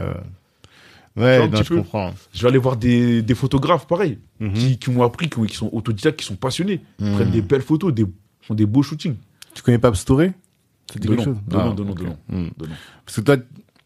ouais. 1.16 1.48
Non, 1.48 1.56
je 1.56 1.68
peu. 1.68 1.76
comprends. 1.78 2.14
Je 2.32 2.42
vais 2.42 2.48
aller 2.48 2.58
voir 2.58 2.76
des, 2.76 3.22
des 3.22 3.34
photographes, 3.34 3.86
pareil, 3.88 4.18
Mhm. 4.38 4.52
qui, 4.52 4.78
qui 4.78 4.90
m'ont 4.92 5.02
appris, 5.02 5.28
qui, 5.28 5.40
qui 5.46 5.56
sont 5.56 5.70
autodidactes, 5.72 6.20
qui 6.20 6.26
sont 6.26 6.36
passionnés. 6.36 6.80
Mhm. 7.00 7.14
prennent 7.14 7.30
des 7.32 7.42
belles 7.42 7.62
photos, 7.62 7.92
des, 7.92 8.06
font 8.42 8.54
des 8.54 8.66
beaux 8.66 8.82
shootings. 8.82 9.16
Tu 9.54 9.62
connais 9.62 9.78
Pabst 9.78 10.06
Touré 10.06 10.28
De 10.94 11.00
quelque 11.00 11.22
chose? 11.24 11.36
De 11.48 11.56
Ah, 11.56 11.74
nom. 11.76 12.50
Parce 13.04 13.16
que 13.16 13.20
toi, 13.22 13.36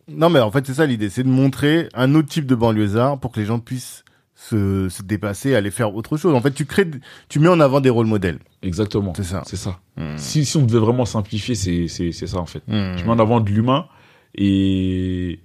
non, 0.09 0.29
mais 0.29 0.41
en 0.41 0.51
fait, 0.51 0.67
c'est 0.67 0.75
ça 0.75 0.85
l'idée, 0.85 1.09
c'est 1.09 1.23
de 1.23 1.29
montrer 1.31 1.89
un 1.95 2.15
autre 2.15 2.29
type 2.29 2.45
de 2.45 2.55
banlieusard 2.55 3.19
pour 3.19 3.33
que 3.33 3.41
les 3.41 3.47
gens 3.47 3.59
puissent 3.59 4.04
se, 4.51 4.89
se 4.91 5.03
dépasser, 5.03 5.55
aller 5.55 5.71
faire 5.71 5.95
autre 5.95 6.17
chose. 6.17 6.35
En 6.35 6.41
fait, 6.41 6.53
tu 6.53 6.67
crées, 6.67 6.91
tu 7.29 7.39
mets 7.39 7.49
en 7.49 7.61
avant 7.61 7.81
des 7.81 7.91
rôles 7.91 8.07
modèles. 8.07 8.39
Exactement. 8.63 9.13
C'est 9.17 9.25
ça. 9.25 9.43
C'est 9.47 9.57
ça. 9.57 9.79
Mhm. 9.97 10.19
Si, 10.19 10.45
si 10.45 10.57
on 10.57 10.63
devait 10.67 10.79
vraiment 10.79 11.05
simplifier, 11.07 11.55
c'est 11.55 11.89
c'est- 11.89 12.13
c'est 12.13 12.27
ça, 12.27 12.39
en 12.39 12.47
fait. 12.47 12.63
Mhm. 12.69 12.99
Je 12.99 13.05
mets 13.05 13.11
en 13.11 13.19
avant 13.19 13.41
de 13.41 13.51
l'humain 13.51 13.87
et 14.35 15.41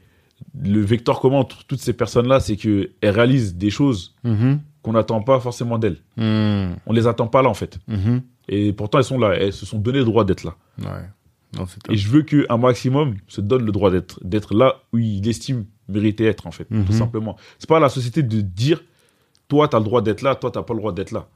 le 0.61 0.81
vecteur 0.81 1.19
commun 1.19 1.37
entre 1.37 1.65
toutes 1.65 1.79
ces 1.81 1.93
personnes-là, 1.93 2.39
c'est 2.39 2.55
qu'elles 2.55 2.89
réalisent 3.03 3.55
des 3.55 3.69
choses 3.69 4.15
Mhm. 4.23 4.59
qu'on 4.81 4.93
n'attend 4.93 5.21
pas 5.21 5.39
forcément 5.39 5.77
d'elles. 5.77 5.97
Mhm. 6.17 6.75
On 6.85 6.93
les 6.93 7.07
attend 7.07 7.27
pas 7.27 7.41
là, 7.41 7.49
en 7.49 7.53
fait. 7.53 7.79
Mhm. 7.87 8.21
Et 8.47 8.73
pourtant, 8.73 8.97
elles 8.97 9.03
sont 9.03 9.19
là. 9.19 9.33
Elles 9.35 9.53
se 9.53 9.65
sont 9.65 9.77
donné 9.79 9.99
le 9.99 10.05
droit 10.05 10.25
d'être 10.25 10.43
là. 10.43 10.55
Ouais. 10.79 11.05
Non. 11.57 11.65
Et 11.89 11.97
je 11.97 12.09
veux 12.09 12.21
qu'un 12.23 12.57
maximum 12.57 13.15
se 13.27 13.41
donne 13.41 13.65
le 13.65 13.71
droit 13.71 13.89
d'être 13.91 14.19
d'être 14.23 14.53
là 14.53 14.75
où 14.93 14.97
il 14.99 15.27
estime 15.27 15.65
mériter 15.89 16.25
être, 16.25 16.47
en 16.47 16.51
fait. 16.51 16.69
Mhm. 16.71 16.85
Tout 16.85 16.93
simplement. 16.93 17.35
C'est 17.57 17.67
pas 17.69 17.77
à 17.77 17.81
la 17.81 17.89
société 17.89 18.23
de 18.23 18.41
dire, 18.41 18.81
toi, 19.47 19.67
tu 19.67 19.75
as 19.75 19.79
le 19.79 19.85
droit 19.85 20.01
d'être 20.01 20.21
là, 20.21 20.35
toi, 20.35 20.51
tu 20.51 20.61
pas 20.61 20.73
le 20.73 20.79
droit 20.79 20.93
d'être 20.93 21.11
là. 21.11 21.27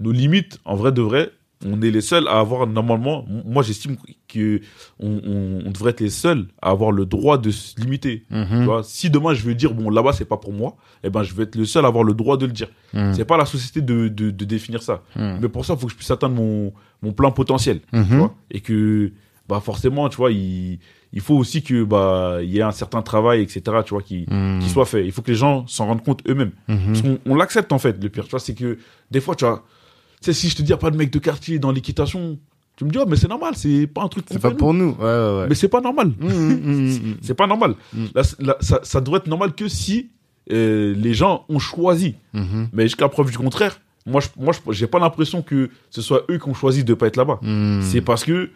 Nos 0.00 0.12
limites, 0.12 0.58
en 0.64 0.74
vrai 0.76 0.92
de 0.92 1.00
vrai, 1.02 1.30
on 1.66 1.80
est 1.80 1.90
les 1.90 2.00
seuls 2.02 2.26
à 2.28 2.40
avoir, 2.40 2.66
normalement, 2.66 3.24
moi, 3.46 3.62
j'estime 3.62 3.96
que 4.28 4.60
on, 4.98 5.08
on- 5.24 5.62
on 5.66 5.70
devrait 5.70 5.90
être 5.92 6.00
les 6.00 6.10
seuls 6.10 6.46
à 6.60 6.70
avoir 6.70 6.90
le 6.92 7.06
droit 7.06 7.38
de 7.38 7.50
se 7.50 7.80
limiter. 7.80 8.24
Mhm. 8.28 8.46
Tu 8.50 8.64
vois, 8.64 8.82
si 8.82 9.08
demain 9.08 9.32
je 9.32 9.42
veux 9.44 9.54
dire 9.54 9.72
bon 9.72 9.88
là-bas 9.88 10.12
c'est 10.12 10.24
pas 10.24 10.36
pour 10.36 10.52
moi, 10.52 10.76
eh 11.04 11.10
ben 11.10 11.22
je 11.22 11.32
vais 11.32 11.44
être 11.44 11.54
le 11.54 11.64
seul 11.64 11.84
à 11.84 11.88
avoir 11.88 12.02
le 12.04 12.12
droit 12.12 12.36
de 12.36 12.44
le 12.46 12.52
dire. 12.52 12.68
Mhm. 12.92 13.14
C'est 13.14 13.24
pas 13.24 13.36
à 13.36 13.38
la 13.38 13.46
société 13.46 13.80
de, 13.80 14.08
de, 14.08 14.30
de 14.30 14.44
définir 14.44 14.82
ça. 14.82 15.04
Mhm. 15.16 15.38
Mais 15.40 15.48
pour 15.48 15.64
ça, 15.64 15.74
il 15.74 15.78
faut 15.78 15.86
que 15.86 15.92
je 15.92 15.96
puisse 15.96 16.10
atteindre 16.10 16.34
mon, 16.34 16.72
mon 17.00 17.12
plein 17.12 17.30
potentiel. 17.30 17.80
Tu 17.92 17.96
Mhm. 17.98 18.18
vois 18.18 18.34
et 18.50 18.60
que 18.60 19.12
bah 19.48 19.60
forcément, 19.60 20.08
tu 20.08 20.16
vois, 20.16 20.32
il, 20.32 20.78
il 21.12 21.20
faut 21.20 21.34
aussi 21.36 21.62
que 21.62 21.84
bah 21.84 22.38
il 22.42 22.50
y 22.50 22.58
ait 22.58 22.62
un 22.62 22.72
certain 22.72 23.02
travail, 23.02 23.42
etc. 23.42 23.62
Tu 23.84 23.90
vois, 23.94 24.02
qui, 24.02 24.26
Mhm. 24.30 24.60
qui 24.62 24.68
soit 24.70 24.86
fait. 24.86 25.04
Il 25.04 25.12
faut 25.12 25.22
que 25.22 25.30
les 25.30 25.36
gens 25.36 25.66
s'en 25.66 25.86
rendent 25.86 26.02
compte 26.04 26.22
eux-mêmes. 26.28 26.52
Mhm. 26.68 26.78
Parce 26.86 27.02
qu'on 27.02 27.18
on 27.26 27.34
l'accepte 27.34 27.72
en 27.72 27.78
fait. 27.78 28.02
Le 28.02 28.08
pire, 28.08 28.24
tu 28.24 28.30
vois, 28.30 28.40
c'est 28.40 28.54
que 28.54 28.78
des 29.10 29.20
fois, 29.20 29.34
tu 29.36 29.44
vois, 29.44 29.64
tu 30.22 30.26
sais, 30.26 30.32
si 30.32 30.48
je 30.48 30.56
te 30.56 30.62
dis 30.62 30.72
pas 30.74 30.90
de 30.90 30.96
mec 30.96 31.10
de 31.12 31.18
quartier 31.18 31.58
dans 31.58 31.72
l'équitation, 31.72 32.38
tu 32.76 32.84
me 32.84 32.90
dis 32.90 32.98
oh 32.98 33.04
mais 33.06 33.16
c'est 33.16 33.28
normal, 33.28 33.54
c'est 33.56 33.86
pas 33.86 34.02
un 34.02 34.08
truc 34.08 34.24
C'est 34.30 34.40
pas 34.40 34.50
pour 34.50 34.72
nous. 34.74 34.90
Ouais, 34.98 35.04
ouais, 35.04 35.38
ouais. 35.40 35.46
Mais 35.48 35.54
c'est 35.54 35.68
pas 35.68 35.80
normal. 35.80 36.12
Mhm. 36.20 37.16
C'est 37.22 37.34
pas 37.34 37.46
normal. 37.46 37.74
Là, 38.14 38.24
c- 38.24 38.36
là, 38.40 38.56
ça, 38.60 38.80
ça 38.82 39.00
doit 39.00 39.18
être 39.18 39.26
normal 39.26 39.54
que 39.54 39.68
si 39.68 40.08
euh, 40.52 40.94
les 40.96 41.14
gens 41.14 41.44
ont 41.48 41.58
choisi. 41.58 42.14
Mais 42.72 42.84
jusqu'à 42.84 43.08
preuve 43.08 43.30
du 43.30 43.38
contraire, 43.38 43.78
moi, 44.06 44.20
je, 44.20 44.28
moi, 44.38 44.52
j'ai 44.70 44.86
pas 44.86 44.98
l'impression 44.98 45.40
que 45.42 45.70
ce 45.90 46.02
soit 46.02 46.24
eux 46.30 46.38
qui 46.38 46.48
ont 46.48 46.54
choisi 46.54 46.84
de 46.84 46.92
pas 46.94 47.06
être 47.06 47.16
là-bas. 47.16 47.40
C'est 47.82 48.00
parce 48.02 48.24
que 48.24 48.50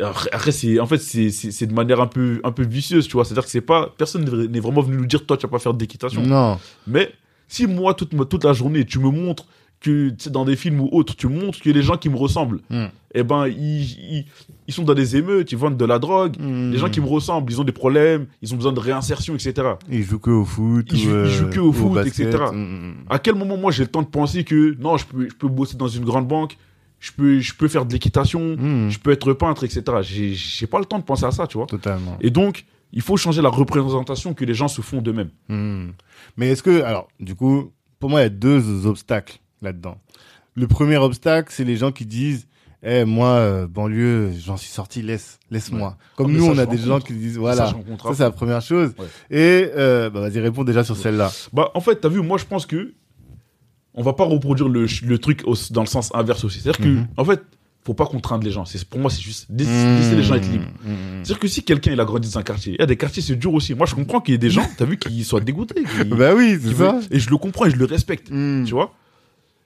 après, 0.00 0.52
c'est 0.52 0.80
en 0.80 0.86
fait 0.86 0.98
c'est 0.98 1.30
c'est 1.30 1.50
c'est 1.50 1.66
de 1.66 1.74
manière 1.74 2.00
un 2.00 2.06
peu 2.06 2.40
un 2.44 2.52
peu 2.52 2.64
vicieuse, 2.64 3.06
tu 3.06 3.12
vois. 3.14 3.24
C'est-à-dire 3.24 3.44
que 3.44 3.50
c'est 3.50 3.60
pas 3.60 3.94
personne 3.96 4.24
n'est 4.50 4.60
vraiment 4.60 4.82
venu 4.82 4.96
nous 4.96 5.06
dire 5.06 5.24
toi 5.24 5.36
tu 5.36 5.46
vas 5.46 5.50
pas 5.50 5.58
faire 5.58 5.74
d'équitation. 5.74 6.22
Non. 6.22 6.58
Mais 6.86 7.12
si 7.48 7.66
moi 7.66 7.94
toute 7.94 8.10
toute 8.28 8.44
la 8.44 8.52
journée 8.52 8.84
tu 8.84 8.98
me 8.98 9.10
montres 9.10 9.46
que 9.78 10.10
dans 10.30 10.44
des 10.46 10.56
films 10.56 10.80
ou 10.80 10.88
autres, 10.90 11.14
tu 11.14 11.28
montres 11.28 11.60
que 11.60 11.68
les 11.70 11.82
gens 11.82 11.98
qui 11.98 12.08
me 12.08 12.16
ressemblent, 12.16 12.60
Mm. 12.70 12.86
eh 13.14 13.22
ben 13.22 13.46
ils, 13.46 13.82
ils 13.82 14.24
ils 14.66 14.74
sont 14.74 14.82
dans 14.82 14.94
des 14.94 15.16
émeutes, 15.16 15.52
ils 15.52 15.58
vendent 15.58 15.76
de 15.76 15.84
la 15.84 15.98
drogue. 16.00 16.36
Mhm. 16.40 16.72
Les 16.72 16.78
gens 16.78 16.88
qui 16.88 17.00
me 17.00 17.06
ressemblent, 17.06 17.52
ils 17.52 17.60
ont 17.60 17.64
des 17.64 17.72
problèmes, 17.72 18.26
ils 18.42 18.52
ont 18.52 18.56
besoin 18.56 18.72
de 18.72 18.80
réinsertion, 18.80 19.34
etc. 19.34 19.54
Ils 19.88 20.02
jouent 20.02 20.18
que 20.18 20.30
au 20.30 20.44
foot. 20.46 20.86
Ils 20.90 20.96
ou, 20.96 20.98
jouent- 21.02 21.08
ils 21.10 21.12
euh, 21.14 21.26
jouent 21.28 21.50
que 21.50 21.60
au 21.60 21.68
ou 21.68 21.72
foot, 21.72 21.92
basket. 21.92 22.26
etc. 22.28 22.44
Mhm. 22.52 22.94
À 23.08 23.18
quel 23.20 23.34
moment 23.36 23.56
moi 23.58 23.70
j'ai 23.70 23.84
le 23.84 23.90
temps 23.90 24.02
de 24.02 24.08
penser 24.08 24.42
que 24.42 24.74
non, 24.80 24.96
je 24.96 25.04
peux, 25.06 25.28
je 25.28 25.34
peux 25.36 25.46
bosser 25.46 25.76
dans 25.76 25.86
une 25.88 26.04
grande 26.04 26.26
banque, 26.26 26.56
je 27.00 27.12
peux, 27.12 27.40
je 27.40 27.54
peux 27.54 27.68
faire 27.68 27.84
de 27.86 27.92
l'équitation, 27.92 28.56
Mhm. 28.56 28.90
je 28.90 28.98
peux 28.98 29.10
être 29.12 29.32
peintre, 29.32 29.64
etc. 29.64 29.82
J'ai, 30.02 30.32
j'ai 30.34 30.66
pas 30.66 30.78
le 30.78 30.84
temps 30.86 30.98
de 30.98 31.04
penser 31.04 31.24
à 31.24 31.30
ça, 31.30 31.46
tu 31.46 31.58
vois. 31.58 31.66
Totalement. 31.66 32.16
Et 32.20 32.30
donc, 32.30 32.64
il 32.92 33.02
faut 33.02 33.16
changer 33.16 33.42
la 33.42 33.48
représentation 33.50 34.32
que 34.34 34.44
les 34.44 34.54
gens 34.54 34.68
se 34.68 34.80
font 34.80 35.02
d'eux-mêmes. 35.02 35.30
Hmm. 35.48 35.90
Mais 36.36 36.48
est-ce 36.48 36.62
que, 36.62 36.82
alors, 36.82 37.08
du 37.20 37.34
coup, 37.34 37.72
pour 38.00 38.10
moi, 38.10 38.20
il 38.20 38.22
y 38.24 38.26
a 38.26 38.30
deux 38.30 38.86
obstacles 38.86 39.38
là-dedans. 39.62 39.98
Le 40.54 40.66
premier 40.66 40.96
obstacle, 40.96 41.52
c'est 41.52 41.64
les 41.64 41.76
gens 41.76 41.92
qui 41.92 42.06
disent, 42.06 42.46
eh, 42.82 43.04
moi, 43.04 43.28
euh, 43.28 43.66
banlieue, 43.66 44.32
j'en 44.38 44.56
suis 44.56 44.70
sorti, 44.70 45.02
laisse, 45.02 45.38
laisse-moi. 45.50 45.96
Comme 46.16 46.30
Ah, 46.30 46.38
nous, 46.38 46.46
on 46.46 46.52
a 46.52 46.54
des 46.66 46.76
rencontre. 46.76 46.84
gens 46.86 47.00
qui 47.00 47.12
disent, 47.14 47.36
voilà. 47.36 47.66
Ça, 47.66 48.14
c'est 48.14 48.22
la 48.22 48.30
première 48.30 48.62
chose. 48.62 48.94
Ouais. 48.98 49.06
Et, 49.30 49.70
euh, 49.76 50.08
bah, 50.08 50.20
vas-y, 50.20 50.40
réponds 50.40 50.64
déjà 50.64 50.84
sur 50.84 50.96
celle-là. 50.96 51.30
Bah, 51.52 51.70
en 51.74 51.80
fait, 51.80 51.96
t'as 51.96 52.08
vu, 52.08 52.20
moi, 52.22 52.38
je 52.38 52.44
pense 52.46 52.64
que 52.64 52.94
on 53.96 54.02
va 54.02 54.12
pas 54.12 54.24
reproduire 54.24 54.68
le, 54.68 54.86
le 55.04 55.18
truc 55.18 55.42
au- 55.46 55.54
dans 55.70 55.80
le 55.82 55.86
sens 55.88 56.10
inverse 56.14 56.44
aussi. 56.44 56.60
C'est-à-dire 56.60 56.84
que, 56.84 56.88
Mhm. 56.90 57.06
en 57.16 57.24
fait, 57.24 57.42
faut 57.84 57.94
pas 57.94 58.06
contraindre 58.06 58.44
les 58.44 58.50
gens. 58.50 58.64
C'est, 58.64 58.84
pour 58.84 58.98
moi, 59.00 59.10
c'est 59.10 59.22
juste 59.22 59.46
laisser, 59.48 59.70
laisser 59.98 60.16
les 60.16 60.22
gens 60.24 60.34
être 60.34 60.50
libres. 60.50 60.64
Hmm. 60.84 61.22
C'est-à-dire 61.22 61.38
que 61.38 61.46
si 61.48 61.62
quelqu'un 61.62 61.92
il 61.92 62.00
a 62.00 62.04
grandi 62.04 62.28
dans 62.28 62.38
un 62.38 62.42
quartier, 62.42 62.72
il 62.74 62.80
y 62.80 62.82
a 62.82 62.86
des 62.86 62.96
quartiers 62.96 63.22
c'est 63.22 63.36
dur 63.36 63.54
aussi. 63.54 63.74
Moi, 63.74 63.86
je 63.86 63.94
comprends 63.94 64.20
qu'il 64.20 64.32
y 64.32 64.34
ait 64.34 64.38
des 64.38 64.50
gens, 64.50 64.66
t'as 64.76 64.84
vu, 64.86 64.98
qui 64.98 65.22
soient 65.22 65.40
dégoûtés. 65.40 65.84
qui- 65.84 66.04
Bah 66.08 66.34
oui, 66.34 66.58
c'est 66.60 66.74
ça. 66.74 66.92
veulent- 66.92 67.02
Et 67.12 67.20
je 67.20 67.30
le 67.30 67.36
comprends 67.38 67.64
et 67.66 67.70
je 67.70 67.76
le 67.76 67.84
respecte. 67.84 68.26
Tu 68.28 68.72
vois? 68.72 68.92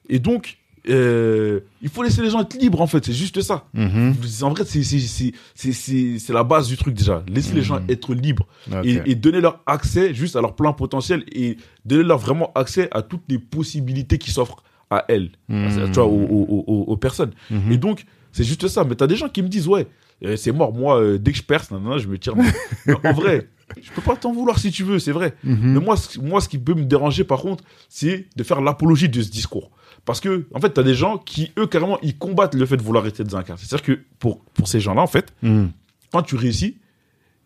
Et 0.07 0.19
donc, 0.19 0.57
euh, 0.89 1.59
il 1.81 1.89
faut 1.89 2.01
laisser 2.03 2.21
les 2.21 2.29
gens 2.29 2.41
être 2.41 2.55
libres, 2.59 2.81
en 2.81 2.87
fait. 2.87 3.05
C'est 3.05 3.13
juste 3.13 3.41
ça. 3.41 3.65
Mhm. 3.73 4.15
En 4.41 4.49
vrai, 4.49 4.63
c'est, 4.65 6.33
la 6.33 6.43
base 6.43 6.67
du 6.67 6.77
truc 6.77 6.93
déjà. 6.95 7.23
Laisser 7.27 7.53
les 7.53 7.61
gens 7.61 7.79
Mhm. 7.79 7.85
être 7.89 8.13
libres 8.13 8.47
et, 8.83 8.99
et 9.05 9.15
donner 9.15 9.41
leur 9.41 9.61
accès 9.65 10.13
juste 10.13 10.35
à 10.35 10.41
leur 10.41 10.55
plein 10.55 10.73
potentiel 10.73 11.23
et 11.31 11.57
donner 11.85 12.03
leur 12.03 12.17
vraiment 12.17 12.51
accès 12.55 12.87
à 12.91 13.01
toutes 13.01 13.23
les 13.29 13.39
possibilités 13.39 14.17
qui 14.17 14.31
s'offrent 14.31 14.63
à 14.89 15.05
elles, 15.07 15.31
Mhm. 15.49 15.85
tu 15.87 15.91
vois, 15.93 16.05
aux, 16.05 16.09
aux- 16.09 16.63
aux- 16.67 16.83
aux 16.91 16.97
personnes. 16.97 17.31
Mhm. 17.49 17.71
Et 17.71 17.77
donc, 17.77 18.05
c'est 18.31 18.43
juste 18.43 18.67
ça. 18.67 18.83
Mais 18.83 18.95
t'as 18.95 19.07
des 19.07 19.15
gens 19.15 19.29
qui 19.29 19.41
me 19.41 19.47
disent, 19.47 19.67
ouais, 19.67 19.87
euh, 20.25 20.35
c'est 20.35 20.51
mort. 20.51 20.73
Moi, 20.73 20.99
euh, 21.01 21.17
dès 21.17 21.31
que 21.31 21.37
je 21.37 21.43
perce, 21.43 21.69
je 21.71 22.07
me 22.07 22.17
tire. 22.17 22.33
En 23.05 23.13
vrai, 23.13 23.47
je 23.81 23.89
peux 23.91 24.01
pas 24.01 24.15
t'en 24.17 24.33
vouloir 24.33 24.59
si 24.59 24.69
tu 24.71 24.83
veux, 24.83 24.99
c'est 24.99 25.11
vrai. 25.13 25.33
Mhm. 25.43 25.73
Mais 25.73 25.79
moi, 25.79 25.95
moi, 26.21 26.41
ce 26.41 26.49
qui 26.49 26.57
peut 26.57 26.73
me 26.73 26.83
déranger, 26.83 27.23
par 27.23 27.39
contre, 27.39 27.63
c'est 27.87 28.25
de 28.35 28.43
faire 28.43 28.59
l'apologie 28.61 29.07
de 29.09 29.21
ce 29.21 29.29
discours. 29.31 29.71
Parce 30.11 30.19
que, 30.19 30.45
en 30.53 30.59
fait, 30.59 30.71
t'as 30.71 30.83
des 30.83 30.93
gens 30.93 31.17
qui, 31.17 31.51
eux, 31.57 31.67
carrément, 31.67 31.97
ils 32.01 32.17
combattent 32.17 32.55
le 32.55 32.65
fait 32.65 32.75
de 32.77 32.81
vouloir 32.81 33.03
rester 33.03 33.23
dans 33.23 33.37
un 33.37 33.43
quartier. 33.43 33.65
C'est-à-dire 33.67 33.85
que 33.85 34.01
pour, 34.19 34.39
pour 34.53 34.67
ces 34.67 34.79
gens-là, 34.81 35.01
en 35.01 35.07
fait, 35.07 35.33
Hmm. 35.41 35.67
quand 36.11 36.21
tu 36.21 36.35
réussis, 36.35 36.75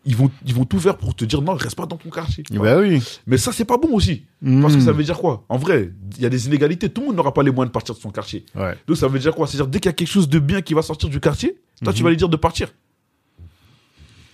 ils 0.04 0.14
vont, 0.16 0.30
ils 0.44 0.54
vont 0.54 0.64
tout 0.64 0.78
faire 0.80 0.96
pour 0.96 1.14
te 1.14 1.24
dire 1.24 1.42
non, 1.42 1.54
reste 1.54 1.76
pas 1.76 1.86
dans 1.86 1.96
ton 1.96 2.10
quartier. 2.10 2.42
Bah 2.50 2.78
oui. 2.78 3.00
Mais 3.26 3.38
ça, 3.38 3.52
c'est 3.52 3.64
pas 3.64 3.76
bon 3.76 3.90
aussi. 3.92 4.24
Parce 4.62 4.74
que 4.74 4.80
Hmm. 4.80 4.84
ça 4.84 4.92
veut 4.92 5.04
dire 5.04 5.18
quoi? 5.18 5.44
En 5.48 5.58
vrai, 5.58 5.92
il 6.16 6.22
y 6.22 6.26
a 6.26 6.28
des 6.28 6.46
inégalités. 6.46 6.88
Tout 6.88 7.00
le 7.02 7.06
monde 7.08 7.16
n'aura 7.16 7.32
pas 7.34 7.42
les 7.44 7.50
moyens 7.52 7.70
de 7.70 7.72
partir 7.72 7.94
de 7.94 8.00
son 8.00 8.10
quartier. 8.10 8.44
Ouais. 8.54 8.74
Donc 8.88 8.96
ça 8.96 9.06
veut 9.08 9.18
dire 9.20 9.34
quoi? 9.34 9.46
C'est-à-dire 9.46 9.66
dès 9.68 9.78
qu'il 9.80 9.88
y 9.88 9.90
a 9.90 9.92
quelque 9.94 10.08
chose 10.08 10.28
de 10.28 10.38
bien 10.38 10.60
qui 10.62 10.74
va 10.74 10.82
sortir 10.82 11.08
du 11.08 11.18
quartier, 11.20 11.56
toi 11.84 11.92
tu 11.92 12.00
Mhm. 12.00 12.04
vas 12.04 12.10
lui 12.10 12.16
dire 12.16 12.28
de 12.28 12.36
partir. 12.36 12.68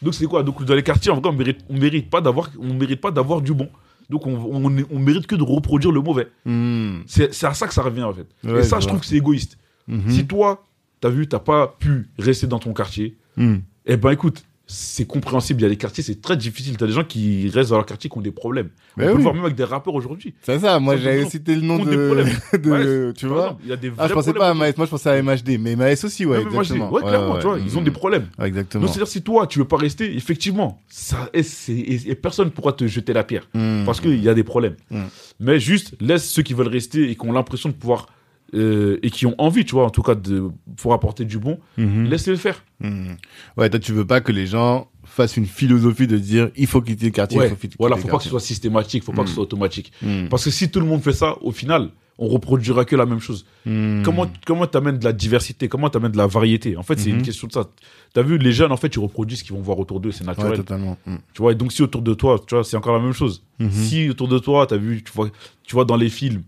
Donc 0.02 0.14
c'est 0.14 0.26
quoi? 0.26 0.42
Donc 0.42 0.64
dans 0.64 0.74
les 0.74 0.82
quartiers, 0.82 1.12
en 1.12 1.20
vrai, 1.20 1.30
on 1.30 1.32
mérite, 1.32 1.58
on 1.68 1.74
mérite 1.78 2.10
pas 2.10 2.20
d'avoir, 2.20 2.50
on 2.58 2.74
mérite 2.74 3.00
pas 3.00 3.10
d'avoir 3.10 3.40
du 3.40 3.54
bon. 3.54 3.68
Donc 4.10 4.26
on, 4.26 4.34
on, 4.34 4.64
on 4.90 4.98
mérite 4.98 5.26
que 5.26 5.34
de 5.36 5.42
reproduire 5.42 5.92
le 5.92 6.00
mauvais. 6.00 6.28
Hmm. 6.44 7.00
C'est 7.06 7.44
à 7.44 7.54
ça 7.54 7.66
que 7.66 7.74
ça 7.74 7.82
revient 7.82 8.02
en 8.02 8.12
fait. 8.12 8.26
Ouais, 8.44 8.60
Et 8.60 8.62
ça, 8.62 8.80
je 8.80 8.86
trouve 8.86 9.00
que 9.00 9.06
c'est 9.06 9.16
égoïste. 9.16 9.58
Mhm. 9.88 10.10
Si 10.10 10.26
toi, 10.26 10.64
t'as 11.00 11.08
vu, 11.10 11.26
t'as 11.26 11.38
pas 11.40 11.76
pu 11.78 12.08
rester 12.18 12.46
dans 12.46 12.58
ton 12.58 12.72
quartier, 12.72 13.16
Hmm. 13.36 13.56
eh 13.86 13.96
ben 13.96 14.10
écoute, 14.10 14.44
c'est 14.74 15.04
compréhensible. 15.06 15.60
Il 15.60 15.64
y 15.64 15.66
a 15.66 15.68
des 15.68 15.76
quartiers, 15.76 16.02
c'est 16.02 16.20
très 16.22 16.36
difficile. 16.36 16.76
T'as 16.76 16.86
des 16.86 16.92
gens 16.92 17.04
qui 17.04 17.48
restent 17.50 17.70
dans 17.70 17.76
leur 17.76 17.86
quartier 17.86 18.08
qui 18.08 18.16
ont 18.16 18.22
des 18.22 18.30
problèmes. 18.32 18.70
Bah 18.96 19.04
on 19.04 19.10
peut 19.12 19.16
le 19.18 19.22
voir 19.22 19.34
même 19.34 19.44
avec 19.44 19.56
des 19.56 19.64
rappeurs 19.64 19.94
aujourd'hui. 19.94 20.34
C'est 20.42 20.58
ça, 20.58 20.78
moi 20.80 20.96
j'avais 20.96 21.26
cité 21.26 21.54
le 21.54 21.60
nom 21.60 21.78
de, 21.78 21.90
de 22.58 22.70
Ouais, 23.08 23.12
tu 23.14 23.26
vois. 23.26 23.58
il 23.62 23.68
y 23.70 23.72
a 23.72 23.76
des 23.76 23.92
Ah, 23.98 24.08
je 24.08 24.14
pensais 24.14 24.32
pas 24.32 24.48
à 24.50 24.54
Maes, 24.54 24.72
moi 24.76 24.86
je 24.86 24.90
pensais 24.90 25.10
à 25.10 25.22
MHD, 25.22 25.58
mais 25.60 25.76
Maes 25.76 25.92
aussi, 26.04 26.24
ouais, 26.24 26.38
Non, 26.42 26.50
mais 26.50 26.56
exactement. 26.58 26.90
ouais, 26.90 27.02
clairement, 27.02 27.32
ouais, 27.34 27.38
tu 27.40 27.46
vois, 27.46 27.54
ouais. 27.56 27.62
ils 27.64 27.76
ont 27.78 27.82
des 27.82 27.90
problèmes. 27.90 28.26
Exactement. 28.42 28.82
Donc, 28.84 28.90
c'est-à-dire, 28.90 29.08
si 29.12 29.22
toi, 29.22 29.46
tu 29.46 29.58
veux 29.58 29.64
pas 29.66 29.76
rester, 29.76 30.14
effectivement, 30.16 30.80
ça, 30.88 31.28
et, 31.34 31.42
c'est- 31.42 31.72
et- 31.72 32.10
et 32.10 32.14
personne 32.14 32.50
pourra 32.50 32.72
te 32.72 32.86
jeter 32.86 33.12
la 33.12 33.24
pierre. 33.24 33.48
Hmm. 33.54 33.84
Parce 33.84 34.00
qu'il 34.00 34.22
y 34.22 34.28
a 34.28 34.34
des 34.34 34.44
problèmes. 34.44 34.76
Mm. 34.90 35.02
Mais 35.40 35.60
juste, 35.60 35.94
laisse 36.00 36.28
ceux 36.28 36.42
qui 36.42 36.54
veulent 36.54 36.68
rester 36.68 37.10
et 37.10 37.16
qui 37.16 37.26
ont 37.26 37.32
l'impression 37.32 37.68
de 37.68 37.74
pouvoir, 37.74 38.06
euh, 38.54 38.98
et 39.02 39.10
qui 39.10 39.26
ont 39.26 39.34
envie, 39.38 39.64
tu 39.64 39.72
vois, 39.74 39.84
en 39.86 39.90
tout 39.90 40.02
cas, 40.02 40.14
de 40.14 40.48
pouvoir 40.76 40.96
apporter 40.96 41.24
du 41.24 41.38
bon, 41.38 41.58
Mhm. 41.78 42.04
laisse-les 42.04 42.32
le 42.32 42.38
faire. 42.38 42.64
Hmm. 42.80 43.12
Ouais, 43.56 43.70
toi 43.70 43.78
tu 43.80 43.92
veux 43.92 44.06
pas 44.06 44.20
que 44.20 44.32
les 44.32 44.46
gens 44.46 44.88
fassent 45.04 45.36
une 45.36 45.46
philosophie 45.46 46.06
de 46.06 46.18
dire 46.18 46.50
il 46.56 46.66
faut 46.66 46.80
quitter 46.82 47.06
le 47.06 47.10
quartier, 47.12 47.38
il 47.38 47.40
Ouais, 47.40 47.48
faut 47.48 47.56
quitter 47.56 47.76
voilà, 47.78 47.96
faut 47.96 48.08
pas 48.08 48.18
que 48.18 48.24
ce 48.24 48.28
soit 48.30 48.40
systématique, 48.40 49.04
faut 49.04 49.12
pas 49.12 49.22
que 49.22 49.28
ce 49.28 49.32
Mm. 49.32 49.34
soit 49.36 49.42
automatique. 49.44 49.92
Hmm. 50.02 50.28
Parce 50.28 50.44
que 50.44 50.50
si 50.50 50.70
tout 50.70 50.80
le 50.80 50.86
monde 50.86 51.02
fait 51.02 51.12
ça, 51.12 51.36
au 51.42 51.50
final, 51.52 51.90
on 52.18 52.28
reproduira 52.28 52.84
que 52.84 52.94
la 52.94 53.06
même 53.06 53.20
chose. 53.20 53.46
Comment 53.64 54.30
comment 54.44 54.66
t'amènes 54.66 54.98
de 54.98 55.04
la 55.04 55.12
diversité, 55.12 55.66
comment 55.68 55.88
t'amènes 55.88 56.12
de 56.12 56.18
la 56.18 56.26
variété? 56.26 56.76
En 56.76 56.82
fait, 56.82 56.98
c'est 56.98 57.10
Mhm. 57.10 57.16
une 57.18 57.22
question 57.22 57.46
de 57.48 57.52
ça. 57.52 57.64
T'as 58.12 58.22
vu, 58.22 58.36
les 58.36 58.52
jeunes, 58.52 58.70
en 58.70 58.76
fait, 58.76 58.94
ils 58.94 58.98
reproduisent 58.98 59.38
ce 59.40 59.44
qu'ils 59.44 59.54
vont 59.56 59.62
voir 59.62 59.78
autour 59.78 59.98
d'eux, 59.98 60.12
c'est 60.12 60.20
Ouais, 60.22 60.26
naturel. 60.28 60.56
totalement. 60.58 60.98
Hmm. 61.06 61.16
Tu 61.32 61.40
vois, 61.42 61.52
et 61.52 61.54
donc 61.54 61.72
si 61.72 61.82
autour 61.82 62.02
de 62.02 62.12
toi, 62.14 62.38
tu 62.46 62.54
vois, 62.54 62.64
c'est 62.64 62.76
encore 62.76 62.94
la 62.96 63.02
même 63.02 63.14
chose. 63.14 63.42
Mhm. 63.58 63.70
Si 63.70 64.10
autour 64.10 64.28
de 64.28 64.38
toi, 64.38 64.66
t'as 64.66 64.76
vu, 64.76 65.02
tu 65.02 65.10
vois, 65.12 65.30
tu 65.64 65.74
vois 65.74 65.84
dans 65.86 65.96
les 65.96 66.10
films, 66.10 66.42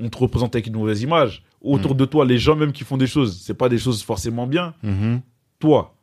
on 0.00 0.08
te 0.08 0.18
représente 0.18 0.54
avec 0.54 0.66
une 0.66 0.74
mauvaise 0.76 1.02
image. 1.02 1.42
Autour 1.60 1.94
de 1.94 2.04
toi, 2.04 2.24
les 2.24 2.38
gens 2.38 2.56
même 2.56 2.72
qui 2.72 2.82
font 2.84 2.96
des 2.96 3.06
choses, 3.06 3.40
c'est 3.44 3.54
pas 3.54 3.68
des 3.68 3.78
choses 3.78 4.02
forcément 4.02 4.46
bien. 4.46 4.74
Mhm. 4.82 5.20
Toi, 5.60 5.94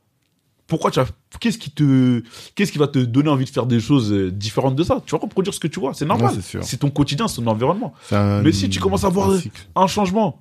pourquoi 0.67 0.89
tu 0.91 0.99
as, 0.99 1.07
qu'est-ce 1.39 1.57
qui 1.57 1.71
te, 1.71 2.23
qu'est-ce 2.55 2.71
qui 2.71 2.77
va 2.77 2.87
te 2.87 2.99
donner 2.99 3.29
envie 3.29 3.43
de 3.45 3.49
faire 3.49 3.65
des 3.65 3.79
choses 3.79 4.13
euh, 4.13 4.31
différentes 4.31 4.75
de 4.75 4.83
ça? 4.83 5.01
Tu 5.05 5.11
vas 5.11 5.17
reproduire 5.17 5.53
ce 5.53 5.59
que 5.59 5.67
tu 5.67 5.79
vois, 5.79 5.93
c'est 5.93 6.05
normal. 6.05 6.33
Ouais, 6.35 6.61
c'est 6.61 6.77
ton 6.77 6.89
quotidien, 6.91 7.27
c'est 7.27 7.41
ton 7.41 7.47
environnement. 7.47 7.93
Un- 8.11 8.41
Mais 8.41 8.51
si 8.53 8.69
tu 8.69 8.79
commences 8.79 9.03
à 9.03 9.09
voir 9.09 9.31
un 9.31 9.39
cycle. 9.39 9.67
un 9.75 9.87
changement, 9.87 10.39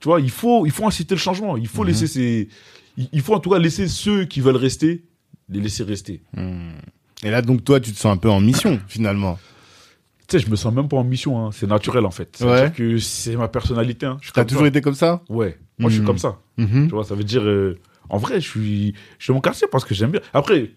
tu 0.00 0.08
vois, 0.08 0.20
il 0.20 0.30
faut, 0.30 0.66
il 0.66 0.72
faut 0.72 0.86
inciter 0.86 1.14
le 1.14 1.20
changement. 1.20 1.56
Il 1.56 1.68
faut 1.68 1.84
laisser 1.84 2.06
ces, 2.08 2.48
il 2.98 3.20
faut 3.22 3.34
en 3.34 3.40
tout 3.40 3.50
cas 3.50 3.58
laisser 3.58 3.88
ceux 3.88 4.24
qui 4.24 4.40
veulent 4.40 4.56
rester, 4.56 5.04
les 5.48 5.60
laisser 5.60 5.84
rester. 5.84 6.20
Mhm. 6.36 6.72
Et 7.22 7.30
là, 7.30 7.40
donc, 7.40 7.64
toi, 7.64 7.78
tu 7.78 7.92
te 7.92 7.96
sens 7.98 8.12
un 8.12 8.16
peu 8.16 8.28
en 8.28 8.40
mission, 8.40 8.80
finalement. 8.88 9.38
Tu 10.32 10.38
sais, 10.38 10.44
je 10.46 10.50
me 10.50 10.56
sens 10.56 10.72
même 10.72 10.88
pas 10.88 10.96
en 10.96 11.04
mission, 11.04 11.44
hein. 11.46 11.50
c'est 11.52 11.66
naturel 11.66 12.06
en 12.06 12.10
fait. 12.10 12.38
Ouais. 12.40 12.46
C'est-à-dire 12.48 12.72
que 12.74 12.96
c'est 12.98 13.36
ma 13.36 13.48
personnalité. 13.48 14.06
Hein. 14.06 14.16
T'as 14.32 14.46
toujours 14.46 14.62
ça. 14.62 14.68
été 14.68 14.80
comme 14.80 14.94
ça? 14.94 15.20
Ouais, 15.28 15.58
moi 15.78 15.90
je 15.90 15.94
suis 15.96 16.00
Mhm. 16.00 16.06
comme 16.06 16.16
ça. 16.18 16.38
Mhm. 16.56 16.86
Tu 16.88 16.94
vois, 16.94 17.04
ça 17.04 17.14
veut 17.14 17.24
dire, 17.24 17.42
euh, 17.42 17.78
en 18.08 18.16
vrai, 18.16 18.40
je 18.40 18.48
suis, 18.48 18.94
je 19.18 19.24
suis 19.24 19.32
mon 19.34 19.40
quartier 19.42 19.68
parce 19.70 19.84
que 19.84 19.94
j'aime 19.94 20.10
bien. 20.12 20.22
Après, 20.32 20.70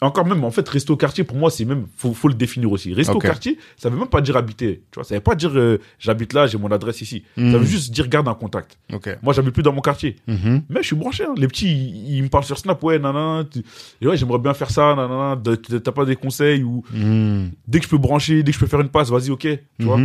encore 0.00 0.24
même, 0.26 0.42
en 0.44 0.50
fait, 0.50 0.66
rester 0.68 0.90
au 0.92 0.96
quartier, 0.96 1.24
pour 1.24 1.36
moi, 1.36 1.50
c'est 1.50 1.64
même, 1.66 1.86
faut, 1.96 2.14
faut 2.14 2.28
le 2.28 2.34
définir 2.34 2.72
aussi. 2.72 2.94
Rester 2.94 3.12
au 3.12 3.18
quartier, 3.28 3.58
ça 3.76 3.90
veut 3.90 3.98
même 3.98 4.08
pas 4.08 4.22
dire 4.22 4.36
habiter. 4.36 4.82
Tu 4.90 4.94
vois, 4.96 5.04
ça 5.04 5.14
veut 5.14 5.20
pas 5.20 5.34
dire, 5.34 5.50
euh, 5.54 5.78
j'habite 5.98 6.32
là, 6.32 6.46
j'ai 6.46 6.56
mon 6.56 6.70
adresse 6.70 7.02
ici. 7.02 7.22
Mhm. 7.36 7.52
Ça 7.52 7.58
veut 7.58 7.66
juste 7.66 7.92
dire 7.92 8.08
garde 8.08 8.26
un 8.28 8.34
contact. 8.34 8.78
Ok. 8.92 9.10
Moi, 9.22 9.34
j'habite 9.34 9.52
plus 9.52 9.62
dans 9.62 9.72
mon 9.74 9.82
quartier. 9.82 10.16
Mhm. 10.26 10.62
Mais 10.70 10.80
je 10.82 10.86
suis 10.86 10.96
branché, 10.96 11.24
hein. 11.24 11.34
Les 11.36 11.46
petits, 11.48 11.70
ils, 11.70 12.16
ils 12.16 12.22
me 12.22 12.28
parlent 12.28 12.44
sur 12.44 12.56
Snap, 12.58 12.82
ouais, 12.82 12.98
nanana. 12.98 13.44
tu- 13.50 13.62
Et 14.00 14.06
ouais, 14.06 14.16
j'aimerais 14.16 14.38
bien 14.38 14.54
faire 14.54 14.70
ça, 14.70 14.94
nanana. 14.94 15.38
T'as 15.82 15.92
pas 15.92 16.04
des 16.06 16.16
conseils 16.16 16.62
ou 16.62 16.82
Mhm. 16.92 17.50
dès 17.68 17.78
que 17.80 17.84
je 17.84 17.90
peux 17.90 17.98
brancher, 17.98 18.42
dès 18.42 18.52
que 18.52 18.56
je 18.56 18.60
peux 18.60 18.66
faire 18.68 18.80
une 18.80 18.88
passe, 18.88 19.10
vas-y, 19.10 19.30
ok. 19.30 19.40
Tu 19.40 19.58
vois. 19.84 20.00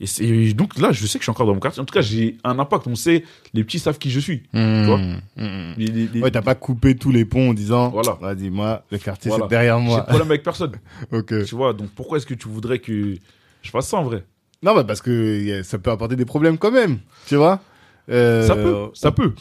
Et, 0.00 0.52
donc 0.52 0.78
là, 0.78 0.92
je 0.92 1.06
sais 1.06 1.18
que 1.18 1.22
je 1.22 1.24
suis 1.24 1.30
encore 1.30 1.46
dans 1.46 1.54
mon 1.54 1.60
quartier. 1.60 1.80
En 1.80 1.84
tout 1.84 1.94
cas, 1.94 2.00
j'ai 2.02 2.36
un 2.44 2.58
impact. 2.58 2.86
On 2.86 2.94
sait, 2.96 3.24
les 3.54 3.64
petits 3.64 3.78
savent 3.78 3.98
qui 3.98 4.10
je 4.10 4.20
suis. 4.20 4.42
Mhm. 4.52 4.84
vois 4.84 4.98
Mhm. 4.98 5.74
Les- 5.78 6.20
Ouais, 6.20 6.30
t'as 6.30 6.42
pas 6.42 6.54
coupé 6.54 6.94
tous 6.96 7.10
les 7.12 7.24
ponts 7.24 7.50
en 7.50 7.54
disant, 7.54 7.90
Voilà. 7.90 8.18
vas-y, 8.20 8.50
moi, 8.50 8.84
le 8.90 8.98
quartier, 8.98 9.30
Voilà. 9.30 9.44
c'est 9.44 9.50
derrière 9.50 9.76
J'ai 9.78 9.84
de 9.84 9.88
moi. 9.88 10.02
problème 10.02 10.28
avec 10.30 10.42
personne. 10.42 10.72
ok. 11.12 11.44
tu 11.44 11.54
vois, 11.54 11.72
donc 11.72 11.88
pourquoi 11.94 12.18
est-ce 12.18 12.26
que 12.26 12.34
tu 12.34 12.48
voudrais 12.48 12.78
que 12.78 13.14
je 13.62 13.70
fasse 13.70 13.88
ça 13.88 13.96
en 13.96 14.04
vrai? 14.04 14.24
Non, 14.62 14.74
bah, 14.74 14.84
parce 14.84 15.00
que 15.02 15.62
ça 15.62 15.78
peut 15.78 15.90
apporter 15.90 16.16
des 16.16 16.24
problèmes 16.24 16.58
quand 16.58 16.70
même, 16.72 16.98
tu 17.26 17.36
vois. 17.36 17.60
Euh, 18.08 18.46
Ça 18.46 18.54
peut, 18.56 18.74
ça 18.94 19.12
peut. 19.12 19.32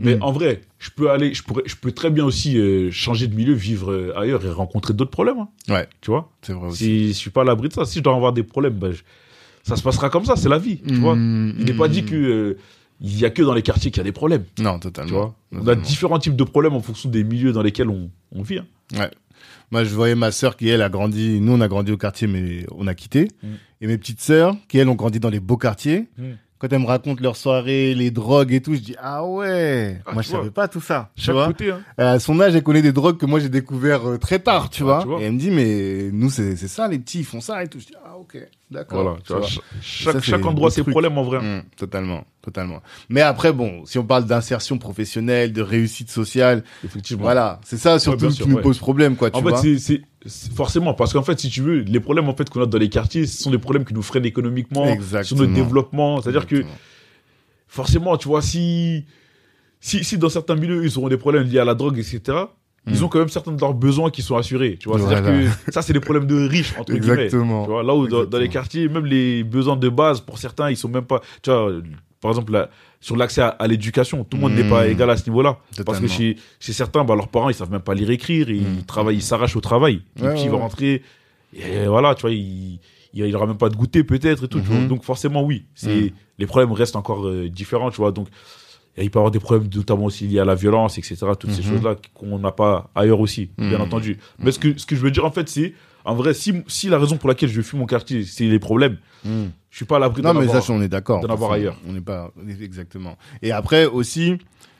Mais 0.00 0.14
Mm. 0.16 0.22
en 0.22 0.32
vrai, 0.32 0.60
je 0.78 0.90
peux 0.90 1.10
aller, 1.10 1.34
je 1.34 1.42
pourrais, 1.42 1.62
je 1.66 1.74
peux 1.74 1.90
très 1.92 2.10
bien 2.10 2.24
aussi 2.24 2.56
euh, 2.56 2.90
changer 2.92 3.26
de 3.26 3.34
milieu, 3.34 3.52
vivre 3.54 3.90
euh, 3.90 4.16
ailleurs 4.18 4.44
et 4.46 4.50
rencontrer 4.50 4.94
d'autres 4.94 5.10
problèmes. 5.10 5.38
hein. 5.38 5.48
Ouais, 5.68 5.88
Tu 6.00 6.10
vois? 6.10 6.30
C'est 6.42 6.52
vrai 6.52 6.68
aussi. 6.68 6.84
Si 6.84 7.08
je 7.08 7.12
suis 7.14 7.30
pas 7.30 7.40
à 7.40 7.44
l'abri 7.44 7.68
de 7.68 7.72
ça, 7.74 7.84
si 7.84 7.98
je 7.98 8.04
dois 8.04 8.14
avoir 8.14 8.32
des 8.32 8.44
problèmes, 8.44 8.74
bah, 8.74 8.92
je- 8.92 9.02
ça 9.68 9.76
se 9.76 9.82
passera 9.82 10.10
comme 10.10 10.24
ça, 10.24 10.34
c'est 10.36 10.48
la 10.48 10.58
vie. 10.58 10.78
Tu 10.86 10.94
vois 10.94 11.14
Mhm. 11.14 11.54
Il 11.58 11.64
n'est 11.66 11.74
pas 11.74 11.88
dit 11.88 12.04
que 12.04 12.14
euh, 12.16 12.58
il 13.00 13.16
y 13.18 13.24
a 13.24 13.30
que 13.30 13.42
dans 13.42 13.54
les 13.54 13.62
quartiers 13.62 13.90
qu'il 13.92 13.98
y 13.98 14.00
a 14.00 14.04
des 14.04 14.12
problèmes. 14.12 14.44
Non, 14.58 14.78
totalement. 14.78 15.08
Tu 15.08 15.14
vois 15.14 15.34
On 15.52 15.68
a 15.68 15.74
différents 15.76 16.18
types 16.18 16.34
de 16.36 16.44
problèmes 16.44 16.74
en 16.74 16.80
fonction 16.82 17.08
des 17.08 17.22
milieux 17.22 17.52
dans 17.52 17.62
lesquels 17.62 17.88
on, 17.90 18.10
on 18.34 18.42
vit. 18.42 18.58
hein. 18.58 18.66
Ouais. 18.98 19.10
Moi, 19.70 19.84
je 19.84 19.94
voyais 19.94 20.14
ma 20.14 20.32
sœur 20.32 20.56
qui, 20.56 20.68
elle, 20.68 20.82
a 20.82 20.88
grandi. 20.88 21.40
Nous, 21.40 21.52
on 21.52 21.60
a 21.60 21.68
grandi 21.68 21.92
au 21.92 21.96
quartier, 21.98 22.26
mais 22.26 22.64
on 22.76 22.86
a 22.86 22.94
quitté. 22.94 23.28
Mm. 23.42 23.46
Et 23.82 23.86
mes 23.86 23.98
petites 23.98 24.20
sœurs, 24.20 24.56
qui, 24.66 24.78
elles, 24.78 24.88
ont 24.88 24.94
grandi 24.96 25.20
dans 25.20 25.28
les 25.30 25.40
beaux 25.40 25.58
quartiers. 25.58 26.08
Mm. 26.16 26.22
Quand 26.58 26.72
elles 26.72 26.80
me 26.80 26.86
racontent 26.86 27.22
leurs 27.22 27.36
soirées, 27.36 27.94
les 27.94 28.10
drogues 28.10 28.52
et 28.52 28.60
tout, 28.60 28.74
je 28.74 28.80
dis, 28.80 28.96
ah 28.98 29.24
ouais. 29.24 30.00
Ah, 30.06 30.12
moi, 30.14 30.22
je 30.22 30.28
savais 30.30 30.42
vois. 30.44 30.50
pas 30.52 30.66
tout 30.66 30.80
ça. 30.80 31.12
Tu 31.16 31.30
vois. 31.30 31.46
côté. 31.48 31.70
Hein. 31.70 31.82
À 31.98 32.18
son 32.18 32.40
âge, 32.40 32.56
elle 32.56 32.64
connaît 32.64 32.82
des 32.82 32.90
drogues 32.92 33.16
que 33.18 33.26
moi, 33.26 33.38
j'ai 33.38 33.48
découvert 33.50 34.08
euh, 34.08 34.16
très 34.18 34.40
tard, 34.40 34.70
tu 34.70 34.82
Ah, 34.82 34.86
vois. 34.86 35.02
tu 35.02 35.08
vois. 35.08 35.20
Et 35.20 35.24
elle 35.24 35.32
me 35.34 35.38
dit, 35.38 35.50
mais 35.52 36.08
nous, 36.12 36.30
c'est 36.30 36.56
c'est 36.56 36.66
ça, 36.66 36.88
les 36.88 36.98
petits, 36.98 37.20
ils 37.20 37.24
font 37.24 37.40
ça 37.40 37.62
et 37.62 37.68
tout. 37.68 37.78
Je 37.78 37.86
dis, 37.86 37.94
ah 38.04 38.16
ok, 38.18 38.38
d'accord. 38.70 39.02
Voilà. 39.02 39.18
Tu 39.24 39.32
vois, 39.32 39.42
ch- 39.42 39.60
chaque, 39.80 40.14
Ça, 40.14 40.20
chaque 40.20 40.44
endroit 40.46 40.70
ses 40.70 40.82
problèmes 40.84 41.16
en 41.18 41.22
vrai. 41.22 41.40
Mm, 41.40 41.62
totalement, 41.76 42.24
totalement. 42.42 42.82
Mais 43.08 43.20
après, 43.22 43.52
bon, 43.52 43.84
si 43.86 43.98
on 43.98 44.04
parle 44.04 44.24
d'insertion 44.26 44.78
professionnelle, 44.78 45.52
de 45.52 45.62
réussite 45.62 46.10
sociale, 46.10 46.64
Effectivement. 46.84 47.22
voilà, 47.24 47.60
c'est 47.64 47.76
ça 47.78 47.98
surtout 47.98 48.28
qui 48.28 48.32
sûr, 48.34 48.48
nous 48.48 48.56
ouais. 48.56 48.62
pose 48.62 48.78
problème, 48.78 49.16
quoi, 49.16 49.30
tu 49.30 49.36
En 49.38 49.42
fait, 49.42 49.48
vois. 49.50 49.62
c'est- 49.62 50.02
forcément 50.54 50.94
parce 50.94 51.12
qu'en 51.12 51.22
fait, 51.22 51.38
si 51.40 51.48
tu 51.48 51.62
veux, 51.62 51.78
les 51.80 52.00
problèmes 52.00 52.28
en 52.28 52.34
fait 52.34 52.50
qu'on 52.50 52.60
a 52.62 52.66
dans 52.66 52.76
les 52.78 52.88
quartiers, 52.90 53.26
ce 53.26 53.42
sont 53.42 53.50
des 53.50 53.58
problèmes 53.58 53.84
qui 53.84 53.94
nous 53.94 54.02
freinent 54.02 54.26
économiquement, 54.26 54.84
sur 54.84 54.92
Exactement. 54.92 55.40
notre 55.42 55.54
développement. 55.54 56.20
C'est-à-dire 56.20 56.46
que 56.46 56.64
forcément, 57.66 58.16
tu 58.16 58.28
vois, 58.28 58.42
si, 58.42 59.04
si 59.80 60.04
si 60.04 60.18
dans 60.18 60.28
certains 60.28 60.56
milieux 60.56 60.84
ils 60.84 60.98
auront 60.98 61.08
des 61.08 61.16
problèmes 61.16 61.44
liés 61.44 61.58
à 61.60 61.64
la 61.64 61.74
drogue, 61.74 61.98
etc. 61.98 62.36
Ils 62.86 63.00
Mm. 63.00 63.04
ont 63.04 63.08
quand 63.08 63.18
même 63.18 63.28
certains 63.28 63.52
de 63.52 63.60
leurs 63.60 63.74
besoins 63.74 64.10
qui 64.10 64.22
sont 64.22 64.36
assurés. 64.36 64.76
Tu 64.80 64.88
vois, 64.88 64.96
Voilà. 64.98 65.20
c'est-à-dire 65.22 65.54
que 65.66 65.72
ça, 65.72 65.82
c'est 65.82 65.92
des 65.92 66.00
problèmes 66.00 66.26
de 66.26 66.46
riches 66.48 66.74
entre 66.78 66.92
guillemets. 66.94 67.24
Exactement. 67.24 67.64
Tu 67.64 67.70
vois, 67.70 67.82
là 67.82 67.94
où 67.94 68.06
dans, 68.08 68.24
dans 68.24 68.38
les 68.38 68.48
quartiers, 68.48 68.88
même 68.88 69.04
les 69.04 69.44
besoins 69.44 69.76
de 69.76 69.88
base 69.88 70.20
pour 70.20 70.38
certains, 70.38 70.70
ils 70.70 70.76
sont 70.76 70.88
même 70.88 71.04
pas. 71.04 71.20
Tu 71.42 71.50
vois, 71.50 71.70
par 72.20 72.30
exemple, 72.30 72.68
sur 73.00 73.14
l'accès 73.16 73.42
à, 73.42 73.48
à 73.48 73.66
l'éducation, 73.66 74.24
tout 74.24 74.36
le 74.38 74.42
monde 74.44 74.54
n'est 74.54 74.68
pas 74.68 74.88
égal 74.88 75.08
à 75.10 75.16
ce 75.16 75.28
niveau-là. 75.28 75.58
Parce 75.84 76.00
que 76.00 76.06
chez, 76.08 76.36
chez 76.58 76.72
certains, 76.72 77.04
bah, 77.04 77.14
leurs 77.14 77.28
parents, 77.28 77.48
ils 77.50 77.54
savent 77.54 77.70
même 77.70 77.80
pas 77.80 77.94
lire 77.94 78.10
écrire, 78.10 78.48
ils 78.50 78.62
Mm. 78.62 78.82
travaillent, 78.86 79.16
ils 79.16 79.22
s'arrachent 79.22 79.56
au 79.56 79.60
travail. 79.60 80.00
Et 80.18 80.22
Ouais, 80.22 80.28
puis 80.30 80.38
ouais, 80.38 80.44
ils 80.46 80.50
vont 80.50 80.56
ouais. 80.56 80.62
rentrer, 80.62 81.02
et 81.54 81.86
voilà, 81.86 82.14
tu 82.14 82.22
vois, 82.22 82.30
il, 82.32 82.78
il, 83.14 83.36
aura 83.36 83.46
même 83.46 83.56
pas 83.58 83.68
de 83.68 83.76
goûter 83.76 84.02
peut-être 84.02 84.44
et 84.44 84.48
tout. 84.48 84.60
tu 84.60 84.66
vois. 84.66 84.84
Donc 84.86 85.04
forcément, 85.04 85.42
oui, 85.44 85.64
c'est 85.74 86.12
les 86.38 86.46
problèmes 86.46 86.72
restent 86.72 86.96
encore 86.96 87.26
euh, 87.26 87.48
différents, 87.48 87.90
tu 87.90 87.98
vois. 87.98 88.12
Donc 88.12 88.28
et 88.98 89.04
il 89.04 89.10
peut 89.10 89.18
y 89.18 89.20
avoir 89.20 89.30
des 89.30 89.38
problèmes 89.38 89.68
notamment 89.74 90.04
aussi 90.06 90.26
liés 90.26 90.40
à 90.40 90.44
la 90.44 90.54
violence, 90.54 90.98
etc. 90.98 91.16
Toutes 91.38 91.52
ces 91.52 91.62
Mhm. 91.62 91.68
choses-là 91.70 91.96
qu'on 92.14 92.38
n'a 92.38 92.52
pas 92.52 92.90
ailleurs 92.94 93.20
aussi, 93.20 93.50
bien 93.56 93.78
Mhm. 93.78 93.80
entendu. 93.82 94.18
Mais 94.40 94.50
ce 94.52 94.58
que, 94.58 94.76
ce 94.76 94.84
que 94.84 94.96
je 94.96 95.00
veux 95.00 95.10
dire 95.10 95.24
en 95.24 95.30
fait, 95.30 95.48
c'est 95.48 95.72
en 96.04 96.14
vrai, 96.14 96.32
si, 96.34 96.52
si 96.66 96.88
la 96.88 96.98
raison 96.98 97.16
pour 97.18 97.28
laquelle 97.28 97.50
je 97.50 97.60
fuis 97.62 97.78
mon 97.78 97.84
quartier, 97.86 98.24
c'est 98.24 98.44
les 98.44 98.58
problèmes, 98.58 98.96
Mm. 99.24 99.46
je 99.70 99.76
suis 99.76 99.84
pas 99.84 99.96
à 99.96 99.98
l'abri 99.98 100.22
Non, 100.22 100.32
d'en 100.32 100.40
mais 100.40 100.46
avoir. 100.48 100.62
ça, 100.62 100.72
on 100.72 100.80
est 100.80 100.88
d'accord. 100.88 101.20
d'en 101.20 101.28
avoir 101.32 101.52
ailleurs. 101.52 101.76
On 101.88 101.92
n'est 101.92 102.00
pas 102.00 102.30
exactement. 102.62 103.16
Et 103.42 103.52
après 103.52 103.84
aussi, 103.86 104.38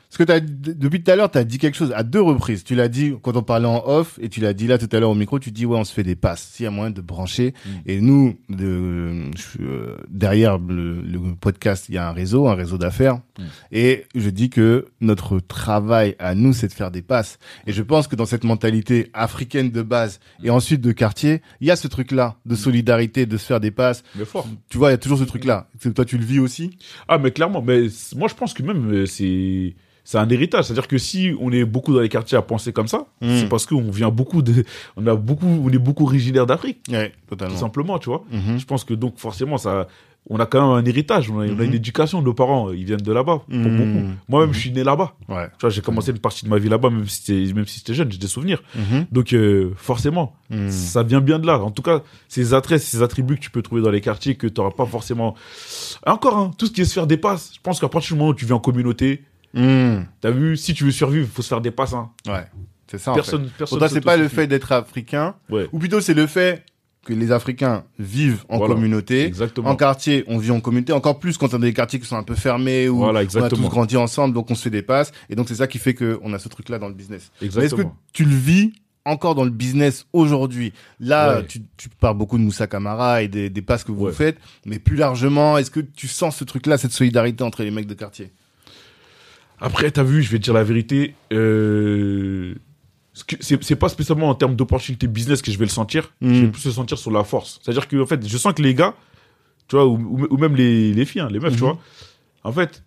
ce 0.09 0.17
que 0.17 0.23
t'as 0.23 0.39
depuis 0.39 1.03
tout 1.03 1.11
à 1.11 1.15
l'heure, 1.15 1.29
tu 1.29 1.37
as 1.37 1.43
dit 1.43 1.59
quelque 1.59 1.77
chose 1.77 1.93
à 1.95 2.01
deux 2.01 2.21
reprises. 2.21 2.63
Tu 2.63 2.73
l'as 2.73 2.87
dit 2.87 3.13
quand 3.21 3.37
on 3.37 3.43
parlait 3.43 3.67
en 3.67 3.83
off 3.85 4.17
et 4.19 4.29
tu 4.29 4.39
l'as 4.39 4.53
dit 4.53 4.65
là 4.65 4.79
tout 4.79 4.89
à 4.91 4.99
l'heure 4.99 5.11
au 5.11 5.15
micro. 5.15 5.37
Tu 5.37 5.51
dis 5.51 5.67
ouais, 5.67 5.77
on 5.77 5.83
se 5.83 5.93
fait 5.93 6.03
des 6.03 6.15
passes. 6.15 6.49
S'il 6.51 6.63
y 6.63 6.67
a 6.67 6.71
moyen 6.71 6.89
de 6.89 7.01
brancher. 7.01 7.53
Mm. 7.63 7.69
Et 7.85 8.01
nous, 8.01 8.39
de, 8.49 9.29
euh, 9.59 9.97
derrière 10.09 10.57
le, 10.57 11.01
le 11.01 11.19
podcast, 11.39 11.85
il 11.89 11.95
y 11.95 11.97
a 11.99 12.09
un 12.09 12.11
réseau, 12.11 12.47
un 12.47 12.55
réseau 12.55 12.79
d'affaires. 12.79 13.17
Mm. 13.37 13.43
Et 13.71 14.05
je 14.15 14.29
dis 14.31 14.49
que 14.49 14.87
notre 14.99 15.39
travail 15.39 16.15
à 16.17 16.33
nous, 16.33 16.53
c'est 16.53 16.67
de 16.67 16.73
faire 16.73 16.89
des 16.89 17.03
passes. 17.03 17.37
Et 17.67 17.71
je 17.71 17.83
pense 17.83 18.07
que 18.07 18.15
dans 18.15 18.25
cette 18.25 18.43
mentalité 18.43 19.11
africaine 19.13 19.69
de 19.69 19.83
base 19.83 20.19
et 20.43 20.49
ensuite 20.49 20.81
de 20.81 20.91
quartier, 20.91 21.43
il 21.61 21.67
y 21.67 21.71
a 21.71 21.75
ce 21.75 21.87
truc-là 21.87 22.37
de 22.47 22.55
solidarité, 22.55 23.27
de 23.27 23.37
se 23.37 23.45
faire 23.45 23.59
des 23.59 23.71
passes. 23.71 24.03
Mais 24.15 24.25
fort. 24.25 24.47
Tu 24.69 24.79
vois, 24.79 24.89
il 24.89 24.93
y 24.93 24.95
a 24.95 24.97
toujours 24.97 25.19
ce 25.19 25.23
truc-là. 25.23 25.67
Toi, 25.93 26.05
tu 26.05 26.17
le 26.17 26.25
vis 26.25 26.39
aussi? 26.39 26.71
Ah, 27.07 27.19
mais 27.19 27.29
clairement, 27.29 27.61
mais 27.61 27.87
moi 28.15 28.27
je 28.27 28.33
pense 28.33 28.53
que 28.55 28.63
même 28.63 28.91
euh, 28.91 29.05
c'est 29.05 29.75
c'est 30.11 30.17
un 30.17 30.27
héritage. 30.29 30.65
C'est-à-dire 30.65 30.87
que 30.87 30.97
si 30.97 31.35
on 31.39 31.51
est 31.51 31.65
beaucoup 31.65 31.93
dans 31.93 31.99
les 31.99 32.09
quartiers 32.09 32.35
à 32.35 32.41
penser 32.41 32.73
comme 32.73 32.87
ça, 32.87 33.05
Mm. 33.21 33.27
c'est 33.41 33.47
parce 33.49 33.67
qu'on 33.67 33.91
vient 33.91 34.09
beaucoup 34.09 34.41
de, 34.41 34.63
on 34.97 35.05
a 35.05 35.13
beaucoup, 35.15 35.45
on 35.45 35.69
est 35.69 35.77
beaucoup 35.77 36.05
originaire 36.05 36.47
d'Afrique, 36.47 36.79
Ouais, 36.89 37.11
tout 37.29 37.55
simplement, 37.55 37.99
tu 37.99 38.09
vois. 38.09 38.23
Mhm. 38.31 38.57
Je 38.57 38.65
pense 38.65 38.83
que 38.83 38.95
donc 38.95 39.17
forcément 39.17 39.57
ça, 39.59 39.87
on 40.31 40.39
a 40.39 40.45
quand 40.47 40.61
même 40.61 40.83
un 40.83 40.87
héritage, 40.89 41.29
on 41.29 41.39
a, 41.39 41.45
on 41.45 41.49
a 41.49 41.51
Mhm. 41.51 41.61
une 41.63 41.73
éducation. 41.75 42.21
Nos 42.23 42.33
parents, 42.33 42.71
ils 42.71 42.85
viennent 42.85 43.01
de 43.01 43.11
là-bas 43.13 43.41
pour 43.47 43.55
Mhm. 43.55 43.77
beaucoup. 43.77 44.05
Moi-même, 44.27 44.53
je 44.53 44.59
suis 44.59 44.71
né 44.71 44.83
là-bas. 44.83 45.13
Ouais. 45.27 45.45
Tu 45.47 45.61
vois, 45.61 45.69
j'ai 45.69 45.81
commencé 45.81 46.09
une 46.11 46.17
partie 46.19 46.43
de 46.43 46.49
ma 46.49 46.57
vie 46.57 46.69
là-bas, 46.69 46.89
même 46.89 47.07
si 47.07 47.21
c'était, 47.21 47.53
même 47.53 47.65
si 47.67 47.77
c'était 47.79 47.93
jeune, 47.93 48.11
j'ai 48.11 48.17
des 48.17 48.27
souvenirs. 48.27 48.61
Donc 49.11 49.33
euh, 49.33 49.71
forcément, 49.77 50.33
ça 50.69 51.03
vient 51.03 51.21
bien 51.21 51.37
de 51.37 51.45
là. 51.45 51.59
En 51.59 51.69
tout 51.71 51.83
cas, 51.83 52.01
ces 52.27 52.53
attraits, 52.55 52.81
ces 52.81 53.03
attributs 53.03 53.35
que 53.35 53.41
tu 53.41 53.51
peux 53.51 53.61
trouver 53.61 53.81
dans 53.83 53.91
les 53.91 54.01
quartiers 54.01 54.33
que 54.35 54.47
tu 54.47 54.59
n'auras 54.59 54.71
pas 54.71 54.85
forcément. 54.87 55.35
Encore, 56.05 56.37
hein, 56.37 56.51
tout 56.57 56.65
ce 56.65 56.71
qui 56.71 56.81
est 56.81 56.85
se 56.85 56.93
faire 56.93 57.07
des 57.07 57.17
passes. 57.17 57.51
Je 57.53 57.59
pense 57.61 57.79
qu'à 57.79 57.89
partir 57.89 58.15
du 58.15 58.19
moment 58.19 58.31
où 58.31 58.35
tu 58.35 58.45
viens 58.45 58.55
en 58.55 58.59
communauté, 58.59 59.23
Mhm. 59.53 60.05
t'as 60.21 60.31
vu, 60.31 60.57
si 60.57 60.73
tu 60.73 60.83
veux 60.83 60.91
survivre, 60.91 61.25
il 61.29 61.31
faut 61.33 61.41
se 61.41 61.47
faire 61.49 61.61
des 61.61 61.71
passes. 61.71 61.93
Hein. 61.93 62.09
Ouais. 62.27 62.45
C'est 62.89 62.97
ça, 62.97 63.11
en 63.11 63.15
Personne, 63.15 63.45
fait. 63.45 63.51
personne. 63.57 63.77
Pour 63.79 63.87
toi, 63.87 63.89
c'est 63.89 64.01
pas 64.01 64.17
le 64.17 64.27
fait 64.27 64.47
d'être 64.47 64.71
africain, 64.71 65.35
Ouais, 65.49 65.67
ou 65.71 65.79
plutôt 65.79 66.01
c'est 66.01 66.13
le 66.15 66.25
fait 66.27 66.63
que 67.05 67.13
les 67.13 67.31
Africains 67.31 67.83
vivent 67.97 68.43
en 68.49 68.57
Voilà. 68.57 68.73
communauté. 68.75 69.25
exactement. 69.25 69.69
En 69.69 69.75
quartier, 69.75 70.23
on 70.27 70.37
vit 70.37 70.51
en 70.51 70.59
communauté. 70.59 70.91
Encore 70.93 71.19
plus 71.19 71.37
quand 71.37 71.53
on 71.53 71.57
a 71.57 71.59
des 71.61 71.73
quartiers 71.73 71.99
qui 71.99 72.05
sont 72.07 72.17
un 72.17 72.23
peu 72.23 72.35
fermés, 72.35 72.89
où 72.89 72.97
Voilà, 72.97 73.21
on 73.35 73.41
a 73.43 73.49
tous 73.49 73.61
grandi 73.69 73.95
ensemble, 73.97 74.33
donc 74.33 74.51
on 74.51 74.55
se 74.55 74.63
fait 74.63 74.69
des 74.69 74.81
passes. 74.81 75.11
Et 75.29 75.35
donc 75.35 75.47
c'est 75.47 75.55
ça 75.55 75.67
qui 75.67 75.77
fait 75.79 75.93
qu'on 75.93 76.33
a 76.33 76.39
ce 76.39 76.49
truc-là 76.49 76.77
dans 76.77 76.87
le 76.87 76.93
business. 76.93 77.31
Est-ce 77.41 77.75
que 77.75 77.83
tu 78.13 78.25
le 78.25 78.35
vis 78.35 78.73
encore 79.05 79.33
dans 79.33 79.45
le 79.45 79.49
business 79.49 80.05
aujourd'hui? 80.13 80.73
Là, 80.99 81.37
Ouais. 81.37 81.45
tu, 81.47 81.61
tu 81.77 81.89
parles 81.89 82.17
beaucoup 82.17 82.37
de 82.37 82.43
Moussa 82.43 82.67
Camara 82.67 83.23
et 83.23 83.27
des, 83.27 83.49
des 83.49 83.61
passes 83.61 83.83
que 83.83 83.91
vous 83.91 84.05
Ouais. 84.07 84.11
faites, 84.11 84.37
mais 84.65 84.77
plus 84.77 84.95
largement, 84.97 85.57
est-ce 85.57 85.71
que 85.71 85.79
tu 85.79 86.07
sens 86.07 86.35
ce 86.35 86.43
truc-là, 86.43 86.77
cette 86.77 86.91
solidarité 86.91 87.43
entre 87.43 87.63
les 87.63 87.71
mecs 87.71 87.87
de 87.87 87.93
quartier? 87.95 88.31
Après, 89.61 89.91
t'as 89.91 90.03
vu, 90.03 90.21
je 90.21 90.29
vais 90.31 90.37
te 90.39 90.43
dire 90.43 90.53
la 90.53 90.63
vérité. 90.63 91.15
Euh... 91.33 92.55
C'est 93.41 93.75
pas 93.75 93.89
spécialement 93.89 94.29
en 94.29 94.35
termes 94.35 94.55
d'opportunité 94.55 95.07
business 95.07 95.41
que 95.41 95.51
je 95.51 95.57
vais 95.57 95.65
le 95.65 95.69
sentir. 95.71 96.11
Mm. 96.21 96.33
Je 96.33 96.41
vais 96.41 96.47
plus 96.47 96.65
le 96.65 96.71
sentir 96.71 96.97
sur 96.97 97.11
la 97.11 97.23
force. 97.25 97.59
C'est-à-dire 97.61 97.87
que, 97.87 98.01
en 98.01 98.05
fait, 98.05 98.25
je 98.25 98.37
sens 98.37 98.53
que 98.53 98.61
les 98.61 98.73
gars, 98.73 98.93
tu 99.67 99.75
vois, 99.75 99.85
ou, 99.85 100.37
même 100.37 100.55
les, 100.55 100.93
les 100.93 101.05
filles, 101.05 101.21
hein, 101.21 101.27
les 101.29 101.39
meufs, 101.39 101.51
tu 101.55 101.61
Mhm. 101.63 101.69
vois, 101.71 101.79
en 102.45 102.53
fait, 102.53 102.81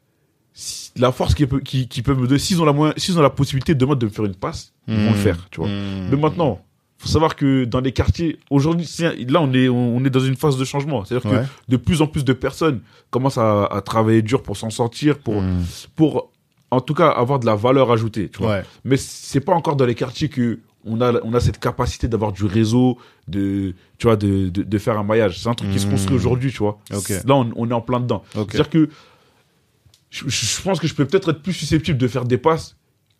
la 0.96 1.12
force 1.12 1.34
qu'ils 1.34 1.48
peuvent 1.48 1.60
qui, 1.60 1.86
qui 1.86 2.00
peuvent 2.02 2.18
me 2.18 2.26
donner, 2.26 2.38
s'ils 2.38 2.60
ont 2.62 2.64
la 2.64 2.72
moyen, 2.72 2.94
s'ils 2.96 3.18
ont 3.18 3.22
la 3.22 3.30
possibilité 3.30 3.74
demain 3.74 3.94
de 3.94 4.06
me 4.06 4.10
faire 4.10 4.24
une 4.24 4.34
passe, 4.34 4.72
ils 4.88 4.96
vont 4.96 5.10
le 5.12 5.16
faire, 5.16 5.48
tu 5.50 5.60
vois. 5.60 5.68
Mais 5.68 6.16
maintenant, 6.16 6.64
faut 6.98 7.08
savoir 7.08 7.36
que 7.36 7.64
dans 7.64 7.80
les 7.80 7.92
quartiers, 7.92 8.38
aujourd'hui, 8.48 8.88
là, 9.28 9.42
on 9.42 9.52
est, 9.52 9.68
on 9.68 10.02
est 10.04 10.10
dans 10.10 10.20
une 10.20 10.36
phase 10.36 10.56
de 10.56 10.64
changement. 10.64 11.04
C'est-à-dire 11.04 11.30
Ouais. 11.30 11.42
que 11.42 11.46
de 11.72 11.76
plus 11.76 12.00
en 12.00 12.06
plus 12.06 12.24
de 12.24 12.32
personnes 12.32 12.80
commencent 13.10 13.38
à, 13.38 13.64
à 13.66 13.80
travailler 13.82 14.22
dur 14.22 14.42
pour 14.42 14.56
s'en 14.56 14.70
sortir, 14.70 15.18
pour, 15.18 15.42
pour, 15.94 16.31
en 16.72 16.80
tout 16.80 16.94
cas, 16.94 17.08
avoir 17.08 17.38
de 17.38 17.46
la 17.46 17.54
valeur 17.54 17.92
ajoutée, 17.92 18.28
tu 18.30 18.38
vois. 18.38 18.50
Ouais. 18.56 18.62
Mais 18.84 18.96
c'est 18.96 19.40
pas 19.40 19.52
encore 19.52 19.76
dans 19.76 19.84
les 19.86 19.94
quartiers 19.94 20.28
que 20.28 20.58
on 20.84 21.00
a, 21.00 21.20
on 21.22 21.32
a 21.34 21.38
cette 21.38 21.60
capacité 21.60 22.08
d'avoir 22.08 22.32
du 22.32 22.44
réseau, 22.44 22.98
de, 23.28 23.74
tu 23.98 24.06
vois, 24.08 24.16
de, 24.16 24.48
de, 24.48 24.62
de 24.64 24.78
faire 24.78 24.98
un 24.98 25.04
maillage. 25.04 25.38
C'est 25.40 25.48
un 25.48 25.54
truc 25.54 25.70
qui 25.70 25.78
se 25.78 25.86
construit 25.86 26.14
Mm. 26.16 26.20
aujourd'hui, 26.20 26.50
tu 26.50 26.58
vois. 26.58 26.78
Là, 27.24 27.36
on, 27.36 27.50
on 27.54 27.70
est 27.70 27.74
en 27.74 27.80
plein 27.80 28.00
dedans. 28.00 28.24
C'est-à-dire 28.34 28.68
que 28.70 28.88
je 30.10 30.62
pense 30.62 30.80
que 30.80 30.86
je 30.86 30.94
peux 30.94 31.06
peut-être 31.06 31.30
être 31.30 31.42
plus 31.42 31.52
susceptible 31.54 31.98
de 31.98 32.08
faire 32.08 32.24
des 32.24 32.36
passes 32.38 32.76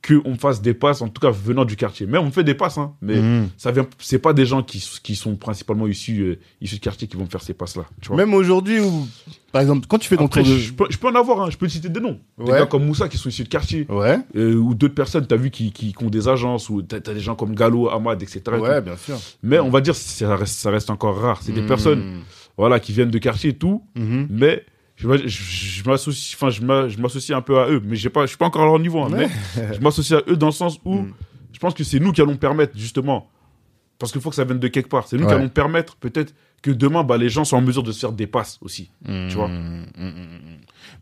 qu'on 0.06 0.34
fasse 0.36 0.60
des 0.60 0.74
passes, 0.74 1.00
en 1.00 1.08
tout 1.08 1.20
cas 1.20 1.30
venant 1.30 1.64
du 1.64 1.76
quartier. 1.76 2.06
Mais 2.06 2.18
on 2.18 2.26
me 2.26 2.30
fait 2.32 2.42
des 2.42 2.54
passes, 2.54 2.76
hein. 2.78 2.94
Mais 3.00 3.20
Mm. 3.20 3.50
ça 3.56 3.70
vient, 3.70 3.86
c'est 3.98 4.18
pas 4.18 4.32
des 4.32 4.44
gens 4.46 4.62
qui, 4.62 4.84
qui 5.02 5.14
sont 5.14 5.36
principalement 5.36 5.86
issus, 5.86 6.20
euh, 6.22 6.38
issus 6.60 6.76
de 6.76 6.80
quartier 6.80 7.06
qui 7.06 7.16
vont 7.16 7.22
me 7.24 7.28
faire 7.30 7.42
ces 7.42 7.54
passes-là. 7.54 7.84
Tu. 8.00 8.12
Même 8.12 8.34
aujourd'hui, 8.34 8.80
où, 8.80 9.06
par 9.52 9.62
exemple, 9.62 9.86
quand 9.88 9.98
tu 9.98 10.08
fais 10.08 10.16
ton 10.16 10.26
Après, 10.26 10.42
tour 10.42 10.52
de... 10.52 10.58
je, 10.58 10.72
peux, 10.72 10.86
je 10.90 10.98
peux 10.98 11.06
en 11.08 11.14
avoir, 11.14 11.42
hein. 11.42 11.50
je 11.50 11.56
peux 11.56 11.68
te 11.68 11.72
citer 11.72 11.88
des 11.88 12.00
noms. 12.00 12.18
Des 12.38 12.44
Ouais. 12.50 12.58
gars 12.58 12.66
comme 12.66 12.84
Moussa 12.84 13.08
qui 13.08 13.16
sont 13.16 13.28
issus 13.28 13.44
de 13.44 13.48
quartier. 13.48 13.86
Ouais, 13.88 14.18
euh, 14.34 14.54
ou 14.56 14.74
d'autres 14.74 14.94
personnes, 14.94 15.26
t'as 15.26 15.36
vu, 15.36 15.50
qui, 15.50 15.70
qui, 15.70 15.92
qui 15.94 16.04
ont 16.04 16.10
des 16.10 16.26
agences, 16.26 16.68
ou 16.68 16.82
t'as 16.82 16.96
as 16.96 17.14
des 17.14 17.20
gens 17.20 17.36
comme 17.36 17.54
Gallo, 17.54 17.88
Ahmad, 17.88 18.20
etc. 18.22 18.42
et 18.46 18.58
ouais, 18.58 18.80
bien 18.80 18.96
sûr. 18.96 19.18
Mais 19.44 19.60
on 19.60 19.70
va 19.70 19.80
dire, 19.80 19.94
ça 19.94 20.34
reste, 20.34 20.56
ça 20.58 20.70
reste 20.70 20.90
encore 20.90 21.16
rare. 21.20 21.38
C'est 21.42 21.52
des 21.52 21.62
Mm. 21.62 21.66
personnes, 21.68 22.02
voilà, 22.58 22.80
qui 22.80 22.92
viennent 22.92 23.10
de 23.10 23.18
quartier 23.18 23.50
et 23.50 23.54
tout, 23.56 23.82
Mhm. 23.94 24.26
mais 24.30 24.64
je, 25.02 25.08
m'as- 25.08 25.16
je, 25.16 25.28
je 25.28 25.84
m'associe, 25.88 26.34
enfin, 26.36 26.50
je 26.50 26.62
m'a- 26.62 26.88
je 26.88 26.98
m'associe 26.98 27.36
un 27.36 27.42
peu 27.42 27.58
à 27.58 27.68
eux, 27.68 27.80
mais 27.84 27.96
j'ai 27.96 28.08
pas, 28.10 28.22
je 28.22 28.28
suis 28.28 28.36
pas 28.38 28.46
encore 28.46 28.62
à 28.62 28.66
leur 28.66 28.78
niveau, 28.78 29.00
hein, 29.02 29.10
Ouais. 29.12 29.28
mais 29.56 29.74
je 29.74 29.80
m'associe 29.80 30.18
à 30.20 30.30
eux 30.30 30.36
dans 30.36 30.46
le 30.46 30.52
sens 30.52 30.78
où 30.84 30.94
Mm. 31.00 31.12
je 31.52 31.58
pense 31.58 31.74
que 31.74 31.84
c'est 31.84 31.98
nous 32.00 32.12
qui 32.12 32.20
allons 32.20 32.36
permettre, 32.36 32.76
justement, 32.78 33.28
parce 33.98 34.12
qu'il 34.12 34.20
faut 34.20 34.30
que 34.30 34.36
ça 34.36 34.44
vienne 34.44 34.58
de 34.60 34.68
quelque 34.68 34.88
part, 34.88 35.06
c'est 35.06 35.16
nous 35.18 35.26
qui 35.26 35.32
allons 35.32 35.48
permettre, 35.48 35.96
peut-être, 35.96 36.34
que 36.62 36.70
demain, 36.70 37.02
bah, 37.04 37.16
les 37.18 37.28
gens 37.28 37.44
sont 37.44 37.56
en 37.56 37.60
mesure 37.60 37.82
de 37.82 37.90
se 37.92 37.98
faire 38.00 38.12
des 38.12 38.26
passes 38.28 38.58
aussi. 38.62 38.90
Tu 39.04 39.34
vois. 39.34 39.50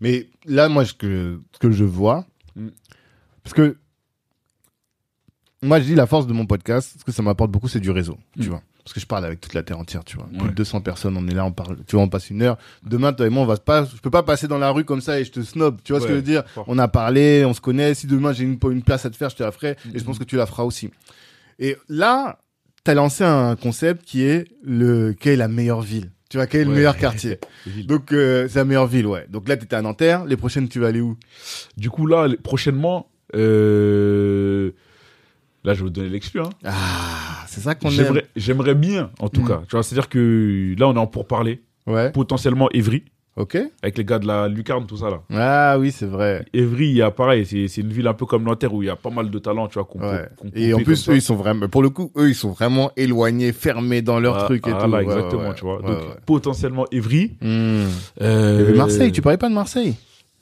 Mais 0.01 0.29
là, 0.47 0.69
moi, 0.71 0.85
ce 0.87 0.95
que, 0.95 1.41
ce 1.53 1.59
que 1.59 1.71
je 1.71 1.85
vois, 1.85 2.25
Mm. 2.57 2.69
parce 3.45 3.55
que 3.55 3.77
moi, 5.63 5.79
je 5.81 5.85
dis 5.85 5.95
la 5.95 6.07
force 6.07 6.27
de 6.27 6.33
mon 6.33 6.47
podcast, 6.47 6.95
ce 6.99 7.05
que 7.05 7.13
ça 7.13 7.23
m'apporte 7.23 7.51
beaucoup, 7.51 7.69
c'est 7.69 7.81
du 7.81 7.91
réseau, 7.91 8.19
tu 8.39 8.47
Mm. 8.47 8.51
vois. 8.51 8.63
Parce 8.85 8.95
que 8.95 9.01
je 9.01 9.07
parle 9.07 9.25
avec 9.25 9.41
toute 9.41 9.55
la 9.55 9.63
terre 9.63 9.79
entière, 9.79 10.05
tu 10.05 10.17
vois. 10.17 10.27
Plus 10.27 10.39
Ouais. 10.41 10.49
de 10.49 10.55
200 10.55 10.81
personnes, 10.81 11.17
on 11.17 11.27
est 11.29 11.35
là, 11.35 11.45
on 11.45 11.53
parle, 11.53 11.77
tu 11.87 11.97
vois, 11.97 12.05
on 12.05 12.09
passe 12.09 12.31
une 12.31 12.43
heure. 12.43 12.57
Demain, 12.85 13.13
toi 13.13 13.27
et 13.27 13.31
moi, 13.31 13.43
on 13.43 13.47
va 13.47 13.57
pas, 13.59 13.85
je 13.85 14.01
peux 14.01 14.11
pas 14.11 14.23
passer 14.23 14.49
dans 14.49 14.59
la 14.59 14.71
rue 14.71 14.85
comme 14.85 15.01
ça 15.01 15.21
et 15.21 15.25
je 15.25 15.31
te 15.33 15.41
snob, 15.43 15.79
tu 15.85 15.93
vois 15.93 16.01
ce 16.01 16.07
que 16.07 16.13
je 16.13 16.17
veux 16.17 16.23
dire? 16.23 16.45
fort. 16.55 16.65
On 16.67 16.79
a 16.79 16.89
parlé, 16.89 17.45
on 17.45 17.53
se 17.55 17.61
connaît. 17.61 17.95
Si 17.95 18.07
demain 18.07 18.33
j'ai 18.33 18.45
une, 18.45 18.59
une 18.71 18.83
place 18.83 19.05
à 19.07 19.11
te 19.11 19.17
faire, 19.17 19.31
je 19.31 19.37
te 19.37 19.43
la 19.43 19.53
ferai. 19.53 19.77
Et 19.95 19.99
je 19.99 20.05
pense 20.05 20.19
que 20.19 20.25
tu 20.25 20.37
la 20.37 20.47
feras 20.47 20.65
aussi. 20.65 20.91
Et 21.59 21.77
là, 21.89 22.39
t'as 22.85 22.95
lancé 22.95 23.23
un 23.25 23.55
concept 23.57 24.05
qui 24.05 24.23
est 24.23 24.49
le, 24.65 25.13
quelle 25.13 25.35
est 25.35 25.37
la 25.37 25.49
meilleure 25.49 25.83
ville? 25.83 26.11
Tu 26.31 26.37
vois, 26.39 26.47
quel 26.47 26.61
est 26.63 26.65
le 26.65 26.71
Ouais. 26.71 26.77
meilleur 26.77 26.97
quartier? 26.97 27.39
Donc, 27.87 28.13
euh, 28.13 28.47
c'est 28.49 28.61
la 28.61 28.65
meilleure 28.65 28.87
ville, 28.87 29.07
ouais. 29.07 29.27
Donc 29.29 29.49
là, 29.49 29.57
t'étais 29.57 29.77
à 29.77 29.83
Nanterre. 29.83 30.25
Les 30.25 30.37
prochaines, 30.37 30.69
tu 30.69 30.79
vas 30.81 30.87
aller 30.87 31.01
où? 31.01 31.17
Du 31.77 31.91
coup, 31.91 32.07
là, 32.07 32.29
prochainement, 32.43 33.11
euh... 33.35 34.71
là, 35.65 35.75
je 35.75 35.79
vais 35.81 35.85
vous 35.85 35.91
donner 35.91 36.09
l'exclu, 36.09 36.41
hein. 36.41 36.51
Ah, 36.65 37.45
c'est 37.47 37.61
ça 37.61 37.75
qu'on 37.75 37.91
aime. 37.91 38.21
J'aimerais, 38.37 38.75
bien, 38.75 39.11
en 39.19 39.29
tout 39.29 39.43
Mm. 39.43 39.49
cas. 39.49 39.63
Tu 39.69 39.73
vois, 39.77 39.83
c'est-à-dire 39.83 40.09
que 40.09 40.75
là, 40.79 40.89
on 40.89 40.95
est 40.95 40.99
en 40.99 41.07
pourparler. 41.07 41.63
Ouais. 41.87 42.11
Potentiellement 42.13 42.69
Évry, 42.73 43.05
Ok. 43.37 43.57
avec 43.83 43.97
les 43.99 44.05
gars 44.05 44.19
de 44.19 44.27
la 44.27 44.49
Lucarne, 44.49 44.87
tout 44.87 44.99
ça 44.99 45.09
là. 45.11 45.23
Ah 45.35 45.79
oui, 45.79 45.91
c'est 45.93 46.07
vrai. 46.07 46.45
Évry, 46.53 46.89
il 46.89 46.97
y 46.97 47.03
a 47.03 47.11
pareil, 47.11 47.47
c'est, 47.47 47.81
une 47.81 47.89
ville 47.93 48.07
un 48.07 48.13
peu 48.15 48.27
comme 48.27 48.43
Nanterre 48.45 48.73
où 48.75 48.83
il 48.83 48.87
y 48.87 48.91
a 48.91 48.97
pas 48.97 49.09
mal 49.11 49.31
de 49.31 49.39
talents, 49.39 49.67
tu 49.67 49.75
vois, 49.75 49.85
qu'on 49.85 49.99
Ouais. 50.01 50.25
peut- 50.25 50.29
qu'on 50.37 50.49
Et 50.55 50.75
en 50.75 50.79
plus, 50.83 51.09
eux, 51.09 51.15
ils 51.17 51.23
sont 51.23 51.37
vraiment, 51.37 51.69
pour 51.69 51.83
le 51.83 51.89
coup, 51.91 52.13
eux, 52.17 52.29
ils 52.29 52.35
sont 52.35 52.51
vraiment 52.51 52.93
éloignés, 52.97 53.53
fermés 53.53 54.03
dans 54.03 54.21
leur 54.21 54.37
Ah, 54.37 54.45
truc 54.45 54.67
et 54.69 54.73
ah, 54.75 54.85
tout. 54.85 54.91
là, 54.91 54.99
Ouais, 54.99 55.05
exactement, 55.05 55.53
tu 55.55 55.65
vois. 55.65 55.81
Donc, 55.83 55.99
potentiellement 56.27 56.87
Évry. 56.93 57.33
Hmm. 57.41 57.85
Euh, 58.21 58.77
Marseille, 58.77 59.11
tu 59.11 59.23
parlais 59.23 59.39
pas 59.39 59.49
de 59.49 59.55
Marseille? 59.55 59.95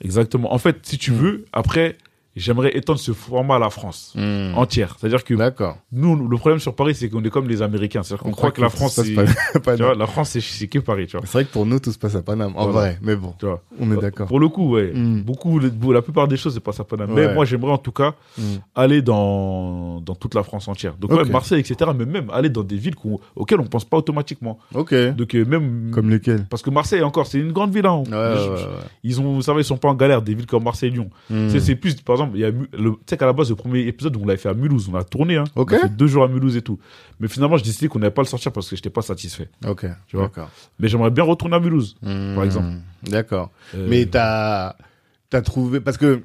Exactement. 0.02 0.52
En 0.52 0.58
fait, 0.58 0.76
si 0.82 0.98
tu 0.98 1.12
veux, 1.12 1.44
après, 1.52 1.96
j'aimerais 2.38 2.76
étendre 2.76 2.98
ce 2.98 3.12
format 3.12 3.56
à 3.56 3.58
la 3.58 3.70
France 3.70 4.12
Hmm. 4.16 4.54
entière. 4.56 4.96
C'est-à-dire 4.98 5.24
que 5.24 5.34
D'accord. 5.34 5.76
nous, 5.92 6.14
le 6.28 6.36
problème 6.36 6.58
sur 6.60 6.74
Paris, 6.74 6.94
c'est 6.94 7.08
qu'on 7.08 7.22
est 7.24 7.30
comme 7.30 7.48
les 7.48 7.62
Américains. 7.62 8.02
C'est-à-dire 8.02 8.22
qu'on 8.24 8.30
croit 8.32 8.50
que 8.50 8.60
la 8.60 8.68
France, 8.68 8.94
se 8.94 9.02
c'est, 9.04 9.18
à 9.18 9.94
la 9.94 10.06
France, 10.06 10.30
c'est, 10.38 10.66
que 10.66 10.78
Paris. 10.78 11.06
C'est 11.10 11.24
vrai 11.32 11.44
que 11.44 11.50
pour 11.52 11.66
nous, 11.66 11.78
tout 11.80 11.92
se 11.92 11.98
passe 11.98 12.14
à 12.14 12.22
Paname. 12.22 12.52
En 12.56 12.68
Voilà. 12.68 12.72
vrai, 12.72 12.98
mais 13.02 13.16
bon, 13.16 13.34
Tu 13.38 13.46
vois. 13.46 13.62
on 13.80 13.90
est 13.92 13.96
d'accord. 14.00 14.26
Pour 14.28 14.40
le 14.40 14.48
coup, 14.48 14.70
ouais. 14.74 14.92
Mm. 14.94 15.22
Beaucoup, 15.22 15.58
la 15.58 16.02
plupart 16.02 16.28
des 16.28 16.36
choses, 16.36 16.54
c'est 16.54 16.60
pas 16.60 16.72
ça 16.72 16.84
Paname. 16.84 17.12
Ouais. 17.12 17.26
Mais 17.28 17.34
moi, 17.34 17.44
j'aimerais 17.44 17.72
en 17.72 17.78
tout 17.78 17.92
cas 17.92 18.14
Hmm. 18.36 18.42
aller 18.74 19.02
dans, 19.02 20.00
dans 20.00 20.14
toute 20.14 20.34
la 20.34 20.42
France 20.42 20.68
entière. 20.68 20.94
Donc, 20.98 21.10
ouais, 21.12 21.24
Marseille, 21.24 21.60
etc. 21.60 21.90
Mais 21.96 22.04
même 22.06 22.30
aller 22.30 22.48
dans 22.48 22.62
des 22.62 22.76
villes 22.76 22.94
auxquelles 23.36 23.60
on 23.60 23.64
pense 23.66 23.84
pas 23.84 23.96
automatiquement. 23.96 24.58
Ok. 24.74 24.94
Donc, 25.16 25.34
euh, 25.34 25.44
même. 25.44 25.90
Comme 25.92 26.10
lesquels 26.10 26.46
Parce 26.48 26.62
que 26.62 26.70
Marseille, 26.70 27.02
encore, 27.02 27.26
c'est 27.26 27.38
une 27.38 27.52
grande 27.52 27.72
ville. 27.74 27.86
Hein. 27.86 28.02
Ouais, 28.10 28.16
ouais, 28.16 28.56
Ils 29.02 29.20
ont, 29.20 29.40
ça 29.40 29.52
va, 29.52 29.60
ils 29.60 29.64
sont 29.64 29.76
pas 29.76 29.88
en 29.88 29.94
galère, 29.94 30.22
des 30.22 30.34
villes 30.34 30.46
comme 30.46 30.64
Marseille, 30.64 30.90
Lyon. 30.90 31.10
Hmm. 31.30 31.48
C'est 31.58 31.74
plus, 31.76 31.94
par 31.96 32.16
exemple, 32.16 32.27
il 32.34 32.40
y 32.40 32.44
a, 32.44 32.50
tu 32.52 32.58
sais 33.06 33.16
qu'à 33.16 33.26
la 33.26 33.32
base, 33.32 33.50
le 33.50 33.56
premier 33.56 33.80
épisode, 33.80 34.16
on 34.16 34.26
l'avait 34.26 34.38
fait 34.38 34.48
à 34.48 34.54
Mulhouse. 34.54 34.88
On 34.92 34.94
a 34.96 35.04
tourné, 35.04 35.36
hein. 35.36 35.44
Ok. 35.56 35.72
On 35.72 35.76
a 35.76 35.80
fait 35.80 35.96
deux 35.96 36.06
jours 36.06 36.24
à 36.24 36.28
Mulhouse 36.28 36.56
et 36.56 36.62
tout. 36.62 36.78
Mais 37.20 37.28
finalement, 37.28 37.56
j'ai 37.56 37.64
décidé 37.64 37.88
qu'on 37.88 37.98
n'allait 37.98 38.10
pas 38.12 38.22
le 38.22 38.26
sortir 38.28 38.52
parce 38.52 38.68
que 38.68 38.76
j'étais 38.76 38.90
pas 38.90 39.02
satisfait. 39.02 39.48
Ok. 39.66 39.86
Tu 40.06 40.16
vois. 40.16 40.30
Mais 40.78 40.88
j'aimerais 40.88 41.10
bien 41.10 41.24
retourner 41.24 41.56
à 41.56 41.60
Mulhouse. 41.60 41.96
Hmm. 42.02 42.34
Par 42.34 42.44
exemple. 42.44 42.68
D'accord. 43.04 43.50
Euh, 43.74 43.86
Mais 43.88 44.06
t'as, 44.06 44.76
t'as 45.30 45.42
trouvé, 45.42 45.80
parce 45.80 45.96
que 45.96 46.22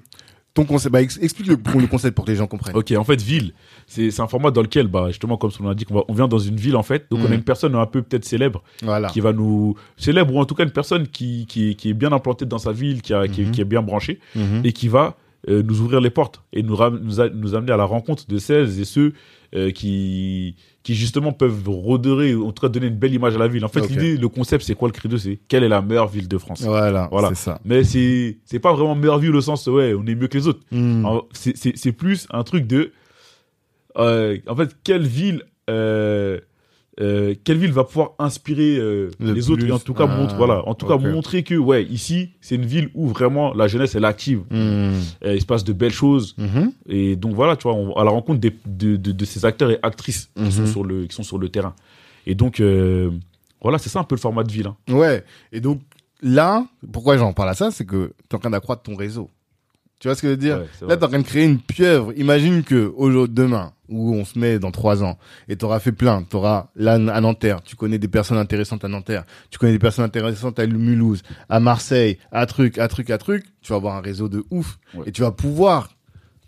ton 0.56 0.66
concept, 0.66 0.94
bah, 0.94 1.02
ex- 1.02 1.18
explique 1.20 1.48
le, 1.48 1.58
le 1.80 1.88
concept 1.88 2.14
pour 2.16 2.26
que 2.26 2.30
les 2.30 2.38
gens 2.38 2.46
comprennent. 2.46 2.76
Ok, 2.76 2.92
en 2.96 3.04
fait, 3.04 3.20
ville, 3.20 3.54
c'est 3.88 4.12
c'est 4.12 4.22
un 4.22 4.28
format 4.28 4.52
dans 4.52 4.62
lequel, 4.62 4.86
bah, 4.88 5.08
justement, 5.08 5.36
comme 5.36 5.50
on 5.60 5.68
l'a 5.68 5.74
dit, 5.74 5.84
on, 5.90 5.96
va- 5.96 6.04
on 6.08 6.14
vient 6.14 6.28
dans 6.28 6.38
une 6.38 6.58
ville, 6.58 6.76
en 6.76 6.84
fait. 6.84 7.08
Donc, 7.10 7.22
on 7.24 7.28
Mm. 7.28 7.32
a 7.32 7.36
une 7.36 7.44
personne 7.44 7.74
un 7.76 7.88
peu 7.88 8.04
peut-être 8.04 8.24
célèbre 8.24 8.62
Voilà. 8.84 9.08
qui 9.10 9.20
va 9.20 9.34
nous. 9.34 9.76
Célèbre, 9.98 10.36
ou 10.36 10.40
en 10.40 10.46
tout 10.46 10.54
cas, 10.54 10.64
une 10.64 10.70
personne 10.70 11.08
qui, 11.08 11.48
qui, 11.48 11.76
qui 11.76 11.90
est 11.90 11.94
bien 11.96 12.12
implantée 12.12 12.46
dans 12.46 12.60
sa 12.60 12.72
ville, 12.72 13.02
qui, 13.02 13.16
a, 13.16 13.28
qui, 13.28 13.42
est- 13.42 13.52
qui 13.52 13.62
est 13.62 13.66
bien 13.66 13.82
branchée, 13.82 14.20
et 14.64 14.74
qui 14.74 14.90
va 14.90 15.18
nous 15.48 15.82
ouvrir 15.82 16.00
les 16.02 16.10
portes 16.10 16.42
et 16.54 16.64
nous, 16.64 16.78
nous, 17.02 17.20
a- 17.22 17.30
nous 17.30 17.56
amener 17.56 17.72
à 17.74 17.78
la 17.78 17.84
rencontre 17.86 18.26
de 18.28 18.38
celles 18.38 18.80
et 18.80 18.86
ceux 18.86 19.14
euh, 19.56 19.72
qui, 19.72 20.56
qui, 20.84 20.96
justement, 20.96 21.32
peuvent 21.32 21.68
redorer, 21.68 22.34
ou 22.34 22.48
en 22.48 22.52
tout 22.52 22.62
cas, 22.62 22.70
donner 22.70 22.88
une 22.88 22.96
belle 22.96 23.14
image 23.14 23.36
à 23.36 23.40
la 23.40 23.48
ville. 23.48 23.64
En 23.64 23.68
fait, 23.68 23.82
l'idée, 23.90 24.18
le 24.18 24.28
concept, 24.30 24.64
c'est 24.64 24.74
quoi 24.74 24.88
le 24.88 24.94
credo? 24.94 25.18
C'est 25.18 25.40
quelle 25.48 25.64
est 25.64 25.70
la 25.70 25.82
meilleure 25.82 26.08
ville 26.08 26.28
de 26.28 26.38
France? 26.38 26.64
Voilà. 26.64 27.08
Voilà. 27.12 27.30
C'est 27.30 27.36
ça. 27.36 27.60
Mais 27.66 27.84
c'est 27.84 28.38
c'est 28.46 28.60
pas 28.60 28.74
vraiment 28.74 28.96
meilleure 28.96 29.20
ville 29.20 29.36
au 29.36 29.42
sens, 29.42 29.68
ouais, 29.68 29.94
on 29.94 30.06
est 30.08 30.16
mieux 30.16 30.28
que 30.28 30.38
les 30.38 30.48
autres. 30.48 30.62
Hmm. 30.72 31.06
C'est 31.34 31.92
plus 31.92 32.26
un 32.32 32.44
truc 32.44 32.66
de. 32.66 32.92
euh, 33.98 34.38
en 34.48 34.56
fait, 34.56 34.76
quelle 34.84 35.06
ville. 35.06 35.44
euh, 35.70 36.40
euh, 37.02 37.34
quelle 37.44 37.58
ville 37.58 37.72
va 37.72 37.84
pouvoir 37.86 38.12
inspirer 38.20 38.78
euh, 38.78 39.10
Le 39.20 39.34
les 39.34 39.50
autres 39.50 39.66
et 39.66 39.72
en 39.72 39.80
tout 39.80 39.94
cas 39.96 40.06
Ah, 40.08 40.16
montre 40.16 40.36
voilà 40.36 40.68
en 40.68 40.76
tout 40.76 40.86
cas 40.86 40.98
montrer 40.98 41.42
que 41.44 41.56
ouais 41.56 41.84
ici 41.86 42.30
c'est 42.40 42.54
une 42.56 42.66
ville 42.66 42.90
où 42.94 43.08
vraiment 43.08 43.52
la 43.54 43.68
jeunesse 43.68 43.96
elle 43.96 44.04
est 44.04 44.08
active 44.08 44.42
Hmm. 44.52 44.94
Euh, 45.26 45.34
il 45.36 45.42
se 45.42 45.46
passe 45.46 45.64
de 45.64 45.74
belles 45.74 45.92
choses 45.92 46.36
Mhm. 46.38 46.72
et 46.88 47.16
donc 47.16 47.34
voilà 47.34 47.56
tu 47.56 47.64
vois 47.64 47.74
on, 47.74 47.94
à 47.96 48.04
la 48.04 48.12
rencontre 48.12 48.40
des, 48.40 48.54
de, 48.68 48.96
de, 48.98 49.12
de 49.12 49.26
ces 49.26 49.44
acteurs 49.44 49.72
et 49.72 49.80
actrices 49.82 50.30
Mhm. 50.38 50.46
qui 50.46 50.52
sont 50.52 50.68
sur 50.68 50.84
le 50.84 51.06
qui 51.08 51.16
sont 51.16 51.24
sur 51.24 51.40
le 51.40 51.50
terrain 51.50 51.74
et 52.28 52.36
donc 52.36 52.60
euh, 52.60 53.10
voilà 53.62 53.78
c'est 53.80 53.90
ça 53.90 54.00
un 54.00 54.04
peu 54.04 54.14
le 54.16 54.22
format 54.22 54.44
de 54.44 54.52
ville 54.52 54.68
hein. 54.68 54.76
Ouais. 54.90 55.24
Et 55.52 55.62
donc, 55.62 55.82
là, 56.22 56.66
pourquoi 56.92 57.18
j'en 57.18 57.34
parle 57.34 57.50
à 57.50 57.54
ça, 57.54 57.72
c'est 57.72 57.86
que 57.86 58.14
t'es 58.30 58.36
en 58.36 58.40
train 58.40 58.50
d'accroître 58.50 58.84
ton 58.84 58.96
réseau. 58.96 59.30
Tu 60.04 60.10
vois 60.10 60.16
ce 60.16 60.22
que 60.22 60.28
je 60.28 60.32
veux 60.32 60.38
dire? 60.38 60.58
Ouais, 60.58 60.88
Là, 60.90 60.98
t'es 60.98 61.06
en 61.06 61.08
train 61.08 61.20
de 61.20 61.24
créer 61.24 61.46
une 61.46 61.62
pieuvre. 61.62 62.12
Imagine 62.18 62.64
que 62.64 62.92
aujourd'hui, 62.98 63.34
demain, 63.34 63.72
où 63.88 64.14
on 64.14 64.26
se 64.26 64.38
met 64.38 64.60
dans 64.60 64.70
trois 64.70 65.02
ans, 65.02 65.18
et 65.48 65.56
t'auras 65.56 65.80
fait 65.80 65.94
plein, 65.94 66.24
t'auras 66.24 66.72
là 66.76 66.96
à 66.96 67.22
Nanterre, 67.22 67.62
tu 67.64 67.78
connais 67.78 67.98
des 68.00 68.10
personnes 68.10 68.38
intéressantes 68.38 68.84
à 68.84 68.90
Nanterre, 68.90 69.24
tu 69.50 69.58
connais 69.60 69.72
des 69.72 69.80
personnes 69.80 70.04
intéressantes 70.04 70.60
à 70.60 70.68
Mulhouse, 70.68 71.24
à 71.48 71.62
Marseille, 71.62 72.18
à 72.34 72.46
truc, 72.48 72.80
à 72.80 72.90
truc, 72.90 73.12
à 73.12 73.18
truc, 73.18 73.46
tu 73.62 73.70
vas 73.72 73.78
avoir 73.78 73.96
un 73.96 74.02
réseau 74.02 74.28
de 74.28 74.44
ouf, 74.52 74.78
Ouais. 74.94 75.04
et 75.06 75.14
tu 75.14 75.22
vas 75.22 75.32
pouvoir 75.32 75.88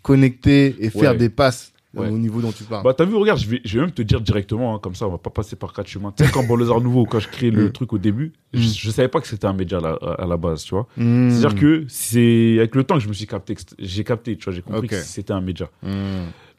connecter 0.02 0.76
et 0.78 0.90
faire 0.90 1.12
Ouais. 1.12 1.16
des 1.16 1.30
passes 1.30 1.72
Ouais. 1.96 2.08
au 2.08 2.18
niveau 2.18 2.40
dont 2.40 2.52
tu 2.52 2.64
parles. 2.64 2.84
Bah 2.84 2.92
t'as 2.94 3.04
vu, 3.04 3.14
regarde, 3.16 3.38
je 3.38 3.48
vais, 3.48 3.60
je 3.64 3.78
vais 3.78 3.84
même 3.86 3.92
te 3.94 4.02
dire 4.02 4.20
directement, 4.20 4.74
hein, 4.74 4.78
comme 4.78 4.94
ça, 4.94 5.06
on 5.06 5.10
va 5.10 5.18
pas 5.18 5.30
passer 5.30 5.56
par 5.56 5.72
quatre 5.72 5.86
chemins. 5.88 6.12
Tu 6.16 6.24
sais, 6.24 6.30
quand 6.30 6.44
Banlieusard 6.46 6.80
Nouveau, 6.80 7.04
quand 7.06 7.18
je 7.20 7.28
crée 7.28 7.50
le 7.50 7.66
Mm. 7.66 7.72
truc 7.72 7.92
au 7.92 7.98
début, 7.98 8.32
je, 8.52 8.58
Mm. 8.60 8.72
je 8.76 8.90
savais 8.90 9.08
pas 9.08 9.20
que 9.20 9.26
c'était 9.26 9.46
un 9.46 9.52
média 9.52 9.78
à 9.78 9.80
la, 9.80 9.92
à 10.18 10.26
la 10.26 10.36
base, 10.36 10.62
tu 10.64 10.74
vois. 10.74 10.86
Hmm. 10.96 11.30
C'est-à-dire 11.30 11.58
que 11.58 11.84
c'est 11.88 12.56
avec 12.58 12.74
le 12.74 12.84
temps 12.84 12.96
que 12.96 13.00
je 13.02 13.08
me 13.08 13.14
suis 13.14 13.26
capté, 13.26 13.56
j'ai 13.78 14.04
capté, 14.04 14.36
tu 14.36 14.44
vois, 14.44 14.52
j'ai 14.52 14.62
compris 14.62 14.88
que 14.88 14.96
c'était 15.00 15.32
un 15.32 15.40
média. 15.40 15.68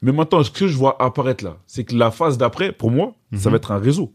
Mais 0.01 0.11
maintenant, 0.11 0.43
ce 0.43 0.51
que 0.51 0.67
je 0.67 0.75
vois 0.77 1.01
apparaître 1.01 1.43
là, 1.43 1.57
c'est 1.67 1.83
que 1.83 1.95
la 1.95 2.11
phase 2.11 2.37
d'après, 2.37 2.71
pour 2.71 2.91
moi, 2.91 3.13
ça 3.33 3.49
Mhm. 3.49 3.51
va 3.53 3.57
être 3.57 3.71
un 3.71 3.79
réseau. 3.79 4.13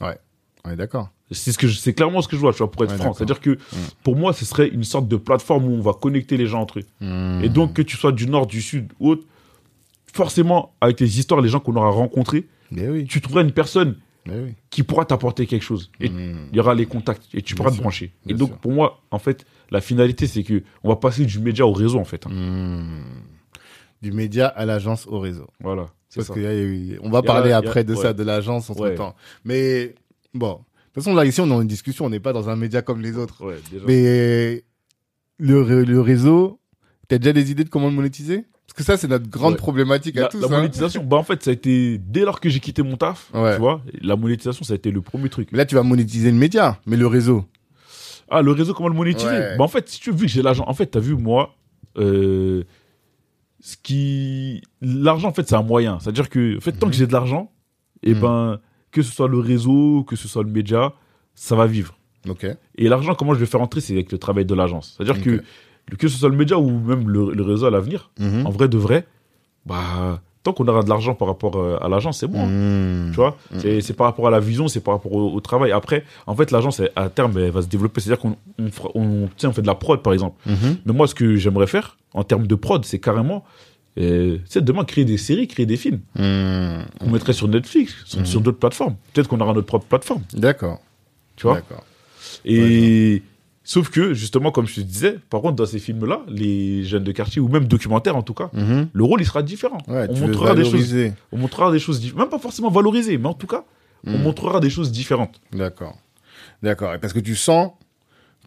Ouais, 0.00 0.76
d'accord. 0.76 1.08
C'est 1.30 1.52
ce 1.52 1.58
que 1.58 1.68
c'est 1.68 1.92
clairement 1.94 2.20
ce 2.22 2.28
que 2.28 2.36
je 2.36 2.40
vois, 2.40 2.52
tu 2.52 2.58
vois, 2.58 2.70
pour 2.70 2.84
être 2.84 2.90
Ouais, 2.92 2.96
franc. 2.98 3.12
C'est-à-dire 3.14 3.40
que 3.40 3.58
pour 4.02 4.16
moi, 4.16 4.32
ce 4.32 4.44
serait 4.44 4.68
une 4.68 4.84
sorte 4.84 5.08
de 5.08 5.16
plateforme 5.16 5.64
où 5.64 5.72
on 5.72 5.80
va 5.80 5.92
connecter 5.94 6.36
les 6.36 6.46
gens 6.46 6.60
entre 6.60 6.80
eux. 6.80 7.42
Et 7.42 7.48
donc, 7.48 7.74
que 7.74 7.82
tu 7.82 7.96
sois 7.96 8.12
du 8.12 8.26
nord, 8.26 8.46
du 8.46 8.60
sud 8.62 8.92
ou 9.00 9.10
autre, 9.10 9.24
forcément, 10.12 10.74
avec 10.80 11.00
les 11.00 11.18
histoires, 11.18 11.40
les 11.40 11.48
gens 11.48 11.60
qu'on 11.60 11.76
aura 11.76 11.90
rencontrés, 11.90 12.46
oui, 12.72 13.04
tu 13.06 13.20
trouveras 13.20 13.42
une 13.42 13.52
personne 13.52 13.96
oui. 14.26 14.54
qui 14.70 14.82
pourra 14.82 15.04
t'apporter 15.04 15.46
quelque 15.46 15.62
chose. 15.64 15.90
Et 16.00 16.08
Hmm. 16.10 16.48
il 16.52 16.56
y 16.56 16.60
aura 16.60 16.74
les 16.74 16.86
contacts 16.86 17.24
et 17.34 17.42
tu 17.42 17.54
Bien 17.54 17.64
pourras 17.64 17.76
te 17.76 17.80
brancher. 17.80 18.12
Et 18.26 18.34
donc, 18.34 18.48
sûr. 18.50 18.58
pour 18.58 18.72
moi, 18.72 19.00
en 19.10 19.18
fait, 19.18 19.44
la 19.70 19.80
finalité, 19.80 20.26
c'est 20.26 20.42
que 20.42 20.62
on 20.82 20.88
va 20.88 20.96
passer 20.96 21.24
du 21.24 21.38
média 21.38 21.66
au 21.66 21.72
réseau, 21.72 21.98
en 21.98 22.04
fait. 22.04 22.26
hein. 22.26 22.30
Hmm. 22.30 23.04
du 24.00 24.12
média 24.12 24.46
à 24.46 24.64
l'agence 24.64 25.06
au 25.08 25.18
réseau. 25.18 25.46
Voilà. 25.60 25.86
Parce 26.14 26.28
ça. 26.28 26.34
que 26.34 26.38
y 26.40 26.46
a 26.46 26.54
eu- 26.54 26.98
on 27.02 27.10
va 27.10 27.18
Y 27.18 27.22
parler 27.26 27.50
y 27.50 27.52
a- 27.52 27.56
après 27.58 27.82
de 27.84 27.94
ça, 27.96 28.12
de 28.12 28.22
l'agence 28.22 28.70
entre 28.70 28.82
Ouais. 28.82 28.94
temps. 28.94 29.14
Mais 29.44 29.94
bon, 30.34 30.52
de 30.52 30.58
toute 30.94 31.02
façon 31.04 31.14
là 31.16 31.24
ici 31.24 31.40
on 31.40 31.48
est 31.48 31.52
en 31.52 31.64
discussion, 31.64 32.04
on 32.06 32.10
n'est 32.10 32.20
pas 32.20 32.32
dans 32.32 32.48
un 32.48 32.54
média 32.56 32.80
comme 32.80 33.00
les 33.00 33.16
autres. 33.16 33.44
Ouais, 33.44 33.56
déjà. 33.72 33.84
Mais 33.88 34.62
le, 35.38 35.82
le 35.84 36.00
réseau, 36.00 36.60
t'as 37.08 37.18
déjà 37.18 37.32
des 37.32 37.50
idées 37.50 37.64
de 37.64 37.68
comment 37.70 37.88
le 37.88 37.94
monétiser? 37.94 38.44
Parce 38.68 38.76
que 38.76 38.82
ça 38.84 38.96
c'est 38.96 39.08
notre 39.08 39.28
grande 39.28 39.52
Ouais. 39.54 39.58
problématique 39.58 40.16
à 40.18 40.22
La, 40.22 40.28
tous. 40.28 40.40
la 40.40 40.46
hein. 40.46 40.50
monétisation, 40.50 41.02
bah 41.02 41.16
en 41.16 41.22
fait, 41.24 41.42
ça 41.42 41.50
a 41.50 41.52
été 41.54 41.98
dès 41.98 42.20
lors 42.24 42.38
que 42.38 42.48
j'ai 42.48 42.60
quitté 42.60 42.82
mon 42.82 42.96
taf, 42.96 43.30
Ouais. 43.34 43.54
tu 43.54 43.60
vois, 43.60 43.82
la 44.00 44.14
monétisation, 44.14 44.64
ça 44.64 44.74
a 44.74 44.76
été 44.76 44.90
le 44.90 45.00
premier 45.00 45.28
truc. 45.30 45.48
Mais 45.52 45.58
là 45.58 45.64
tu 45.66 45.74
vas 45.74 45.82
monétiser 45.82 46.30
le 46.30 46.36
média, 46.36 46.78
mais 46.86 46.96
le 46.96 47.06
réseau. 47.06 47.44
Ah, 48.30 48.42
le 48.42 48.52
réseau, 48.52 48.74
comment 48.74 48.90
le 48.90 48.94
monétiser? 48.94 49.26
Ouais. 49.30 49.56
Bah 49.56 49.64
en 49.64 49.68
fait, 49.68 49.88
si 49.88 49.98
tu 50.00 50.10
veux, 50.10 50.16
vu 50.16 50.26
que 50.26 50.32
j'ai 50.32 50.42
l'argent, 50.42 50.64
en 50.68 50.74
fait, 50.74 50.86
t'as 50.86 51.00
vu, 51.00 51.14
moi, 51.16 51.54
euh, 51.96 52.62
ce 53.60 53.76
qui... 53.82 54.62
L'argent, 54.82 55.28
en 55.28 55.32
fait, 55.32 55.48
c'est 55.48 55.54
un 55.56 55.62
moyen. 55.62 55.98
C'est-à-dire 55.98 56.28
que, 56.28 56.56
en 56.56 56.60
fait, 56.60 56.72
tant 56.72 56.86
Mhm. 56.86 56.92
que 56.92 56.98
j'ai 56.98 57.06
de 57.06 57.12
l'argent, 57.12 57.50
et 58.02 58.14
Mhm. 58.14 58.20
ben, 58.20 58.60
que 58.92 59.00
ce 59.02 59.10
soit 59.12 59.28
le 59.28 59.38
réseau, 59.38 60.04
que 60.04 60.14
ce 60.14 60.28
soit 60.28 60.42
le 60.42 60.50
média, 60.50 60.92
ça 61.34 61.56
va 61.56 61.66
vivre. 61.66 61.96
Ok. 62.28 62.46
Et 62.76 62.88
l'argent, 62.88 63.14
comment 63.14 63.32
je 63.34 63.40
vais 63.40 63.46
faire 63.46 63.62
entrer, 63.62 63.80
c'est 63.80 63.94
avec 63.94 64.12
le 64.12 64.18
travail 64.18 64.44
de 64.44 64.54
l'agence. 64.54 64.94
C'est-à-dire 64.96 65.22
que, 65.22 65.42
que 65.96 66.08
ce 66.08 66.18
soit 66.18 66.28
le 66.28 66.36
média 66.36 66.58
ou 66.58 66.70
même 66.80 67.08
le, 67.08 67.32
le 67.32 67.42
réseau 67.42 67.66
à 67.66 67.70
l'avenir, 67.70 68.10
Mhm. 68.18 68.46
en 68.46 68.50
vrai 68.50 68.68
de 68.68 68.76
vrai, 68.78 69.06
bah, 69.66 70.20
tant 70.42 70.52
qu'on 70.52 70.66
aura 70.68 70.82
de 70.82 70.88
l'argent 70.88 71.14
par 71.14 71.28
rapport 71.28 71.56
euh, 71.56 71.78
à 71.80 71.88
l'agence, 71.88 72.18
c'est 72.20 72.26
bon. 72.28 72.46
Mhm. 72.46 73.10
Tu 73.10 73.16
vois, 73.16 73.36
Mhm. 73.52 73.60
c'est 73.60 73.80
c'est 73.80 73.92
par 73.94 74.06
rapport 74.06 74.26
à 74.26 74.30
la 74.30 74.40
vision, 74.40 74.68
c'est 74.68 74.80
par 74.80 74.94
rapport 74.94 75.12
au, 75.12 75.32
au 75.32 75.40
travail. 75.40 75.72
Après, 75.72 76.04
en 76.26 76.34
fait, 76.34 76.50
l'agence, 76.50 76.80
à 76.96 77.08
terme, 77.08 77.36
elle 77.38 77.50
va 77.50 77.62
se 77.62 77.66
développer. 77.68 78.00
C'est-à-dire 78.00 78.20
qu'on 78.22 78.36
on, 78.58 78.68
on, 78.94 79.28
on 79.44 79.52
fait 79.52 79.62
de 79.62 79.66
la 79.66 79.74
prod, 79.74 80.02
par 80.02 80.12
exemple. 80.12 80.36
Mais 80.86 80.92
moi, 80.92 81.06
ce 81.06 81.14
que 81.14 81.36
j'aimerais 81.36 81.66
faire, 81.66 81.96
en 82.14 82.24
termes 82.24 82.46
de 82.46 82.54
prod, 82.54 82.84
c'est 82.84 82.98
carrément, 83.00 83.44
euh, 83.98 84.38
c'est 84.46 84.64
demain 84.64 84.84
créer 84.84 85.04
des 85.04 85.18
séries, 85.18 85.48
créer 85.48 85.66
des 85.66 85.76
films 85.76 86.00
qu'on 86.14 87.10
mettrait 87.10 87.32
sur 87.32 87.48
Netflix, 87.48 87.94
sur, 88.04 88.24
sur 88.26 88.40
d'autres 88.40 88.58
plateformes. 88.58 88.94
Peut-être 89.12 89.28
qu'on 89.28 89.40
aura 89.40 89.52
notre 89.52 89.66
propre 89.66 89.86
plateforme, 89.86 90.22
D'accord. 90.32 90.80
tu 91.36 91.46
vois? 91.46 91.56
D'accord. 91.56 91.84
Et 92.44 93.22
sauf 93.68 93.90
que, 93.90 94.14
justement, 94.14 94.50
comme 94.50 94.66
je 94.66 94.76
te 94.76 94.80
disais, 94.80 95.18
par 95.28 95.42
contre, 95.42 95.56
dans 95.56 95.66
ces 95.66 95.78
films-là, 95.78 96.22
les 96.26 96.84
jeunes 96.84 97.04
de 97.04 97.12
quartier, 97.12 97.38
ou 97.42 97.48
même 97.48 97.66
documentaires 97.66 98.16
en 98.16 98.22
tout 98.22 98.32
cas, 98.32 98.48
Mhm. 98.54 98.88
le 98.92 99.04
rôle, 99.04 99.20
il 99.20 99.26
sera 99.26 99.42
différent. 99.42 99.76
Ouais, 99.86 100.06
on 100.08 100.16
montrera 100.16 100.54
des 100.54 100.64
choses, 100.64 100.94
on 101.32 101.36
montrera 101.36 101.70
des 101.70 101.78
choses, 101.78 102.00
dif- 102.02 102.16
même 102.16 102.30
pas 102.30 102.38
forcément 102.38 102.70
valorisées, 102.70 103.18
mais 103.18 103.28
en 103.28 103.34
tout 103.34 103.46
cas, 103.46 103.64
on 104.06 104.12
Mhm. 104.16 104.22
montrera 104.22 104.60
des 104.60 104.70
choses 104.70 104.90
différentes. 104.90 105.38
D'accord. 105.52 105.98
D'accord. 106.62 106.94
Et 106.94 106.98
parce 106.98 107.12
que 107.12 107.18
tu 107.20 107.36
sens 107.36 107.72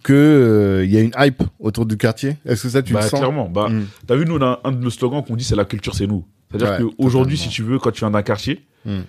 que 0.02 0.14
euh, 0.14 0.86
y 0.86 0.98
a 0.98 1.02
une 1.02 1.12
hype 1.20 1.44
autour 1.60 1.86
du 1.86 1.96
quartier. 1.98 2.38
Est-ce 2.46 2.64
que 2.64 2.70
ça 2.70 2.82
tu 2.82 2.94
bah, 2.94 3.02
le 3.04 3.08
sens? 3.10 3.20
clairement. 3.20 3.48
Bah, 3.48 3.70
Mm. 3.70 3.86
T'as 4.08 4.16
vu, 4.16 4.26
nous, 4.26 4.38
on 4.38 4.42
a 4.42 4.60
un 4.64 4.72
de 4.72 4.78
nos 4.84 4.90
slogans 4.90 5.24
qu'on 5.24 5.36
dit, 5.36 5.44
c'est 5.44 5.56
la 5.56 5.66
culture, 5.66 5.94
c'est 5.94 6.08
nous. 6.08 6.26
C'est-à-dire 6.50 6.86
Ouais, 6.88 6.94
qu'aujourd'hui, 6.98 7.38
si 7.38 7.50
tu 7.50 7.62
veux, 7.62 7.78
quand 7.78 7.92
tu 7.92 8.00
viens 8.00 8.10
d'un 8.12 8.24
quartier, 8.24 8.66
Mm. 8.86 9.02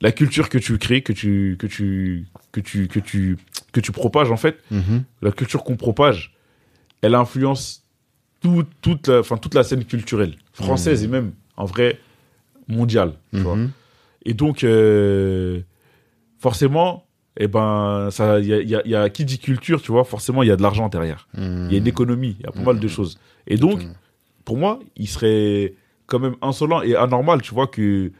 La 0.00 0.12
culture 0.12 0.48
que 0.48 0.58
tu 0.58 0.76
crées, 0.78 1.02
que 1.02 1.12
tu, 1.12 1.56
que 1.58 1.66
tu, 1.66 2.26
que 2.52 2.60
tu, 2.60 2.88
que 2.88 3.00
tu, 3.00 3.38
que 3.72 3.80
tu 3.80 3.92
propages, 3.92 4.30
en 4.30 4.36
fait, 4.36 4.58
Mhm. 4.70 5.04
la 5.22 5.32
culture 5.32 5.64
qu'on 5.64 5.76
propage, 5.76 6.34
elle 7.02 7.14
influence 7.14 7.84
tout, 8.40 8.64
toute, 8.82 9.08
la, 9.08 9.20
enfin, 9.20 9.36
toute 9.38 9.54
la 9.54 9.62
scène 9.64 9.84
culturelle, 9.84 10.34
française 10.52 11.02
et 11.04 11.08
même, 11.08 11.32
en 11.56 11.64
vrai, 11.64 11.98
mondiale. 12.68 13.14
tu 13.32 13.40
vois. 13.40 13.56
Mhm. 13.56 13.70
Et 14.24 14.34
donc, 14.34 14.64
euh, 14.64 15.60
forcément, 16.38 17.06
eh 17.38 17.48
ben, 17.48 18.08
ça, 18.10 18.38
il 18.40 18.46
y 18.46 18.74
a, 18.74 18.82
y 18.86 18.94
y 19.06 19.10
qui 19.12 19.24
dit 19.24 19.38
culture, 19.38 19.80
tu 19.82 19.92
vois, 19.92 20.04
forcément, 20.04 20.42
il 20.42 20.48
y 20.48 20.50
a 20.52 20.56
de 20.56 20.62
l'argent 20.62 20.88
derrière. 20.88 21.28
Mhm. 21.36 21.66
Il 21.68 21.72
y 21.72 21.74
a 21.76 21.78
une 21.78 21.86
économie, 21.86 22.36
il 22.40 22.44
y 22.44 22.48
a 22.48 22.52
pas 22.52 22.60
mal 22.62 22.80
de 22.80 22.88
choses. 22.88 23.18
Et 23.46 23.56
donc, 23.56 23.80
pour 24.44 24.56
moi, 24.56 24.80
il 24.96 25.08
serait 25.08 25.74
quand 26.06 26.18
même 26.18 26.36
insolent 26.42 26.82
et 26.82 26.94
anormal, 26.96 27.42
tu 27.42 27.52
vois, 27.54 27.66
que 27.66 28.12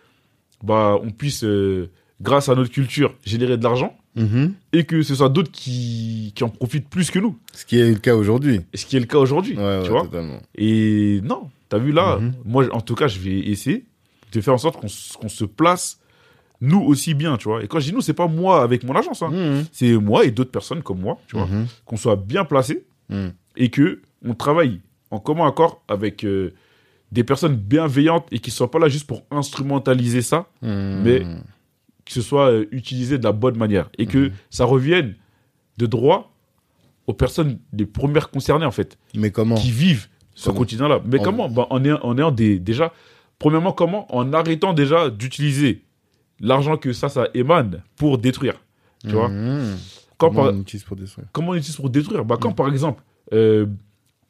bah 0.63 0.99
on 1.03 1.11
puisse, 1.11 1.45
euh, 1.45 1.91
grâce 2.21 2.49
à 2.49 2.55
notre 2.55 2.71
culture, 2.71 3.15
générer 3.25 3.57
de 3.57 3.63
l'argent 3.65 3.97
Mhm. 4.15 4.55
et 4.73 4.85
que 4.85 5.03
ce 5.03 5.15
soit 5.15 5.29
d'autres 5.29 5.51
qui, 5.53 6.33
qui 6.35 6.43
en 6.43 6.49
profitent 6.49 6.89
plus 6.89 7.11
que 7.11 7.19
nous. 7.19 7.37
Ce 7.53 7.67
qui 7.67 7.79
est 7.79 7.91
le 7.91 7.99
cas 7.99 8.15
aujourd'hui. 8.15 8.63
Ce 8.75 8.87
qui 8.87 8.97
est 8.97 9.01
le 9.01 9.05
cas 9.07 9.19
aujourd'hui, 9.19 9.55
Ouais, 9.57 9.63
ouais, 9.63 9.83
tu 9.85 9.91
vois. 9.91 10.03
totalement. 10.05 10.41
Et 10.55 11.21
non, 11.23 11.51
t'as 11.69 11.77
vu 11.79 11.93
là, 11.93 12.17
Mhm. 12.19 12.33
moi, 12.47 12.65
en 12.73 12.81
tout 12.81 12.95
cas, 12.95 13.09
je 13.09 13.19
vais 13.19 13.39
essayer 13.41 13.85
de 14.33 14.41
faire 14.41 14.55
en 14.55 14.59
sorte 14.59 14.77
qu'on 14.81 14.87
qu'on 15.21 15.29
se 15.29 15.45
place 15.45 16.01
nous 16.63 16.81
aussi 16.81 17.13
bien, 17.13 17.37
tu 17.37 17.49
vois. 17.49 17.63
Et 17.63 17.69
quand 17.69 17.79
je 17.81 17.89
dis 17.91 17.93
nous, 17.93 18.01
c'est 18.01 18.15
pas 18.15 18.27
moi 18.29 18.63
avec 18.63 18.85
mon 18.85 18.95
agence, 18.97 19.21
hein. 19.23 19.31
Mhm. 19.31 19.67
c'est 19.73 19.93
moi 19.99 20.25
et 20.25 20.31
d'autres 20.31 20.51
personnes 20.51 20.83
comme 20.83 21.01
moi, 21.01 21.19
tu 21.29 21.37
vois, 21.37 21.49
qu'on 21.85 21.97
soit 21.99 22.17
bien 22.17 22.47
placés 22.47 22.87
et 23.57 23.69
que 23.69 24.01
on 24.25 24.33
travaille 24.35 24.81
en 25.11 25.19
commun 25.21 25.47
accord 25.47 25.83
avec 25.89 26.25
euh, 26.25 26.55
des 27.13 27.25
personnes 27.25 27.57
bienveillantes 27.57 28.27
et 28.33 28.39
qui 28.39 28.51
ne 28.51 28.55
soient 28.55 28.71
pas 28.71 28.79
là 28.79 28.89
juste 28.89 29.07
pour 29.07 29.23
instrumentaliser 29.31 30.23
ça, 30.23 30.47
Mhm. 30.63 31.03
Mais- 31.05 31.21
que 32.05 32.13
ce 32.13 32.21
soit 32.23 32.51
euh, 32.51 32.67
utilisé 32.71 33.19
de 33.19 33.25
la 33.25 33.33
bonne 33.33 33.57
manière 33.57 33.89
et 33.99 34.07
que 34.07 34.31
ça 34.51 34.65
revienne 34.65 35.15
de 35.79 35.87
droit 35.87 36.33
aux 37.09 37.15
personnes 37.15 37.59
les 37.73 37.87
premières 37.87 38.31
concernées 38.31 38.67
en 38.67 38.71
fait, 38.71 38.97
Mais 39.15 39.31
comment 39.31 39.57
qui 39.57 39.71
vivent 39.71 40.07
ce 40.35 40.51
quotidien-là. 40.51 41.01
Mais 41.05 41.19
En- 41.21 41.23
comment 41.23 41.49
bah, 41.49 41.67
en, 41.71 41.85
ayant, 41.85 41.99
en 42.03 42.17
ayant 42.19 42.31
des 42.31 42.59
déjà, 42.61 42.93
premièrement 43.39 43.73
comment 43.73 44.07
en 44.15 44.33
arrêtant 44.33 44.73
déjà 44.73 45.11
d'utiliser 45.11 45.83
l'argent 46.41 46.77
que 46.77 46.93
ça 46.93 47.09
ça 47.09 47.29
émane 47.35 47.83
pour 47.97 48.19
détruire. 48.19 48.55
Tu 49.03 49.11
vois. 49.13 49.29
Quand 50.19 50.29
Comment 50.31 50.45
par- 50.45 50.55
on 50.55 50.61
utilise 50.61 50.85
pour 50.85 50.97
détruire 50.97 51.27
comment 51.33 51.51
on 51.51 51.55
utilise 51.55 51.77
pour 51.77 51.91
détruire 51.91 52.25
Bah 52.25 52.37
quand 52.41 52.53
par 52.53 52.69
exemple 52.69 53.03
euh, 53.33 53.67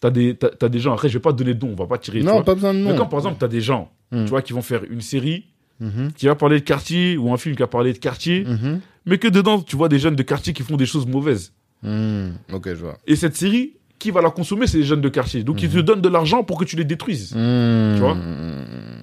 t'as 0.01 0.11
des 0.11 0.35
t'as, 0.37 0.49
t'as 0.51 0.69
des 0.69 0.79
gens 0.79 0.93
après 0.95 1.09
je 1.09 1.15
vais 1.15 1.21
pas 1.23 1.33
donner 1.33 1.55
de 1.55 1.65
nom, 1.65 1.73
on 1.73 1.77
va 1.77 1.87
pas 1.87 1.99
tirer. 1.99 2.21
tu 2.21 2.27
Non, 2.27 2.33
vois. 2.35 2.45
pas 2.45 2.55
besoin 2.55 2.75
de 2.75 2.79
nom. 2.81 2.91
Mais 2.93 2.97
quand 2.99 3.07
par 3.07 3.19
exemple 3.21 3.37
t'as 3.39 3.49
des 3.49 3.61
gens, 3.61 3.91
Mm. 4.13 4.25
tu 4.25 4.31
vois, 4.31 4.43
qui 4.43 4.53
vont 4.53 4.63
faire 4.63 4.83
une 4.91 5.01
série 5.01 5.47
Mhm. 5.81 6.13
qui 6.13 6.27
va 6.27 6.35
parler 6.35 6.61
de 6.61 6.65
quartier 6.65 7.17
ou 7.19 7.33
un 7.33 7.37
film 7.37 7.55
qui 7.55 7.61
va 7.63 7.67
parler 7.67 7.93
de 7.93 7.99
quartier, 7.99 8.45
Mhm. 8.45 8.81
mais 9.05 9.19
que 9.19 9.29
dedans 9.29 9.61
tu 9.61 9.77
vois 9.77 9.89
des 9.89 9.99
jeunes 9.99 10.17
de 10.17 10.23
quartier 10.23 10.53
qui 10.55 10.63
font 10.63 10.77
des 10.77 10.87
choses 10.87 11.07
mauvaises. 11.07 11.53
Mhm. 11.83 12.33
Ok, 12.53 12.69
je 12.69 12.75
vois. 12.77 12.97
Et 13.07 13.17
cette 13.17 13.37
série, 13.37 13.75
qui 13.99 14.11
va 14.11 14.21
la 14.23 14.31
consommer, 14.31 14.67
c'est 14.67 14.79
les 14.79 14.85
jeunes 14.85 15.01
de 15.01 15.09
quartier? 15.09 15.43
Donc 15.43 15.63
ils 15.63 15.71
te 15.71 15.79
donnent 15.79 16.01
de 16.03 16.09
l'argent 16.09 16.45
pour 16.45 16.59
que 16.59 16.65
tu 16.65 16.77
les 16.77 16.85
détruises. 16.85 17.35
Mhm. 17.35 17.95
Tu 17.97 18.01
vois? 18.01 18.17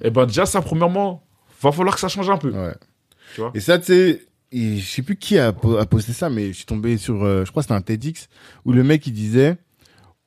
Et 0.02 0.10
ben 0.10 0.26
déjà 0.26 0.46
ça 0.46 0.60
premièrement, 0.62 1.22
va 1.62 1.70
falloir 1.72 1.94
que 1.94 2.00
ça 2.00 2.08
change 2.08 2.28
un 2.30 2.38
peu. 2.38 2.50
Ouais. 2.50 2.74
Tu 3.34 3.40
vois? 3.40 3.50
Et 3.54 3.60
ça, 3.60 3.78
tu 3.78 3.86
sais, 3.86 4.22
et 4.52 4.76
je 4.78 4.84
sais 4.88 5.02
plus 5.02 5.16
qui 5.16 5.38
a, 5.38 5.52
po- 5.52 5.76
a 5.76 5.86
posté 5.86 6.12
ça, 6.12 6.28
mais 6.30 6.48
je 6.48 6.52
suis 6.58 6.64
tombé 6.66 6.96
sur, 6.96 7.24
euh, 7.24 7.44
je 7.44 7.50
crois 7.50 7.62
que 7.62 7.64
c'était 7.68 7.74
un 7.74 7.80
TEDx, 7.82 8.28
où 8.64 8.72
le 8.72 8.84
mec, 8.84 9.06
il 9.06 9.12
disait, 9.12 9.56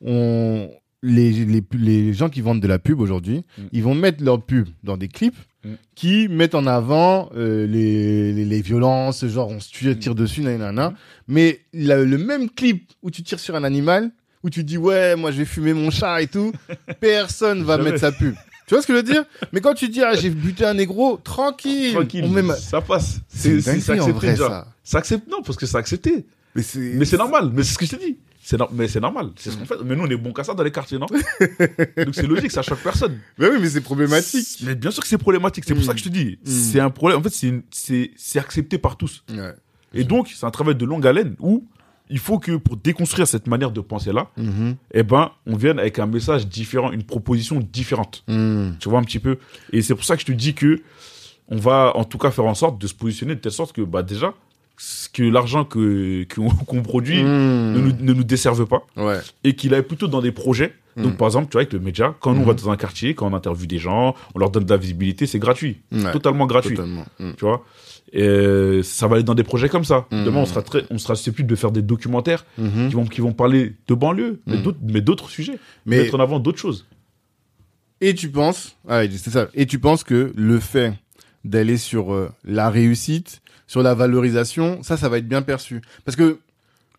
on, 0.06 0.70
les, 1.04 1.32
les, 1.32 1.64
les 1.74 2.14
gens 2.14 2.30
qui 2.30 2.42
vendent 2.42 2.62
de 2.62 2.68
la 2.68 2.80
pub 2.80 3.00
aujourd'hui, 3.00 3.44
Mm. 3.58 3.62
ils 3.72 3.84
vont 3.84 3.96
mettre 3.96 4.24
leur 4.24 4.42
pub 4.44 4.68
dans 4.84 4.98
des 4.98 5.08
clips 5.08 5.38
Mm. 5.64 5.70
qui 5.96 6.28
mettent 6.30 6.56
en 6.56 6.66
avant 6.68 7.30
euh, 7.36 7.66
les, 7.68 8.62
violences, 8.62 9.26
genre 9.28 9.50
on 9.50 9.60
se 9.60 9.70
tue, 9.72 9.90
Mm. 9.90 10.00
tire 10.00 10.16
dessus, 10.16 10.42
nanana. 10.42 10.94
Mais 11.28 11.62
la- 11.74 12.04
le 12.04 12.18
même 12.18 12.50
clip 12.50 12.92
où 13.02 13.12
tu 13.12 13.24
tires 13.24 13.40
sur 13.40 13.56
un 13.56 13.64
animal, 13.64 14.12
où 14.44 14.50
tu 14.50 14.64
dis 14.64 14.78
ouais, 14.78 15.16
moi 15.16 15.32
je 15.32 15.38
vais 15.38 15.46
fumer 15.46 15.74
mon 15.74 15.90
chat 15.92 16.22
et 16.22 16.28
tout, 16.28 16.52
personne 17.00 17.64
va 17.64 17.78
mettre 17.78 18.00
sa 18.00 18.12
pub. 18.12 18.36
Tu 18.68 18.74
vois 18.74 18.82
ce 18.82 18.88
que 18.88 18.94
je 18.94 18.98
veux 18.98 19.04
dire? 19.04 19.24
Mais 19.54 19.62
quand 19.62 19.74
tu 19.74 19.88
dis 19.90 20.02
ah 20.04 20.14
j'ai 20.16 20.30
buté 20.30 20.66
un 20.66 20.74
négro, 20.74 21.18
tranquille, 21.24 21.94
Tranquille, 21.94 22.24
on 22.26 22.30
met 22.30 22.42
ma- 22.42 22.56
ça 22.56 22.82
passe. 22.82 23.20
c'est 23.30 23.58
en 24.00 24.10
vrai 24.12 24.32
déjà. 24.32 24.48
ça. 24.50 24.68
C'est 24.84 24.98
accepté, 24.98 25.32
non, 25.32 25.42
parce 25.42 25.58
que 25.58 25.66
c'est 25.66 25.78
accepté. 25.78 26.26
Mais 26.56 26.62
c'est 26.64 26.80
Mais 26.96 27.06
c'est 27.06 27.18
normal, 27.18 27.52
mais 27.54 27.64
c'est 27.64 27.74
ce 27.74 27.78
que 27.78 27.86
je 27.86 27.92
te 27.96 28.04
dis. 28.06 28.18
C'est 28.50 28.58
no- 28.58 28.70
mais 28.72 28.88
c'est 28.88 29.02
normal, 29.02 29.32
c'est 29.36 29.52
ce 29.52 29.58
qu'on 29.58 29.66
fait. 29.66 29.76
Mais 29.84 29.94
nous, 29.98 30.04
on 30.06 30.10
est 30.10 30.16
bon 30.16 30.32
qu'à 30.32 30.42
ça 30.46 30.54
dans 30.54 30.64
les 30.64 30.72
quartiers, 30.72 30.98
non 30.98 31.08
Donc 31.98 32.14
c'est 32.16 32.26
logique, 32.28 32.50
ça 32.52 32.62
choque 32.62 32.80
personne. 32.82 33.20
Mais 33.38 33.50
oui, 33.50 33.58
mais 33.60 33.68
c'est 33.68 33.82
problématique. 33.82 34.60
Mais 34.64 34.74
bien 34.74 34.90
sûr 34.90 35.04
que 35.04 35.10
c'est 35.10 35.18
problématique. 35.18 35.66
C'est 35.68 35.74
pour 35.74 35.84
Mm. 35.84 35.86
ça 35.86 35.92
que 35.94 36.00
je 36.00 36.06
te 36.06 36.10
dis, 36.10 36.40
Mm. 36.46 36.50
c'est 36.50 36.80
un 36.80 36.90
problème. 36.90 37.20
En 37.20 37.24
fait, 37.24 37.30
c'est 37.34 37.48
une- 37.50 37.64
accepté 38.40 38.78
par 38.78 38.96
tous. 38.96 39.26
Ouais. 39.30 39.54
Et 39.94 40.06
donc, 40.06 40.30
c'est 40.34 40.46
un 40.46 40.50
travail 40.52 40.76
de 40.76 40.86
longue 40.86 41.06
haleine 41.06 41.36
où 41.42 41.68
il 42.10 42.20
faut 42.20 42.40
que 42.40 42.56
pour 42.56 42.78
déconstruire 42.78 43.28
cette 43.28 43.48
manière 43.48 43.72
de 43.72 43.82
penser 43.82 44.14
là, 44.14 44.30
Mhm. 44.38 44.76
eh 44.94 45.04
ben, 45.04 45.32
on 45.46 45.58
vienne 45.58 45.78
avec 45.78 46.00
un 46.00 46.06
message 46.08 46.48
différent, 46.48 46.94
une 46.94 47.04
proposition 47.04 47.60
différente. 47.60 48.24
Tu 48.80 48.88
vois 48.90 49.00
un 49.00 49.04
petit 49.04 49.20
peu? 49.20 49.40
Et 49.74 49.82
c'est 49.82 49.94
pour 49.94 50.06
ça 50.06 50.16
que 50.16 50.22
je 50.22 50.26
te 50.28 50.32
dis 50.32 50.54
que 50.54 50.82
on 51.50 51.58
va 51.58 51.92
en 51.96 52.06
tout 52.06 52.18
cas 52.18 52.32
faire 52.32 52.46
en 52.46 52.56
sorte 52.56 52.80
de 52.80 52.88
se 52.88 52.94
positionner 52.94 53.36
de 53.36 53.42
telle 53.42 53.52
sorte 53.52 53.74
que 53.76 53.82
bah 53.82 54.04
déjà 54.04 54.34
que 55.14 55.24
l'argent 55.24 55.66
que 55.66 56.26
qu'on 56.68 56.82
produit 56.84 57.24
Mhm. 57.24 57.74
ne, 57.74 57.80
nous, 57.80 57.94
ne 58.00 58.14
nous 58.14 58.24
desserve 58.24 58.66
pas 58.68 58.86
Ouais. 58.96 59.20
et 59.44 59.56
qu'il 59.56 59.74
aille 59.74 59.82
plutôt 59.84 60.08
dans 60.08 60.22
des 60.22 60.32
projets. 60.32 60.74
Donc 60.96 61.12
Mhm. 61.14 61.18
par 61.18 61.28
exemple, 61.28 61.48
tu 61.48 61.54
vois 61.54 61.62
avec 61.62 61.74
le 61.74 61.80
média, 61.80 62.16
quand 62.20 62.34
nous 62.34 62.42
on 62.42 62.46
va 62.46 62.54
Mhm. 62.54 62.60
dans 62.60 62.70
un 62.72 62.78
quartier, 62.78 63.14
quand 63.14 63.28
on 63.32 63.36
interviewe 63.36 63.68
des 63.68 63.78
gens, 63.80 64.16
on 64.36 64.40
leur 64.40 64.50
donne 64.52 64.66
de 64.66 64.70
la 64.70 64.78
visibilité, 64.78 65.26
c'est 65.28 65.40
gratuit, 65.40 65.78
Ouais. 65.92 66.12
totalement 66.12 66.46
gratuit. 66.48 66.76
Totalement. 66.76 67.06
Tu 67.20 67.46
vois? 67.46 67.64
Et 68.14 68.82
ça 68.84 69.08
va 69.08 69.16
aller 69.16 69.24
dans 69.24 69.36
des 69.36 69.44
projets 69.44 69.68
comme 69.70 69.84
ça. 69.84 70.06
Demain, 70.12 70.40
on 70.40 70.46
sera 70.46 70.62
très, 70.62 70.86
on 70.90 70.98
sera 70.98 71.16
susceptible 71.16 71.50
de 71.50 71.56
faire 71.56 71.72
des 71.72 71.82
documentaires 71.82 72.46
qui 72.56 72.96
vont, 72.96 73.06
qui 73.06 73.20
vont 73.22 73.34
parler 73.34 73.74
de 73.88 73.94
banlieue, 73.96 74.40
mais 74.48 74.58
d'autres, 74.58 74.78
mais 74.82 75.02
d'autres 75.02 75.30
sujets, 75.30 75.60
Mais 75.86 75.98
mettre 76.04 76.16
en 76.16 76.20
avant 76.20 76.40
d'autres 76.40 76.58
choses. 76.60 76.86
et 78.00 78.14
tu 78.16 78.30
penses, 78.30 78.76
ah, 78.88 79.02
c'est 79.10 79.30
ça. 79.32 79.50
Et 79.56 79.66
tu 79.66 79.80
penses 79.80 80.04
que 80.04 80.32
le 80.36 80.60
fait 80.60 80.94
d'aller 81.44 81.78
sur 81.78 82.14
euh, 82.14 82.30
la 82.46 82.70
réussite, 82.70 83.42
sur 83.68 83.84
la 83.84 83.94
valorisation, 83.94 84.82
ça, 84.84 84.98
ça 84.98 85.10
va 85.10 85.18
être 85.20 85.28
bien 85.28 85.42
perçu. 85.42 85.82
Parce 86.06 86.16
que 86.16 86.40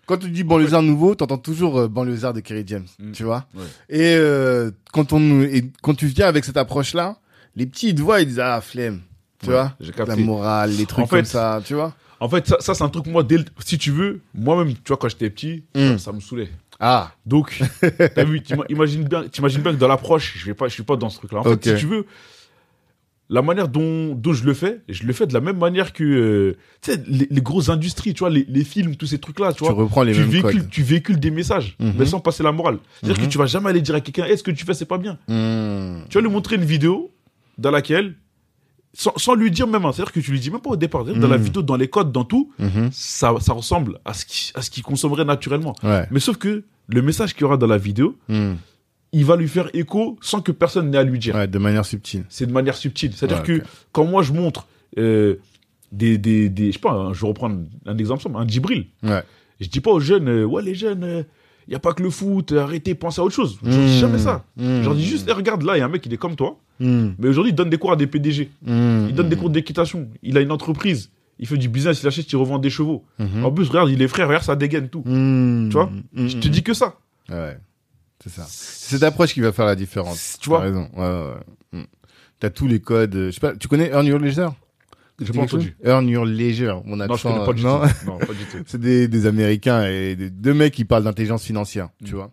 quand 0.07 0.17
tu 0.19 0.31
dis 0.31 0.45
banlieusard 0.45 0.83
nouveau, 0.83 1.15
t'entends 1.15 1.39
toujours 1.39 1.79
euh, 1.79 1.89
banlieusard 1.89 2.33
de 2.35 2.41
Kerry 2.41 2.65
James, 2.67 2.87
Mm. 2.99 3.13
tu 3.13 3.25
vois. 3.25 3.47
Ouais. 3.55 3.65
Et 3.91 4.15
euh, 4.17 4.71
quand 4.93 5.13
on 5.13 5.43
et 5.43 5.65
quand 5.83 5.95
tu 5.95 6.07
viens 6.07 6.27
avec 6.29 6.45
cette 6.45 6.57
approche-là, 6.57 7.17
les 7.57 7.67
petits 7.67 7.89
ils 7.91 7.95
te 7.95 8.01
voient, 8.03 8.21
ils 8.21 8.27
disent 8.29 8.41
ah 8.41 8.61
flemme, 8.61 9.01
tu 9.43 9.51
Ouais, 9.51 9.55
vois. 9.55 10.05
La 10.07 10.17
morale, 10.17 10.71
les 10.73 10.87
trucs 10.87 11.05
En 11.05 11.07
fait, 11.09 11.17
comme 11.17 11.25
ça, 11.25 11.61
tu 11.65 11.75
vois. 11.75 11.95
En 12.21 12.29
fait, 12.29 12.47
ça, 12.49 12.57
ça 12.61 12.75
c'est 12.75 12.83
un 12.85 12.89
truc, 12.89 13.07
moi, 13.07 13.23
dès 13.23 13.39
le- 13.39 13.45
si 13.65 13.79
tu 13.79 13.91
veux, 13.93 14.21
moi-même, 14.35 14.73
tu 14.75 14.81
vois, 14.89 14.97
quand 14.97 15.09
j'étais 15.09 15.31
petit, 15.31 15.63
Mm. 15.75 15.93
ça, 15.93 15.99
ça 15.99 16.13
me 16.13 16.21
saoulait. 16.21 16.51
Ah, 16.81 17.13
Donc, 17.27 17.61
t'as 18.15 18.25
vu, 18.25 18.41
t'ima- 18.43 18.65
imagine 18.69 19.05
bien, 19.05 19.27
t'imagines 19.29 19.63
bien 19.63 19.73
que 19.73 19.79
dans 19.79 19.89
l'approche, 19.89 20.35
je 20.39 20.47
vais 20.47 20.55
pas, 20.55 20.69
je 20.69 20.75
suis 20.75 20.83
pas 20.85 20.97
dans 20.97 21.11
ce 21.11 21.19
truc-là. 21.19 21.41
En 21.41 21.45
fait, 21.45 21.65
si 21.69 21.75
tu 21.77 21.87
veux, 21.87 22.07
la 23.31 23.43
manière 23.43 23.69
dont, 23.69 24.15
dont 24.15 24.33
je 24.33 24.45
le 24.45 24.55
fais, 24.55 24.81
je 24.89 25.05
le 25.05 25.13
fais 25.13 25.27
de 25.27 25.35
la 25.35 25.41
même 25.41 25.59
manière 25.59 25.93
que, 25.93 26.03
euh, 26.03 26.57
tu 26.81 26.93
sais, 26.93 27.03
les, 27.07 27.29
les 27.31 27.41
grosses 27.43 27.69
industries, 27.69 28.15
tu 28.15 28.21
vois, 28.21 28.31
les, 28.31 28.47
les 28.49 28.65
films, 28.65 28.97
tous 28.97 29.07
ces 29.07 29.19
trucs-là, 29.19 29.53
tu 29.53 29.59
tu 29.59 29.65
vois. 29.65 29.75
reprends 29.75 30.03
les 30.03 30.13
Tu 30.15 30.21
mêmes 30.21 30.29
véhicules, 30.31 30.61
codes. 30.63 30.71
tu 30.71 30.83
véhicules 30.83 31.21
des 31.21 31.31
messages, 31.31 31.77
Mhm. 31.79 31.93
mais 31.99 32.07
sans 32.07 32.21
passer 32.21 32.43
la 32.43 32.53
morale. 32.53 32.79
C'est-à-dire 33.01 33.21
Mhm. 33.21 33.27
que 33.27 33.33
tu 33.33 33.39
vas 33.39 33.47
jamais 33.47 33.69
aller 33.71 33.83
dire 33.83 33.95
à 33.95 34.01
quelqu'un, 34.01 34.25
est-ce 34.25 34.43
que 34.43 34.51
tu 34.51 34.65
fais, 34.65 34.73
c'est 34.75 34.87
pas 34.87 34.97
bien? 34.99 35.19
Hmm. 35.29 36.05
Tu 36.09 36.15
vas 36.17 36.23
lui 36.23 36.31
montrer 36.31 36.57
une 36.57 36.65
vidéo 36.65 37.11
dans 37.59 37.71
laquelle, 37.71 38.15
sans, 38.95 39.13
sans 39.19 39.35
lui 39.35 39.51
dire 39.51 39.67
même, 39.67 39.85
hein, 39.85 39.93
c'est-à-dire 39.93 40.13
que 40.13 40.21
tu 40.21 40.31
lui 40.31 40.41
dis 40.41 40.51
même 40.51 40.61
pas 40.63 40.71
au 40.71 40.77
départ, 40.77 41.05
dans 41.05 41.29
la 41.29 41.37
Mhm. 41.37 41.45
vidéo, 41.45 41.61
dans 41.63 41.77
les 41.77 41.89
codes, 41.89 42.11
dans 42.13 42.25
tout, 42.25 42.51
Mhm. 42.59 42.89
ça, 42.93 43.35
ça 43.41 43.53
ressemble 43.53 43.99
à 44.07 44.15
ce 44.15 44.25
qui- 44.25 44.53
qu'il 44.71 44.83
consommerait 44.83 45.27
naturellement. 45.27 45.75
Ouais. 45.83 46.07
Mais 46.11 46.21
sauf 46.21 46.39
que 46.39 46.65
le 46.89 47.03
message 47.03 47.35
qu'il 47.35 47.43
y 47.43 47.45
aura 47.45 47.59
dans 47.59 47.67
la 47.67 47.77
vidéo. 47.77 48.17
Il 49.13 49.25
va 49.25 49.37
lui 49.37 49.49
faire 49.49 49.71
écho 49.75 50.19
sans 50.21 50.41
que 50.41 50.53
personne 50.53 50.91
n'ait 50.91 50.99
à 50.99 51.03
lui 51.05 51.19
dire. 51.19 51.35
Ouais, 51.35 51.47
de 51.49 51.59
manière 51.59 51.85
subtile. 51.85 52.25
C'est 52.29 52.47
de 52.47 52.53
manière 52.53 52.77
subtile. 52.77 53.13
C'est-à-dire 53.15 53.39
Ouais, 53.39 53.61
que 53.61 53.63
quand 53.93 54.05
moi 54.05 54.23
je 54.23 54.33
montre 54.33 54.67
euh, 54.99 55.37
des, 55.93 56.19
des, 56.19 56.49
des, 56.51 56.69
je 56.69 56.73
sais 56.73 56.79
pas, 56.79 56.93
hein, 56.93 57.13
je 57.15 57.21
vais 57.23 57.29
reprendre 57.29 57.61
un 57.87 57.97
exemple 57.99 58.23
simple, 58.23 58.37
un 58.37 58.47
Djibril. 58.47 58.87
Ouais. 59.03 59.23
Je 59.61 59.69
dis 59.69 59.81
pas 59.81 59.91
aux 59.91 60.01
jeunes, 60.01 60.29
euh, 60.29 60.45
ouais 60.45 60.63
les 60.63 60.75
jeunes, 60.75 61.25
il 61.67 61.73
y 61.73 61.75
a 61.75 61.79
pas 61.79 61.93
que 61.95 62.03
le 62.03 62.11
foot, 62.11 62.53
euh, 62.53 62.61
arrêtez, 62.61 62.95
pensez 62.95 63.21
à 63.21 63.25
autre 63.25 63.35
chose. 63.35 63.59
Je 63.63 63.71
dis 63.71 63.77
Hmm. 63.77 64.01
jamais 64.01 64.19
ça. 64.19 64.45
Hmm. 64.57 64.81
Je 64.81 64.85
leur 64.85 64.95
dis 64.95 65.05
juste, 65.07 65.27
eh, 65.29 65.33
regarde 65.33 65.63
là, 65.63 65.77
il 65.77 65.81
y 65.81 65.83
a 65.83 65.87
un 65.87 65.89
mec, 65.89 66.05
il 66.07 66.13
est 66.13 66.17
comme 66.19 66.37
toi, 66.37 66.59
Hmm. 66.81 67.09
mais 67.19 67.29
aujourd'hui 67.29 67.53
il 67.53 67.55
donne 67.55 67.71
des 67.71 67.79
cours 67.79 67.93
à 67.93 67.97
des 67.97 68.07
PDG, 68.07 68.51
Hmm. 68.67 69.07
il 69.09 69.15
donne 69.15 69.29
des 69.29 69.37
cours 69.37 69.51
d'équitation, 69.51 70.09
il 70.23 70.37
a 70.37 70.41
une 70.41 70.53
entreprise, 70.53 71.11
il 71.39 71.47
fait 71.47 71.57
du 71.57 71.69
business, 71.69 72.03
il 72.03 72.07
achète, 72.07 72.31
il 72.31 72.37
revend 72.37 72.59
des 72.59 72.71
chevaux. 72.71 73.05
En 73.43 73.51
plus, 73.51 73.69
regarde, 73.69 73.91
il 73.91 74.01
est 74.03 74.09
frère, 74.09 74.27
regarde, 74.29 74.45
ça 74.45 74.55
dégaine 74.57 74.89
tout. 74.89 75.03
Tu 75.05 75.71
vois? 75.73 75.91
Hmm. 76.15 76.29
Je 76.29 76.37
te 76.37 76.49
dis 76.49 76.63
que 76.63 76.75
ça. 76.75 76.97
Ouais. 77.31 77.59
C'est 78.23 78.31
ça. 78.31 78.47
C'est 78.49 78.95
cette 78.97 79.03
approche 79.03 79.33
qui 79.35 79.41
va 79.41 79.53
faire 79.53 79.67
la 79.67 79.77
différence. 79.77 80.39
Tu 80.41 80.49
vois 80.49 80.59
T'as 80.59 80.65
raison. 80.65 80.89
Ouais, 80.97 81.03
ouais. 81.05 81.81
Hmm. 81.81 81.85
T'as 82.41 82.51
tous 82.51 82.67
les 82.67 82.81
codes. 82.81 83.15
euh, 83.15 83.27
Je 83.29 83.35
sais 83.35 83.41
pas, 83.41 83.55
tu 83.57 83.69
connais 83.69 83.89
Earn 83.91 84.07
Your 84.07 84.19
Leisure? 84.19 84.55
J'ai 85.21 85.33
pas 85.33 85.41
entendu. 85.41 85.77
Earn 85.85 86.09
Your 86.09 86.25
Leisure. 86.25 86.83
Mon 86.85 86.97
Non, 86.97 87.07
je 87.09 87.13
accent. 87.13 87.33
connais 87.33 87.45
pas 87.47 87.53
du 87.53 87.63
non 87.65 87.81
tout. 87.81 88.07
Non, 88.07 88.19
pas 88.19 88.27
du 88.27 88.45
tout. 88.51 88.59
C'est 88.67 88.81
des, 88.81 89.09
des 89.09 89.27
Américains 89.27 89.85
et 89.85 90.15
des, 90.15 90.31
deux 90.31 90.55
mecs 90.55 90.73
qui 90.75 90.85
parlent 90.85 91.03
d'intelligence 91.05 91.43
financière, 91.43 91.89
tu 92.05 92.13
Mm. 92.13 92.17
vois. 92.17 92.31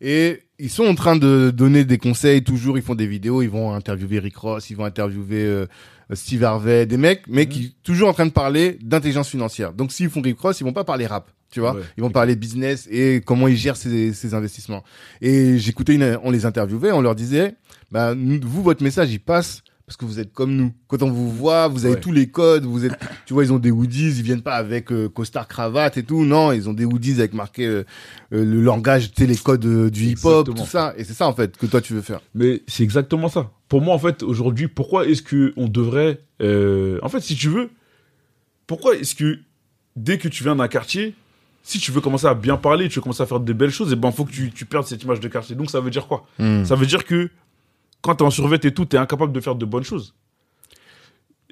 Et 0.00 0.42
ils 0.60 0.70
sont 0.70 0.84
en 0.86 0.94
train 0.94 1.16
de 1.16 1.50
donner 1.50 1.84
des 1.84 1.98
conseils, 1.98 2.44
toujours 2.44 2.78
ils 2.78 2.82
font 2.84 2.94
des 2.94 3.08
vidéos, 3.08 3.42
ils 3.42 3.50
vont 3.50 3.72
interviewer 3.74 4.20
Rick 4.20 4.36
Ross, 4.36 4.70
ils 4.70 4.76
vont 4.76 4.84
interviewer 4.84 5.44
euh, 5.44 5.66
Steve 6.14 6.42
Harvey, 6.44 6.86
des 6.86 6.96
mecs, 6.96 7.22
mais 7.28 7.44
Mm. 7.44 7.48
qui 7.48 7.74
toujours 7.82 8.08
en 8.08 8.12
train 8.12 8.26
de 8.26 8.30
parler 8.32 8.78
d'intelligence 8.82 9.28
financière. 9.28 9.72
Donc 9.72 9.92
s'ils 9.92 10.08
font 10.10 10.20
Rick 10.22 10.38
Ross, 10.40 10.60
ils 10.60 10.64
vont 10.64 10.72
pas 10.72 10.84
parler 10.84 11.06
rap, 11.06 11.30
tu 11.50 11.60
vois. 11.60 11.74
Ouais. 11.74 11.82
Ils 11.96 12.02
vont 12.02 12.10
parler 12.10 12.34
business 12.36 12.88
et 12.90 13.20
comment 13.24 13.46
ils 13.48 13.56
gèrent 13.56 13.76
ses, 13.76 14.12
ses 14.12 14.34
investissements. 14.34 14.84
Et 15.20 15.58
j'écoutais, 15.58 15.94
une, 15.94 16.18
on 16.22 16.30
les 16.30 16.46
interviewait, 16.46 16.92
on 16.92 17.00
leur 17.02 17.14
disait, 17.14 17.54
bah 17.90 18.14
vous 18.14 18.62
votre 18.62 18.82
message 18.82 19.10
il 19.12 19.20
passe 19.20 19.62
parce 19.88 19.96
que 19.96 20.04
vous 20.04 20.20
êtes 20.20 20.34
comme 20.34 20.54
nous. 20.54 20.70
Quand 20.86 21.02
on 21.02 21.10
vous 21.10 21.30
voit, 21.30 21.66
vous 21.66 21.86
avez 21.86 21.94
Ouais. 21.94 22.00
tous 22.00 22.12
les 22.12 22.28
codes, 22.28 22.66
vous 22.66 22.84
êtes, 22.84 22.92
tu 23.24 23.32
vois, 23.32 23.42
ils 23.42 23.54
ont 23.54 23.58
des 23.58 23.70
hoodies, 23.70 24.08
ils 24.18 24.22
viennent 24.22 24.42
pas 24.42 24.56
avec 24.56 24.92
euh, 24.92 25.08
costard 25.08 25.48
cravate 25.48 25.96
et 25.96 26.02
tout, 26.02 26.26
non, 26.26 26.52
ils 26.52 26.68
ont 26.68 26.74
des 26.74 26.84
hoodies 26.84 27.14
avec 27.14 27.32
marqué 27.32 27.64
euh, 27.66 27.84
euh, 28.34 28.44
le 28.44 28.60
langage, 28.60 29.10
tu 29.12 29.22
sais, 29.22 29.26
les 29.26 29.34
codes 29.36 29.64
euh, 29.64 29.88
du 29.88 30.04
hip-hop, 30.08 30.46
Exactement. 30.48 30.64
tout 30.66 30.70
ça. 30.70 30.92
Et 30.98 31.04
c'est 31.04 31.14
ça 31.14 31.26
en 31.26 31.32
fait 31.32 31.56
que 31.56 31.64
toi 31.64 31.80
tu 31.80 31.94
veux 31.94 32.02
faire. 32.02 32.20
Mais 32.34 32.62
c'est 32.66 32.82
exactement 32.82 33.30
ça. 33.30 33.50
Pour 33.70 33.80
moi, 33.80 33.94
en 33.94 33.98
fait, 33.98 34.22
aujourd'hui, 34.22 34.68
pourquoi 34.68 35.06
est-ce 35.06 35.22
que 35.22 35.54
on 35.56 35.68
devrait, 35.68 36.20
en 36.40 37.08
fait, 37.08 37.20
si 37.20 37.34
tu 37.34 37.48
veux, 37.48 37.70
pourquoi 38.66 38.94
est-ce 38.94 39.14
que 39.14 39.38
dès 39.96 40.18
que 40.18 40.28
tu 40.28 40.44
viens 40.44 40.54
d'un 40.56 40.68
quartier, 40.68 41.14
si 41.62 41.78
tu 41.78 41.92
veux 41.92 42.02
commencer 42.02 42.26
à 42.26 42.34
bien 42.34 42.58
parler, 42.58 42.88
tu 42.90 42.96
veux 42.96 43.02
commencer 43.02 43.22
à 43.22 43.26
faire 43.26 43.40
de 43.40 43.52
belles 43.54 43.70
choses, 43.70 43.90
et 43.92 43.96
ben, 43.96 44.10
faut 44.12 44.26
que 44.26 44.32
tu, 44.32 44.50
tu 44.52 44.66
perdes 44.66 44.86
cette 44.86 45.02
image 45.02 45.20
de 45.20 45.28
quartier. 45.28 45.56
Donc, 45.56 45.70
ça 45.70 45.80
veut 45.80 45.90
dire 45.90 46.06
quoi? 46.06 46.26
Hmm. 46.38 46.64
Ça 46.64 46.74
veut 46.76 46.86
dire 46.86 47.04
que 47.06 47.30
quand 48.02 48.14
t'es 48.16 48.24
en 48.24 48.30
survêt 48.30 48.58
et 48.62 48.72
tout, 48.72 48.84
t'es 48.84 48.96
incapable 48.98 49.32
de 49.32 49.40
faire 49.40 49.54
de 49.54 49.64
bonnes 49.64 49.84
choses. 49.84 50.14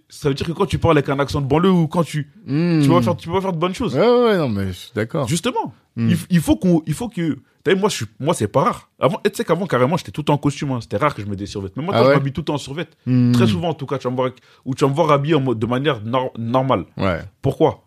Ça 0.08 0.28
veut 0.28 0.34
dire 0.34 0.46
que 0.46 0.52
quand 0.52 0.66
tu 0.66 0.78
parles 0.78 0.96
avec 0.98 1.08
un 1.08 1.18
accent 1.18 1.40
de 1.40 1.46
banlieue 1.46 1.70
ou 1.70 1.88
quand 1.88 2.04
tu, 2.04 2.30
Hmm. 2.46 2.80
tu 2.80 2.88
vas 2.88 3.02
faire, 3.02 3.16
tu 3.16 3.28
vas 3.28 3.40
faire 3.40 3.52
de 3.52 3.58
bonnes 3.58 3.74
choses. 3.74 3.94
Ouais, 3.96 4.00
ouais, 4.24 4.38
non, 4.38 4.48
mais 4.48 4.68
je 4.68 4.72
suis 4.72 4.90
d'accord. 4.94 5.26
Justement, 5.26 5.74
Hmm. 5.96 6.12
il, 6.30 6.40
faut 6.40 6.56
qu'on, 6.56 6.82
il 6.86 6.94
faut 6.94 7.08
que. 7.08 7.38
T'as 7.64 7.74
vu, 7.74 7.80
moi, 7.80 7.88
je 7.88 7.96
suis, 7.96 8.06
moi, 8.20 8.32
c'est 8.32 8.46
pas 8.46 8.62
rare. 8.62 8.90
Avant, 9.00 9.18
tu 9.24 9.30
sais 9.34 9.44
qu'avant, 9.44 9.66
carrément, 9.66 9.96
j'étais 9.96 10.12
tout 10.12 10.30
en 10.30 10.38
costume. 10.38 10.70
hein. 10.70 10.78
C'était 10.80 10.98
rare 10.98 11.12
que 11.16 11.22
je 11.22 11.26
mette 11.26 11.38
des 11.40 11.46
survêtements. 11.46 11.82
Mais 11.82 11.86
moi, 11.86 11.94
Ah 11.96 11.98
toi, 11.98 12.06
ouais? 12.08 12.14
je 12.14 12.18
m'habille 12.20 12.32
tout 12.32 12.48
en 12.52 12.58
survêt. 12.58 12.86
Hmm. 13.06 13.32
Très 13.32 13.48
souvent, 13.48 13.70
en 13.70 13.74
tout 13.74 13.86
cas, 13.86 13.98
tu 13.98 14.04
vas 14.04 14.10
me 14.12 14.16
voir, 14.16 14.30
ou 14.64 14.74
tu 14.76 14.84
vas 14.84 14.90
me 14.90 14.94
voir 14.94 15.10
habillé 15.10 15.34
en 15.34 15.40
mode, 15.40 15.58
de 15.58 15.66
manière 15.66 16.00
nor- 16.04 16.32
normale. 16.38 16.84
Ouais. 16.96 17.22
Pourquoi? 17.42 17.82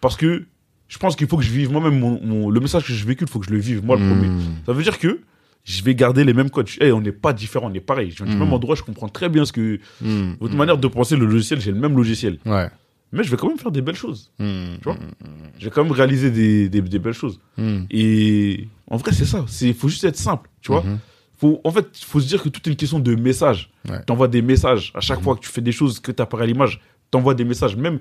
Parce 0.00 0.16
que 0.16 0.46
je 0.88 0.98
pense 0.98 1.14
qu'il 1.14 1.28
faut 1.28 1.36
que 1.36 1.44
je 1.44 1.52
vive 1.52 1.70
moi-même 1.70 2.00
mon, 2.00 2.20
mon- 2.20 2.50
le 2.50 2.58
message 2.58 2.84
que 2.84 2.92
je 2.92 3.04
véhicule, 3.06 3.28
il 3.28 3.30
faut 3.32 3.38
que 3.38 3.46
je 3.46 3.52
le 3.52 3.58
vive 3.60 3.84
moi 3.84 3.94
le 3.96 4.04
premier. 4.10 4.26
Hmm. 4.26 4.40
Ça 4.66 4.72
veut 4.72 4.82
dire 4.82 4.98
que 4.98 5.20
je 5.64 5.82
vais 5.84 5.94
garder 5.94 6.24
les 6.24 6.32
mêmes 6.32 6.50
codes. 6.50 6.68
Eh, 6.80 6.90
on 6.92 7.00
n'est 7.00 7.12
pas 7.12 7.32
différents, 7.32 7.70
on 7.70 7.74
est 7.74 7.80
pareil. 7.80 8.10
Je 8.10 8.24
viens 8.24 8.32
du 8.32 8.38
même 8.38 8.52
endroit, 8.52 8.74
je 8.74 8.82
comprends 8.82 9.08
très 9.08 9.28
bien 9.28 9.44
ce 9.44 9.52
que 9.52 9.78
Hmm. 10.00 10.32
votre 10.40 10.54
manière 10.56 10.78
de 10.78 10.88
penser 10.88 11.16
le 11.16 11.26
logiciel, 11.26 11.60
j'ai 11.60 11.72
le 11.72 11.78
même 11.78 11.96
logiciel. 11.96 12.38
Ouais. 12.46 12.68
Mais 13.12 13.24
je 13.24 13.30
vais 13.30 13.36
quand 13.36 13.48
même 13.48 13.58
faire 13.58 13.72
des 13.72 13.82
belles 13.82 13.96
choses. 13.96 14.30
Hmm. 14.38 14.76
Tu 14.78 14.84
vois? 14.84 14.96
Je 15.58 15.64
vais 15.64 15.70
quand 15.70 15.82
même 15.82 15.92
réaliser 15.92 16.30
des, 16.30 16.68
des, 16.68 16.80
des 16.80 16.98
belles 16.98 17.12
choses. 17.12 17.40
Hmm. 17.58 17.80
Et 17.90 18.68
en 18.88 18.96
vrai, 18.96 19.12
c'est 19.12 19.24
ça. 19.24 19.44
C'est 19.48 19.72
faut 19.72 19.88
juste 19.88 20.04
être 20.04 20.16
simple, 20.16 20.48
tu 20.62 20.72
vois? 20.72 20.82
Mhm. 20.82 20.98
Faut, 21.38 21.60
en 21.64 21.70
fait, 21.70 21.86
il 22.00 22.04
faut 22.04 22.20
se 22.20 22.28
dire 22.28 22.42
que 22.42 22.48
tout 22.50 22.60
est 22.66 22.70
une 22.70 22.76
question 22.76 22.98
de 23.00 23.14
message. 23.14 23.70
Ouais. 23.88 23.98
Tu 24.06 24.12
envoies 24.12 24.28
des 24.28 24.42
messages. 24.42 24.92
À 24.94 25.00
chaque 25.00 25.18
Mhm. 25.18 25.24
fois 25.24 25.34
que 25.36 25.40
tu 25.40 25.48
fais 25.48 25.62
des 25.62 25.72
choses 25.72 25.98
que 25.98 26.12
tu 26.12 26.20
apparais 26.22 26.44
à 26.44 26.46
l'image, 26.46 26.80
tu 27.10 27.18
envoies 27.18 27.34
des 27.34 27.44
messages, 27.44 27.76
même 27.76 27.98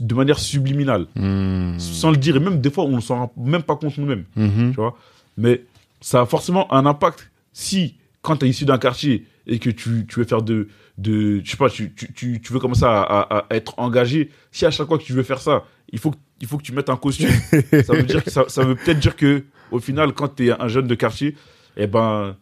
de 0.00 0.14
manière 0.14 0.38
subliminale, 0.38 1.06
Hmm. 1.16 1.78
sans 1.78 2.10
le 2.10 2.16
dire. 2.18 2.36
Et 2.36 2.40
même 2.40 2.60
des 2.60 2.70
fois, 2.70 2.84
on 2.84 2.96
ne 2.96 3.00
s'en 3.00 3.16
rend 3.16 3.32
même 3.36 3.62
pas 3.62 3.76
compte 3.76 3.96
nous-mêmes, 3.96 4.24
Mhm. 4.36 4.70
tu 4.70 4.76
vois? 4.76 4.96
Mais 5.38 5.62
ça 6.00 6.22
a 6.22 6.26
forcément 6.26 6.72
un 6.72 6.86
impact 6.86 7.30
si, 7.52 7.96
quand 8.22 8.36
tu 8.36 8.46
es 8.46 8.48
issu 8.48 8.64
d'un 8.64 8.78
quartier 8.78 9.26
et 9.46 9.58
que 9.58 9.70
tu, 9.70 10.06
tu 10.06 10.18
veux 10.20 10.24
faire 10.24 10.42
de, 10.42 10.68
de. 10.98 11.40
Je 11.44 11.50
sais 11.50 11.56
pas, 11.56 11.68
tu, 11.70 11.92
tu, 11.94 12.12
tu, 12.12 12.40
tu 12.40 12.52
veux 12.52 12.58
commencer 12.60 12.84
à, 12.84 13.00
à- 13.02 13.38
à 13.50 13.54
être 13.56 13.74
engagé, 13.78 14.30
si 14.52 14.64
à 14.66 14.70
chaque 14.70 14.86
fois 14.86 14.98
que 14.98 15.02
tu 15.04 15.12
veux 15.12 15.22
faire 15.22 15.40
ça, 15.40 15.64
il 15.92 15.98
faut, 15.98 16.10
que- 16.12 16.16
il 16.40 16.46
faut 16.46 16.56
que 16.58 16.62
tu 16.62 16.72
mettes 16.72 16.90
un 16.90 16.96
costume. 16.96 17.28
ça 17.84 17.94
veut 17.94 18.02
dire 18.04 18.22
que 18.22 18.30
ça, 18.30 18.44
ça 18.48 18.64
veut 18.64 18.76
peut-être 18.76 19.00
dire 19.00 19.16
que 19.16 19.44
au 19.70 19.78
final 19.80 20.12
quand 20.12 20.28
tu 20.36 20.48
es 20.48 20.52
un 20.52 20.68
jeune 20.68 20.86
de 20.86 20.94
quartier 20.94 21.34
eh 21.76 21.86
ben 21.86 22.36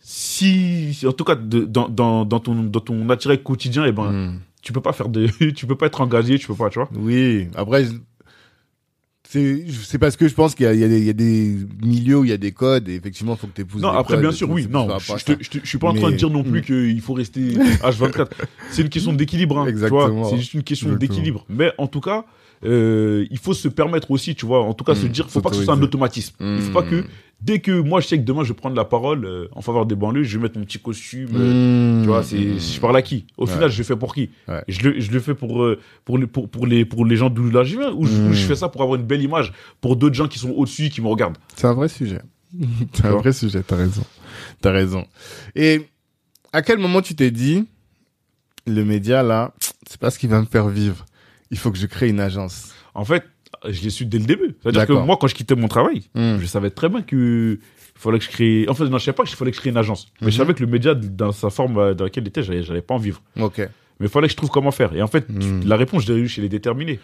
si 0.00 0.98
en 1.06 1.12
tout 1.12 1.24
cas 1.24 1.34
de- 1.36 1.64
dans, 1.64 1.88
dans, 1.88 2.24
dans 2.24 2.40
ton 2.40 2.54
dans 2.64 2.80
ton 2.80 3.08
attirail 3.10 3.42
quotidien 3.42 3.84
eh 3.84 3.92
ben 3.92 4.10
Hmm. 4.12 4.40
tu 4.62 4.72
peux 4.72 4.80
pas 4.80 4.92
faire 4.92 5.08
de 5.08 5.26
tu 5.56 5.66
peux 5.66 5.76
pas 5.76 5.86
être 5.86 6.00
engagé 6.00 6.38
tu 6.38 6.46
peux 6.48 6.54
pas 6.54 6.70
tu 6.70 6.78
vois 6.78 6.88
Oui, 6.96 7.48
après, 7.54 7.84
c'est 9.32 9.98
parce 9.98 10.16
que 10.16 10.28
je 10.28 10.34
pense 10.34 10.54
qu'il 10.54 10.66
y, 10.70 10.76
y, 10.76 11.04
y 11.06 11.10
a 11.10 11.12
des 11.14 11.56
milieux 11.82 12.18
où 12.18 12.24
il 12.24 12.30
y 12.30 12.34
a 12.34 12.36
des 12.36 12.52
codes 12.52 12.88
et 12.88 12.94
effectivement, 12.96 13.32
il 13.34 13.38
faut 13.38 13.46
que 13.46 13.54
tu 13.54 13.62
épouses 13.62 13.80
non 13.80 13.92
des 13.92 13.98
après 13.98 14.14
codes 14.14 14.20
bien 14.22 14.32
sûr 14.32 14.50
oui. 14.50 14.66
non 14.70 14.88
je, 14.98 15.12
je 15.12 15.34
je 15.40 15.50
te- 15.50 15.58
je 15.62 15.68
suis 15.68 15.78
pas 15.78 15.88
en 15.88 15.94
train 15.94 16.08
de 16.08 16.10
Mais- 16.12 16.16
dire 16.18 16.30
non 16.30 16.42
plus 16.42 16.60
Mm. 16.60 16.64
qu'il 16.64 17.00
faut 17.00 17.14
rester 17.14 17.40
H24 17.82 18.26
c'est 18.70 18.82
une 18.82 18.88
question 18.90 19.12
d'équilibre 19.12 19.58
hein, 19.60 19.66
Exactement. 19.66 20.24
c'est 20.28 20.36
juste 20.38 20.54
une 20.54 20.62
question 20.62 20.92
d'équilibre. 20.94 21.44
Mais 21.48 21.72
en 21.78 21.86
tout 21.86 22.00
cas 22.00 22.24
euh, 22.64 23.26
il 23.30 23.38
faut 23.38 23.54
se 23.54 23.68
permettre 23.68 24.10
aussi 24.10 24.34
tu 24.34 24.46
vois 24.46 24.62
en 24.62 24.72
tout 24.74 24.84
cas 24.84 24.94
se 24.94 25.06
Mm, 25.06 25.08
dire 25.10 25.30
faut 25.30 25.40
pas 25.40 25.50
que 25.50 25.56
ce 25.56 25.64
soit 25.64 25.74
un 25.74 25.82
automatisme 25.82 26.36
il 26.40 26.60
faut 26.62 26.72
pas 26.72 26.82
que 26.82 27.04
dès 27.40 27.58
que 27.60 27.72
moi 27.72 28.00
je 28.00 28.06
sais 28.06 28.18
que 28.18 28.22
demain 28.24 28.44
je 28.44 28.48
vais 28.50 28.54
prendre 28.54 28.76
la 28.76 28.84
parole 28.84 29.24
euh, 29.24 29.48
en 29.52 29.62
faveur 29.62 29.84
des 29.86 29.96
banlieues 29.96 30.22
je 30.22 30.36
vais 30.38 30.42
mettre 30.44 30.58
mon 30.58 30.64
petit 30.64 30.78
costume 30.78 31.28
euh, 31.34 31.52
Hmm. 31.98 32.02
Tu 32.02 32.08
vois, 32.08 32.22
c'est, 32.24 32.58
je 32.58 32.80
parle 32.80 32.96
à 32.96 33.02
qui? 33.02 33.26
Au 33.36 33.46
Ouais. 33.46 33.52
final, 33.52 33.70
je 33.70 33.78
le 33.78 33.84
fais 33.84 33.94
pour 33.96 34.12
qui? 34.14 34.30
Ouais. 34.48 34.64
je, 34.66 34.80
le, 34.88 35.00
je 35.00 35.10
le 35.12 35.20
fais 35.20 35.34
pour, 35.34 35.62
euh, 35.62 35.78
pour, 36.04 36.18
les, 36.18 36.26
pour, 36.26 36.48
pour, 36.48 36.66
les, 36.66 36.84
pour 36.84 37.04
les 37.06 37.14
gens 37.16 37.30
d'où 37.30 37.48
là 37.50 37.62
je 37.62 37.78
viens 37.78 37.92
ou 37.92 38.06
je, 38.06 38.12
ou 38.22 38.32
je 38.32 38.44
fais 38.44 38.56
ça 38.56 38.68
pour 38.68 38.82
avoir 38.82 38.98
une 38.98 39.06
belle 39.06 39.22
image 39.22 39.52
pour 39.80 39.94
d'autres 39.96 40.14
gens 40.16 40.26
qui 40.26 40.38
sont 40.40 40.50
au-dessus, 40.50 40.88
qui 40.88 41.00
me 41.00 41.06
regardent 41.06 41.38
C'est 41.54 41.66
un 41.68 41.74
vrai 41.74 41.88
sujet. 41.88 42.20
C'est 42.92 43.06
un 43.06 43.12
vrai 43.16 43.32
sujet, 43.32 43.62
t'as 43.62 43.76
raison. 43.76 44.02
T'as 44.60 44.72
raison. 44.72 45.04
Et 45.54 45.82
à 46.52 46.60
quel 46.62 46.78
moment 46.78 47.02
tu 47.02 47.14
t'es 47.14 47.30
dit, 47.30 47.66
le 48.66 48.84
média 48.84 49.22
là, 49.22 49.52
c'est 49.88 50.00
pas 50.00 50.10
ce 50.10 50.18
qui 50.18 50.26
va 50.26 50.40
me 50.40 50.46
faire 50.46 50.68
vivre? 50.68 51.04
Il 51.52 51.58
faut 51.58 51.70
que 51.70 51.78
je 51.78 51.86
crée 51.86 52.08
une 52.08 52.18
agence. 52.18 52.74
En 52.94 53.04
fait, 53.04 53.22
je 53.68 53.80
l'ai 53.82 53.90
su 53.90 54.04
dès 54.06 54.18
le 54.18 54.24
début. 54.24 54.56
C'est-à-dire 54.62 54.82
que 54.86 54.92
D'accord. 54.92 55.06
moi, 55.06 55.16
quand 55.20 55.28
je 55.28 55.34
quittais 55.36 55.54
mon 55.54 55.68
travail, 55.68 56.02
Hmm. 56.14 56.38
je 56.40 56.46
savais 56.46 56.70
très 56.70 56.88
bien 56.88 57.02
que 57.02 57.58
il 57.94 58.00
fallait 58.00 58.18
que 58.18 58.24
je 58.24 58.30
crée. 58.30 58.66
En 58.68 58.74
fait, 58.74 58.84
non, 58.86 58.98
je 58.98 59.04
savais 59.04 59.14
pas 59.14 59.22
qu'il 59.24 59.36
fallait 59.36 59.50
que 59.52 59.56
je 59.56 59.60
crée 59.60 59.70
une 59.70 59.76
agence. 59.76 60.08
Mais 60.20 60.30
je 60.32 60.36
Mhm. 60.36 60.38
savais 60.46 60.54
que 60.54 60.60
le 60.64 60.66
média, 60.66 60.94
dans 60.94 61.30
sa 61.30 61.50
forme 61.50 61.78
euh, 61.78 61.94
dans 61.94 62.04
laquelle 62.04 62.24
il 62.24 62.28
était, 62.28 62.42
j'allais, 62.42 62.62
j'allais 62.64 62.82
pas 62.82 62.94
en 62.94 62.98
vivre. 62.98 63.22
Ok. 63.38 63.58
Mais 63.58 63.68
il 64.06 64.08
fallait 64.08 64.26
que 64.26 64.32
je 64.32 64.36
trouve 64.36 64.50
comment 64.50 64.72
faire. 64.72 64.92
Et 64.96 65.02
en 65.02 65.06
fait, 65.06 65.28
Mhm. 65.28 65.62
la 65.66 65.76
réponse, 65.76 66.04
je 66.04 66.12
l'ai 66.12 66.18
eue 66.20 66.28
chez 66.28 66.40
les 66.42 66.48
déterminés. 66.48 66.98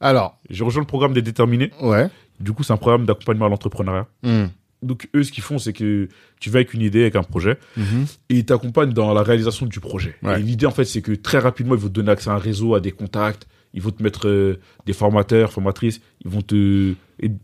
Alors, 0.00 0.38
J'ai 0.48 0.62
rejoint 0.64 0.80
le 0.82 0.86
programme 0.86 1.12
des 1.12 1.22
déterminés. 1.22 1.72
ouais. 1.82 2.08
Du 2.40 2.52
coup, 2.52 2.62
c'est 2.62 2.72
un 2.72 2.76
programme 2.76 3.04
d'accompagnement 3.04 3.46
à 3.46 3.48
l'entrepreneuriat. 3.48 4.06
Hmm. 4.22 4.46
Donc, 4.82 5.08
eux, 5.14 5.24
ce 5.24 5.32
qu'ils 5.32 5.42
font, 5.42 5.58
c'est 5.58 5.72
que 5.72 6.08
tu 6.40 6.50
vas 6.50 6.58
avec 6.58 6.72
une 6.74 6.82
idée, 6.82 7.00
avec 7.02 7.16
un 7.16 7.22
projet. 7.22 7.58
Mhm. 7.76 8.06
et 8.30 8.34
ils 8.36 8.44
t'accompagnent 8.44 8.92
dans 8.92 9.12
la 9.12 9.22
réalisation 9.22 9.66
du 9.66 9.80
projet. 9.80 10.14
Ouais. 10.22 10.40
Et 10.40 10.42
l'idée, 10.42 10.66
en 10.66 10.70
fait, 10.70 10.84
c'est 10.84 11.02
que 11.02 11.12
très 11.12 11.38
rapidement, 11.38 11.74
ils 11.74 11.80
vont 11.80 11.88
te 11.88 11.92
donner 11.94 12.10
accès 12.12 12.30
à 12.30 12.34
un 12.34 12.38
réseau, 12.38 12.74
à 12.74 12.80
des 12.80 12.92
contacts, 12.92 13.48
ils 13.74 13.82
vont 13.82 13.90
te 13.90 14.02
mettre 14.02 14.28
euh, 14.28 14.58
des 14.86 14.92
formateurs, 14.92 15.52
formatrices, 15.52 16.00
ils 16.24 16.30
vont 16.30 16.42
te 16.42 16.94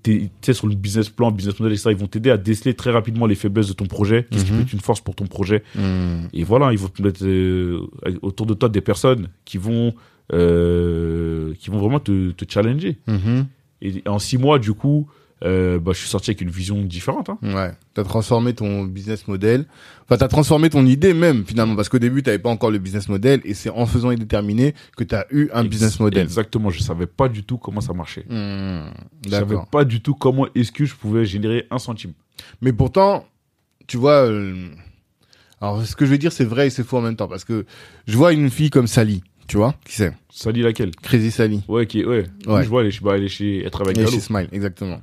tu 0.04 0.30
sais, 0.40 0.52
sur 0.52 0.68
le 0.68 0.76
business 0.76 1.08
plan, 1.08 1.32
business 1.32 1.58
model, 1.58 1.72
etc., 1.74 1.90
ils 1.90 1.96
vont 2.00 2.06
t'aider 2.06 2.30
à 2.30 2.36
déceler 2.36 2.74
très 2.74 2.92
rapidement 2.92 3.26
les 3.26 3.34
faiblesses 3.34 3.66
de 3.66 3.72
ton 3.72 3.86
projet, 3.86 4.24
qu'est-ce 4.30 4.44
qui 4.44 4.52
Mhm. 4.52 4.58
peut 4.58 4.62
être 4.62 4.72
une 4.72 4.80
force 4.80 5.00
pour 5.00 5.16
ton 5.16 5.26
projet. 5.26 5.64
Hmm. 5.74 6.28
Et 6.32 6.44
voilà, 6.44 6.70
ils 6.70 6.78
vont 6.78 6.86
te 6.88 7.02
mettre 7.02 7.24
euh, 7.24 7.80
autour 8.22 8.46
de 8.46 8.54
toi 8.54 8.68
des 8.68 8.80
personnes 8.80 9.28
qui 9.44 9.58
vont, 9.58 9.92
euh, 10.32 11.52
qui 11.58 11.70
vont 11.70 11.78
vraiment 11.78 12.00
te, 12.00 12.30
te 12.30 12.44
challenger. 12.50 12.96
Mhm. 13.06 13.46
Et 13.82 14.02
en 14.06 14.18
six 14.18 14.38
mois, 14.38 14.58
du 14.58 14.72
coup, 14.72 15.08
euh, 15.42 15.78
bah, 15.78 15.92
je 15.92 15.98
suis 15.98 16.08
sorti 16.08 16.30
avec 16.30 16.40
une 16.40 16.50
vision 16.50 16.80
différente. 16.82 17.28
Hein. 17.28 17.38
Ouais. 17.42 17.72
T'as 17.92 18.04
transformé 18.04 18.54
ton 18.54 18.84
business 18.84 19.26
model. 19.28 19.66
Enfin, 20.04 20.16
t'as 20.16 20.28
transformé 20.28 20.70
ton 20.70 20.86
idée 20.86 21.12
même, 21.12 21.44
finalement. 21.44 21.76
Parce 21.76 21.88
qu'au 21.88 21.98
début, 21.98 22.22
t'avais 22.22 22.38
pas 22.38 22.48
encore 22.50 22.70
le 22.70 22.78
business 22.78 23.08
model. 23.08 23.40
Et 23.44 23.52
c'est 23.54 23.68
en 23.70 23.84
faisant 23.86 24.10
et 24.10 24.16
déterminé 24.16 24.74
que 24.96 25.04
t'as 25.04 25.24
eu 25.30 25.48
un 25.52 25.62
Ex- 25.62 25.70
business 25.70 26.00
model. 26.00 26.22
Exactement, 26.22 26.70
je 26.70 26.80
savais 26.82 27.06
pas 27.06 27.28
du 27.28 27.42
tout 27.44 27.58
comment 27.58 27.80
ça 27.80 27.92
marchait. 27.92 28.24
Hmm. 28.28 28.86
Je 29.24 29.30
savais 29.30 29.56
pas 29.70 29.84
du 29.84 30.00
tout 30.00 30.14
comment 30.14 30.46
est-ce 30.54 30.72
que 30.72 30.84
je 30.84 30.94
pouvais 30.94 31.26
générer 31.26 31.66
un 31.70 31.78
centime. 31.78 32.12
Mais 32.62 32.72
pourtant, 32.72 33.26
tu 33.86 33.96
vois, 33.96 34.26
euh, 34.26 34.68
alors 35.60 35.84
ce 35.84 35.94
que 35.96 36.06
je 36.06 36.10
vais 36.10 36.18
dire, 36.18 36.32
c'est 36.32 36.44
vrai 36.44 36.68
et 36.68 36.70
c'est 36.70 36.84
faux 36.84 36.98
en 36.98 37.02
même 37.02 37.16
temps. 37.16 37.28
Parce 37.28 37.44
que 37.44 37.66
je 38.06 38.16
vois 38.16 38.32
une 38.32 38.50
fille 38.50 38.70
comme 38.70 38.86
Sally. 38.86 39.22
Tu 39.46 39.56
vois? 39.58 39.74
Qui 39.84 39.94
c'est? 39.96 40.12
Dit 40.52 40.62
laquelle 40.62 40.90
Crazy 40.96 41.30
Sally. 41.30 41.62
Ouais, 41.68 41.86
qui, 41.86 42.04
ouais. 42.04 42.24
Ouais. 42.46 42.64
Je 42.64 42.68
vois, 42.68 42.80
elle 42.82 42.88
est, 42.88 43.02
bah, 43.02 43.12
elle 43.16 43.24
est 43.24 43.28
chez, 43.28 43.62
elle 43.64 43.70
travaille 43.70 43.94
chez. 43.94 44.18
Smile, 44.20 44.48
exactement. 44.52 45.00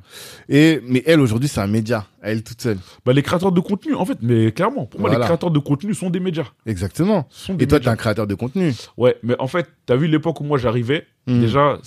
Et, 0.49 0.81
mais 0.85 1.03
elle, 1.05 1.19
aujourd'hui, 1.21 1.47
c'est 1.47 1.61
un 1.61 1.67
média. 1.67 2.05
Elle 2.21 2.43
toute 2.43 2.61
seule. 2.61 2.77
Bah, 3.05 3.13
les 3.13 3.21
créateurs 3.21 3.51
de 3.51 3.59
contenu, 3.61 3.93
en 3.93 4.05
fait, 4.05 4.17
mais 4.21 4.51
clairement, 4.51 4.85
pour 4.87 4.99
moi, 4.99 5.09
Voilà. 5.09 5.23
les 5.23 5.27
créateurs 5.27 5.51
de 5.51 5.59
contenu 5.59 5.93
sont 5.93 6.09
des 6.09 6.19
médias. 6.19 6.47
Exactement. 6.65 7.27
Sont 7.29 7.53
des 7.53 7.63
Et 7.63 7.67
toi, 7.67 7.79
t'es 7.79 7.83
médias. 7.83 7.91
un 7.93 7.95
créateur 7.95 8.27
de 8.27 8.35
contenu. 8.35 8.73
Ouais, 8.97 9.15
mais 9.23 9.35
en 9.39 9.47
fait, 9.47 9.67
t'as 9.85 9.95
vu 9.95 10.07
l'époque 10.07 10.41
où 10.41 10.43
moi 10.43 10.57
j'arrivais, 10.57 11.05
Hmm. 11.27 11.39
déjà, 11.39 11.77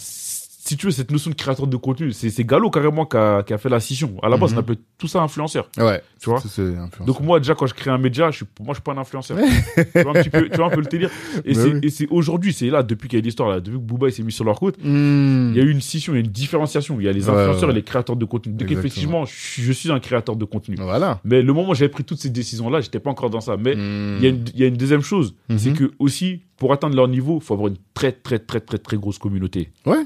si 0.66 0.78
tu 0.78 0.86
veux, 0.86 0.92
cette 0.92 1.10
notion 1.10 1.30
de 1.30 1.34
créateur 1.34 1.66
de 1.66 1.76
contenu, 1.76 2.10
c'est 2.12 2.42
Gallo 2.44 2.70
carrément 2.70 3.04
qui 3.04 3.18
a, 3.18 3.42
qui 3.42 3.52
a 3.52 3.58
fait 3.58 3.68
la 3.68 3.80
scission. 3.80 4.14
À 4.22 4.30
la 4.30 4.38
base, 4.38 4.52
Mhm. 4.52 4.56
on 4.56 4.60
appelle 4.60 4.76
tout 4.96 5.06
ça 5.08 5.20
influenceur. 5.20 5.68
Ouais. 5.76 6.00
Tu 6.20 6.30
vois? 6.30 6.38
influenceur. 6.38 6.88
Donc 7.06 7.20
moi, 7.20 7.38
déjà, 7.38 7.54
quand 7.54 7.66
je 7.66 7.74
crée 7.74 7.90
un 7.90 7.98
média, 7.98 8.30
je 8.30 8.36
suis, 8.38 8.46
moi, 8.60 8.68
je 8.70 8.74
suis 8.76 8.82
pas 8.82 8.92
un 8.92 8.98
influenceur. 8.98 9.36
tu, 9.36 10.02
vois 10.02 10.10
un 10.18 10.22
petit 10.22 10.30
peu, 10.30 10.48
tu 10.48 10.56
vois 10.56 10.66
un 10.66 10.70
peu 10.70 10.80
le 10.80 10.86
délire. 10.86 11.10
Et 11.44 11.52
Bah 11.52 11.60
oui. 11.66 11.80
et 11.82 11.90
c'est 11.90 12.08
aujourd'hui, 12.08 12.54
c'est 12.54 12.70
là, 12.70 12.82
depuis 12.82 13.08
qu'il 13.10 13.18
y 13.18 13.22
a 13.22 13.24
l'histoire, 13.24 13.50
là, 13.50 13.60
depuis 13.60 13.76
que 13.78 13.82
Booba 13.84 14.10
s'est 14.10 14.22
mis 14.22 14.32
sur 14.32 14.44
leur 14.44 14.58
côte, 14.58 14.78
Hmm. 14.82 15.50
il 15.52 15.56
y 15.56 15.60
a 15.60 15.64
eu 15.64 15.70
une 15.70 15.82
scission, 15.82 16.14
il 16.14 16.16
y 16.16 16.22
a 16.22 16.24
une 16.24 16.30
différenciation. 16.32 16.98
Il 16.98 17.04
y 17.04 17.08
a 17.08 17.12
les 17.12 17.28
influenceurs 17.28 17.68
ouais. 17.68 17.74
et 17.74 17.76
les 17.76 17.82
créateurs 17.82 18.16
de 18.16 18.24
contenu. 18.24 18.52
Donc 18.52 18.62
Exactement. 18.62 18.80
effectivement, 18.80 19.24
je 19.26 19.34
suis, 19.34 19.62
je 19.62 19.72
suis 19.72 19.92
un 19.92 20.00
créateur 20.00 20.36
de 20.36 20.44
contenu. 20.46 20.76
Voilà. 20.78 21.20
Mais 21.24 21.42
le 21.42 21.52
moment 21.52 21.70
où 21.70 21.74
j'avais 21.74 21.90
pris 21.90 22.04
toutes 22.04 22.20
ces 22.20 22.30
décisions-là, 22.30 22.80
j'étais 22.80 23.00
pas 23.00 23.10
encore 23.10 23.28
dans 23.28 23.42
ça. 23.42 23.58
Mais 23.58 23.74
Hmm. 23.74 24.16
il 24.18 24.22
y, 24.24 24.26
a 24.26 24.30
une- 24.30 24.44
il 24.54 24.60
y 24.60 24.64
a 24.64 24.66
une 24.68 24.76
deuxième 24.78 25.02
chose, 25.02 25.34
Mhm. 25.50 25.58
c'est 25.58 25.72
que 25.74 25.92
aussi, 25.98 26.40
pour 26.56 26.72
atteindre 26.72 26.96
leur 26.96 27.08
niveau, 27.08 27.38
il 27.40 27.44
faut 27.44 27.52
avoir 27.52 27.68
une 27.68 27.76
très, 27.92 28.12
très, 28.12 28.38
très, 28.38 28.60
très, 28.60 28.78
très 28.78 28.96
grosse 28.96 29.18
communauté. 29.18 29.70
Ouais. 29.84 30.04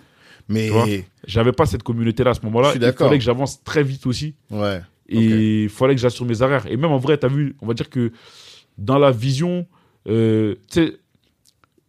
Mais, 0.48 0.70
J'avais 1.26 1.52
pas 1.52 1.66
cette 1.66 1.82
communauté-là 1.82 2.30
à 2.30 2.34
ce 2.34 2.40
moment-là. 2.46 2.72
Il 2.74 2.92
fallait 2.92 3.18
que 3.18 3.24
j'avance 3.24 3.62
très 3.64 3.82
vite 3.82 4.06
aussi. 4.06 4.34
ouais. 4.50 4.80
Et 5.10 5.62
il 5.64 5.68
fallait 5.70 5.94
que 5.94 6.00
j'assure 6.02 6.26
mes 6.26 6.42
arrières. 6.42 6.66
Et 6.70 6.76
même 6.76 6.90
en 6.90 6.98
vrai, 6.98 7.16
tu 7.16 7.24
as 7.24 7.30
vu, 7.30 7.56
on 7.62 7.66
va 7.66 7.72
dire 7.72 7.88
que 7.88 8.12
dans 8.76 8.98
la 8.98 9.10
vision, 9.10 9.66
euh, 10.06 10.54
tu 10.70 10.84
sais, 10.84 10.96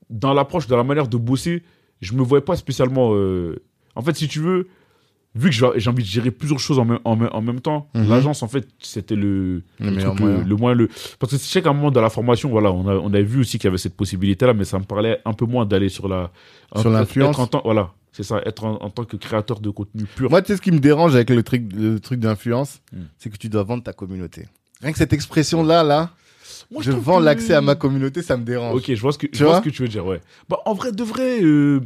dans 0.10 0.34
l'approche, 0.34 0.68
dans 0.68 0.78
la 0.78 0.84
manière 0.86 1.08
de 1.10 1.18
bosser, 1.18 1.64
je 2.02 2.14
me 2.14 2.22
voyais 2.24 2.44
pas 2.44 2.56
spécialement. 2.56 3.12
euh, 3.14 3.62
En 3.96 4.02
fait, 4.02 4.16
si 4.16 4.30
tu 4.30 4.40
veux, 4.40 4.68
vu 5.36 5.50
que 5.50 5.56
j'ai 5.56 5.90
envie 5.90 6.04
de 6.04 6.08
gérer 6.08 6.32
plusieurs 6.32 6.60
choses 6.60 6.80
en 6.80 6.86
même, 6.86 7.00
en 7.04 7.20
en 7.26 7.42
même 7.42 7.60
temps, 7.60 7.90
Mhm. 7.94 8.08
l'agence, 8.10 8.42
en 8.42 8.48
fait, 8.48 8.66
c'était 8.80 9.16
le, 9.18 9.64
Le 9.80 9.90
le, 9.92 9.98
truc, 9.98 10.20
le, 10.20 10.26
moyen. 10.26 10.44
le 10.46 10.56
moins 10.56 10.74
le. 10.74 10.88
Parce 11.20 11.34
que 11.34 11.38
je 11.38 11.44
sais 11.44 11.62
qu'à 11.62 11.70
un 11.72 11.74
moment 11.74 11.92
dans 11.92 12.02
la 12.02 12.10
formation, 12.10 12.50
voilà, 12.50 12.72
on 12.72 12.88
a, 12.88 12.96
on 12.96 13.14
a 13.14 13.22
vu 13.22 13.42
aussi 13.42 13.58
qu'il 13.60 13.66
y 13.66 13.68
avait 13.68 13.78
cette 13.78 13.98
possibilité-là, 13.98 14.54
mais 14.54 14.64
ça 14.64 14.80
me 14.80 14.86
parlait 14.86 15.20
un 15.26 15.34
peu 15.34 15.46
moins 15.46 15.66
d'aller 15.66 15.90
sur 15.90 16.08
la. 16.08 16.32
Sur 16.78 16.90
l'influence. 16.90 17.38
Voilà, 17.66 17.92
c'est 18.12 18.24
ça, 18.24 18.42
être 18.46 18.64
en, 18.66 18.76
en 18.82 18.90
tant 18.90 19.04
que 19.06 19.18
créateur 19.18 19.60
de 19.60 19.70
contenu 19.70 20.04
pur. 20.06 20.30
Moi, 20.30 20.42
tu 20.42 20.48
sais, 20.48 20.58
ce 20.58 20.62
qui 20.62 20.72
me 20.72 20.80
dérange 20.80 21.16
avec 21.16 21.30
le 21.30 21.44
truc, 21.44 21.64
le 21.74 22.00
truc 22.00 22.20
d'influence, 22.20 22.82
Hmm. 22.92 23.04
c'est 23.18 23.30
que 23.30 23.38
tu 23.38 23.50
dois 23.50 23.64
vendre 23.64 23.84
ta 23.84 23.94
communauté. 23.94 24.48
Rien 24.82 24.92
que 24.92 24.98
cette 24.98 25.14
expression-là, 25.14 25.84
là, 25.84 26.12
Moi, 26.72 26.82
je 26.84 26.92
vends 26.92 27.20
que- 27.20 27.24
l'accès 27.26 27.54
à 27.54 27.62
ma 27.62 27.76
communauté, 27.76 28.22
ça 28.22 28.38
me 28.38 28.44
dérange. 28.44 28.76
Ok, 28.76 28.94
je 28.94 29.02
vois 29.02 29.12
ce 29.14 29.18
que, 29.18 29.28
Tu 29.28 29.38
je 29.40 29.44
vois 29.44 29.54
vois 29.54 29.62
ce 29.64 29.66
que 29.70 29.74
tu 29.76 29.82
veux 29.82 29.88
dire, 29.88 30.06
ouais. 30.06 30.22
Bah, 30.48 30.60
en 30.66 30.74
vrai, 30.74 30.92
de 30.92 31.04
vrai, 31.04 31.42
euh, 31.44 31.82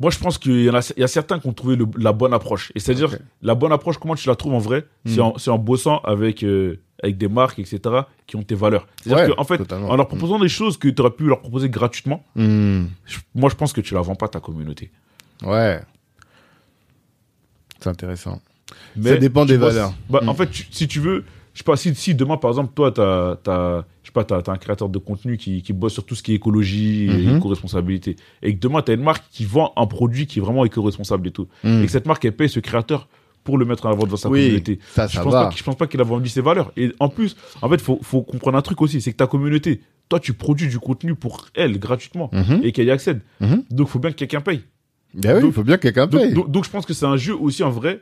moi, 0.00 0.10
je 0.10 0.18
pense 0.18 0.38
qu'il 0.38 0.62
y, 0.62 0.70
en 0.70 0.74
a, 0.74 0.92
il 0.96 1.00
y 1.00 1.04
a 1.04 1.08
certains 1.08 1.38
qui 1.38 1.46
ont 1.46 1.52
trouvé 1.52 1.76
le- 1.76 1.86
la 1.96 2.12
bonne 2.12 2.34
approche. 2.34 2.72
Et 2.74 2.80
c'est-à-dire, 2.80 3.16
la 3.40 3.54
bonne 3.54 3.72
approche, 3.72 3.98
comment 3.98 4.14
tu 4.16 4.28
la 4.28 4.34
trouves 4.36 4.54
en 4.54 4.58
vrai? 4.58 4.86
C'est 5.06 5.18
Mm. 5.18 5.22
en, 5.22 5.38
c'est 5.38 5.50
en 5.50 5.58
bossant 5.58 5.98
avec, 5.98 6.42
euh, 6.42 6.80
avec 7.02 7.18
des 7.18 7.28
marques, 7.28 7.58
etc., 7.58 7.80
qui 8.26 8.36
ont 8.36 8.42
tes 8.42 8.54
valeurs. 8.54 8.86
C'est-à-dire 9.02 9.28
Ouais, 9.30 9.34
qu'en 9.34 9.44
fait, 9.44 9.58
totalement. 9.58 9.88
en 9.90 9.96
leur 9.96 10.06
proposant 10.08 10.38
des 10.38 10.48
choses 10.48 10.76
que 10.76 10.88
tu 10.88 11.00
aurais 11.02 11.10
pu 11.10 11.24
leur 11.24 11.40
proposer 11.40 11.68
gratuitement, 11.68 12.24
Hmm. 12.36 12.84
je- 13.06 13.18
moi, 13.34 13.50
je 13.50 13.56
pense 13.56 13.72
que 13.72 13.80
tu 13.80 13.94
la 13.94 14.00
vends 14.00 14.14
pas 14.14 14.28
ta 14.28 14.40
communauté. 14.40 14.90
Ouais. 15.44 15.80
C'est 17.80 17.88
intéressant. 17.88 18.40
Mais 18.96 19.10
Ça 19.10 19.16
dépend 19.16 19.44
tu 19.44 19.52
des 19.52 19.56
valeurs. 19.58 19.92
Bah. 20.08 20.20
En 20.26 20.34
fait, 20.34 20.48
tu- 20.50 20.66
si 20.70 20.86
tu 20.86 21.00
veux, 21.00 21.24
je 21.52 21.58
sais 21.58 21.64
pas, 21.64 21.76
si, 21.76 21.94
si 21.94 22.14
demain, 22.14 22.36
par 22.36 22.50
exemple, 22.50 22.72
toi, 22.74 22.92
je 22.96 24.06
sais 24.06 24.12
pas, 24.12 24.24
t'as, 24.24 24.40
t'as 24.42 24.52
un 24.52 24.56
créateur 24.56 24.88
de 24.88 24.98
contenu 24.98 25.36
qui, 25.36 25.62
qui 25.62 25.72
bosse 25.72 25.92
sur 25.94 26.04
tout 26.06 26.14
ce 26.14 26.22
qui 26.22 26.32
est 26.32 26.36
écologie 26.36 27.06
et 27.06 27.26
Mhm. 27.26 27.36
éco-responsabilité, 27.38 28.16
et 28.42 28.54
que 28.54 28.60
demain, 28.60 28.82
t'as 28.82 28.94
une 28.94 29.02
marque 29.02 29.24
qui 29.30 29.44
vend 29.44 29.72
un 29.76 29.86
produit 29.86 30.26
qui 30.26 30.38
est 30.38 30.42
vraiment 30.42 30.64
éco-responsable 30.64 31.28
et 31.28 31.32
tout, 31.32 31.48
Hmm. 31.64 31.82
et 31.82 31.86
que 31.86 31.90
cette 31.92 32.06
marque, 32.06 32.24
elle 32.24 32.36
paye 32.36 32.48
ce 32.48 32.60
créateur 32.60 33.08
pour 33.44 33.58
le 33.58 33.64
mettre 33.64 33.86
en 33.86 33.90
avant 33.90 34.06
dans 34.06 34.16
sa 34.16 34.28
Oui, 34.28 34.42
communauté. 34.44 34.78
ça, 34.94 35.06
Je 35.06 35.14
ça 35.16 35.22
pense, 35.22 35.32
va. 35.32 35.44
pas, 35.46 35.50
je 35.56 35.62
pense 35.62 35.76
pas 35.76 35.86
qu'il 35.86 36.00
a 36.00 36.04
vendu 36.04 36.28
ses 36.28 36.40
valeurs. 36.40 36.72
Et 36.76 36.92
en 37.00 37.08
plus, 37.08 37.36
en 37.60 37.68
fait, 37.68 37.80
faut, 37.80 37.98
faut 38.02 38.22
comprendre 38.22 38.56
un 38.58 38.62
truc 38.62 38.80
aussi, 38.82 39.00
c'est 39.00 39.12
que 39.12 39.16
ta 39.16 39.26
communauté, 39.26 39.80
toi, 40.08 40.20
tu 40.20 40.32
produis 40.34 40.68
du 40.68 40.78
contenu 40.78 41.14
pour 41.14 41.46
elle 41.54 41.78
gratuitement 41.78 42.30
Mhm. 42.32 42.60
et 42.62 42.72
qu'elle 42.72 42.86
y 42.86 42.90
accède. 42.90 43.20
Mhm. 43.40 43.64
Donc, 43.70 43.88
faut 43.88 43.98
bien 43.98 44.10
que 44.10 44.16
quelqu'un 44.16 44.40
paye. 44.40 44.62
Ben 45.14 45.36
oui, 45.38 45.48
il 45.48 45.52
faut 45.52 45.64
bien 45.64 45.76
que 45.76 45.82
quelqu'un 45.82 46.06
paye. 46.08 46.32
donc, 46.32 46.50
donc, 46.50 46.64
je 46.64 46.70
pense 46.70 46.86
que 46.86 46.94
c'est 46.94 47.06
un 47.06 47.16
jeu 47.16 47.34
aussi 47.34 47.62
en 47.62 47.70
vrai 47.70 48.00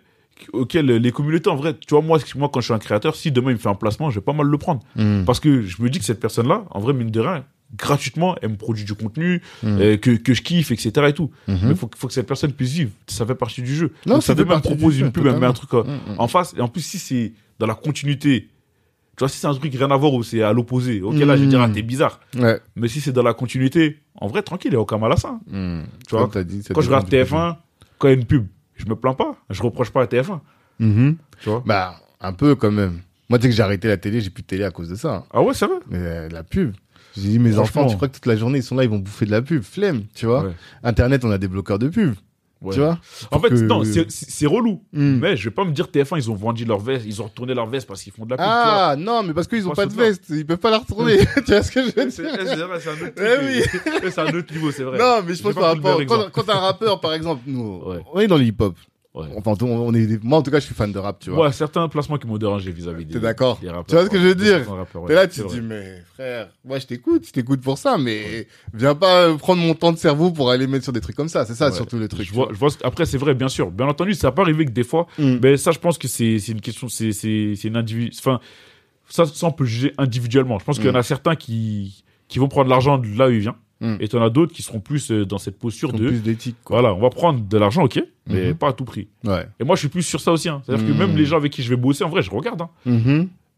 auquel 0.55 0.87
les 0.87 1.13
communautés 1.13 1.51
en 1.51 1.57
vrai, 1.57 1.75
tu 1.75 1.89
vois, 1.91 2.01
moi, 2.03 2.19
moi 2.37 2.49
quand 2.51 2.61
je 2.61 2.67
suis 2.67 2.73
un 2.75 2.79
créateur, 2.79 3.15
si 3.15 3.31
demain 3.31 3.51
il 3.51 3.55
me 3.55 3.59
fait 3.59 3.69
un 3.69 3.75
placement, 3.75 4.09
je 4.11 4.21
vais 4.21 4.25
pas 4.25 4.33
mal 4.33 4.47
le 4.47 4.57
prendre. 4.59 4.81
Hmm. 4.97 5.25
Parce 5.27 5.39
que 5.41 5.61
je 5.63 5.83
me 5.83 5.91
dis 5.91 5.99
que 5.99 6.05
cette 6.05 6.21
personne-là, 6.21 6.65
en 6.71 6.81
vrai, 6.81 6.95
mine 6.95 7.11
de 7.11 7.21
rien, 7.21 7.45
gratuitement, 7.77 8.37
elle 8.43 8.51
me 8.51 8.57
produit 8.57 8.85
du 8.85 8.95
contenu, 8.95 9.43
Hmm. 9.63 9.79
euh, 9.81 9.97
que, 9.97 10.11
que 10.11 10.35
je 10.35 10.43
kiffe, 10.43 10.71
etc. 10.73 10.91
et 11.09 11.13
tout. 11.13 11.31
Mhm. 11.49 11.59
Mais 11.63 11.71
il 11.71 11.77
faut, 11.77 11.87
que- 11.87 11.97
faut 11.99 12.07
que 12.09 12.13
cette 12.13 12.27
personne 12.27 12.53
puisse 12.53 12.73
vivre. 12.73 12.91
Ça 13.07 13.25
fait 13.27 13.35
partie 13.35 13.63
du 13.63 13.75
jeu. 13.75 13.93
Non, 14.07 14.15
Donc, 14.15 14.23
ça 14.23 14.29
ça 14.29 14.35
fait 14.37 14.43
veut 14.43 14.49
même 14.49 14.61
propose 14.61 14.99
une 14.99 15.13
pub, 15.13 15.27
elle 15.27 15.39
met 15.39 15.47
un 15.47 15.53
truc 15.53 15.73
euh, 15.75 15.83
Hmm, 15.85 16.13
hmm. 16.13 16.15
en 16.19 16.29
face. 16.29 16.55
Et 16.57 16.61
en 16.61 16.69
plus, 16.69 16.81
si 16.83 16.99
c'est 16.99 17.33
dans 17.59 17.67
la 17.67 17.75
continuité, 17.75 18.49
tu 19.17 19.21
vois, 19.21 19.29
si 19.29 19.39
c'est 19.39 19.47
un 19.47 19.55
truc 19.55 19.73
rien 19.75 19.91
à 19.91 19.97
voir 19.97 20.15
ou 20.15 20.23
c'est 20.23 20.43
à 20.43 20.53
l'opposé, 20.53 21.03
ok, 21.03 21.15
là, 21.17 21.37
je 21.37 21.45
dire, 21.45 21.61
ah, 21.61 21.69
Hmm. 21.69 21.73
t'es 21.73 21.83
bizarre. 21.83 22.21
Ouais. 22.37 22.59
Mais 22.77 22.89
si 22.89 23.01
c'est 23.01 23.13
dans 23.13 23.23
la 23.23 23.35
continuité, 23.35 23.99
en 24.15 24.27
vrai, 24.29 24.43
tranquille, 24.43 24.71
il 24.71 24.75
n'y 24.75 24.79
a 24.79 24.81
aucun 24.81 24.99
mal 24.99 25.13
à 25.13 25.17
ça. 25.17 25.39
Hmm. 25.47 25.83
Tu 26.09 26.17
vois, 26.17 26.29
dit, 26.45 26.63
ça 26.63 26.75
Quand 26.75 26.81
je 26.81 26.87
regarde 26.89 27.09
du 27.09 27.17
TF1, 27.17 27.57
quand 27.99 28.09
il 28.09 28.11
y 28.11 28.15
a 28.15 28.17
une 28.17 28.25
pub, 28.27 28.47
je 28.77 28.87
me 28.87 28.97
plains 28.97 29.15
pas. 29.15 29.37
Je 29.51 29.63
reproche 29.63 29.91
pas 29.91 30.03
à 30.03 30.07
TF1. 30.07 30.41
Mhm. 30.79 31.17
Tu 31.43 31.51
vois? 31.51 31.63
Bah, 31.67 31.97
un 32.21 32.33
peu 32.33 32.55
quand 32.55 32.71
même. 32.71 33.01
Moi, 33.29 33.39
sais 33.41 33.49
que 33.49 33.55
j'ai 33.55 33.63
arrêté 33.63 33.87
la 33.89 33.97
télé, 33.99 34.21
j'ai 34.23 34.31
plus 34.31 34.43
de 34.43 34.47
télé 34.47 34.65
à 34.65 34.71
cause 34.71 34.89
de 34.89 34.95
ça. 34.95 35.25
Ah 35.31 35.43
ouais, 35.43 35.53
c'est 35.55 35.67
vrai? 35.67 35.77
Mais 35.91 35.99
euh, 35.99 36.29
la 36.31 36.43
pub. 36.43 36.73
J'ai 37.17 37.29
dit, 37.29 37.39
mes 37.39 37.59
enfants, 37.59 37.87
tu 37.87 37.97
crois 37.97 38.09
que 38.09 38.15
toute 38.15 38.27
la 38.27 38.37
journée, 38.37 38.59
ils 38.59 38.63
sont 38.65 38.77
là, 38.77 38.85
ils 38.85 38.91
vont 38.91 38.99
bouffer 38.99 39.27
de 39.27 39.31
la 39.31 39.43
pub. 39.43 39.63
Flemme, 39.63 40.05
tu 40.15 40.27
vois. 40.27 40.45
Ouais. 40.45 40.53
Internet, 40.85 41.25
on 41.25 41.31
a 41.31 41.39
des 41.39 41.49
bloqueurs 41.49 41.79
de 41.79 41.89
pub. 41.89 42.15
Ouais. 42.63 42.75
Tu 42.75 42.81
vois. 42.81 42.99
En 43.31 43.41
fait, 43.41 43.49
que- 43.49 43.55
non, 43.55 43.83
c'est- 43.85 44.47
relou. 44.47 44.83
Hmm. 44.93 45.17
Mais 45.19 45.35
je 45.35 45.49
vais 45.49 45.55
pas 45.55 45.65
me 45.65 45.73
dire 45.73 45.87
TF1, 45.91 46.19
ils 46.19 46.31
ont 46.31 46.35
vendu 46.35 46.67
leur 46.67 46.79
veste, 46.79 47.07
ils 47.07 47.23
ont 47.23 47.25
retourné 47.25 47.55
leur 47.55 47.67
veste 47.67 47.87
parce 47.89 48.03
qu'ils 48.03 48.13
font 48.13 48.27
de 48.27 48.31
la 48.33 48.37
pub. 48.37 48.45
Ah, 48.47 48.97
non, 48.99 49.23
mais 49.23 49.33
parce 49.33 49.47
qu'ils 49.49 49.67
ont 49.67 49.71
Pas 49.71 49.77
pas 49.77 49.87
de 49.87 49.95
veste. 49.95 50.25
Ils 50.29 50.45
peuvent 50.45 50.59
pas 50.59 50.71
la 50.71 50.79
retourner. 50.79 51.17
tu 51.47 51.53
vois 51.53 51.63
ce 51.63 51.71
que 51.71 51.81
je 51.81 51.87
veux 51.87 51.93
dire? 52.05 52.13
c'est 52.13 52.23
vrai, 52.23 52.81
c'est 52.81 52.91
un 52.91 52.93
autre 52.93 53.13
Eh 53.17 53.63
truc. 53.81 54.03
Ouais, 54.05 54.11
c'est 54.11 54.19
un 54.21 54.27
autre 54.35 54.53
niveau, 54.53 54.71
c'est 54.73 54.83
vrai. 54.83 54.99
Non, 54.99 55.21
mais 55.27 55.35
je 55.35 55.43
pense 55.43 55.55
par 55.55 55.75
rapport, 55.75 56.01
quand, 56.07 56.31
quand 56.31 56.51
un 56.51 56.59
rappeur, 56.61 57.01
par 57.01 57.15
exemple, 57.15 57.41
nous, 57.47 57.81
Ouais. 57.87 58.01
on 58.13 58.21
est 58.21 58.27
dans 58.27 58.37
le 58.37 58.45
hip-hop. 58.45 58.77
Ouais. 59.13 59.27
Enfin, 59.37 59.55
on 59.63 59.93
est, 59.93 60.23
moi, 60.23 60.39
en 60.39 60.43
tout 60.43 60.53
cas, 60.53 60.61
je 60.61 60.67
suis 60.67 60.75
fan 60.75 60.93
de 60.93 60.99
rap, 61.01 61.19
tu 61.19 61.31
vois. 61.31 61.39
Moi, 61.41 61.53
certains 61.53 61.89
placements 61.89 62.17
qui 62.17 62.29
m'ont 62.29 62.39
dérangé 62.39 62.71
vis-à-vis 62.71 63.05
des. 63.05 63.15
T'es 63.15 63.19
d'accord 63.21 63.59
Tu 63.59 63.67
vois 63.67 64.05
ce 64.05 64.09
que 64.09 64.15
ouais, 64.17 64.23
je 64.23 64.29
veux 64.29 64.35
dire 64.37 64.71
rappeurs, 64.73 65.03
ouais, 65.03 65.09
T'es 65.09 65.15
là, 65.15 65.27
tu 65.27 65.41
te 65.43 65.49
dis, 65.49 65.61
mais 65.61 66.01
frère, 66.15 66.49
moi, 66.65 66.79
je 66.79 66.87
t'écoute, 66.87 67.27
je 67.27 67.33
t'écoute 67.33 67.61
pour 67.61 67.77
ça, 67.77 67.99
mais 67.99 68.47
viens 68.73 68.95
pas 68.95 69.23
euh, 69.27 69.35
prendre 69.37 69.61
mon 69.63 69.75
temps 69.75 69.91
de 69.91 69.99
cerveau 69.99 70.31
pour 70.31 70.49
aller 70.53 70.69
mettre 70.69 70.85
sur 70.85 70.93
des 70.93 71.01
trucs 71.01 71.17
comme 71.17 71.29
ça. 71.29 71.45
C'est 71.45 71.55
ça, 71.57 71.71
Ouais. 71.71 71.73
surtout 71.75 71.99
le 71.99 72.07
truc. 72.07 72.25
Je 72.25 72.33
vois, 72.33 72.51
je 72.53 72.57
vois 72.57 72.71
ce- 72.71 72.77
Après, 72.85 73.05
c'est 73.05 73.19
vrai, 73.19 73.35
bien 73.35 73.49
sûr. 73.49 73.73
Bien 73.73 73.89
entendu, 73.89 74.15
ça 74.15 74.31
peut 74.31 74.43
arriver 74.43 74.65
que 74.65 74.71
des 74.71 74.85
fois, 74.85 75.09
Mm. 75.19 75.39
mais 75.43 75.57
ça, 75.57 75.73
je 75.73 75.81
pense 75.81 75.99
que 75.99 76.07
c'est 76.07 76.39
c'est 76.39 76.53
une 76.53 76.61
question, 76.61 76.89
c'est 76.89 77.11
c'est 77.13 77.55
c'est 77.57 77.67
une 77.67 77.77
individu. 77.77 78.13
Enfin, 78.17 78.39
ça, 79.09 79.27
ça, 79.27 79.47
on 79.49 79.51
peut 79.51 79.65
juger 79.65 79.93
individuellement. 79.99 80.61
Je 80.61 80.65
pense 80.65 80.77
qu'il 80.79 80.87
y 80.87 80.91
en 80.91 80.95
a 80.95 81.03
certains 81.03 81.35
qui 81.35 82.05
qui 82.29 82.39
vont 82.39 82.47
prendre 82.47 82.71
l'argent 82.71 82.97
de 82.97 83.09
là 83.19 83.27
où 83.27 83.33
il 83.33 83.41
vient, 83.41 83.57
Mm. 83.83 83.97
et 84.01 84.09
tu 84.09 84.17
en 84.17 84.23
as 84.23 84.29
d'autres 84.31 84.53
qui 84.53 84.63
seront 84.63 84.81
plus 84.81 85.11
euh, 85.11 85.25
dans 85.25 85.39
cette 85.39 85.59
posture 85.59 85.93
de, 85.93 86.07
plus 86.09 86.21
d'éthique, 86.23 86.57
quoi. 86.65 86.81
voilà, 86.81 86.95
on 86.95 87.01
va 87.01 87.09
prendre 87.09 87.41
de 87.41 87.59
l'argent, 87.59 87.83
ok, 87.85 88.03
mais 88.29 88.49
Mhm. 88.49 88.55
pas 88.55 88.69
à 88.69 88.73
tout 88.75 88.85
prix. 88.85 89.09
Ouais. 89.25 89.47
Et 89.59 89.65
moi, 89.65 89.75
je 89.77 89.81
suis 89.81 89.89
plus 89.89 90.03
sur 90.03 90.21
ça 90.21 90.33
aussi. 90.33 90.49
hein. 90.51 90.61
C'est-à-dire 90.67 90.87
que 90.87 90.93
même 90.93 91.17
les 91.17 91.25
gens 91.25 91.37
avec 91.39 91.51
qui 91.53 91.63
je 91.63 91.71
vais 91.71 91.77
bosser, 91.77 92.05
en 92.05 92.11
vrai, 92.11 92.21
je 92.23 92.31
regarde. 92.31 92.61
Hein. 92.61 92.69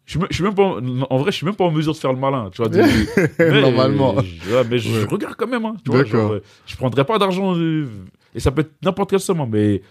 Je 0.05 0.11
suis, 0.12 0.19
même- 0.19 0.28
je 0.31 0.35
suis 0.35 0.44
même 0.44 0.55
pas, 0.55 0.62
en- 1.11 1.19
vrai, 1.19 1.31
je 1.32 1.36
suis 1.36 1.47
même 1.47 1.55
pas 1.57 1.65
en 1.65 1.70
mesure 1.70 1.93
de 1.93 1.99
faire 1.99 2.12
le 2.12 2.19
malin, 2.19 2.51
tu 2.53 2.59
vois. 2.62 2.69
de- 2.69 2.78
mais, 3.39 3.61
Normalement. 3.62 4.15
je- 4.20 4.69
mais 4.69 4.78
je 4.78 4.90
Ouais. 5.01 5.05
regarde 5.11 5.35
quand 5.36 5.47
même, 5.49 5.65
hein, 5.65 5.74
tu 5.85 5.90
vois. 5.90 6.05
Genre, 6.05 6.32
euh, 6.35 6.43
je 6.66 6.77
prendrai 6.77 7.05
pas 7.05 7.19
d'argent, 7.19 7.57
euh, 7.57 7.86
et 8.35 8.40
ça 8.40 8.51
peut 8.53 8.61
être 8.62 8.73
n'importe 8.82 9.11
quel 9.11 9.20
somme, 9.20 9.44
mais 9.51 9.82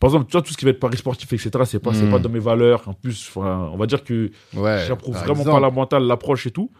par 0.00 0.10
exemple, 0.10 0.26
tu 0.26 0.32
vois, 0.32 0.42
tout 0.42 0.52
ce 0.52 0.56
qui 0.56 0.64
va 0.64 0.72
être 0.72 0.80
paris 0.80 0.96
sportif, 0.98 1.32
etc., 1.32 1.50
c'est 1.66 1.78
pas, 1.78 1.94
c'est 1.94 2.08
pas 2.10 2.18
dans 2.18 2.28
mes 2.28 2.38
valeurs. 2.40 2.82
En 2.88 2.94
plus, 2.94 3.30
on 3.36 3.76
va 3.76 3.86
dire 3.86 4.02
que 4.04 4.30
Ouais. 4.54 4.84
j'approuve 4.86 5.14
vraiment 5.16 5.40
exemple. 5.40 5.50
pas 5.50 5.60
la 5.60 5.70
mentale, 5.70 6.02
l'approche 6.04 6.46
et 6.46 6.50
tout. 6.50 6.70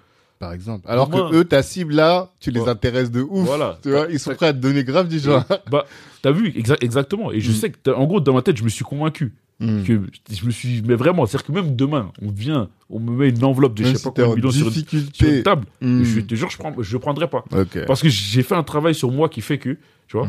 Par 0.44 0.52
exemple. 0.52 0.84
Alors 0.88 1.08
moi- 1.10 1.30
que 1.30 1.36
eux, 1.36 1.44
ta 1.44 1.62
cible 1.62 1.94
là, 1.94 2.30
tu 2.40 2.50
les 2.50 2.60
Ouais. 2.60 2.68
intéresses 2.68 3.10
de 3.10 3.22
ouf. 3.22 3.46
Voilà. 3.46 3.78
Tu 3.82 3.90
vois, 3.90 4.06
ils 4.10 4.18
sont 4.20 4.34
prêts 4.34 4.48
à 4.48 4.52
te 4.52 4.58
donner 4.58 4.84
grave 4.84 5.08
du 5.08 5.18
genre. 5.18 5.42
Bah, 5.70 5.86
t'as 6.22 6.32
vu, 6.32 6.50
exa- 6.50 6.76
exactement. 6.82 7.32
Et 7.32 7.40
je 7.40 7.50
Mm. 7.50 7.54
sais 7.54 7.70
que, 7.70 7.90
en 7.90 8.04
gros, 8.04 8.20
dans 8.20 8.34
ma 8.34 8.42
tête, 8.42 8.56
je 8.58 8.64
me 8.64 8.68
suis 8.68 8.84
convaincu 8.84 9.32
Hmm. 9.60 9.84
que 9.84 10.00
je 10.32 10.44
me 10.46 10.50
suis, 10.50 10.82
mais 10.84 10.96
vraiment, 10.96 11.24
c'est-à-dire 11.26 11.46
que 11.46 11.52
même 11.52 11.76
demain, 11.76 12.10
on 12.20 12.30
vient, 12.32 12.68
on 12.90 12.98
me 12.98 13.12
met 13.12 13.28
une 13.28 13.44
enveloppe 13.44 13.74
de 13.74 13.84
je 13.84 13.88
Même 13.88 13.94
sais 13.94 13.98
si 14.02 14.04
pas 14.04 14.10
combien 14.22 14.34
millions 14.34 14.50
sur, 14.50 14.70
sur 14.72 15.28
une 15.28 15.42
table, 15.44 15.64
Hmm. 15.80 16.02
je 16.02 16.20
te 16.20 16.34
jure, 16.34 16.50
je 16.50 16.58
prends, 16.58 16.74
je 16.78 16.96
prendrai 16.98 17.28
pas. 17.28 17.44
Parce 17.86 18.02
que 18.02 18.08
j'ai 18.08 18.42
fait 18.42 18.56
un 18.56 18.64
travail 18.64 18.94
sur 18.96 19.12
moi 19.12 19.28
qui 19.28 19.40
fait 19.40 19.58
que, 19.58 19.78
tu 20.08 20.16
vois. 20.18 20.26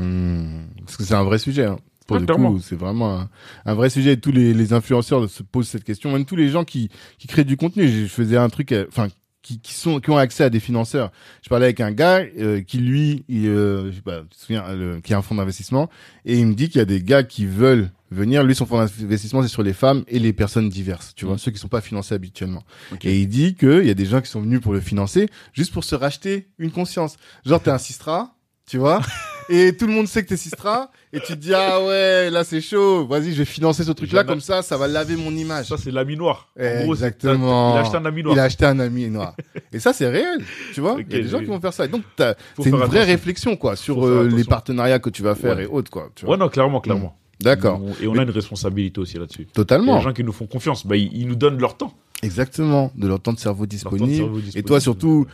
Parce 0.85 0.95
que 0.97 1.03
c'est 1.03 1.15
un 1.15 1.23
vrai 1.23 1.39
sujet. 1.39 1.65
Hein. 1.65 1.77
Pour 2.07 2.17
Ouais, 2.17 2.25
le 2.27 2.35
coup, 2.35 2.59
c'est 2.61 2.75
vraiment 2.75 3.19
un, 3.21 3.29
un 3.65 3.73
vrai 3.73 3.89
sujet. 3.89 4.13
Et 4.13 4.17
tous 4.19 4.31
les, 4.31 4.53
les 4.53 4.73
influenceurs 4.73 5.27
se 5.27 5.41
posent 5.41 5.67
cette 5.69 5.83
question. 5.83 6.11
Même 6.11 6.25
tous 6.25 6.35
les 6.35 6.49
gens 6.49 6.63
qui, 6.63 6.89
qui 7.17 7.25
créent 7.27 7.43
du 7.45 7.57
contenu. 7.57 7.87
Je 7.87 8.05
faisais 8.05 8.37
un 8.37 8.47
truc, 8.49 8.71
euh, 8.73 8.85
enfin, 8.89 9.07
qui, 9.45 9.59
qui 9.59 9.75
sont, 9.75 9.99
qui 9.99 10.09
ont 10.09 10.17
accès 10.17 10.43
à 10.43 10.49
des 10.49 10.59
financeurs. 10.59 11.11
Je 11.43 11.49
parlais 11.49 11.65
avec 11.65 11.79
un 11.79 11.91
gars 11.91 12.25
euh, 12.39 12.61
qui 12.61 12.79
lui, 12.79 13.23
il, 13.29 13.47
euh, 13.47 13.91
je 13.91 13.97
sais 13.97 14.01
pas, 14.01 14.21
tu 14.21 14.29
te 14.29 14.41
souviens, 14.41 14.63
euh, 14.67 14.99
qui 15.01 15.13
a 15.13 15.17
un 15.19 15.21
fonds 15.21 15.35
d'investissement, 15.35 15.87
et 16.25 16.39
il 16.39 16.47
me 16.47 16.55
dit 16.55 16.67
qu'il 16.67 16.79
y 16.79 16.81
a 16.81 16.85
des 16.85 17.01
gars 17.03 17.21
qui 17.21 17.45
veulent 17.45 17.91
venir. 18.09 18.43
Lui, 18.43 18.55
son 18.55 18.65
fonds 18.65 18.79
d'investissement, 18.79 19.43
c'est 19.43 19.47
sur 19.47 19.61
les 19.61 19.73
femmes 19.73 20.03
et 20.07 20.17
les 20.17 20.33
personnes 20.33 20.67
diverses. 20.69 21.13
Tu 21.15 21.25
vois, 21.25 21.35
Mm. 21.35 21.37
ceux 21.37 21.51
qui 21.51 21.59
sont 21.59 21.67
pas 21.67 21.81
financés 21.81 22.15
habituellement. 22.15 22.63
Et 23.03 23.19
il 23.19 23.27
dit 23.27 23.53
qu'il 23.53 23.85
y 23.85 23.91
a 23.91 23.93
des 23.93 24.05
gens 24.07 24.19
qui 24.19 24.29
sont 24.29 24.41
venus 24.41 24.61
pour 24.61 24.73
le 24.73 24.79
financer 24.81 25.29
juste 25.53 25.71
pour 25.71 25.83
se 25.83 25.93
racheter 25.93 26.47
une 26.57 26.71
conscience. 26.71 27.17
Genre, 27.45 27.61
t'es 27.61 27.69
un 27.69 27.77
Sistra, 27.77 28.35
tu 28.67 28.79
vois, 28.79 28.99
et 29.49 29.77
tout 29.77 29.85
le 29.85 29.93
monde 29.93 30.07
sait 30.07 30.23
que 30.23 30.29
t'es 30.29 30.37
Sistra, 30.37 30.89
et 31.15 31.19
tu 31.21 31.33
te 31.33 31.39
dis, 31.39 31.53
ah 31.53 31.83
ouais, 31.83 32.29
là 32.29 32.43
c'est 32.43 32.61
chaud, 32.61 33.07
vas-y, 33.07 33.31
je 33.33 33.37
vais 33.39 33.45
financer 33.45 33.83
ce 33.83 33.91
truc-là, 33.91 34.21
J'en 34.21 34.25
ai- 34.27 34.29
comme 34.29 34.41
ça, 34.41 34.61
ça 34.61 34.77
va 34.77 34.87
laver 34.87 35.15
mon 35.15 35.31
image. 35.35 35.67
ça, 35.67 35.77
c'est 35.77 35.91
l'ami 35.91 36.15
noir. 36.17 36.49
En 36.59 36.83
gros, 36.83 36.95
c'est- 36.95 37.05
Exactement. 37.05 37.73
Il 37.75 37.77
a 37.77 37.81
acheté 37.81 37.97
un 37.97 38.05
ami 38.05 38.23
noir. 38.23 38.35
Il 38.35 38.39
a 38.39 38.43
acheté 38.43 38.65
un 38.65 38.79
ami 38.79 39.09
noir. 39.09 39.35
Et 39.73 39.79
ça, 39.79 39.93
c'est 39.93 40.07
réel, 40.09 40.43
tu 40.73 40.81
vois. 40.81 40.97
Il 40.99 41.11
y 41.11 41.19
a 41.19 41.23
des 41.23 41.27
gens 41.29 41.39
qui 41.39 41.45
vont 41.45 41.59
faire 41.59 41.73
ça. 41.73 41.85
Et 41.85 41.87
donc, 41.87 42.03
c'est 42.17 42.35
une 42.65 42.71
vraie 42.75 42.83
attention. 42.83 43.05
réflexion, 43.05 43.55
quoi, 43.55 43.75
sur 43.75 44.05
euh, 44.05 44.27
les 44.27 44.43
partenariats 44.43 44.99
que 44.99 45.09
tu 45.09 45.23
vas 45.23 45.35
faire 45.35 45.55
Ouais. 45.57 45.63
et 45.63 45.67
autres, 45.67 45.89
quoi. 45.91 46.09
Tu 46.15 46.25
vois. 46.25 46.33
Ouais, 46.35 46.39
non, 46.39 46.49
clairement, 46.49 46.81
clairement. 46.81 47.17
D'accord. 47.41 47.81
Et 48.01 48.07
on 48.07 48.17
a 48.17 48.23
une 48.23 48.29
responsabilité 48.29 48.99
aussi 48.99 49.17
là-dessus. 49.17 49.45
Totalement. 49.53 49.97
des 49.97 50.03
gens 50.03 50.13
qui 50.13 50.23
nous 50.23 50.31
font 50.31 50.47
confiance. 50.47 50.85
Bah, 50.87 50.95
ils, 50.95 51.11
ils 51.15 51.27
nous 51.27 51.35
donnent 51.35 51.59
leur 51.59 51.75
temps. 51.77 51.93
Exactement. 52.23 52.91
De 52.95 53.07
leur 53.07 53.19
temps 53.19 53.33
de 53.33 53.39
cerveau 53.39 53.65
disponible. 53.65 54.39
Et 54.55 54.63
toi, 54.63 54.79
surtout, 54.79 55.25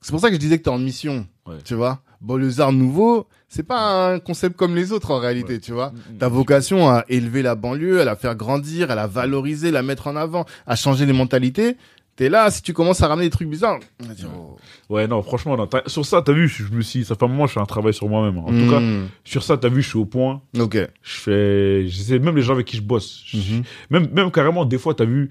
c'est 0.00 0.10
pour 0.10 0.20
ça 0.20 0.28
que 0.28 0.34
je 0.34 0.40
disais 0.40 0.58
que 0.58 0.62
t'es 0.64 0.70
en 0.70 0.78
mission. 0.78 1.26
Ouais. 1.46 1.56
Tu 1.64 1.74
vois. 1.74 2.00
Bon, 2.20 2.36
le 2.36 2.60
arts 2.60 2.72
nouveau, 2.72 3.26
c'est 3.48 3.62
pas 3.62 4.12
un 4.12 4.18
concept 4.18 4.56
comme 4.56 4.74
les 4.76 4.92
autres 4.92 5.10
en 5.10 5.18
réalité, 5.18 5.58
tu 5.58 5.72
vois. 5.72 5.90
Mm, 5.90 6.14
mm. 6.14 6.18
Ta 6.18 6.28
vocation 6.28 6.88
à 6.90 7.04
élever 7.08 7.42
la 7.42 7.54
banlieue, 7.54 8.00
à 8.00 8.04
la 8.04 8.14
faire 8.16 8.34
grandir, 8.34 8.90
à 8.90 8.94
la 8.94 9.06
valoriser, 9.06 9.70
la 9.70 9.82
mettre 9.82 10.06
en 10.06 10.16
avant, 10.16 10.44
à 10.66 10.76
changer 10.76 11.06
les 11.06 11.12
mentalités. 11.14 11.76
T'es 12.16 12.28
là, 12.28 12.50
si 12.50 12.60
tu 12.60 12.74
commences 12.74 13.02
à 13.02 13.08
ramener 13.08 13.26
des 13.28 13.30
trucs 13.30 13.48
bizarres, 13.48 13.78
on 14.02 14.06
va 14.06 14.12
dire, 14.12 14.28
oh. 14.36 14.58
Ouais, 14.90 15.06
non, 15.06 15.22
franchement, 15.22 15.56
non, 15.56 15.66
sur 15.86 16.04
ça, 16.04 16.20
t'as 16.20 16.34
vu, 16.34 16.48
je 16.48 16.64
me 16.70 16.82
suis, 16.82 17.02
ça 17.06 17.14
fait 17.14 17.24
un 17.24 17.28
moment, 17.28 17.46
je 17.46 17.54
fais 17.54 17.60
un 17.60 17.64
travail 17.64 17.94
sur 17.94 18.08
moi-même. 18.10 18.36
En 18.38 18.48
tout 18.48 18.68
cas, 18.70 18.82
sur 19.24 19.42
ça, 19.42 19.56
t'as 19.56 19.70
vu, 19.70 19.80
je 19.80 19.88
suis 19.88 19.98
au 19.98 20.04
point. 20.04 20.42
ok. 20.58 20.76
Je 21.02 21.12
fais, 21.20 21.88
je 21.88 21.96
sais, 21.96 22.18
même 22.18 22.36
les 22.36 22.42
gens 22.42 22.52
avec 22.52 22.66
qui 22.66 22.76
je 22.76 22.82
bosse, 22.82 23.22
je- 23.24 23.38
Mhm. 23.38 23.62
même, 23.88 24.08
même 24.12 24.30
carrément, 24.30 24.66
des 24.66 24.76
fois, 24.76 24.92
t'as 24.92 25.06
vu, 25.06 25.30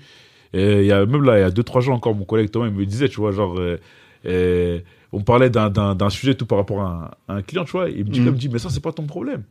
euh, 0.55 0.79
il 0.81 0.87
y 0.87 0.91
a, 0.91 1.05
même 1.05 1.21
là, 1.23 1.37
il 1.37 1.41
y 1.41 1.43
a 1.43 1.51
deux, 1.51 1.61
trois 1.61 1.81
jours 1.81 1.93
encore, 1.93 2.15
mon 2.15 2.25
collègue 2.25 2.49
Thomas, 2.49 2.65
il 2.67 2.73
me 2.73 2.85
disait, 2.87 3.07
tu 3.07 3.17
vois, 3.17 3.33
genre, 3.33 3.59
euh, 3.59 3.77
euh, 4.25 4.79
on 5.11 5.21
parlait 5.21 5.49
d'un, 5.49 6.09
sujet 6.09 6.35
tout 6.35 6.45
par 6.45 6.57
rapport 6.57 6.81
à 6.81 7.15
un, 7.27 7.33
à 7.33 7.37
un 7.37 7.41
client, 7.41 7.65
tu 7.65 7.71
vois, 7.71 7.89
et 7.89 7.93
il 7.97 8.05
me 8.05 8.09
dit, 8.09 8.19
il 8.19 8.25
me 8.25 8.31
dit, 8.31 8.49
mais 8.49 8.59
ça, 8.59 8.69
c'est 8.69 8.79
pas 8.79 8.91
ton 8.91 9.05
problème. 9.05 9.43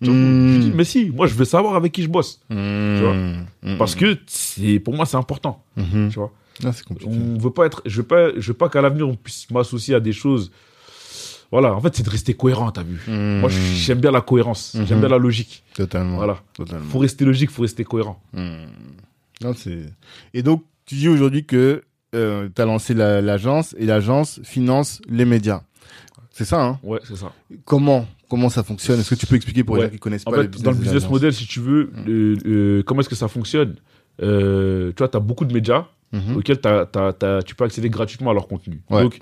Je, 0.00 0.10
lui 0.10 0.58
dis, 0.60 0.72
mais 0.74 0.84
si, 0.84 1.10
moi, 1.10 1.26
je 1.26 1.34
veux 1.34 1.44
savoir 1.46 1.74
avec 1.74 1.92
qui 1.92 2.02
je 2.02 2.08
bosse. 2.08 2.40
Hmm. 2.50 2.98
vois. 3.00 3.14
Hmm. 3.14 3.78
Parce 3.78 3.94
que 3.94 4.18
c'est, 4.26 4.78
pour 4.78 4.94
moi, 4.94 5.06
c'est 5.06 5.16
important, 5.16 5.64
Mhm. 5.76 6.10
tu 6.10 6.18
vois. 6.18 6.32
Ah. 6.64 6.72
On 7.06 7.38
veut 7.38 7.50
pas 7.50 7.64
être, 7.64 7.80
je 7.86 7.96
veux 7.98 8.06
pas, 8.06 8.28
je 8.36 8.48
veux 8.48 8.56
pas 8.58 8.68
qu'à 8.68 8.82
l'avenir 8.82 9.08
on 9.08 9.14
puisse 9.14 9.50
m'associer 9.50 9.94
à 9.94 10.00
des 10.00 10.12
choses. 10.12 10.52
Voilà, 11.50 11.74
en 11.74 11.80
fait, 11.80 11.96
c'est 11.96 12.02
de 12.02 12.10
rester 12.10 12.34
cohérent, 12.34 12.70
t'as 12.70 12.82
vu. 12.82 13.00
Moi, 13.08 13.48
j'aime 13.48 13.98
bien 13.98 14.10
la 14.10 14.20
cohérence, 14.20 14.76
j'aime 14.86 15.00
bien 15.00 15.08
la 15.08 15.18
logique. 15.18 15.64
Totalement. 15.74 16.16
Voilà. 16.16 16.38
Totalement. 16.52 16.84
Faut 16.90 16.98
rester 16.98 17.24
logique, 17.24 17.50
faut 17.50 17.62
rester 17.62 17.84
cohérent. 17.84 18.22
Non, 18.34 19.54
c'est. 19.56 19.86
Et 20.34 20.42
donc, 20.42 20.64
tu 20.84 20.96
dis 20.96 21.08
aujourd'hui 21.08 21.46
que 21.46 21.82
euh, 22.14 22.48
tu 22.54 22.60
as 22.62 22.64
lancé 22.64 22.94
la- 22.94 23.20
l'agence 23.20 23.74
et 23.78 23.86
l'agence 23.86 24.40
finance 24.44 25.00
les 25.08 25.24
médias. 25.24 25.62
C'est 26.32 26.44
ça, 26.44 26.62
hein? 26.64 26.78
Ouais, 26.82 27.00
c'est 27.04 27.16
ça. 27.16 27.32
Comment 27.64 28.06
Comment 28.28 28.48
ça 28.48 28.62
fonctionne? 28.62 29.00
Est-ce 29.00 29.10
que 29.10 29.14
tu 29.16 29.26
peux 29.26 29.34
expliquer 29.34 29.64
pour 29.64 29.74
les 29.76 29.82
Ouais. 29.82 29.86
gens 29.88 29.92
qui 29.92 29.98
connaissent 29.98 30.22
En 30.24 30.30
pas 30.30 30.36
fait, 30.42 30.42
le 30.56 30.62
dans 30.62 30.70
le 30.70 30.76
business 30.76 31.08
model, 31.10 31.32
si 31.34 31.46
tu 31.46 31.58
veux, 31.58 31.90
euh, 32.08 32.36
euh, 32.46 32.82
comment 32.84 33.00
est-ce 33.00 33.08
que 33.08 33.16
ça 33.16 33.26
fonctionne? 33.26 33.74
Euh, 34.22 34.92
Tu 34.92 34.98
vois, 34.98 35.08
tu 35.08 35.16
as 35.16 35.20
beaucoup 35.20 35.44
de 35.44 35.52
médias 35.52 35.86
Mhm. 36.12 36.36
auxquels 36.36 36.60
t'as- 36.60 36.86
t'as- 36.86 37.42
tu 37.42 37.54
peux 37.56 37.64
accéder 37.64 37.90
gratuitement 37.90 38.30
à 38.30 38.34
leur 38.34 38.46
contenu. 38.48 38.82
Ouais. 38.90 39.02
Donc, 39.02 39.18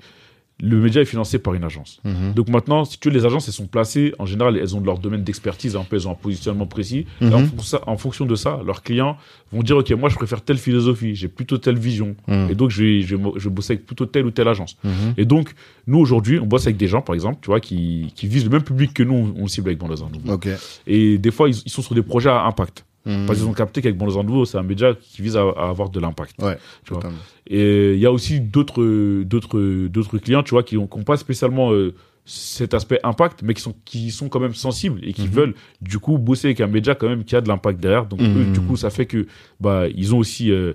le 0.61 0.77
média 0.77 1.01
est 1.01 1.05
financé 1.05 1.39
par 1.39 1.53
une 1.53 1.63
agence. 1.63 2.01
Mhm. 2.03 2.33
Donc 2.33 2.49
maintenant, 2.49 2.83
si 2.85 2.99
tu 2.99 3.09
veux, 3.09 3.13
les 3.13 3.25
agences, 3.25 3.47
elles 3.47 3.53
sont 3.53 3.67
placées, 3.67 4.13
en 4.19 4.25
général, 4.25 4.57
elles 4.57 4.75
ont 4.75 4.81
leur 4.81 4.99
domaine 4.99 5.23
d'expertise, 5.23 5.75
un 5.75 5.83
peu, 5.83 5.95
elles 5.95 6.07
ont 6.07 6.11
un 6.11 6.15
positionnement 6.15 6.65
précis. 6.65 7.05
Et 7.21 7.27
en, 7.27 7.39
Mhm. 7.41 7.49
en 7.87 7.97
fonction 7.97 8.25
de 8.25 8.35
ça, 8.35 8.59
leurs 8.65 8.83
clients 8.83 9.15
vont 9.51 9.63
dire, 9.63 9.77
OK, 9.77 9.89
moi, 9.91 10.09
je 10.09 10.15
préfère 10.15 10.41
telle 10.41 10.57
philosophie, 10.57 11.15
j'ai 11.15 11.27
plutôt 11.29 11.57
telle 11.57 11.77
vision. 11.79 12.15
Mhm. 12.27 12.47
Et 12.49 12.55
donc, 12.55 12.71
je 12.71 12.83
vais, 12.83 13.01
je, 13.01 13.15
vais, 13.15 13.23
je 13.37 13.47
vais 13.49 13.55
bosser 13.55 13.73
avec 13.73 13.85
plutôt 13.85 14.05
telle 14.05 14.25
ou 14.25 14.31
telle 14.31 14.47
agence. 14.49 14.77
Et 15.17 15.25
donc, 15.25 15.53
nous, 15.87 15.97
aujourd'hui, 15.99 16.39
on 16.39 16.45
bosse 16.45 16.65
avec 16.65 16.77
des 16.77 16.87
gens, 16.87 17.01
par 17.01 17.15
exemple, 17.15 17.39
tu 17.41 17.47
vois, 17.47 17.59
qui, 17.59 18.11
qui 18.15 18.27
visent 18.27 18.43
le 18.43 18.49
même 18.51 18.63
public 18.63 18.93
que 18.93 19.03
nous, 19.03 19.13
on, 19.37 19.43
on 19.43 19.47
cible 19.47 19.69
avec 19.69 19.79
Banlieue 19.79 19.95
Nouveau. 20.13 20.33
Ok. 20.33 20.49
Et 20.87 21.17
des 21.17 21.31
fois, 21.31 21.47
ils, 21.49 21.55
ils 21.65 21.71
sont 21.71 21.81
sur 21.81 21.95
des 21.95 22.03
projets 22.03 22.29
à 22.29 22.43
impact. 22.43 22.85
Mhm. 23.05 23.25
Parce 23.25 23.39
qu'ils 23.39 23.47
ont 23.47 23.53
capté 23.53 23.81
qu'avec 23.81 23.97
Banlieue 23.97 24.21
Nouveau, 24.23 24.45
c'est 24.45 24.57
un 24.57 24.63
média 24.63 24.93
qui 24.99 25.21
vise 25.21 25.37
à, 25.37 25.41
à 25.41 25.69
avoir 25.69 25.89
de 25.89 25.99
l'impact. 25.99 26.41
Ouais, 26.41 26.57
tu 26.85 26.93
vois. 26.93 27.03
Et 27.47 27.93
il 27.93 27.99
y 27.99 28.05
a 28.05 28.11
aussi 28.11 28.39
d'autres 28.41 29.23
d'autres 29.23 29.87
d'autres 29.87 30.17
clients, 30.17 30.43
tu 30.43 30.51
vois, 30.51 30.63
qui 30.63 30.75
n'ont 30.75 30.87
pas 30.87 31.17
spécialement 31.17 31.71
euh, 31.71 31.93
cet 32.25 32.73
aspect 32.73 32.99
impact, 33.03 33.41
mais 33.41 33.53
qui 33.53 33.61
sont 33.61 33.73
qui 33.85 34.11
sont 34.11 34.27
quand 34.29 34.39
même 34.41 34.53
sensibles 34.53 34.99
et 35.03 35.13
qui 35.13 35.23
Mhm. 35.23 35.29
veulent 35.29 35.53
du 35.81 35.97
coup 35.99 36.17
bosser 36.17 36.47
avec 36.49 36.61
un 36.61 36.67
média 36.67 36.93
quand 36.93 37.07
même 37.09 37.23
qui 37.23 37.35
a 37.35 37.41
de 37.41 37.47
l'impact 37.47 37.79
derrière. 37.79 38.05
Donc 38.05 38.19
Mhm. 38.21 38.37
eux, 38.41 38.45
du 38.51 38.59
coup, 38.61 38.75
ça 38.75 38.89
fait 38.89 39.05
que 39.05 39.25
bah 39.59 39.85
ils 39.95 40.13
ont 40.13 40.17
aussi 40.19 40.51
euh, 40.51 40.73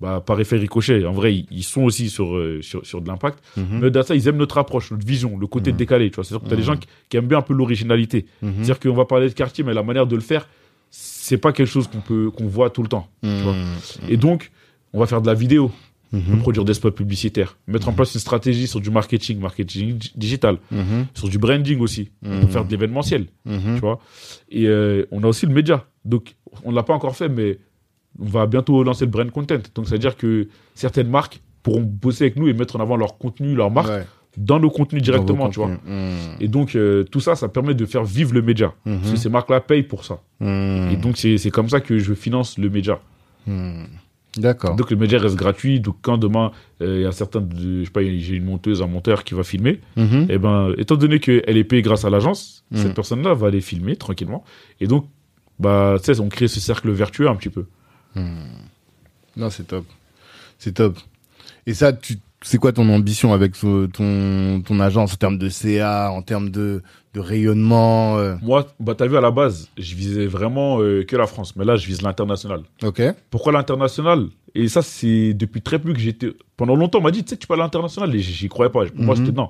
bah, 0.00 0.20
par 0.20 0.40
effet 0.40 0.56
ricochet, 0.56 1.06
en 1.06 1.12
vrai, 1.12 1.32
ils, 1.48 1.62
sont 1.62 1.82
aussi 1.84 2.10
sur, 2.10 2.34
euh, 2.36 2.60
sur, 2.60 2.84
sur 2.84 3.00
de 3.00 3.06
l'impact. 3.06 3.38
Mhm. 3.56 3.64
Mais 3.74 3.90
derrière 3.92 4.04
ça, 4.08 4.16
ils 4.16 4.26
aiment 4.26 4.36
notre 4.36 4.58
approche, 4.58 4.90
notre 4.90 5.06
vision, 5.06 5.38
le 5.38 5.46
côté 5.46 5.70
Mhm. 5.70 5.76
décalé. 5.76 6.10
Tu 6.10 6.16
vois, 6.16 6.24
c'est-à-dire 6.24 6.42
que 6.42 6.48
tu 6.48 6.54
as 6.54 6.56
des 6.56 6.64
gens 6.64 6.76
qui, 6.76 6.88
qui 7.08 7.16
aiment 7.18 7.28
bien 7.28 7.38
un 7.38 7.42
peu 7.42 7.54
l'originalité. 7.54 8.26
Mhm. 8.42 8.52
C'est-à-dire 8.56 8.80
qu'on 8.80 8.94
va 8.96 9.04
parler 9.04 9.28
de 9.28 9.32
quartier, 9.34 9.62
mais 9.62 9.72
la 9.72 9.84
manière 9.84 10.08
de 10.08 10.16
le 10.16 10.20
faire, 10.20 10.48
c'est 11.24 11.38
pas 11.38 11.52
quelque 11.52 11.68
chose 11.76 11.86
qu'on 11.88 12.00
peut 12.00 12.30
qu'on 12.36 12.46
voit 12.48 12.70
tout 12.70 12.82
le 12.82 12.88
temps. 12.88 13.06
vois. 13.22 13.52
Mhm. 13.52 13.66
Et 14.08 14.16
donc, 14.16 14.50
on 14.92 14.98
va 15.00 15.06
faire 15.06 15.22
de 15.22 15.26
la 15.28 15.34
vidéo, 15.34 15.70
Mhm. 16.12 16.40
produire 16.40 16.64
des 16.64 16.74
spots 16.74 16.90
publicitaires, 16.90 17.56
mettre 17.66 17.88
en 17.88 17.92
place 17.94 18.12
une 18.14 18.20
stratégie 18.20 18.66
sur 18.66 18.80
du 18.80 18.90
marketing, 18.90 19.38
marketing 19.38 19.96
di- 19.96 20.12
digital, 20.16 20.58
sur 21.14 21.28
du 21.28 21.38
branding 21.38 21.78
aussi, 21.80 22.10
peut 22.22 22.46
faire 22.48 22.64
de 22.66 22.70
l'événementiel, 22.70 23.26
tu 23.46 23.80
vois. 23.80 23.98
Et 24.50 24.66
euh, 24.66 25.06
on 25.10 25.22
a 25.22 25.28
aussi 25.28 25.46
le 25.46 25.54
média. 25.54 25.86
Donc, 26.04 26.34
on 26.64 26.70
l'a 26.72 26.82
pas 26.82 26.92
encore 26.92 27.16
fait, 27.16 27.28
mais 27.30 27.58
on 28.18 28.26
va 28.26 28.46
bientôt 28.46 28.82
lancer 28.84 29.04
le 29.06 29.10
brand 29.10 29.30
content. 29.30 29.56
Donc, 29.74 29.86
ça 29.86 29.92
veut 29.92 29.98
dire 30.00 30.16
que 30.16 30.48
certaines 30.74 31.08
marques 31.08 31.40
pourront 31.62 31.80
bosser 31.82 32.24
avec 32.24 32.36
nous 32.36 32.48
et 32.48 32.52
mettre 32.52 32.74
en 32.76 32.80
avant 32.80 32.96
leur 32.96 33.16
contenu, 33.16 33.54
leur 33.54 33.70
marque 33.70 33.88
Ouais. 33.88 34.04
Dans 34.36 34.58
nos 34.58 34.70
contenus 34.70 35.02
directement, 35.02 35.48
tu 35.50 35.58
vois. 35.60 35.68
Mhm. 35.68 36.36
Et 36.40 36.48
donc, 36.48 36.74
euh, 36.74 37.04
tout 37.04 37.20
ça, 37.20 37.34
ça 37.36 37.48
permet 37.48 37.74
de 37.74 37.84
faire 37.86 38.04
vivre 38.04 38.32
le 38.32 38.40
média. 38.42 38.72
Mhm. 38.86 38.98
Parce 39.00 39.10
que 39.12 39.16
ces 39.18 39.28
marques-là 39.28 39.60
payent 39.60 39.82
pour 39.82 40.04
ça. 40.04 40.20
Mhm. 40.40 40.90
Et 40.92 40.96
donc, 40.96 41.16
c'est 41.18 41.50
comme 41.50 41.68
ça 41.68 41.80
que 41.80 41.98
je 41.98 42.14
finance 42.14 42.56
le 42.58 42.70
média. 42.70 42.98
D'accord. 44.38 44.76
Donc, 44.76 44.90
le 44.90 44.96
média 44.96 45.18
reste 45.18 45.36
gratuit. 45.36 45.80
Donc, 45.80 45.96
quand 46.00 46.16
demain, 46.16 46.52
euh, 46.80 46.96
il 47.00 47.02
y 47.02 47.06
a 47.06 47.12
certains, 47.12 47.40
de- 47.42 47.80
je 47.80 47.84
sais 47.84 47.90
pas, 47.90 48.02
j'ai 48.02 48.36
une 48.36 48.44
monteuse, 48.46 48.80
un 48.80 48.86
monteur 48.86 49.24
qui 49.24 49.34
va 49.34 49.42
filmer, 49.44 49.80
et 49.96 50.38
ben, 50.38 50.72
étant 50.78 50.96
donné 50.96 51.20
qu'elle 51.20 51.56
est 51.56 51.64
payée 51.64 51.82
grâce 51.82 52.04
à 52.06 52.10
l'agence, 52.10 52.64
cette 52.74 52.94
personne-là 52.94 53.34
va 53.34 53.48
aller 53.48 53.60
filmer 53.60 53.96
tranquillement. 53.96 54.42
Et 54.80 54.86
donc, 54.86 55.06
bah, 55.58 55.96
tu 56.02 56.14
sais, 56.14 56.20
on 56.20 56.28
crée 56.30 56.48
ce 56.48 56.60
cercle 56.60 56.90
vertueux 56.90 57.28
un 57.28 57.36
petit 57.36 57.50
peu. 57.50 57.66
Non, 59.36 59.50
c'est 59.50 59.64
top. 59.66 59.84
C'est 60.58 60.72
top. 60.72 60.98
Et 61.66 61.74
ça, 61.74 61.92
tu, 61.92 62.18
c'est 62.42 62.58
quoi 62.58 62.72
ton 62.72 62.88
ambition 62.88 63.32
avec 63.32 63.54
ce- 63.56 63.86
ton, 63.86 64.60
ton 64.62 64.80
agence 64.80 65.14
en 65.14 65.16
termes 65.16 65.38
de 65.38 65.48
CA, 65.48 66.10
en 66.10 66.22
termes 66.22 66.50
de, 66.50 66.82
de 67.14 67.20
rayonnement 67.20 68.16
euh, 68.18 68.34
Moi, 68.42 68.66
bah, 68.80 68.94
t'as 68.96 69.06
vu, 69.06 69.16
à 69.16 69.20
la 69.20 69.30
base, 69.30 69.68
je 69.78 69.94
visais 69.94 70.26
vraiment 70.26 70.80
euh, 70.80 71.04
que 71.04 71.16
la 71.16 71.26
France. 71.26 71.54
Mais 71.56 71.64
là, 71.64 71.76
je 71.76 71.86
vise 71.86 72.02
l'international. 72.02 72.62
Ok. 72.82 73.02
Pourquoi 73.30 73.52
l'international? 73.52 74.26
Et 74.54 74.68
ça, 74.68 74.82
c'est 74.82 75.34
depuis 75.34 75.62
très 75.62 75.78
peu 75.78 75.92
que 75.92 75.98
j'étais. 76.00 76.32
Pendant 76.56 76.74
longtemps, 76.76 76.98
on 76.98 77.02
m'a 77.02 77.10
dit, 77.10 77.24
tu 77.24 77.30
sais, 77.30 77.36
tu 77.36 77.46
peux 77.46 77.54
aller 77.54 77.62
à 77.62 77.66
l'international. 77.66 78.14
Et 78.14 78.18
j'y 78.20 78.48
croyais 78.48 78.70
pas. 78.70 78.84
Pour 78.86 79.04
moi, 79.04 79.14
Mhm. 79.16 79.24
c'était 79.26 79.36
non. 79.36 79.48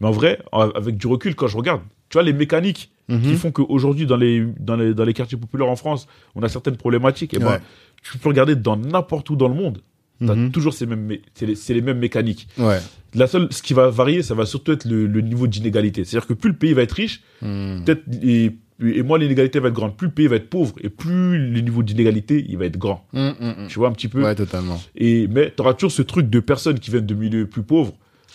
Mais 0.00 0.06
en 0.06 0.12
vrai, 0.12 0.38
avec 0.52 0.96
du 0.96 1.06
recul, 1.06 1.34
quand 1.34 1.46
je 1.48 1.56
regarde, 1.56 1.80
tu 2.08 2.14
vois, 2.14 2.22
les 2.22 2.32
mécaniques 2.32 2.90
Mhm. 3.08 3.20
qui 3.22 3.34
font 3.36 3.50
qu'aujourd'hui, 3.50 4.04
dans 4.06 4.16
les, 4.18 4.44
dans, 4.60 4.76
les, 4.76 4.92
dans 4.92 5.04
les 5.04 5.14
quartiers 5.14 5.38
populaires 5.38 5.68
en 5.70 5.76
France, 5.76 6.06
on 6.34 6.42
a 6.42 6.48
certaines 6.48 6.76
problématiques. 6.76 7.32
Et 7.34 7.38
ben, 7.38 7.46
Ouais. 7.52 7.60
tu 8.02 8.18
peux 8.18 8.28
regarder 8.28 8.54
dans 8.54 8.76
n'importe 8.76 9.30
où 9.30 9.36
dans 9.36 9.48
le 9.48 9.54
monde. 9.54 9.78
T'as 10.24 10.34
Mhm. 10.34 10.50
toujours 10.50 10.74
ces 10.74 10.86
mêmes, 10.86 11.12
c'est 11.34 11.74
les, 11.74 11.80
mêmes 11.80 11.98
mécaniques. 11.98 12.48
Ouais. 12.58 12.78
La 13.14 13.26
seule, 13.28 13.46
ce 13.52 13.62
qui 13.62 13.72
va 13.72 13.88
varier, 13.88 14.22
ça 14.22 14.34
va 14.34 14.46
surtout 14.46 14.72
être 14.72 14.84
le, 14.84 15.06
le 15.06 15.20
niveau 15.20 15.46
d'inégalité. 15.46 16.04
C'est-à-dire 16.04 16.26
que 16.26 16.32
plus 16.34 16.50
le 16.50 16.56
pays 16.56 16.72
va 16.72 16.82
être 16.82 16.92
riche, 16.92 17.22
Mhm. 17.40 17.84
peut-être, 17.84 18.02
et, 18.22 18.56
et 18.84 19.02
moins 19.02 19.18
l'inégalité 19.18 19.60
va 19.60 19.68
être 19.68 19.74
grande. 19.74 19.96
Plus 19.96 20.08
le 20.08 20.12
pays 20.12 20.26
va 20.26 20.36
être 20.36 20.50
pauvre, 20.50 20.74
et 20.80 20.88
plus 20.88 21.38
le 21.52 21.60
niveau 21.60 21.82
d'inégalité, 21.84 22.44
il 22.48 22.58
va 22.58 22.64
être 22.66 22.76
grand. 22.78 23.06
Mhm, 23.12 23.34
mhm, 23.40 23.66
Tu 23.68 23.78
vois 23.78 23.88
un 23.88 23.92
petit 23.92 24.08
peu? 24.08 24.22
Ouais, 24.24 24.34
totalement. 24.34 24.80
et, 24.96 25.28
mais 25.28 25.52
tu 25.54 25.62
auras 25.62 25.74
toujours 25.74 25.92
ce 25.92 26.02
truc 26.02 26.28
de 26.28 26.40
personnes 26.40 26.80
qui 26.80 26.90
viennent 26.90 27.06
de 27.06 27.14
milieux 27.14 27.46
plus 27.46 27.62
pauvres, 27.62 27.94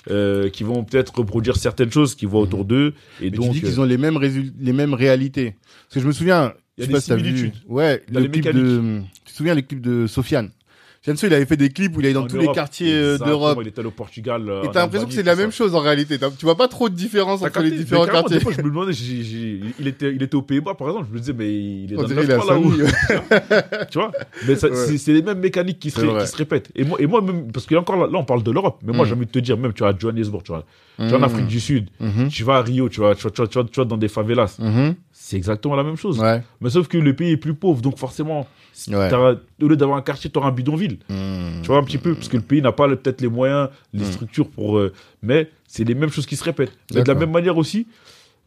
euh, 0.10 0.50
qui 0.50 0.64
vont 0.64 0.84
peut-être 0.86 1.14
reproduire 1.18 1.56
certaines 1.58 1.92
choses 1.92 2.16
qu'ils 2.16 2.28
voient 2.30 2.42
autour 2.42 2.64
d'eux. 2.66 2.94
Et. 3.22 3.30
Mais 3.30 3.38
donc, 3.38 3.52
tu 3.54 3.60
dis 3.60 3.66
euh, 3.66 3.70
qu'ils 3.70 3.82
ont 3.82 3.86
les 3.86 3.98
mêmes 3.98 4.18
les 4.60 4.74
mêmes 4.74 4.94
réalités. 4.94 5.56
Parce 5.88 5.96
que 5.96 6.00
je 6.00 6.08
me 6.08 6.12
souviens, 6.14 6.54
Il 6.78 6.82
y 6.90 6.96
a 6.96 7.00
des 7.00 7.32
vu. 7.34 7.52
Ouais, 7.68 8.02
le 8.12 8.28
clip 8.28 8.46
de. 8.54 9.02
Tu 9.26 9.32
te 9.32 9.38
souviens 9.38 9.54
le 9.56 9.62
clip 9.62 9.82
de 9.82 10.08
Sofiane? 10.08 10.50
Fianso, 11.04 11.28
il 11.28 11.34
avait 11.34 11.46
fait 11.46 11.58
des 11.58 11.68
clips 11.70 11.98
où 11.98 12.00
il 12.00 12.06
est 12.06 12.14
dans 12.14 12.22
en 12.24 12.28
tous 12.28 12.38
Europe, 12.38 12.48
les 12.48 12.56
quartiers 12.56 12.94
euh, 12.94 13.18
d'Europe. 13.18 13.58
Il 13.62 13.68
était 13.68 13.80
allé 13.80 13.90
au 13.90 13.92
Portugal. 13.92 14.48
euh, 14.48 14.64
Et 14.64 14.72
t'as 14.72 14.84
l'impression 14.84 15.06
que 15.06 15.14
c'est 15.14 15.22
la 15.22 15.36
même 15.36 15.52
chose 15.52 15.76
en 15.76 15.82
réalité. 15.82 16.18
Tu 16.18 16.46
vois 16.46 16.56
pas 16.56 16.70
trop 16.70 16.88
de 16.88 16.96
différence 16.96 17.42
entre 17.42 17.60
les 17.60 17.70
capté 17.72 17.84
différents 17.84 18.06
quartiers. 18.06 18.38
Des 18.38 18.42
fois, 18.44 18.54
je 18.54 18.60
me 18.62 18.70
demandais, 18.70 18.94
il, 18.94 19.86
était, 19.88 20.14
il 20.16 20.24
était 20.24 20.36
aux 20.36 20.42
Pays-Bas, 20.42 20.76
par 20.76 20.88
exemple. 20.88 21.08
Je 21.10 21.14
me 21.14 21.20
disais, 21.20 21.34
mais 21.34 21.54
il 21.54 21.92
est 21.92 21.96
dans 21.98 22.04
le 22.04 22.08
dirait 22.08 22.24
il 22.24 22.32
a 22.32 22.38
9 22.38 22.48
là-haut. 22.48 22.70
famille. 22.70 22.86
tu 23.92 23.98
vois 24.00 24.12
Mais 24.48 24.64
Ouais. 24.64 24.98
c'est 24.98 25.12
les 25.14 25.22
mêmes 25.22 25.40
mécaniques 25.40 25.80
qui 25.80 25.90
se, 25.92 26.00
C'est 26.00 26.06
ré- 26.08 26.14
vrai. 26.14 26.24
qui 26.24 26.32
se 26.32 26.38
répètent. 26.38 26.72
Et 26.74 26.86
moi, 26.86 26.98
et 27.02 27.06
moi 27.06 27.22
même, 27.22 27.52
parce 27.52 27.66
que 27.66 27.76
encore 27.76 27.98
là, 27.98 28.08
là, 28.10 28.18
on 28.20 28.24
parle 28.24 28.44
de 28.44 28.52
l'Europe, 28.52 28.80
mais 28.86 28.94
moi, 28.94 29.04
Mm. 29.06 29.10
j'ai 29.10 29.14
envie 29.16 29.26
de 29.26 29.32
te 29.32 29.40
dire, 29.40 29.58
même, 29.58 29.74
tu 29.74 29.84
vas 29.84 29.90
à 29.90 29.98
Johannesburg, 29.98 30.42
tu 30.44 30.54
vois, 30.54 30.64
tu 30.98 31.04
vas 31.06 31.18
en 31.18 31.20
Mm. 31.20 31.24
Afrique 31.26 31.48
du 31.48 31.60
Sud, 31.60 31.90
Mhm. 32.00 32.30
tu 32.30 32.44
vas 32.46 32.56
à 32.58 32.62
Rio, 32.62 32.88
tu 32.88 33.02
vas, 33.02 33.14
tu 33.14 33.24
vas, 33.24 33.30
tu 33.32 33.42
vas, 33.42 33.48
tu 33.66 33.80
vas 33.82 33.86
dans 33.86 33.98
des 33.98 34.08
favelas. 34.08 34.56
Mhm. 34.58 34.96
C'est 35.26 35.38
exactement 35.38 35.76
la 35.78 35.84
même 35.84 35.96
chose. 35.96 36.20
Ouais. 36.20 36.44
Mais 36.60 36.70
sauf 36.70 36.90
que 36.90 36.98
le 36.98 37.16
pays 37.16 37.32
est 37.32 37.38
plus 37.38 37.54
pauvre, 37.54 37.82
donc 37.82 37.98
forcément, 37.98 38.46
Ouais. 38.90 39.10
au 39.62 39.68
lieu 39.70 39.78
d'avoir 39.78 39.98
un 39.98 40.02
quartier, 40.02 40.30
tu 40.30 40.38
auras 40.38 40.50
un 40.50 40.52
bidonville. 40.52 40.98
Mhm. 41.08 41.62
Tu 41.62 41.68
vois, 41.68 41.78
un 41.78 41.84
petit 41.84 41.98
peu, 41.98 42.14
parce 42.14 42.28
que 42.28 42.36
le 42.36 42.44
pays 42.44 42.62
n'a 42.62 42.74
pas 42.74 42.90
peut-être 42.90 43.22
les 43.22 43.30
moyens, 43.30 43.70
les 43.94 44.02
Mm. 44.04 44.12
structures 44.12 44.50
pour. 44.50 44.78
euh, 44.78 44.92
mais 45.22 45.50
c'est 45.66 45.86
les 45.86 45.96
mêmes 45.96 46.10
choses 46.10 46.26
qui 46.26 46.36
se 46.36 46.44
répètent. 46.44 46.78
Mais 46.94 47.04
de 47.04 47.08
la 47.08 47.16
même 47.16 47.32
manière 47.32 47.58
aussi, 47.58 47.88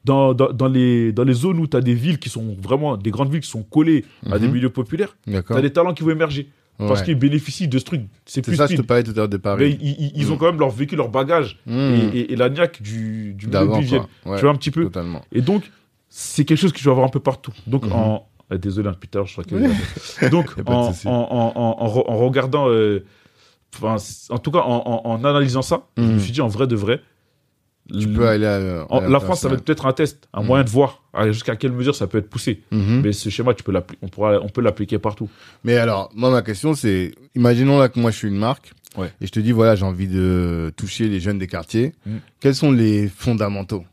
dans, 0.05 0.35
dans, 0.35 0.53
dans 0.53 0.69
les, 0.69 1.13
dans 1.13 1.25
les 1.25 1.33
zones 1.33 1.59
où 1.61 1.67
tu 1.67 1.79
as 1.79 1.81
des 1.81 1.95
villes 1.95 2.19
qui 2.19 2.29
sont 2.29 2.55
vraiment, 2.61 2.99
des 2.99 3.11
grandes 3.11 3.31
villes 3.33 3.41
qui 3.41 3.49
sont 3.49 3.63
collées 3.63 4.05
à 4.31 4.39
des 4.39 4.47
Mhm. 4.47 4.53
milieux 4.53 4.71
populaires, 4.71 5.17
tu 5.27 5.35
as 5.35 5.61
des 5.63 5.73
talents 5.73 5.95
qui 5.95 6.03
vont 6.05 6.11
émerger. 6.11 6.51
Parce 6.79 7.01
qu'ils 7.03 7.15
bénéficient 7.19 7.69
de 7.69 7.79
ce 7.79 7.85
truc. 7.85 8.03
C'est 8.27 8.43
plus 8.43 8.57
ça, 8.57 8.67
je 8.67 8.77
te 8.77 8.83
parlais 8.83 9.03
tout 9.03 9.13
à 9.13 9.15
l'heure 9.15 9.29
de 9.31 9.39
Paris. 9.39 9.79
ils, 9.81 9.93
ils- 9.99 10.13
ils 10.15 10.31
ont 10.31 10.37
quand 10.37 10.45
même 10.53 10.61
leur 10.61 10.69
vécu, 10.69 10.95
leur 10.95 11.09
bagage 11.09 11.59
et, 11.67 11.73
et, 12.13 12.33
et 12.35 12.37
la 12.37 12.51
niaque 12.51 12.83
du, 12.83 13.33
du 13.33 13.47
milieu 13.47 13.61
d'où 13.67 13.77
ils 13.79 13.85
viennent. 13.85 14.07
Tu 14.25 14.43
vois 14.43 14.51
un 14.51 14.57
petit 14.57 14.71
peu 14.71 14.83
Totalement. 14.85 15.25
Et 15.33 15.41
donc, 15.41 15.63
c'est 16.19 16.47
quelque 16.47 16.59
chose 16.59 16.73
que 16.73 16.79
tu 16.79 16.85
vas 16.85 16.95
voir 16.95 17.05
un 17.07 17.11
peu 17.11 17.21
partout. 17.21 17.53
Donc, 17.67 17.85
Mhm. 17.85 17.93
en. 17.93 18.29
euh, 18.53 18.57
désolé, 18.59 18.89
hein, 18.89 18.95
je 19.27 19.33
crois 19.33 19.45
que. 19.45 19.55
Donc, 20.31 20.47
en, 20.67 22.17
regardant. 22.19 22.69
euh, 22.71 23.05
Enfin, 23.79 23.97
en 24.31 24.39
tout 24.39 24.51
cas, 24.53 24.61
en, 24.61 25.23
analysant 25.23 25.61
ça, 25.61 25.83
je 25.99 26.03
me 26.03 26.13
Mhm. 26.15 26.21
suis 26.21 26.33
dit, 26.33 26.41
en 26.41 26.49
vrai 26.49 26.67
de 26.67 26.77
vrai. 26.77 27.01
Tu 27.93 28.07
le- 28.07 28.15
peux 28.15 28.27
aller 28.27 28.47
à. 28.47 28.87
en- 28.89 29.01
à 29.01 29.09
la 29.09 29.21
France, 29.21 29.41
ça 29.41 29.49
va 29.49 29.55
être 29.57 29.65
peut-être 29.65 29.85
un 29.85 29.93
test, 29.93 30.29
un 30.33 30.41
Mhm. 30.41 30.47
moyen 30.47 30.65
de 30.65 30.71
voir 30.71 31.03
jusqu'à 31.27 31.57
quelle 31.57 31.73
mesure 31.73 31.95
ça 31.95 32.07
peut 32.07 32.17
être 32.19 32.31
poussé. 32.31 32.63
Mais 32.73 33.13
ce 33.13 33.29
schéma, 33.29 33.53
tu 33.53 33.63
peux 33.63 33.75
on, 34.01 34.09
pourra, 34.09 34.39
on 34.41 34.49
peut 34.49 34.63
l'appliquer 34.63 34.99
partout. 34.99 35.29
Mais 35.63 35.77
alors, 35.77 36.11
moi, 36.15 36.31
ma 36.31 36.41
question, 36.41 36.73
c'est, 36.75 37.13
imaginons 37.35 37.79
là 37.79 37.91
que 37.91 38.01
moi, 38.01 38.11
je 38.11 38.17
suis 38.17 38.29
une 38.29 38.39
marque. 38.39 38.73
Ouais. 38.97 39.13
Et 39.21 39.27
je 39.27 39.33
te 39.33 39.41
dis, 39.41 39.53
voilà, 39.53 39.75
j'ai 39.77 39.85
envie 39.85 40.09
de 40.09 40.73
toucher 40.77 41.09
les 41.09 41.21
jeunes 41.21 41.39
des 41.39 41.47
quartiers. 41.49 41.93
Quels 42.41 42.55
sont 42.55 42.73
les 42.73 43.09
fondamentaux? 43.09 43.85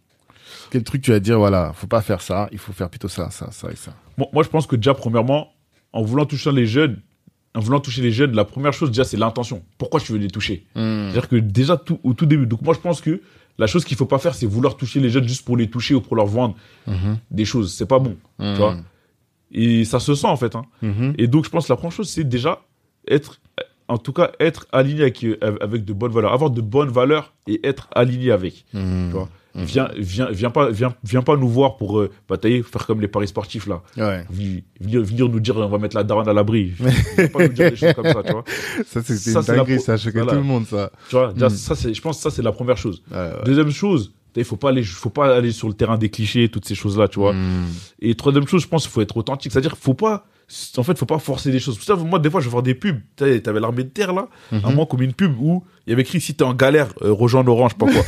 Quel 0.73 0.83
truc 0.83 1.03
tu 1.03 1.11
vas 1.11 1.19
dire, 1.19 1.37
voilà, 1.37 1.71
faut 1.75 1.85
pas 1.85 2.01
faire 2.01 2.19
ça, 2.21 2.49
il 2.51 2.57
faut 2.57 2.73
faire 2.73 2.89
plutôt 2.89 3.07
ça, 3.07 3.29
ça, 3.29 3.51
ça 3.51 3.71
et 3.71 3.75
ça. 3.75 3.93
Bon, 4.17 4.27
moi, 4.33 4.41
je 4.41 4.49
pense 4.49 4.65
que 4.65 4.75
déjà, 4.75 4.95
premièrement, 4.95 5.53
en 5.91 6.01
voulant 6.01 6.25
toucher 6.25 6.51
les 6.51 6.65
jeunes, 6.65 6.99
en 7.53 7.59
voulant 7.59 7.79
toucher 7.79 8.01
les 8.01 8.11
jeunes, 8.11 8.33
la 8.33 8.43
première 8.43 8.73
chose, 8.73 8.89
déjà, 8.89 9.03
c'est 9.03 9.17
l'intention. 9.17 9.61
Pourquoi 9.77 9.99
tu 9.99 10.13
veux 10.13 10.17
les 10.17 10.29
toucher? 10.29 10.65
Mm. 10.73 10.79
C'est-à-dire 11.11 11.29
que 11.29 11.35
déjà, 11.35 11.77
tout, 11.77 11.99
au 12.03 12.15
tout 12.15 12.25
début. 12.25 12.47
Donc, 12.47 12.63
moi, 12.63 12.73
je 12.73 12.79
pense 12.79 13.01
que 13.01 13.21
la 13.59 13.67
chose 13.67 13.85
qu'il 13.85 13.95
faut 13.95 14.07
pas 14.07 14.17
faire, 14.17 14.33
c'est 14.33 14.47
vouloir 14.47 14.75
toucher 14.75 14.99
les 14.99 15.11
jeunes 15.11 15.27
juste 15.27 15.45
pour 15.45 15.57
les 15.57 15.69
toucher 15.69 15.93
ou 15.93 16.01
pour 16.01 16.15
leur 16.15 16.25
vendre 16.25 16.55
Mhm. 16.87 17.19
des 17.29 17.45
choses. 17.45 17.71
C'est 17.71 17.85
pas 17.85 17.99
bon. 17.99 18.17
Tu 18.39 18.55
vois 18.55 18.75
Et 19.51 19.85
ça 19.85 19.99
se 19.99 20.15
sent, 20.15 20.25
en 20.25 20.37
fait. 20.37 20.55
Hein. 20.55 20.65
Mhm. 20.81 21.13
Et 21.19 21.27
donc, 21.27 21.45
je 21.45 21.51
pense 21.51 21.67
que 21.67 21.71
la 21.71 21.77
première 21.77 21.91
chose, 21.91 22.09
c'est 22.09 22.23
déjà 22.23 22.63
être, 23.07 23.39
en 23.87 23.99
tout 23.99 24.11
cas, 24.11 24.31
être 24.39 24.65
aligné 24.71 25.03
avec, 25.03 25.23
euh, 25.23 25.35
avec 25.61 25.85
de 25.85 25.93
bonnes 25.93 26.11
valeurs. 26.13 26.33
Avoir 26.33 26.49
de 26.49 26.61
bonnes 26.61 26.89
valeurs 26.89 27.31
et 27.45 27.59
être 27.63 27.89
aligné 27.93 28.31
avec. 28.31 28.65
Tu 28.71 28.79
vois 29.11 29.29
Mhm. 29.55 29.63
Viens, 29.65 29.89
viens, 29.95 30.27
viens, 30.31 30.49
pas, 30.49 30.71
viens, 30.71 30.95
viens 31.03 31.21
pas 31.21 31.37
nous 31.37 31.47
voir 31.47 31.77
pour 31.77 31.99
euh, 31.99 32.09
batailler, 32.27 32.63
faire 32.63 32.87
comme 32.87 33.01
les 33.01 33.07
paris 33.07 33.27
sportifs, 33.27 33.67
là. 33.67 33.81
Ouais. 33.97 34.25
Venir, 34.79 35.03
venir 35.03 35.29
nous 35.29 35.39
dire, 35.39 35.55
on 35.57 35.67
va 35.67 35.77
mettre 35.77 35.95
la 35.95 36.03
daronne 36.03 36.27
à 36.27 36.33
l'abri. 36.33 36.73
Pas 37.33 37.47
nous 37.47 37.53
dire 37.53 37.69
des 37.69 37.75
choses 37.75 37.93
comme 37.93 38.05
ça, 38.11 38.23
tu 38.23 38.31
vois. 38.31 38.43
Ça, 38.85 38.99
une 38.99 39.15
c'est 39.15 39.33
la 39.33 39.41
dinguerie, 39.41 39.79
ça 39.79 39.93
a 39.93 39.97
choqué 39.97 40.17
voilà. 40.17 40.31
tout 40.31 40.37
le 40.39 40.43
monde, 40.43 40.65
ça. 40.65 40.91
Tu 41.09 41.15
vois, 41.15 41.31
déjà, 41.33 41.47
Mm. 41.47 41.49
ça, 41.51 41.75
c'est, 41.75 41.93
je 41.93 42.01
pense 42.01 42.17
que 42.17 42.23
ça, 42.23 42.31
c'est 42.31 42.41
la 42.41 42.51
première 42.51 42.77
chose. 42.77 43.03
Ouais, 43.11 43.17
ouais. 43.17 43.43
Deuxième 43.45 43.69
chose, 43.69 44.13
il 44.35 44.43
faut 44.43 44.57
pas 44.57 44.69
aller, 44.69 44.81
faut 44.83 45.11
pas 45.11 45.35
aller 45.35 45.51
sur 45.51 45.67
le 45.67 45.75
terrain 45.75 45.97
des 45.99 46.09
clichés, 46.09 46.49
toutes 46.49 46.65
ces 46.65 46.73
choses-là, 46.75 47.07
tu 47.07 47.19
vois. 47.19 47.33
Mm. 47.33 47.65
Et 48.01 48.15
troisième 48.15 48.47
chose, 48.47 48.63
je 48.63 48.67
pense 48.67 48.83
qu'il 48.83 48.91
faut 48.91 49.01
être 49.01 49.15
authentique. 49.17 49.51
C'est-à-dire, 49.51 49.77
faut 49.79 49.93
pas, 49.93 50.25
en 50.77 50.83
fait, 50.83 50.97
faut 50.97 51.05
pas 51.05 51.19
forcer 51.19 51.51
des 51.51 51.59
choses. 51.59 51.79
Ça, 51.79 51.95
moi, 51.95 52.19
des 52.19 52.29
fois, 52.29 52.39
je 52.41 52.45
vais 52.45 52.51
voir 52.51 52.63
des 52.63 52.75
pubs. 52.75 52.99
T'avais 53.15 53.41
l'armée 53.59 53.83
de 53.83 53.89
terre, 53.89 54.13
là. 54.13 54.27
Mhm. 54.51 54.61
À 54.65 54.69
moi, 54.71 54.85
comme 54.85 55.01
une 55.01 55.13
pub 55.13 55.33
où 55.39 55.63
il 55.85 55.89
y 55.89 55.93
avait 55.93 56.03
écrit 56.03 56.21
si 56.21 56.33
t'es 56.35 56.43
en 56.43 56.53
galère, 56.53 56.93
euh, 57.01 57.11
rejoins 57.11 57.45
Orange, 57.47 57.71
je 57.79 57.85
sais 57.85 57.93
pas 57.93 58.01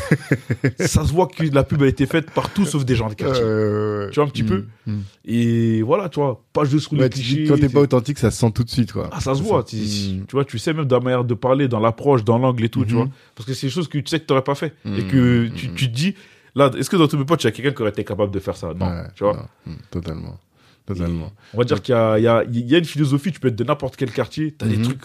quoi. 0.69 0.69
ça 0.88 1.05
se 1.05 1.11
voit 1.11 1.27
que 1.27 1.43
la 1.43 1.63
pub 1.63 1.81
a 1.84 1.88
été 1.88 2.05
faite 2.05 2.31
par 2.31 2.49
tout 2.53 2.65
sauf 2.65 2.85
des 2.85 2.95
gens 2.95 3.09
de 3.09 3.13
quartier. 3.15 3.43
Euh, 3.43 4.09
Tu 4.11 4.15
vois, 4.15 4.26
un 4.26 4.30
petit 4.30 4.43
mm. 4.43 4.47
peu. 4.47 4.65
Mm. 4.88 4.99
Et 5.26 5.81
voilà, 5.81 6.07
tu 6.09 6.19
vois, 6.19 6.43
pas 6.53 6.63
juste 6.65 6.91
les 6.91 6.99
Ouais, 6.99 7.09
quand 7.47 7.57
t'es 7.59 7.69
pas 7.69 7.81
authentique, 7.81 8.17
ça 8.19 8.31
se 8.31 8.38
sent 8.39 8.51
tout 8.51 8.63
de 8.63 8.69
suite, 8.69 8.91
quoi. 8.93 9.09
Ah, 9.11 9.19
ça 9.19 9.34
se 9.35 9.41
voit. 9.41 9.63
Tu, 9.63 9.76
Mm. 9.76 10.26
tu 10.27 10.31
vois, 10.34 10.45
tu 10.45 10.57
sais 10.59 10.73
même 10.73 10.85
dans 10.85 10.97
la 10.99 11.03
manière 11.03 11.23
de 11.26 11.34
parler, 11.34 11.67
dans 11.67 11.80
l'approche, 11.80 12.23
dans 12.23 12.38
l'angle 12.38 12.63
et 12.63 12.69
tout, 12.69 12.85
tu 12.85 12.93
Mhm. 12.93 12.99
vois. 12.99 13.09
Parce 13.35 13.47
que 13.47 13.53
c'est 13.53 13.67
des 13.67 13.72
choses 13.73 13.88
que 13.88 13.97
tu 13.97 14.07
sais 14.07 14.19
que 14.19 14.26
t'aurais 14.26 14.43
pas 14.43 14.55
fait. 14.55 14.73
Et 14.85 14.89
Mhm. 15.01 15.07
que 15.09 15.47
tu, 15.55 15.69
tu 15.73 15.88
te 15.89 15.95
dis, 15.95 16.15
là, 16.55 16.72
est-ce 16.77 16.89
que 16.89 16.95
dans 16.97 17.07
tous 17.07 17.17
mes 17.17 17.26
potes, 17.26 17.43
il 17.43 17.47
y 17.47 17.49
a 17.49 17.51
quelqu'un 17.51 17.72
qui 17.72 17.81
aurait 17.81 17.91
été 17.91 18.03
capable 18.03 18.31
de 18.31 18.39
faire 18.39 18.55
ça? 18.55 18.73
Non, 18.73 18.85
Ouais, 18.85 19.03
tu 19.15 19.23
vois. 19.23 19.34
non. 19.65 19.73
Mm, 19.73 19.77
Totalement. 19.91 20.38
Totalement. 20.86 21.32
On 21.53 21.57
va 21.57 21.64
dire 21.64 21.82
qu'il 21.82 21.95
y 21.95 22.20
y, 22.57 22.62
y 22.72 22.76
a 22.76 22.78
une 22.78 22.86
philosophie, 22.86 23.32
tu 23.32 23.40
peux 23.40 23.48
être 23.48 23.56
de 23.56 23.64
n'importe 23.64 23.95
quel 23.95 24.12
quartier, 24.12 24.53
tu 24.57 24.66
as 24.66 24.68
des 24.68 24.78
Mhm. 24.78 24.84
trucs 24.84 25.02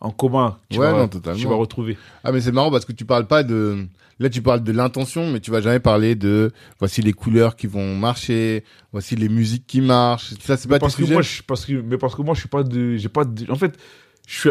en 0.00 0.10
commun 0.10 0.56
que 0.70 0.74
tu, 0.74 0.80
Ouais, 0.80 0.90
vas, 0.92 0.98
non, 0.98 1.08
totalement. 1.08 1.38
tu 1.40 1.46
vas 1.46 1.56
retrouver. 1.56 1.98
Ah, 2.24 2.32
mais 2.32 2.40
c'est 2.40 2.52
marrant 2.52 2.70
parce 2.70 2.84
que 2.84 2.92
tu 2.92 3.04
parles 3.04 3.26
pas 3.26 3.42
de, 3.42 3.86
là, 4.20 4.30
tu 4.30 4.40
parles 4.42 4.62
de 4.62 4.72
l'intention, 4.72 5.30
mais 5.30 5.40
tu 5.40 5.50
vas 5.50 5.60
jamais 5.60 5.80
parler 5.80 6.14
de, 6.14 6.52
voici 6.78 7.02
les 7.02 7.12
couleurs 7.12 7.56
qui 7.56 7.66
vont 7.66 7.96
marcher, 7.96 8.64
voici 8.92 9.16
les 9.16 9.28
musiques 9.28 9.66
qui 9.66 9.80
marchent. 9.80 10.34
Ça, 10.40 10.56
c'est 10.56 10.68
pas 10.68 10.78
parce 10.78 10.94
que 10.96 11.04
moi, 11.04 11.20
je, 11.22 11.42
parce 11.42 11.64
que, 11.66 11.72
mais 11.74 11.98
parce 11.98 12.14
que 12.14 12.22
moi, 12.22 12.34
je 12.34 12.40
suis 12.40 12.48
pas 12.48 12.62
de, 12.62 12.96
j'ai 12.96 13.08
pas 13.08 13.24
de, 13.24 13.50
en 13.50 13.56
fait, 13.56 13.76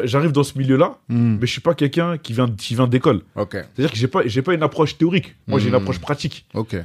j'arrive 0.03 0.31
dans 0.31 0.43
ce 0.43 0.57
milieu-là, 0.57 0.97
Mm. 1.09 1.37
mais 1.39 1.47
je 1.47 1.51
suis 1.51 1.61
pas 1.61 1.73
quelqu'un 1.75 2.17
qui 2.17 2.33
vient, 2.33 2.49
qui 2.49 2.75
vient 2.75 2.87
d'école. 2.87 3.21
Ok. 3.35 3.53
C'est-à-dire 3.53 3.91
que 3.91 3.97
j'ai 3.97 4.07
pas, 4.07 4.21
j'ai 4.25 4.41
pas 4.41 4.53
une 4.53 4.63
approche 4.63 4.97
théorique. 4.97 5.35
Moi, 5.47 5.59
j'ai 5.59 5.67
une 5.67 5.75
Mhm. 5.75 5.81
approche 5.81 5.99
pratique. 5.99 6.45
Ok. 6.53 6.75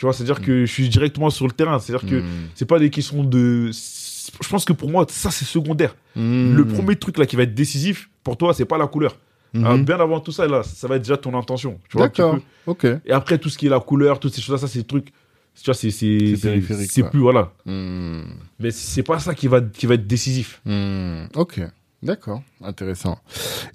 Tu 0.00 0.06
vois, 0.06 0.14
c'est-à-dire 0.14 0.40
que 0.40 0.64
je 0.64 0.72
suis 0.72 0.88
directement 0.88 1.28
sur 1.28 1.46
le 1.46 1.52
terrain. 1.52 1.78
C'est-à-dire 1.78 2.08
que 2.08 2.20
Mm. 2.22 2.48
c'est 2.54 2.64
pas 2.64 2.78
des 2.78 2.88
questions 2.88 3.22
de, 3.22 3.70
je 3.70 4.48
pense 4.48 4.64
que 4.64 4.72
pour 4.72 4.90
moi, 4.90 5.04
ça, 5.10 5.30
c'est 5.30 5.44
secondaire. 5.44 5.94
Mm. 6.16 6.54
Le 6.56 6.64
premier 6.64 6.96
truc 6.96 7.18
là 7.18 7.26
qui 7.26 7.36
va 7.36 7.42
être 7.42 7.54
décisif 7.54 8.08
pour 8.24 8.38
toi, 8.38 8.54
c'est 8.54 8.64
pas 8.64 8.78
la 8.78 8.86
couleur. 8.86 9.18
Mhm. 9.52 9.64
Alors, 9.66 9.78
bien 9.78 10.00
avant 10.00 10.20
tout 10.20 10.32
ça, 10.32 10.46
là, 10.46 10.62
ça 10.62 10.88
va 10.88 10.96
être 10.96 11.02
déjà 11.02 11.18
ton 11.18 11.36
intention. 11.38 11.78
D'accord. 11.94 12.38
Ok. 12.66 12.86
Et 13.04 13.12
après, 13.12 13.36
tout 13.36 13.50
ce 13.50 13.58
qui 13.58 13.66
est 13.66 13.68
la 13.68 13.80
couleur, 13.80 14.18
toutes 14.20 14.32
ces 14.32 14.40
choses-là, 14.40 14.56
ça, 14.56 14.68
c'est 14.68 14.78
des 14.78 14.86
trucs. 14.86 15.08
Tu 15.08 15.66
vois, 15.66 15.74
c'est 15.74 15.90
c'est 15.90 17.02
plus 17.10 17.20
voilà. 17.20 17.52
Mm. 17.66 18.22
Mais 18.58 18.70
c'est 18.70 19.02
pas 19.02 19.18
ça 19.18 19.34
qui 19.34 19.48
va 19.48 19.60
qui 19.60 19.84
va 19.84 19.96
être 19.96 20.06
décisif. 20.06 20.62
Ok, 21.34 21.60
d'accord, 22.02 22.42
intéressant. 22.62 23.18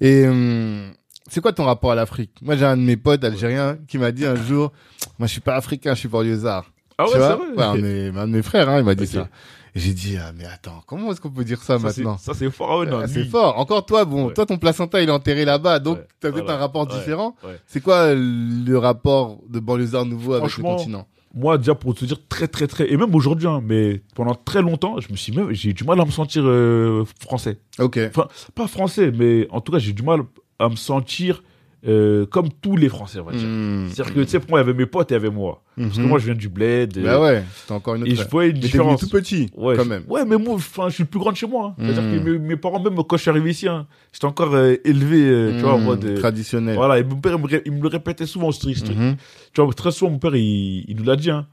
Et 0.00 0.26
hum, 0.26 0.90
c'est 1.28 1.40
quoi 1.40 1.52
ton 1.52 1.64
rapport 1.64 1.90
à 1.92 1.94
l'Afrique? 1.94 2.32
Moi, 2.42 2.56
j'ai 2.56 2.64
un 2.64 2.76
de 2.76 2.82
mes 2.82 2.96
potes 2.96 3.24
algériens 3.24 3.78
qui 3.88 3.98
m'a 3.98 4.12
dit 4.12 4.24
un 4.26 4.36
jour, 4.36 4.72
moi, 5.18 5.26
je 5.26 5.32
suis 5.32 5.40
pas 5.40 5.54
africain, 5.56 5.94
je 5.94 6.00
suis 6.00 6.08
banlieusard. 6.08 6.70
Ah 6.98 7.04
ouais, 7.04 7.10
tu 7.12 7.18
c'est 7.18 7.18
vrai. 7.20 7.36
Ouais, 7.56 7.62
un, 7.62 7.76
de 7.76 7.80
mes, 7.82 8.18
un 8.18 8.26
de 8.26 8.32
mes 8.32 8.42
frères, 8.42 8.68
hein, 8.68 8.78
il 8.78 8.84
m'a 8.84 8.94
dit 8.94 9.06
ça. 9.06 9.28
J'ai 9.74 9.92
dit, 9.92 10.16
ah, 10.18 10.32
mais 10.34 10.46
attends, 10.46 10.82
comment 10.86 11.12
est-ce 11.12 11.20
qu'on 11.20 11.30
peut 11.30 11.44
dire 11.44 11.62
ça, 11.62 11.78
maintenant? 11.78 12.16
Ça 12.16 12.32
c'est 12.32 12.50
fort. 12.50 12.80
Ouais, 12.80 12.86
non, 12.86 13.00
Ah, 13.02 13.06
lui- 13.06 13.12
C'est 13.12 13.24
fort. 13.24 13.58
Encore 13.58 13.84
toi, 13.84 14.06
bon, 14.06 14.28
Ouais. 14.28 14.32
toi, 14.32 14.46
ton 14.46 14.56
placenta, 14.56 15.02
il 15.02 15.08
est 15.10 15.12
enterré 15.12 15.44
là-bas, 15.44 15.80
donc 15.80 15.98
Ouais, 15.98 16.06
t'as 16.20 16.32
peut-être 16.32 16.48
un 16.48 16.56
rapport 16.56 16.86
différent. 16.86 17.36
C'est 17.66 17.82
quoi 17.82 18.14
le 18.14 18.74
rapport 18.78 19.38
de 19.50 19.60
banlieusard 19.60 20.06
nouveau 20.06 20.32
avec 20.34 20.56
le 20.56 20.62
continent? 20.62 21.06
Moi, 21.34 21.58
déjà 21.58 21.74
pour 21.74 21.94
te 21.94 22.02
dire 22.06 22.16
très 22.30 22.48
très 22.48 22.66
très 22.66 22.90
et 22.90 22.96
même 22.96 23.14
aujourd'hui, 23.14 23.46
hein, 23.46 23.60
mais 23.62 24.00
pendant 24.14 24.34
très 24.34 24.62
longtemps, 24.62 24.98
je 25.00 25.12
me 25.12 25.16
suis 25.16 25.32
même 25.36 25.52
j'ai 25.52 25.68
eu 25.68 25.74
du 25.74 25.84
mal 25.84 26.00
à 26.00 26.06
me 26.06 26.10
sentir 26.10 26.42
euh, 26.46 27.04
français. 27.20 27.58
Ok. 27.78 27.98
Enfin, 28.08 28.26
pas 28.54 28.66
français, 28.66 29.12
mais 29.14 29.46
en 29.50 29.60
tout 29.60 29.70
cas, 29.70 29.78
j'ai 29.78 29.90
eu 29.90 29.92
du 29.92 30.02
mal 30.02 30.22
à 30.58 30.68
me 30.68 30.76
sentir 30.76 31.42
euh, 31.86 32.26
comme 32.26 32.48
tous 32.62 32.74
les 32.76 32.88
Français, 32.88 33.20
on 33.20 33.24
va 33.24 33.32
dire. 33.32 33.46
Hmm. 33.46 33.86
C'est-à-dire 33.88 34.14
que 34.14 34.20
tu 34.22 34.28
sais, 34.28 34.40
pour 34.40 34.50
moi, 34.50 34.58
il 34.58 34.62
y 34.66 34.68
avait 34.68 34.76
mes 34.76 34.86
potes 34.86 35.12
et 35.12 35.14
il 35.14 35.18
y 35.18 35.20
avait 35.20 35.30
moi. 35.30 35.62
Parce 35.76 35.96
que 35.96 36.00
Mhm. 36.00 36.08
moi, 36.08 36.18
je 36.18 36.24
viens 36.24 36.34
du 36.34 36.48
bled. 36.48 36.96
euh, 36.98 37.02
Bah 37.04 37.20
ouais, 37.20 37.44
c'est 37.66 37.72
encore 37.72 37.94
une 37.94 38.02
autre. 38.02 38.10
Et 38.10 38.16
je 38.16 38.28
voyais 38.28 38.48
une 38.50 38.56
Mais 38.56 38.60
différence. 38.62 39.00
tout 39.00 39.08
petit, 39.08 39.50
Ouais, 39.54 39.76
quand 39.76 39.84
je- 39.84 39.88
même. 39.90 40.02
Ouais, 40.08 40.24
mais 40.24 40.36
moi, 40.36 40.56
je 40.58 40.90
suis 40.90 41.04
le 41.04 41.08
plus 41.08 41.20
grand 41.20 41.30
de 41.30 41.36
chez 41.36 41.46
moi. 41.46 41.74
hein. 41.78 41.82
C'est-à-dire 41.84 42.02
Mm. 42.02 42.24
que 42.24 42.30
mes, 42.30 42.38
mes 42.38 42.56
parents, 42.56 42.80
même 42.82 42.96
quand 42.96 43.16
je 43.16 43.22
suis 43.22 43.30
arrivé 43.30 43.50
ici, 43.50 43.68
hein, 43.68 43.86
j'étais 44.12 44.24
encore 44.24 44.54
euh, 44.54 44.74
élevé, 44.84 45.20
euh, 45.28 45.52
tu 45.56 45.60
vois, 45.62 45.74
en 45.74 45.78
Hmm, 45.78 45.84
mode. 45.84 46.14
Traditionnel. 46.18 46.74
voilà, 46.74 46.98
et 46.98 47.04
mon 47.04 47.16
père, 47.16 47.34
il 47.36 47.42
me, 47.42 47.46
ré- 47.46 47.62
il 47.66 47.72
me 47.72 47.82
le 47.82 47.88
répétait 47.88 48.26
souvent, 48.26 48.50
ce 48.50 48.60
truc. 48.60 48.76
Mhm. 48.96 49.16
Tu 49.52 49.60
vois, 49.62 49.72
très 49.74 49.92
souvent, 49.92 50.10
mon 50.10 50.18
père, 50.18 50.34
il, 50.34 50.86
il 50.88 50.96
nous 50.96 51.04
l'a 51.04 51.14
dit. 51.14 51.30
Hein. 51.30 51.46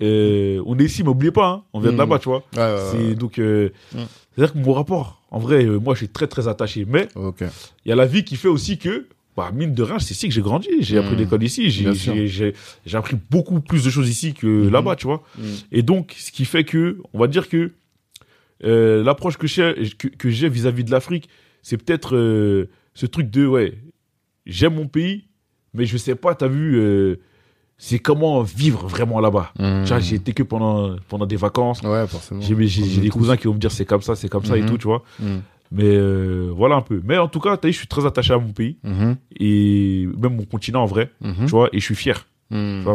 On 0.00 0.76
est 0.78 0.84
ici, 0.84 1.02
mais 1.02 1.08
oubliez 1.08 1.32
pas, 1.32 1.48
hein, 1.48 1.62
on 1.72 1.80
vient 1.80 1.92
de 1.92 1.98
là-bas, 1.98 2.18
tu 2.18 2.28
vois. 2.28 2.42
C'est 2.92 3.14
donc, 3.14 3.32
c'est-à-dire 3.36 4.52
que 4.52 4.58
mon 4.58 4.74
rapport, 4.74 5.21
en 5.32 5.38
vrai, 5.40 5.64
euh, 5.64 5.78
moi, 5.78 5.94
je 5.94 5.98
suis 6.00 6.08
très 6.08 6.26
très 6.28 6.46
attaché. 6.46 6.84
Mais 6.86 7.08
il 7.16 7.88
y 7.88 7.92
a 7.92 7.96
la 7.96 8.06
vie 8.06 8.22
qui 8.22 8.36
fait 8.36 8.48
aussi 8.48 8.76
que, 8.78 9.06
bah, 9.36 9.50
mine 9.52 9.74
de 9.74 9.82
rien, 9.82 9.98
c'est 9.98 10.12
ici 10.12 10.28
que 10.28 10.34
j'ai 10.34 10.42
grandi. 10.42 10.68
J'ai 10.80 10.98
appris 10.98 11.14
Mm. 11.14 11.18
l'école 11.18 11.42
ici. 11.42 11.70
J'ai, 11.70 12.52
appris 12.94 13.16
beaucoup 13.30 13.60
plus 13.60 13.82
de 13.84 13.90
choses 13.90 14.08
ici 14.10 14.34
que 14.34 14.46
Mhm. 14.46 14.70
là-bas, 14.70 14.94
tu 14.94 15.06
vois. 15.06 15.22
Mm. 15.38 15.42
Et 15.72 15.82
donc, 15.82 16.14
ce 16.18 16.30
qui 16.30 16.44
fait 16.44 16.64
que, 16.64 16.98
on 17.14 17.18
va 17.18 17.26
dire 17.28 17.48
que 17.48 17.72
euh, 18.64 19.02
l'approche 19.02 19.38
que 19.38 19.46
j'ai, 19.48 19.74
que, 19.98 20.06
que 20.08 20.30
j'ai 20.30 20.48
vis-à-vis 20.48 20.84
de 20.84 20.90
l'Afrique, 20.90 21.28
c'est 21.62 21.78
peut-être 21.78 22.14
euh, 22.14 22.68
ce 22.94 23.06
truc 23.06 23.30
de, 23.30 23.46
ouais, 23.46 23.78
j'aime 24.46 24.74
mon 24.74 24.86
pays, 24.86 25.24
mais 25.74 25.86
je 25.86 25.96
sais 25.96 26.14
pas, 26.14 26.34
t'as 26.34 26.46
vu, 26.48 26.78
c'est 27.84 27.98
comment 27.98 28.42
vivre 28.42 28.86
vraiment 28.86 29.18
là-bas. 29.18 29.52
Mhm. 29.58 29.82
Tu 29.82 29.88
vois, 29.88 29.98
j'ai 29.98 30.14
été 30.14 30.32
que 30.32 30.44
pendant, 30.44 30.94
pendant 31.08 31.26
des 31.26 31.34
vacances. 31.34 31.80
Ouais, 31.82 32.06
forcément. 32.06 32.40
J'ai 32.40 33.00
des 33.00 33.08
cousins 33.08 33.36
qui 33.36 33.48
vont 33.48 33.54
me 33.54 33.58
dire 33.58 33.72
c'est 33.72 33.84
comme 33.84 34.02
ça, 34.02 34.14
c'est 34.14 34.28
comme 34.28 34.44
ça 34.44 34.56
et 34.56 34.62
Mhm. 34.62 34.68
tout, 34.68 34.78
tu 34.78 34.86
vois. 34.86 35.02
Mhm. 35.18 35.40
Mais 35.72 35.82
euh, 35.96 36.52
voilà 36.54 36.76
un 36.76 36.80
peu. 36.82 37.00
Mais 37.04 37.18
en 37.18 37.26
tout 37.26 37.40
cas, 37.40 37.58
vu, 37.60 37.72
je 37.72 37.78
suis 37.78 37.88
très 37.88 38.06
attaché 38.06 38.32
à 38.32 38.38
mon 38.38 38.52
pays 38.52 38.76
et 39.40 40.06
même 40.16 40.36
mon 40.36 40.44
continent 40.44 40.82
en 40.82 40.86
vrai, 40.86 41.10
tu 41.22 41.46
vois, 41.50 41.70
et 41.72 41.80
je 41.80 41.84
suis 41.84 41.96
fier. 41.96 42.24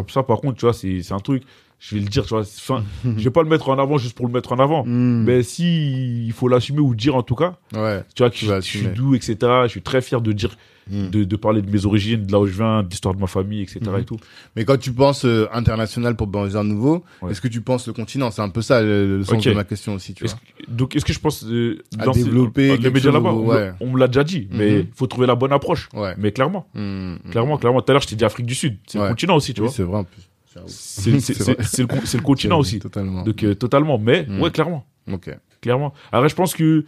Ça, 0.08 0.24
par 0.24 0.38
contre, 0.40 0.56
tu 0.56 0.62
vois, 0.66 0.74
c'est 0.74 1.02
c'est 1.02 1.14
un 1.14 1.20
truc, 1.20 1.44
je 1.80 1.96
vais 1.96 2.02
le 2.02 2.08
dire, 2.08 2.24
tu 2.24 2.30
vois, 2.30 2.42
enfin, 2.44 2.84
je 3.04 3.24
vais 3.26 3.30
pas 3.30 3.44
le 3.44 3.50
mettre 3.50 3.68
en 3.68 3.78
avant 3.80 3.98
juste 3.98 4.16
pour 4.16 4.26
le 4.28 4.32
mettre 4.32 4.54
en 4.54 4.60
avant. 4.60 4.84
Mais 4.86 5.44
si 5.44 6.26
il 6.28 6.32
faut 6.32 6.48
l'assumer 6.48 6.80
ou 6.80 6.96
dire 6.96 7.16
en 7.18 7.24
tout 7.24 7.36
cas, 7.36 7.58
Ouais. 7.76 8.04
tu 8.16 8.24
vois, 8.24 8.30
que 8.30 8.38
je, 8.38 8.62
suis 8.62 8.88
doux, 8.88 9.16
etc. 9.16 9.36
Je 9.64 9.68
suis 9.68 9.82
très 9.82 10.00
fier 10.02 10.22
de 10.22 10.32
dire, 10.32 10.56
Mhm. 10.90 11.10
de, 11.10 11.24
de 11.24 11.36
parler 11.36 11.62
de 11.62 11.70
mes 11.70 11.86
origines, 11.86 12.24
de 12.26 12.32
là 12.32 12.40
où 12.40 12.46
je 12.48 12.54
viens, 12.54 12.84
de 12.84 12.90
l'histoire 12.90 13.14
de 13.16 13.20
ma 13.20 13.28
famille, 13.28 13.62
etc. 13.62 13.80
Mhm. 13.84 14.00
et 14.00 14.06
tout. 14.06 14.18
Mais 14.56 14.66
quand 14.66 14.78
tu 14.78 14.92
penses 14.94 15.26
euh, 15.26 15.48
international 15.54 16.16
pour 16.16 16.28
Banlieue 16.28 16.62
Nouveau, 16.64 17.04
Ouais. 17.22 17.32
est-ce 17.32 17.42
que 17.42 17.48
tu 17.48 17.62
penses 17.62 17.88
le 17.88 17.94
continent? 17.94 18.32
C'est 18.32 18.42
un 18.42 18.50
peu 18.50 18.62
ça 18.62 18.82
le, 18.82 19.18
le 19.20 19.24
sens 19.24 19.44
de 19.44 19.54
ma 19.54 19.64
question 19.64 19.94
aussi, 19.96 20.14
tu 20.14 20.26
Est-ce 20.26 20.34
vois. 20.36 20.42
que- 20.66 20.72
donc, 20.72 20.96
est-ce 20.96 21.06
que 21.06 21.14
je 21.14 21.20
pense 21.20 21.44
euh, 21.46 21.84
À 22.00 22.06
dans 22.06 22.14
ces- 22.14 22.24
développer 22.24 22.68
dans 22.70 22.74
les 22.76 22.80
quelque 22.82 22.94
médias 22.94 23.12
là-bas? 23.12 23.34
ouais. 23.34 23.72
on 23.80 23.92
me 23.92 23.98
l'a 24.00 24.08
déjà 24.08 24.24
dit, 24.24 24.48
mais 24.52 24.72
Mhm. 24.72 24.80
il 24.80 24.88
faut 24.96 25.08
trouver 25.08 25.28
la 25.28 25.36
bonne 25.36 25.52
approche. 25.54 25.90
Ouais. 25.94 26.14
Mais 26.18 26.32
clairement, 26.32 26.68
clairement, 27.32 27.58
clairement. 27.58 27.82
Tout 27.82 27.92
à 27.92 27.94
l'heure, 27.94 28.02
je 28.02 28.08
t'ai 28.08 28.16
dit 28.16 28.26
Afrique 28.26 28.46
du 28.46 28.56
Sud. 28.56 28.78
C'est 28.88 29.00
le 29.00 29.08
continent 29.10 29.36
aussi, 29.36 29.54
tu 29.54 29.62
Oui, 29.62 29.68
vois. 29.68 29.76
c'est 29.76 29.84
vrai 29.84 29.98
en 29.98 30.04
plus. 30.04 30.22
C'est 30.66 31.20
c'est- 31.20 31.20
C'est 31.20 31.34
c'est- 31.36 31.54
vrai. 31.54 32.02
c'est 32.06 32.18
le, 32.18 32.24
continent 32.24 32.58
aussi. 32.60 32.80
Totalement. 32.80 33.22
Donc, 33.24 33.44
euh, 33.44 33.54
totalement. 33.54 34.00
Mais, 34.00 34.28
ouais, 34.40 34.50
clairement. 34.52 34.86
Ok. 35.12 35.30
Clairement. 35.62 35.94
Alors, 36.12 36.28
je 36.28 36.36
pense 36.36 36.54
que 36.56 36.84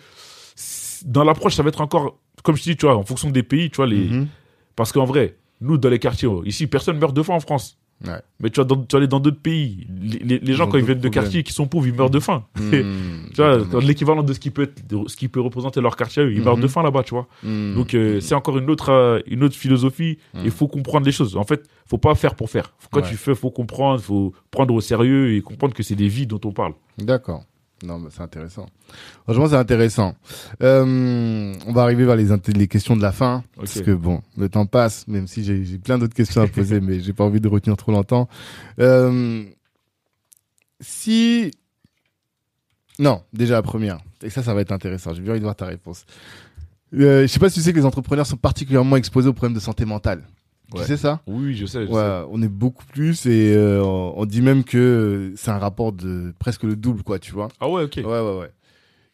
dans 1.06 1.24
l'approche, 1.24 1.56
ça 1.56 1.64
va 1.64 1.70
être 1.70 1.82
encore, 1.82 2.18
comme 2.44 2.56
je 2.56 2.64
te 2.64 2.70
dis, 2.70 2.78
tu 2.78 2.86
vois, 2.86 2.96
en 2.98 3.04
fonction 3.04 3.30
des 3.30 3.44
pays, 3.44 3.70
tu 3.70 3.78
vois, 3.78 3.88
les... 3.88 4.08
Mhm. 4.10 4.28
parce 4.76 4.92
qu'en 4.92 5.06
vrai, 5.06 5.36
nous, 5.62 5.78
dans 5.78 5.90
les 5.90 6.00
quartiers, 6.00 6.28
oh, 6.28 6.42
ici, 6.46 6.68
personne 6.68 6.98
meurt 6.98 7.14
de 7.14 7.22
faim 7.24 7.34
en 7.34 7.40
France. 7.40 7.78
Ouais. 8.08 8.14
Mais 8.40 8.50
tu 8.50 8.62
vas, 8.62 8.64
dans, 8.64 8.78
tu 8.78 8.94
vas 8.96 9.00
aller 9.00 9.08
dans 9.10 9.20
d'autres 9.20 9.42
pays. 9.42 9.86
Les, 10.02 10.20
les- 10.20 10.40
les 10.40 10.54
gens, 10.54 10.68
quand 10.70 10.78
ils 10.78 10.86
viennent 10.86 11.02
de 11.02 11.10
quartiers 11.10 11.44
qui 11.44 11.52
sont 11.52 11.68
pauvres, 11.68 11.86
ils 11.86 11.94
meurent 11.94 12.10
de 12.10 12.22
faim. 12.22 12.46
Mhm. 12.58 13.28
Tu 13.36 13.42
vois, 13.44 13.82
l'équivalent 13.82 14.24
de 14.24 14.32
ce 14.34 14.40
qui 14.40 14.52
peut 14.52 14.62
être, 14.64 14.82
ce 15.08 15.18
qui 15.18 15.28
peut 15.28 15.42
représenter 15.42 15.82
leur 15.82 15.98
quartier, 15.98 16.24
ils 16.24 16.38
Mhm. 16.40 16.44
meurent 16.46 16.58
de 16.58 16.68
faim 16.68 16.82
là-bas, 16.82 17.04
tu 17.04 17.14
vois. 17.14 17.28
Mhm. 17.44 17.76
Donc 17.76 17.94
euh, 17.94 18.22
c'est 18.22 18.36
encore 18.36 18.58
une 18.58 18.70
autre, 18.70 18.90
euh, 18.90 19.20
une 19.28 19.44
autre 19.44 19.56
philosophie. 19.58 20.18
Mhm. 20.34 20.42
Il 20.46 20.52
faut 20.52 20.70
comprendre 20.70 21.06
les 21.06 21.12
choses. 21.12 21.36
En 21.36 21.44
fait, 21.44 21.68
faut 21.88 21.98
pas 21.98 22.16
faire 22.16 22.36
pour 22.36 22.50
faire. 22.50 22.74
Quand 22.90 23.02
Ouais. 23.02 23.10
tu 23.10 23.18
fais, 23.18 23.36
faut 23.36 23.52
comprendre, 23.52 24.00
faut 24.00 24.34
prendre 24.50 24.74
au 24.74 24.80
sérieux 24.80 25.34
et 25.36 25.42
comprendre 25.42 25.74
que 25.74 25.84
c'est 25.84 25.96
des 25.96 26.08
vies 26.08 26.26
dont 26.26 26.40
on 26.46 26.54
parle. 26.54 26.74
D'accord. 26.98 27.44
Non, 27.84 28.00
mais 28.00 28.10
c'est 28.12 28.22
intéressant. 28.22 28.68
Franchement, 29.24 29.48
c'est 29.48 29.56
intéressant. 29.56 30.16
Euh, 30.62 31.54
on 31.66 31.72
va 31.72 31.84
arriver 31.84 32.06
vers 32.06 32.16
les, 32.16 32.68
questions 32.68 32.98
de 32.98 33.02
la 33.02 33.12
fin. 33.12 33.44
Parce 33.56 33.82
que 33.82 33.92
bon, 33.92 34.22
le 34.38 34.50
temps 34.50 34.66
passe, 34.66 35.08
même 35.08 35.28
si 35.28 35.44
j'ai 35.44 35.64
j'ai 35.64 35.78
plein 35.78 35.98
d'autres 35.98 36.14
questions 36.14 36.42
à 36.42 36.48
poser, 36.48 36.80
mais 36.82 37.00
j'ai 37.00 37.14
pas 37.14 37.24
envie 37.24 37.40
de 37.40 37.48
retenir 37.48 37.78
trop 37.78 37.92
longtemps. 37.92 38.28
Euh, 38.80 39.44
si... 40.82 41.52
Non, 42.98 43.24
déjà 43.32 43.56
la 43.56 43.62
première. 43.62 44.00
Et 44.22 44.30
ça, 44.30 44.44
ça 44.44 44.54
va 44.54 44.62
être 44.62 44.74
intéressant. 44.74 45.14
J'ai 45.14 45.22
bien 45.22 45.32
envie 45.32 45.40
de 45.40 45.46
voir 45.46 45.56
ta 45.56 45.66
réponse. 45.66 46.06
Euh, 46.94 47.22
je 47.22 47.28
sais 47.28 47.40
pas 47.40 47.50
si 47.50 47.60
tu 47.60 47.62
sais 47.62 47.72
que 47.72 47.78
les 47.78 47.86
entrepreneurs 47.86 48.26
sont 48.26 48.38
particulièrement 48.38 48.98
exposés 48.98 49.30
aux 49.30 49.34
problèmes 49.34 49.56
de 49.56 49.62
santé 49.62 49.86
mentale. 49.86 50.24
Ouais. 50.74 50.82
Tu 50.82 50.88
sais 50.88 50.98
ça 50.98 51.22
Oui, 51.28 51.56
je 51.56 51.66
sais. 51.66 51.82
je 51.82 51.88
sais. 51.88 51.94
Ouais, 51.94 52.24
on 52.30 52.42
est 52.42 52.48
beaucoup 52.50 52.86
plus 52.86 53.26
et 53.26 53.54
euh, 53.56 53.82
on 53.84 54.26
dit 54.26 54.42
même 54.42 54.64
que 54.64 55.34
c'est 55.36 55.52
un 55.52 55.58
rapport 55.58 55.92
de 55.92 56.34
presque 56.38 56.64
le 56.64 56.76
double, 56.76 57.04
quoi, 57.04 57.20
tu 57.20 57.32
vois. 57.32 57.48
Ah 57.60 57.70
ouais, 57.70 57.84
ok. 57.84 57.98
Ouais, 57.98 58.04
ouais, 58.04 58.40
ouais. 58.40 58.52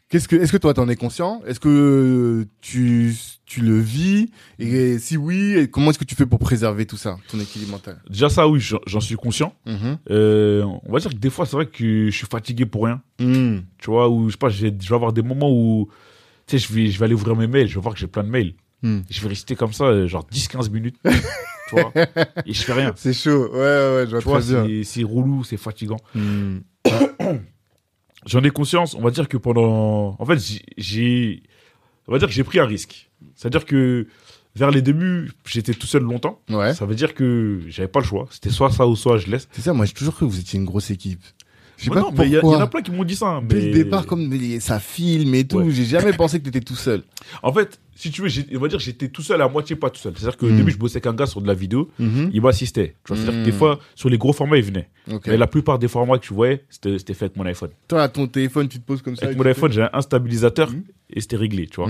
Qu'est-ce 0.07 0.27
que, 0.27 0.35
est-ce 0.35 0.51
que 0.51 0.57
toi 0.57 0.73
t'en 0.73 0.87
es 0.87 0.95
conscient? 0.95 1.41
Est-ce 1.47 1.59
que 1.59 2.45
tu, 2.61 3.15
tu 3.47 3.61
le 3.61 3.79
vis? 3.79 4.29
Et 4.59 4.99
si 4.99 5.17
oui, 5.17 5.55
et 5.57 5.67
comment 5.67 5.89
est-ce 5.89 5.97
que 5.97 6.03
tu 6.03 6.13
fais 6.13 6.27
pour 6.27 6.37
préserver 6.37 6.85
tout 6.85 6.95
ça, 6.95 7.17
ton 7.27 7.39
équilibre 7.39 7.71
mental? 7.71 7.99
Déjà 8.07 8.29
ça, 8.29 8.47
oui, 8.47 8.59
j'en 8.59 8.99
suis 8.99 9.15
conscient. 9.15 9.53
Mhm. 9.65 9.97
Euh, 10.11 10.63
on 10.63 10.91
va 10.91 10.99
dire 10.99 11.09
que 11.09 11.15
des 11.15 11.31
fois, 11.31 11.47
c'est 11.47 11.55
vrai 11.55 11.65
que 11.65 12.05
je 12.05 12.15
suis 12.15 12.27
fatigué 12.27 12.67
pour 12.67 12.85
rien. 12.85 13.01
Mm. 13.19 13.61
Tu 13.79 13.89
vois, 13.89 14.07
ou 14.09 14.27
je 14.27 14.33
sais 14.33 14.37
pas, 14.37 14.49
je 14.49 14.67
vais 14.67 14.93
avoir 14.95 15.11
des 15.11 15.23
moments 15.23 15.51
où, 15.51 15.89
tu 16.45 16.59
sais, 16.59 16.67
je 16.67 16.71
vais, 16.71 16.87
je 16.87 16.99
vais 16.99 17.05
aller 17.05 17.15
ouvrir 17.15 17.35
mes 17.35 17.47
mails, 17.47 17.67
je 17.67 17.75
vais 17.75 17.81
voir 17.81 17.95
que 17.95 17.99
j'ai 17.99 18.07
plein 18.07 18.23
de 18.23 18.29
mails. 18.29 18.53
Mm. 18.81 18.99
Je 19.09 19.21
vais 19.21 19.29
rester 19.29 19.55
comme 19.55 19.73
ça, 19.73 19.85
euh, 19.85 20.07
genre 20.07 20.25
10-15 20.31 20.69
minutes. 20.71 20.97
tu 21.03 21.75
vois, 21.75 21.91
et 22.45 22.53
je 22.53 22.61
fais 22.63 22.73
rien. 22.73 22.93
C'est 22.95 23.13
chaud, 23.13 23.49
ouais, 23.51 23.57
ouais, 23.57 24.05
je 24.09 24.15
vois 24.17 24.39
très 24.41 24.63
bien. 24.67 24.83
c'est 24.83 25.03
relou, 25.03 25.43
c'est 25.43 25.57
fatigant. 25.57 25.97
Mm. 26.13 26.57
J'en 28.25 28.43
ai 28.43 28.49
conscience. 28.49 28.95
On 28.95 29.01
va 29.01 29.11
dire 29.11 29.27
que 29.27 29.37
pendant, 29.37 30.15
en 30.17 30.25
fait, 30.25 30.39
j'ai- 30.39 30.61
j'ai, 30.77 31.43
on 32.07 32.11
va 32.11 32.19
dire 32.19 32.27
que 32.27 32.33
j'ai 32.33 32.43
pris 32.43 32.59
un 32.59 32.65
risque. 32.65 33.09
C'est-à-dire 33.35 33.65
que 33.65 34.07
vers 34.55 34.71
les 34.71 34.81
débuts, 34.81 35.31
j'étais 35.45 35.73
tout 35.73 35.85
seul 35.87 36.01
longtemps. 36.03 36.41
Ouais. 36.49 36.73
Ça 36.73 36.85
veut 36.85 36.95
dire 36.95 37.13
que 37.13 37.61
j'avais 37.67 37.87
pas 37.87 37.99
le 37.99 38.05
choix. 38.05 38.27
C'était 38.31 38.49
soit 38.49 38.71
ça 38.71 38.87
ou 38.87 38.95
soit 38.95 39.17
je 39.17 39.29
laisse. 39.29 39.47
C'est 39.51 39.61
ça, 39.61 39.73
moi 39.73 39.85
j'ai 39.85 39.93
toujours 39.93 40.15
cru 40.15 40.25
que 40.25 40.31
vous 40.31 40.39
étiez 40.39 40.57
une 40.59 40.65
grosse 40.65 40.89
équipe. 40.91 41.21
Je 41.77 41.83
sais 41.85 41.89
pas 41.89 41.99
non, 41.99 42.11
mais 42.17 42.27
il 42.27 42.33
y, 42.33 42.39
pourquoi. 42.39 42.57
en 42.57 42.61
a 42.61 42.67
plein 42.67 42.81
qui 42.81 42.91
m'ont 42.91 43.03
dit 43.03 43.15
ça. 43.15 43.41
Dès 43.43 43.55
mais- 43.55 43.65
le 43.67 43.71
départ, 43.73 44.05
comme 44.05 44.29
ça 44.59 44.79
filme 44.79 45.35
et 45.35 45.45
tout, 45.45 45.57
Ouais. 45.57 45.71
j'ai 45.71 45.85
jamais 45.85 46.13
pensé 46.17 46.39
que 46.39 46.45
t'étais 46.45 46.61
tout 46.61 46.75
seul. 46.75 47.03
En 47.43 47.51
fait, 47.51 47.79
si 47.95 48.11
tu 48.11 48.21
veux, 48.21 48.29
on 48.55 48.59
va 48.59 48.67
dire 48.69 48.77
que 48.77 48.83
j'étais 48.83 49.09
tout 49.09 49.21
seul 49.21 49.41
à 49.41 49.47
moitié 49.49 49.75
pas 49.75 49.89
tout 49.89 49.99
seul. 49.99 50.13
C'est-à-dire 50.15 50.37
qu'au 50.37 50.47
Mm. 50.47 50.57
début, 50.57 50.71
je 50.71 50.77
bossais 50.77 50.97
avec 50.97 51.07
un 51.07 51.13
gars 51.13 51.25
sur 51.25 51.41
de 51.41 51.47
la 51.47 51.53
vidéo. 51.53 51.89
Mhm. 51.99 52.29
Il 52.33 52.41
m'assistait. 52.41 52.95
C'est-à-dire 53.05 53.31
que 53.31 53.43
des 53.45 53.51
Mm. 53.51 53.55
fois, 53.55 53.79
sur 53.95 54.09
les 54.09 54.17
gros 54.17 54.31
formats, 54.33 54.57
il 54.57 54.63
venait. 54.63 54.89
Mais 55.27 55.37
la 55.37 55.47
plupart 55.47 55.79
des 55.79 55.87
formats 55.87 56.17
que 56.17 56.25
tu 56.25 56.33
voyais, 56.33 56.63
c'était 56.69 56.97
c'était 56.97 57.13
fait 57.13 57.25
avec 57.25 57.37
mon 57.37 57.45
iPhone. 57.45 57.69
Toi, 57.87 58.03
à 58.03 58.07
ton 58.09 58.27
téléphone, 58.27 58.67
tu 58.69 58.79
te 58.79 58.85
poses 58.85 59.01
comme 59.01 59.15
ça. 59.15 59.25
Avec 59.25 59.37
mon 59.37 59.45
iPhone, 59.45 59.71
j'ai 59.71 59.85
un 59.91 60.01
stabilisateur 60.01 60.71
Mm. 60.71 60.83
et 61.13 61.21
c'était 61.21 61.35
réglé, 61.37 61.67
tu 61.67 61.75
vois. 61.81 61.89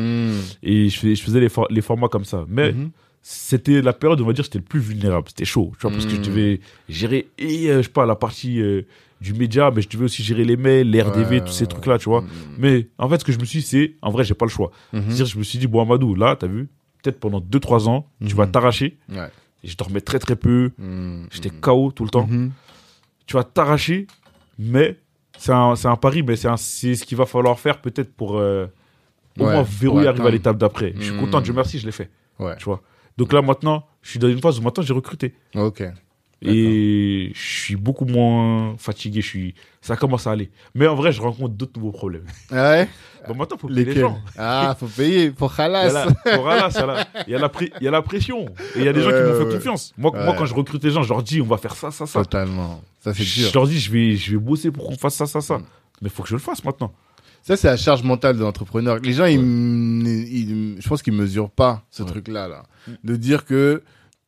Et 0.63 0.89
je 0.89 0.97
faisais, 0.99 1.15
je 1.15 1.21
faisais 1.23 1.39
les, 1.39 1.49
for- 1.49 1.67
les 1.69 1.81
formats 1.81 2.07
comme 2.09 2.25
ça. 2.25 2.45
Mais 2.47 2.71
Mhm. 2.71 2.89
c'était 3.21 3.81
la 3.81 3.93
période, 3.93 4.21
on 4.21 4.25
va 4.25 4.33
dire, 4.33 4.43
j'étais 4.43 4.59
le 4.59 4.63
plus 4.65 4.79
vulnérable. 4.79 5.27
C'était 5.29 5.45
chaud, 5.45 5.71
tu 5.79 5.81
vois, 5.83 5.91
parce 5.91 6.05
que 6.05 6.11
je 6.15 6.21
devais 6.21 6.59
gérer, 6.89 7.27
et, 7.39 7.69
euh, 7.69 7.77
je 7.77 7.83
sais 7.83 7.89
pas, 7.89 8.05
la 8.05 8.15
partie 8.15 8.59
euh, 8.61 8.83
du 9.25 9.33
média, 9.33 9.71
mais 9.75 9.81
je 9.81 9.89
devais 9.89 10.05
aussi 10.05 10.23
gérer 10.23 10.43
les 10.45 10.55
mails, 10.57 10.89
les 10.89 11.01
RDV, 11.01 11.35
Ouais, 11.37 11.41
tous 11.41 11.51
ces 11.51 11.65
trucs-là, 11.67 11.97
tu 11.97 12.09
vois. 12.09 12.21
Mm. 12.21 12.27
Mais 12.59 12.89
en 12.97 13.09
fait, 13.09 13.19
ce 13.19 13.25
que 13.25 13.31
je 13.31 13.39
me 13.39 13.45
suis 13.45 13.59
dit, 13.59 13.65
c'est, 13.65 13.95
en 14.01 14.11
vrai, 14.11 14.23
j'ai 14.23 14.35
pas 14.35 14.45
le 14.45 14.51
choix. 14.51 14.69
Mhm. 14.93 15.01
C'est-à-dire, 15.07 15.25
je 15.25 15.37
me 15.39 15.43
suis 15.43 15.57
dit, 15.59 15.67
bon, 15.67 15.81
Amadou, 15.81 16.13
là, 16.15 16.35
t'as 16.35 16.47
vu, 16.47 16.69
peut-être 17.01 17.19
pendant 17.19 17.39
2-3 17.41 17.87
ans, 17.89 18.07
tu 18.25 18.35
vas 18.35 18.45
Mhm. 18.45 18.51
t'arracher, 18.51 18.97
Ouais. 19.09 19.29
je 19.63 19.75
dormais 19.75 20.01
très 20.01 20.19
très 20.19 20.35
peu, 20.35 20.71
Mm. 20.77 21.25
j'étais 21.31 21.49
Mm. 21.49 21.59
KO 21.61 21.91
tout 21.91 22.03
le 22.03 22.09
temps. 22.11 22.29
Tu 23.25 23.35
vas 23.35 23.43
t'arracher, 23.43 24.05
mais 24.59 24.99
c'est 25.37 25.51
un, 25.53 25.73
un 25.83 25.95
pari, 25.95 26.21
mais 26.23 26.35
c'est 26.35 26.55
ce 26.95 27.03
qu'il 27.05 27.17
va 27.17 27.25
falloir 27.25 27.59
faire 27.59 27.81
peut-être 27.81 28.13
pour 28.13 28.37
euh, 28.37 28.67
au 29.39 29.43
Ouais, 29.45 29.51
moins 29.53 29.63
verrouiller, 29.63 30.07
arriver 30.07 30.27
à 30.27 30.31
l'étape 30.31 30.57
d'après. 30.57 30.93
Je 30.95 31.01
suis 31.03 31.13
Mhm. 31.13 31.19
content, 31.21 31.41
Dieu 31.41 31.53
merci, 31.53 31.79
je 31.79 31.85
l'ai 31.85 31.91
fait. 31.91 32.09
Tu 32.59 32.65
vois. 32.65 32.81
Donc 33.17 33.33
là, 33.33 33.41
maintenant, 33.41 33.85
je 34.01 34.09
suis 34.11 34.19
dans 34.19 34.27
une 34.29 34.39
phase 34.41 34.59
où 34.59 34.61
maintenant 34.61 34.83
j'ai 34.83 34.93
recruté. 34.93 35.33
Ok. 35.55 35.83
Et 36.47 37.31
je 37.33 37.59
suis 37.63 37.75
beaucoup 37.75 38.05
moins 38.05 38.75
fatigué. 38.77 39.21
Je 39.21 39.27
suis... 39.27 39.55
Ça 39.81 39.95
commence 39.95 40.25
à 40.25 40.31
aller. 40.31 40.49
Mais 40.73 40.87
en 40.87 40.95
vrai, 40.95 41.11
je 41.11 41.21
rencontre 41.21 41.53
d'autres 41.53 41.79
nouveaux 41.79 41.91
problèmes. 41.91 42.25
Ah 42.51 42.71
ouais? 42.71 42.89
Bon, 43.27 43.35
maintenant, 43.35 43.55
il 43.57 43.59
faut 43.61 43.67
payer 43.67 43.85
les 43.85 43.99
gens. 43.99 44.19
Ah, 44.37 44.75
faut 44.79 44.87
payer 44.87 45.31
pour 45.31 45.51
Il 45.57 45.61
y 45.61 45.61
a 45.61 45.65
Khalas. 45.67 45.93
la, 46.25 46.35
pour 46.37 46.49
Alas, 46.49 46.69
il 46.75 46.79
y 46.79 46.83
a 46.83 46.85
la- 46.87 47.07
il 47.27 47.31
y 47.31 47.35
a 47.35 47.39
la 47.39 47.49
pré- 47.49 47.71
il 47.79 47.83
y 47.83 47.87
a 47.87 47.91
la 47.91 48.01
pression. 48.01 48.45
Et 48.75 48.79
il 48.79 48.83
y 48.83 48.87
a 48.87 48.93
des 48.93 49.01
gens 49.01 49.09
Ouais, 49.09 49.13
qui 49.31 49.37
fait 49.39 49.45
ouais. 49.45 49.53
confiance. 49.53 49.93
Moi, 49.97 50.11
moi, 50.13 50.35
quand 50.37 50.45
je 50.45 50.53
recrute 50.55 50.83
les 50.83 50.89
gens, 50.91 51.03
je 51.03 51.09
leur 51.09 51.21
dis, 51.23 51.39
on 51.41 51.45
va 51.45 51.57
faire 51.57 51.75
ça, 51.75 51.91
ça, 51.91 52.05
ça. 52.07 52.19
Totalement. 52.19 52.81
Ça, 53.01 53.13
c'est 53.13 53.23
Je 53.23 53.41
dur. 53.43 53.51
leur 53.53 53.67
dis, 53.67 53.79
je 53.79 53.91
vais, 53.91 54.15
je 54.15 54.31
vais 54.31 54.37
bosser 54.37 54.71
pour 54.71 54.85
qu'on 54.87 54.97
fasse 54.97 55.15
ça, 55.15 55.25
ça, 55.27 55.41
ça. 55.41 55.57
Mm. 55.59 55.65
Mais 56.01 56.07
il 56.07 56.09
faut 56.09 56.23
que 56.23 56.29
je 56.29 56.33
le 56.35 56.39
fasse 56.39 56.63
maintenant. 56.63 56.91
Ça, 57.43 57.55
c'est 57.55 57.67
la 57.67 57.77
charge 57.77 58.01
mentale 58.01 58.37
de 58.37 58.41
l'entrepreneur. 58.41 58.97
Les 59.03 59.13
gens, 59.13 59.25
ils, 59.25 59.39
ils- 59.39 60.75
je 60.81 60.87
pense 60.89 61.01
qu'ils 61.03 61.13
mesurent 61.13 61.51
pas 61.51 61.83
ce 61.91 62.01
truc-là, 62.03 62.47
là. 62.47 62.63
De 63.03 63.15
dire 63.15 63.45
que 63.45 63.83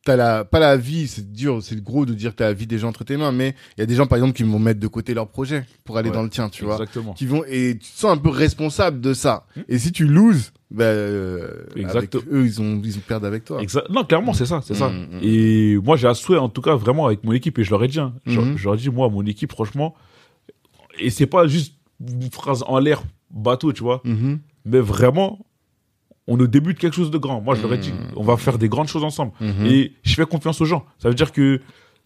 t'as 0.08 0.16
la, 0.16 0.44
pas 0.46 0.58
la 0.58 0.78
vie, 0.78 1.06
c'est 1.06 1.32
dur, 1.32 1.62
c'est 1.62 1.82
gros 1.82 2.06
de 2.06 2.14
dire 2.14 2.30
que 2.30 2.36
t'as 2.36 2.46
la 2.46 2.52
vie 2.54 2.66
des 2.66 2.78
gens 2.78 2.88
entre 2.88 3.04
tes 3.04 3.18
mains, 3.18 3.30
mais 3.30 3.54
il 3.76 3.80
y 3.80 3.82
a 3.82 3.86
des 3.86 3.94
gens, 3.94 4.06
par 4.06 4.16
exemple, 4.16 4.32
qui 4.34 4.42
vont 4.42 4.58
mettre 4.58 4.80
de 4.80 4.86
côté 4.86 5.12
leur 5.12 5.28
projet 5.28 5.66
pour 5.84 5.98
aller 5.98 6.08
Ouais. 6.08 6.14
dans 6.14 6.22
le 6.22 6.30
tien, 6.30 6.48
tu 6.48 6.64
vois. 6.64 6.74
Exactement. 6.76 7.12
Qui 7.12 7.26
vont, 7.26 7.44
et 7.46 7.74
tu 7.74 7.90
te 7.90 7.98
sens 7.98 8.10
un 8.12 8.16
peu 8.16 8.30
responsable 8.30 9.02
de 9.02 9.12
ça. 9.12 9.44
Hmm. 9.54 9.60
Et 9.68 9.78
si 9.78 9.92
tu 9.92 10.06
loses, 10.06 10.52
ben, 10.70 10.84
euh, 10.84 11.64
avec 11.72 11.84
Exact. 11.84 12.16
eux, 12.16 12.46
ils 12.46 12.60
ont, 12.62 12.80
ils 12.82 12.98
perdent 13.00 13.26
avec 13.26 13.44
toi. 13.44 13.60
Exa- 13.62 13.84
Non, 13.90 14.04
clairement, 14.04 14.32
c'est 14.32 14.46
ça, 14.46 14.60
c'est 14.64 14.74
ça. 14.74 14.88
Mm, 14.88 14.94
mm. 15.16 15.18
Et 15.22 15.76
moi, 15.84 15.96
j'ai 15.96 16.08
un 16.08 16.14
souhait, 16.14 16.38
en 16.38 16.48
tout 16.48 16.62
cas, 16.62 16.74
vraiment 16.74 17.06
avec 17.06 17.22
mon 17.24 17.32
équipe, 17.32 17.58
et 17.58 17.64
je 17.64 17.70
leur 17.70 17.84
ai 17.84 17.88
dit, 17.88 18.00
hein, 18.00 18.14
je, 18.26 18.40
je 18.56 18.64
leur 18.64 18.74
ai 18.74 18.78
dit, 18.78 18.88
moi, 18.88 19.10
mon 19.10 19.24
équipe, 19.26 19.52
franchement, 19.52 19.94
et 20.98 21.10
c'est 21.10 21.26
pas 21.26 21.46
juste 21.46 21.74
une 22.00 22.30
phrase 22.30 22.64
en 22.66 22.78
l'air, 22.78 23.02
bateau, 23.30 23.72
tu 23.74 23.82
vois, 23.82 24.02
mais 24.64 24.80
vraiment, 24.80 25.38
on 26.28 26.38
est 26.38 26.42
au 26.42 26.46
début 26.46 26.74
de 26.74 26.78
quelque 26.78 26.94
chose 26.94 27.10
de 27.10 27.18
grand. 27.18 27.40
Moi, 27.40 27.54
je 27.56 27.62
leur 27.62 27.72
ai 27.74 27.78
dit, 27.78 27.90
Mhm. 27.92 28.12
on 28.16 28.22
va 28.22 28.36
faire 28.36 28.58
des 28.58 28.68
grandes 28.68 28.86
choses 28.88 29.02
ensemble. 29.02 29.32
Mhm. 29.40 29.66
Et 29.66 29.92
je 30.04 30.14
fais 30.14 30.26
confiance 30.26 30.60
aux 30.60 30.64
gens. 30.66 30.84
Ça 31.00 31.08
veut 31.08 31.14
dire 31.16 31.32
que 31.32 31.60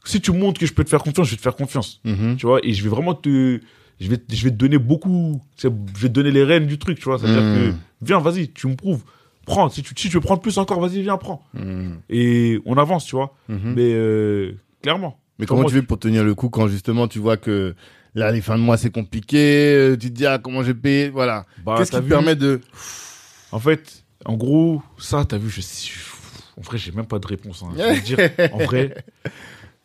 si 0.05 0.21
tu 0.21 0.33
montres 0.33 0.59
que 0.59 0.67
je 0.67 0.73
peux 0.73 0.85
te 0.85 0.89
faire 0.91 1.03
confiance, 1.03 1.27
je 1.27 1.33
vais 1.33 1.37
te 1.37 1.43
faire 1.43 1.55
confiance. 1.57 2.01
Mhm. 2.05 2.37
Tu 2.39 2.47
vois, 2.47 2.61
et 2.63 2.73
je 2.73 2.83
vais 2.83 2.89
vraiment 2.89 3.15
te. 3.15 3.61
Je 4.01 4.09
vais, 4.09 4.19
je 4.33 4.45
vais 4.45 4.51
te 4.51 4.57
donner 4.57 4.79
beaucoup. 4.79 5.41
Je 5.61 5.69
vais 5.69 6.09
te 6.09 6.13
donner 6.15 6.31
les 6.33 6.43
rênes 6.45 6.67
du 6.67 6.79
truc, 6.79 6.99
tu 6.99 7.05
vois. 7.05 7.19
C'est-à-dire 7.19 7.43
Mhm. 7.43 7.73
que, 7.73 7.77
viens, 8.01 8.19
vas-y, 8.21 8.49
tu 8.49 8.67
me 8.67 8.75
prouves. 8.75 9.03
Prends. 9.47 9.69
Si 9.69 9.83
tu, 9.83 9.93
si 9.97 10.09
tu 10.09 10.15
veux 10.15 10.21
prendre 10.21 10.41
plus 10.41 10.57
encore, 10.59 10.81
vas-y, 10.81 11.03
viens, 11.03 11.17
prends. 11.19 11.45
Et 12.09 12.61
on 12.65 12.77
avance, 12.79 13.05
tu 13.05 13.17
vois. 13.17 13.35
Mais 13.49 13.93
euh, 13.93 14.53
clairement. 14.83 15.19
Mais 15.39 15.47
comment 15.47 15.61
Comment 15.63 15.69
tu 15.71 15.77
fais 15.77 15.83
pour 15.83 15.99
tenir 15.99 16.23
le 16.25 16.35
coup 16.35 16.49
quand 16.49 16.69
justement 16.69 17.09
tu 17.09 17.19
vois 17.19 17.37
que 17.37 17.75
là 18.15 18.31
les 18.31 18.41
fins 18.43 18.57
de 18.59 18.63
mois 18.63 18.77
c'est 18.77 18.91
compliqué, 18.91 19.73
euh, 19.75 19.97
tu 19.97 20.11
te 20.11 20.15
dis 20.15 20.27
ah 20.27 20.39
comment 20.39 20.63
j'ai 20.63 20.75
payé, 20.75 21.09
voilà. 21.09 21.47
Bah, 21.65 21.75
Qu'est-ce 21.79 21.91
qui 21.91 21.97
te 21.97 22.03
permet 22.03 22.37
de 22.37 22.61
En 23.51 23.59
fait, 23.59 24.05
en 24.25 24.35
gros, 24.37 24.83
ça, 24.99 25.25
t'as 25.25 25.39
vu, 25.39 25.51
je, 25.51 25.61
je- 25.61 26.11
en 26.59 26.61
vrai, 26.63 26.79
j'ai 26.79 26.93
même 26.93 27.07
pas 27.07 27.19
de 27.19 27.27
réponse. 27.27 27.63
hein. 27.63 27.75
Je 27.77 27.83
te 27.83 28.01
dire, 28.05 28.19
en 28.53 28.59
vrai, 28.59 28.95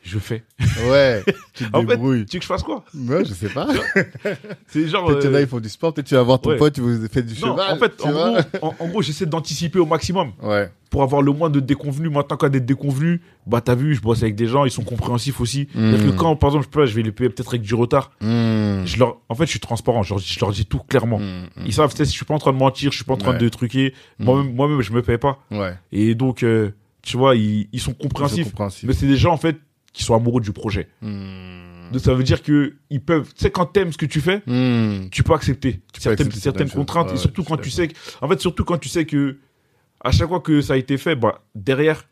je 0.08 0.20
fais. 0.20 0.44
Ouais, 0.90 1.24
tu 1.54 1.70
te 1.70 1.76
En 1.76 1.82
fait, 1.82 1.88
débrouilles. 1.88 2.26
Tu 2.26 2.38
veux 2.38 2.40
que 2.40 2.44
je 2.44 2.48
fasse 2.48 2.64
quoi? 2.64 2.84
Ouais, 2.96 3.26
je 3.26 3.34
sais 3.34 3.50
pas. 3.50 3.68
C'est 4.68 4.88
genre. 4.88 5.08
Peut-être 5.08 5.26
euh, 5.26 5.42
ils 5.42 5.48
font 5.48 5.60
du 5.60 5.70
sport, 5.70 5.94
peut-être 5.94 6.08
tu 6.08 6.16
vas 6.16 6.24
voir 6.24 6.40
ton 6.40 6.52
ouais. 6.52 6.58
pote, 6.58 6.74
tu 6.74 6.82
vous 6.82 7.08
faites 7.08 7.26
du 7.26 7.34
non, 7.42 7.56
cheval. 7.58 7.74
en 7.74 7.78
fait, 7.78 8.02
en 8.06 8.12
gros, 8.12 8.38
en, 8.62 8.76
en 8.80 8.88
gros, 8.88 9.02
j'essaie 9.02 9.26
d'anticiper 9.26 9.80
au 9.80 9.86
maximum 9.86 10.32
Ouais. 10.42 10.70
pour 10.90 11.04
avoir 11.04 11.22
le 11.22 11.32
moins 11.32 11.50
de 11.50 11.60
déconvenus. 11.60 12.12
Maintenant, 12.12 12.38
quand 12.38 12.50
d'être 12.50 12.66
déconvenu, 12.66 13.22
bah 13.46 13.62
t'as 13.62 13.76
vu, 13.76 13.96
je 13.96 14.02
bosse 14.02 14.22
avec 14.24 14.36
des 14.36 14.48
gens, 14.48 14.66
ils 14.66 14.72
sont 14.72 14.84
compréhensifs 14.84 15.40
aussi. 15.42 15.68
Mm. 15.76 15.92
Parce 15.92 16.04
que 16.04 16.10
quand, 16.12 16.36
par 16.36 16.50
exemple, 16.50 16.66
je, 16.66 16.70
peux, 16.70 16.86
je 16.86 16.96
vais 16.96 17.04
les 17.04 17.12
payer 17.12 17.30
peut-être 17.30 17.50
avec 17.50 17.62
du 17.62 17.76
retard, 17.76 18.12
Mmh. 18.22 18.86
je 18.86 18.98
leur, 19.00 19.18
en 19.30 19.36
fait, 19.36 19.46
je 19.46 19.52
suis 19.52 19.60
transparent. 19.60 20.04
Je 20.04 20.14
leur, 20.14 20.20
je 20.20 20.40
leur 20.40 20.52
dis 20.52 20.66
tout 20.66 20.80
clairement. 20.88 21.20
Mmh, 21.20 21.48
Ils 21.66 21.74
savent, 21.74 21.94
je 21.98 22.04
suis 22.06 22.26
pas 22.26 22.34
en 22.34 22.40
train 22.40 22.54
de 22.54 22.58
mentir, 22.58 22.92
je 22.92 22.98
suis 22.98 23.06
pas 23.06 23.14
en 23.14 23.18
train 23.18 23.32
Ouais. 23.34 23.38
de 23.38 23.50
truquer. 23.50 23.94
Mm. 24.20 24.24
Moi-même, 24.26 24.56
moi-même, 24.56 24.82
je 24.82 24.92
me 24.94 25.02
paye 25.02 25.18
pas. 25.18 25.40
Ouais. 25.52 25.74
Et 25.92 26.16
donc, 26.16 26.44
euh, 26.44 26.72
tu 27.02 27.18
vois, 27.18 27.36
ils, 27.36 27.68
ils 27.74 27.80
sont 27.80 27.94
compréhensifs. 27.94 28.52
Mais 28.84 28.94
c'est 28.94 29.08
des 29.08 29.18
gens, 29.18 29.34
en 29.34 29.38
fait, 29.38 29.58
qui 29.98 30.04
sont 30.04 30.14
amoureux 30.14 30.42
du 30.42 30.52
projet. 30.52 30.88
Mmh. 31.02 31.92
Donc, 31.92 32.02
ça 32.02 32.14
veut 32.14 32.24
dire 32.24 32.44
que 32.44 32.76
ils 32.92 33.02
peuvent, 33.02 33.34
tu 33.34 33.42
sais, 33.42 33.50
quand 33.50 33.66
t'aimes 33.66 33.92
ce 33.92 33.98
que 33.98 34.06
tu 34.06 34.22
fais, 34.22 34.44
Mmh. 34.46 35.10
tu 35.10 35.24
peux 35.24 35.34
accepter 35.34 35.82
certaines, 35.98 36.28
accepter 36.28 36.66
contraintes. 36.66 37.08
Ouais, 37.08 37.16
et 37.16 37.18
surtout 37.18 37.44
quand 37.44 37.58
tu 37.58 37.72
sais 37.72 37.88
que, 37.88 37.96
en 38.22 38.28
fait, 38.28 38.40
surtout 38.40 38.64
quand 38.64 38.78
tu 38.78 38.90
sais 38.90 39.06
que, 39.06 39.40
à 40.04 40.12
chaque 40.12 40.28
fois 40.28 40.40
que 40.40 40.62
ça 40.62 40.74
a 40.74 40.78
été 40.78 40.98
fait, 41.00 41.16
bah, 41.16 41.42
derrière, 41.56 42.04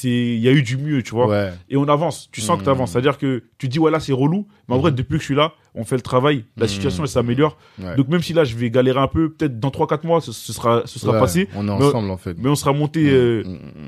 c'est, 0.00 0.08
il 0.08 0.38
y 0.40 0.48
a 0.48 0.52
eu 0.52 0.62
du 0.62 0.76
mieux, 0.76 1.02
tu 1.02 1.10
vois. 1.12 1.26
Ouais. 1.28 1.52
Et 1.68 1.76
on 1.76 1.84
avance. 1.88 2.28
Tu 2.32 2.40
sens 2.40 2.56
que 2.56 2.62
Mm. 2.62 2.64
tu 2.64 2.70
avances. 2.70 2.92
C'est-à-dire 2.92 3.18
que 3.18 3.42
tu 3.58 3.68
dis, 3.68 3.78
ouais, 3.78 3.90
là, 3.90 4.00
c'est 4.00 4.12
relou. 4.12 4.46
Mais 4.68 4.74
en 4.74 4.78
vrai, 4.78 4.90
Mhm. 4.90 4.96
depuis 4.96 5.14
que 5.16 5.20
je 5.20 5.24
suis 5.24 5.34
là, 5.34 5.52
on 5.74 5.84
fait 5.84 5.96
le 5.96 6.02
travail. 6.02 6.44
La 6.56 6.66
Mm. 6.66 6.68
situation, 6.68 7.02
elle 7.02 7.08
s'améliore. 7.08 7.56
Ouais. 7.78 7.96
Donc, 7.96 8.08
même 8.08 8.22
si 8.22 8.32
là, 8.32 8.44
je 8.44 8.54
vais 8.56 8.70
galérer 8.70 9.00
un 9.00 9.06
peu, 9.08 9.30
peut-être 9.30 9.58
dans 9.60 9.70
3-4 9.70 10.04
mois, 10.04 10.20
ce, 10.20 10.32
ce 10.32 10.52
sera, 10.52 10.82
ce 10.86 10.98
sera 10.98 11.12
Ouais, 11.14 11.20
passé. 11.20 11.48
On 11.54 11.62
est 11.68 11.78
Mais- 11.78 11.84
ensemble, 11.84 12.10
en 12.10 12.16
fait. 12.16 12.36
Mais 12.38 12.48
on 12.48 12.54
sera 12.54 12.72
monté 12.72 13.10
euh, 13.10 13.42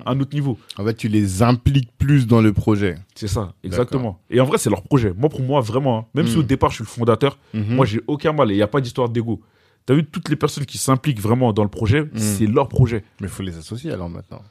à 0.07 0.13
un 0.13 0.21
autre 0.21 0.35
niveau. 0.35 0.59
En 0.79 0.85
fait, 0.85 0.95
tu 0.95 1.09
les 1.09 1.43
impliques 1.43 1.91
plus 1.99 2.27
dans 2.27 2.41
le 2.41 2.53
projet. 2.53 2.97
C'est 3.15 3.29
ça, 3.29 3.53
exactement. 3.65 4.21
Et 4.31 4.41
en 4.41 4.45
vrai, 4.45 4.59
c'est 4.59 4.71
leur 4.71 4.83
projet. 4.83 5.13
Moi, 5.17 5.29
pour 5.29 5.43
moi, 5.43 5.61
vraiment, 5.61 5.99
hein, 5.99 6.05
même 6.15 6.27
si 6.27 6.37
au 6.37 6.43
départ, 6.43 6.71
je 6.71 6.77
suis 6.77 6.85
le 6.85 6.89
fondateur, 6.89 7.39
moi, 7.55 7.87
j'ai 7.87 8.01
aucun 8.07 8.33
mal. 8.33 8.51
Et 8.51 8.55
il 8.55 8.57
n'y 8.57 8.63
a 8.63 8.67
pas 8.69 8.81
d'histoire 8.81 9.09
d'ego. 9.09 9.41
T'as 9.87 9.95
vu, 9.95 10.05
toutes 10.05 10.29
les 10.29 10.37
personnes 10.37 10.67
qui 10.67 10.79
s'impliquent 10.79 11.21
vraiment 11.21 11.53
dans 11.53 11.63
le 11.65 11.69
projet, 11.71 12.05
c'est 12.15 12.47
leur 12.47 12.69
projet. 12.69 13.03
Mais 13.21 13.27
il 13.27 13.31
faut 13.31 13.43
les 13.43 13.57
associer 13.57 13.91
alors 13.91 14.09
maintenant. 14.11 14.43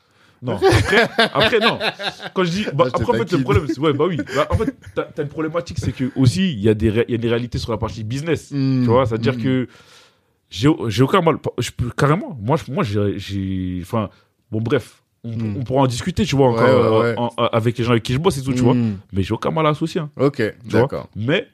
Non. 0.42 0.56
Après, 0.62 1.08
après, 1.34 1.60
non. 1.60 1.80
Quand 2.34 2.44
je 2.46 2.50
dis, 2.52 2.66
bah, 2.74 2.86
Ah, 2.88 2.98
je 2.98 3.02
après, 3.04 3.18
en 3.18 3.26
fait, 3.26 3.32
le 3.34 3.42
problème, 3.44 3.66
c'est, 3.68 3.80
ouais, 3.80 3.94
bah 3.94 4.06
oui. 4.08 4.18
Bah, 4.36 4.48
en 4.50 4.56
fait, 4.56 4.74
t'as, 4.96 5.24
une 5.24 5.28
problématique, 5.30 5.78
c'est 5.80 5.92
que 5.92 6.12
aussi, 6.16 6.54
il 6.54 6.60
y 6.60 6.70
a 6.70 6.74
des, 6.74 6.90
ré- 6.90 7.06
il 7.08 7.12
y 7.12 7.16
a 7.16 7.18
des 7.18 7.28
réalités 7.30 7.58
sur 7.58 7.72
la 7.72 7.78
partie 7.78 8.04
business. 8.04 8.48
Tu 8.50 8.56
Tu 8.56 8.86
vois, 8.86 9.06
c'est-à-dire 9.06 9.38
que 9.38 9.68
j'ai, 10.50 10.70
j'ai 10.88 11.04
aucun 11.04 11.22
mal. 11.22 11.36
Je 11.58 11.72
peux, 11.72 11.90
carrément, 11.90 12.38
moi, 12.42 12.58
je- 12.58 12.72
moi, 12.72 12.84
j'ai, 12.84 13.80
enfin, 13.82 14.10
bon, 14.52 14.62
bref. 14.62 15.04
On, 15.26 15.32
Mm. 15.32 15.58
on 15.60 15.64
pourra 15.66 15.82
en 15.82 15.88
discuter, 15.88 16.24
tu 16.26 16.38
vois, 16.38 16.48
encore, 16.48 17.02
ouais, 17.02 17.10
ouais. 17.10 17.14
en- 17.18 17.30
en- 17.36 17.46
avec 17.48 17.78
les 17.78 17.84
gens 17.84 17.92
avec 17.92 18.04
qui 18.04 18.14
je 18.14 18.20
bosse 18.20 18.38
et 18.38 18.42
tout, 18.42 18.54
tu 18.54 18.62
vois. 18.62 18.74
Mais 19.12 19.22
j'ai 19.22 19.34
aucun 19.34 19.52
mal 19.52 19.66
à 19.66 19.70
associer, 19.72 20.00
hein, 20.00 20.10
Ok, 20.18 20.42
d'accord. 20.72 21.10
Mais, 21.18 21.46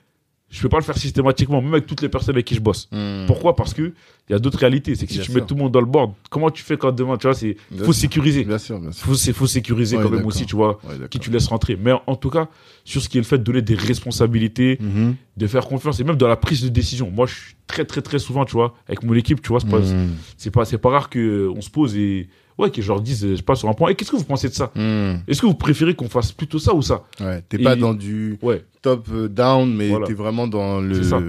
je 0.56 0.62
peux 0.62 0.70
pas 0.70 0.78
le 0.78 0.84
faire 0.84 0.98
systématiquement, 0.98 1.62
même 1.62 1.74
avec 1.74 1.86
toutes 1.86 2.02
les 2.02 2.10
personnes 2.10 2.36
avec 2.36 2.46
qui 2.46 2.56
je 2.56 2.62
bosse. 2.62 2.88
Mmh. 2.92 3.26
Pourquoi? 3.28 3.56
Parce 3.56 3.74
que 3.74 3.94
il 4.28 4.32
y 4.32 4.36
a 4.36 4.40
d'autres 4.40 4.58
réalités. 4.58 4.96
C'est 4.96 5.06
que 5.06 5.12
si 5.12 5.20
Bien 5.20 5.26
tu 5.26 5.32
sûr. 5.32 5.42
mets 5.42 5.46
tout 5.46 5.54
le 5.54 5.62
monde 5.62 5.72
dans 5.72 5.80
le 5.82 5.86
board, 5.86 6.14
comment 6.32 6.50
tu 6.50 6.64
fais 6.64 6.78
quand 6.78 6.92
demain, 6.92 7.16
tu 7.18 7.28
vois, 7.28 7.36
c'est, 7.36 7.58
faut 7.84 7.94
sécuriser. 7.94 8.44
Bien 8.44 8.58
sûr, 8.58 8.80
bien 8.80 8.92
sûr. 8.92 9.06
Faut, 9.06 9.14
c'est, 9.14 9.34
faut 9.34 9.46
sécuriser 9.46 9.98
Ouais, 9.98 10.04
quand 10.04 10.10
même 10.10 10.26
aussi, 10.26 10.46
tu 10.48 10.56
vois 10.56 10.80
Ouais, 10.84 10.96
qui 11.10 11.20
tu 11.20 11.30
laisses 11.30 11.48
rentrer. 11.48 11.78
Mais 11.80 11.92
en 12.08 12.16
tout 12.16 12.30
cas, 12.32 12.48
sur 12.86 13.02
ce 13.02 13.10
qui 13.10 13.18
est 13.18 13.22
le 13.22 13.26
fait 13.26 13.38
de 13.38 13.44
donner 13.44 13.62
des 13.62 13.76
responsabilités, 13.76 14.78
Mhm. 14.82 15.16
de 15.38 15.48
faire 15.48 15.66
confiance 15.68 16.00
et 16.00 16.04
même 16.04 16.16
dans 16.16 16.28
la 16.28 16.38
prise 16.38 16.64
de 16.64 16.70
décision. 16.70 17.12
Moi, 17.12 17.26
je 17.28 17.34
suis 17.36 17.56
très, 17.68 17.86
très, 17.86 18.02
très 18.02 18.20
souvent, 18.20 18.46
tu 18.46 18.54
vois, 18.54 18.74
avec 18.88 19.04
mon 19.04 19.14
équipe, 19.14 19.42
tu 19.42 19.50
vois, 19.50 19.60
c'est 19.60 19.70
pas, 19.70 19.80
Mhm. 19.80 20.12
c'est 20.38 20.52
pas, 20.52 20.66
pas 20.66 20.90
rare 20.90 21.10
que 21.10 21.20
euh, 21.20 21.54
on 21.56 21.62
se 21.62 21.70
pose 21.70 21.96
et, 21.96 22.28
ouais, 22.58 22.70
que 22.72 22.82
je 22.82 22.88
leur 22.88 23.02
dise, 23.02 23.24
euh, 23.26 23.32
je 23.32 23.36
sais 23.38 23.42
pas, 23.44 23.56
sur 23.56 23.70
un 23.70 23.74
point, 23.74 23.90
et 23.90 23.96
qu'est-ce 23.96 24.12
que 24.12 24.16
vous 24.16 24.24
pensez 24.24 24.50
de 24.50 24.54
ça? 24.54 24.72
Mhm. 24.76 25.22
Est-ce 25.28 25.42
que 25.42 25.46
vous 25.48 25.54
préférez 25.56 25.94
qu'on 25.96 26.10
fasse 26.10 26.32
plutôt 26.32 26.60
ça 26.60 26.74
ou 26.74 26.82
ça? 26.82 27.04
Ouais, 27.20 27.42
t'es 27.48 27.58
Et- 27.60 27.64
pas 27.64 27.76
dans 27.76 27.94
du 27.94 28.38
Ouais. 28.42 28.64
top 28.82 29.08
euh, 29.12 29.28
down, 29.28 29.74
mais 29.74 29.90
Voilà. 29.90 30.08
t'es 30.08 30.14
vraiment 30.14 30.48
dans 30.48 30.80
le. 30.82 31.04
Ça. 31.04 31.20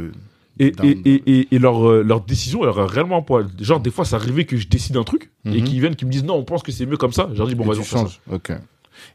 Et, 0.58 0.72
et, 0.82 1.22
et, 1.26 1.48
et, 1.54 1.58
leur, 1.58 1.86
euh, 1.86 2.02
leur 2.02 2.22
décision, 2.22 2.62
elle 2.62 2.70
a 2.80 2.86
réellement 2.86 3.18
un 3.18 3.22
poids. 3.22 3.44
Genre, 3.60 3.78
des 3.78 3.90
fois, 3.90 4.06
ça 4.06 4.16
arrivait 4.16 4.46
que 4.46 4.56
je 4.56 4.66
décide 4.66 4.96
un 4.96 5.04
truc 5.04 5.30
et 5.44 5.50
Mhm. 5.60 5.64
qu'ils 5.64 5.80
viennent, 5.80 5.96
qu'ils 5.96 6.06
me 6.08 6.12
disent, 6.12 6.24
non, 6.24 6.36
on 6.36 6.44
pense 6.44 6.62
que 6.62 6.72
c'est 6.72 6.86
mieux 6.86 6.96
comme 6.96 7.12
ça. 7.12 7.28
Je 7.32 7.36
leur 7.38 7.46
dis, 7.46 7.54
bon, 7.54 7.64
vas-y, 7.66 7.80
on 7.80 7.82
changes. 7.82 8.20
Ok. 8.32 8.52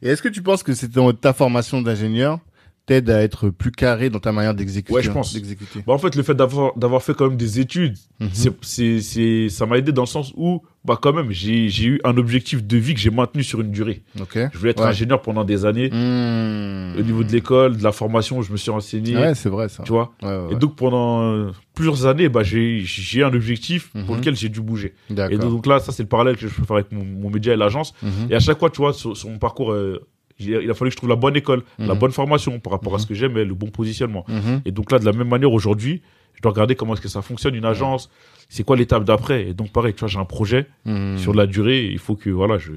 Et 0.03 0.09
est-ce 0.09 0.21
que 0.21 0.29
tu 0.29 0.43
penses 0.43 0.61
que 0.61 0.71
dans 0.85 1.11
ta 1.13 1.33
formation 1.33 1.81
d'ingénieur 1.81 2.37
t'aide 2.85 3.09
à 3.09 3.21
être 3.21 3.49
plus 3.49 3.71
carré 3.71 4.09
dans 4.09 4.19
ta 4.19 4.31
manière 4.31 4.53
d'exécuter 4.55 4.93
Ouais, 4.93 5.03
je 5.03 5.11
pense. 5.11 5.37
Bah, 5.85 5.93
en 5.93 5.97
fait, 5.97 6.15
le 6.15 6.23
fait 6.23 6.33
d'avoir, 6.33 6.75
d'avoir 6.77 7.01
fait 7.03 7.13
quand 7.13 7.27
même 7.27 7.37
des 7.37 7.59
études, 7.59 7.95
Mhm. 8.19 8.29
c'est, 8.33 8.51
c'est, 8.61 9.01
c'est, 9.01 9.49
ça 9.49 9.65
m'a 9.65 9.77
aidé 9.77 9.91
dans 9.91 10.01
le 10.03 10.07
sens 10.07 10.33
où, 10.35 10.61
bah, 10.83 10.97
quand 11.01 11.13
même, 11.13 11.31
j'ai, 11.31 11.69
j'ai 11.69 11.85
eu 11.85 12.01
un 12.03 12.17
objectif 12.17 12.63
de 12.63 12.77
vie 12.77 12.93
que 12.93 12.99
j'ai 12.99 13.11
maintenu 13.11 13.43
sur 13.43 13.61
une 13.61 13.71
durée. 13.71 14.01
Ok. 14.19 14.37
Je 14.51 14.57
voulais 14.57 14.71
être 14.71 14.81
Ouais. 14.81 14.89
ingénieur 14.89 15.21
pendant 15.21 15.43
des 15.43 15.65
années. 15.65 15.89
Mmh. 15.89 16.95
Au 16.99 17.01
niveau 17.03 17.23
de 17.23 17.31
l'école, 17.31 17.77
de 17.77 17.83
la 17.83 17.91
formation, 17.91 18.41
je 18.41 18.51
me 18.51 18.57
suis 18.57 18.71
renseigné. 18.71 19.15
Ouais, 19.15 19.35
c'est 19.35 19.49
vrai 19.49 19.69
ça. 19.69 19.83
Tu 19.83 19.91
vois? 19.91 20.13
Ouais, 20.21 20.29
ouais, 20.29 20.53
Et 20.53 20.55
donc, 20.55 20.75
pendant 20.75 21.21
euh, 21.23 21.51
plusieurs 21.75 22.05
années, 22.07 22.29
bah, 22.29 22.43
j'ai, 22.43 22.79
j'ai 22.81 23.23
un 23.23 23.33
objectif 23.33 23.91
pour 23.91 24.01
Mhm. 24.15 24.17
lequel 24.17 24.35
j'ai 24.35 24.49
dû 24.49 24.61
bouger. 24.61 24.93
Et 25.29 25.37
donc 25.37 25.65
là, 25.67 25.79
ça, 25.79 25.91
c'est 25.91 26.03
le 26.03 26.09
parallèle 26.09 26.35
que 26.37 26.47
je 26.47 26.53
peux 26.53 26.65
faire 26.65 26.77
avec 26.77 26.91
mon, 26.91 27.03
mon 27.05 27.29
média 27.29 27.53
et 27.53 27.57
l'agence. 27.57 27.93
Mhm. 28.01 28.27
Et 28.31 28.35
à 28.35 28.39
chaque 28.39 28.59
fois, 28.59 28.69
tu 28.69 28.77
vois, 28.81 28.93
sur, 28.93 29.15
sur 29.15 29.29
mon 29.29 29.37
parcours, 29.37 29.71
euh, 29.71 29.99
il 30.45 30.69
a 30.69 30.73
fallu 30.73 30.89
que 30.89 30.93
je 30.93 30.97
trouve 30.97 31.09
la 31.09 31.15
bonne 31.15 31.35
école, 31.35 31.63
la 31.79 31.93
Mhm. 31.93 31.99
bonne 31.99 32.11
formation 32.11 32.59
par 32.59 32.71
rapport 32.73 32.93
à 32.93 32.97
Mhm. 32.97 33.01
ce 33.01 33.07
que 33.07 33.13
j'aime 33.13 33.37
et 33.37 33.45
le 33.45 33.53
bon 33.53 33.67
positionnement. 33.69 34.25
Mhm. 34.27 34.61
Et 34.65 34.71
donc 34.71 34.91
là, 34.91 34.99
de 34.99 35.05
la 35.05 35.13
même 35.13 35.27
manière, 35.29 35.51
aujourd'hui, 35.51 36.01
je 36.35 36.41
dois 36.41 36.51
regarder 36.51 36.75
comment 36.75 36.93
est-ce 36.93 37.01
que 37.01 37.07
ça 37.09 37.21
fonctionne, 37.21 37.55
une 37.55 37.65
agence, 37.65 38.09
c'est 38.49 38.63
quoi 38.63 38.75
l'étape 38.75 39.03
d'après? 39.03 39.47
Et 39.49 39.53
donc, 39.53 39.71
pareil, 39.71 39.93
tu 39.93 39.99
vois, 40.01 40.09
j'ai 40.09 40.19
un 40.19 40.25
projet 40.25 40.67
Mhm. 40.85 41.17
sur 41.17 41.33
la 41.33 41.45
durée, 41.47 41.85
il 41.85 41.99
faut 41.99 42.15
que, 42.15 42.29
voilà, 42.29 42.57
je... 42.57 42.71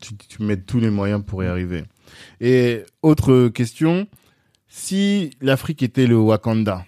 Tu, 0.00 0.14
tu 0.28 0.42
mets 0.44 0.56
tous 0.56 0.78
les 0.78 0.90
moyens 0.90 1.24
pour 1.26 1.42
y 1.42 1.46
arriver. 1.46 1.82
Et 2.40 2.82
autre 3.02 3.48
question, 3.48 4.06
si 4.68 5.30
l'Afrique 5.40 5.82
était 5.82 6.06
le 6.06 6.16
Wakanda, 6.16 6.84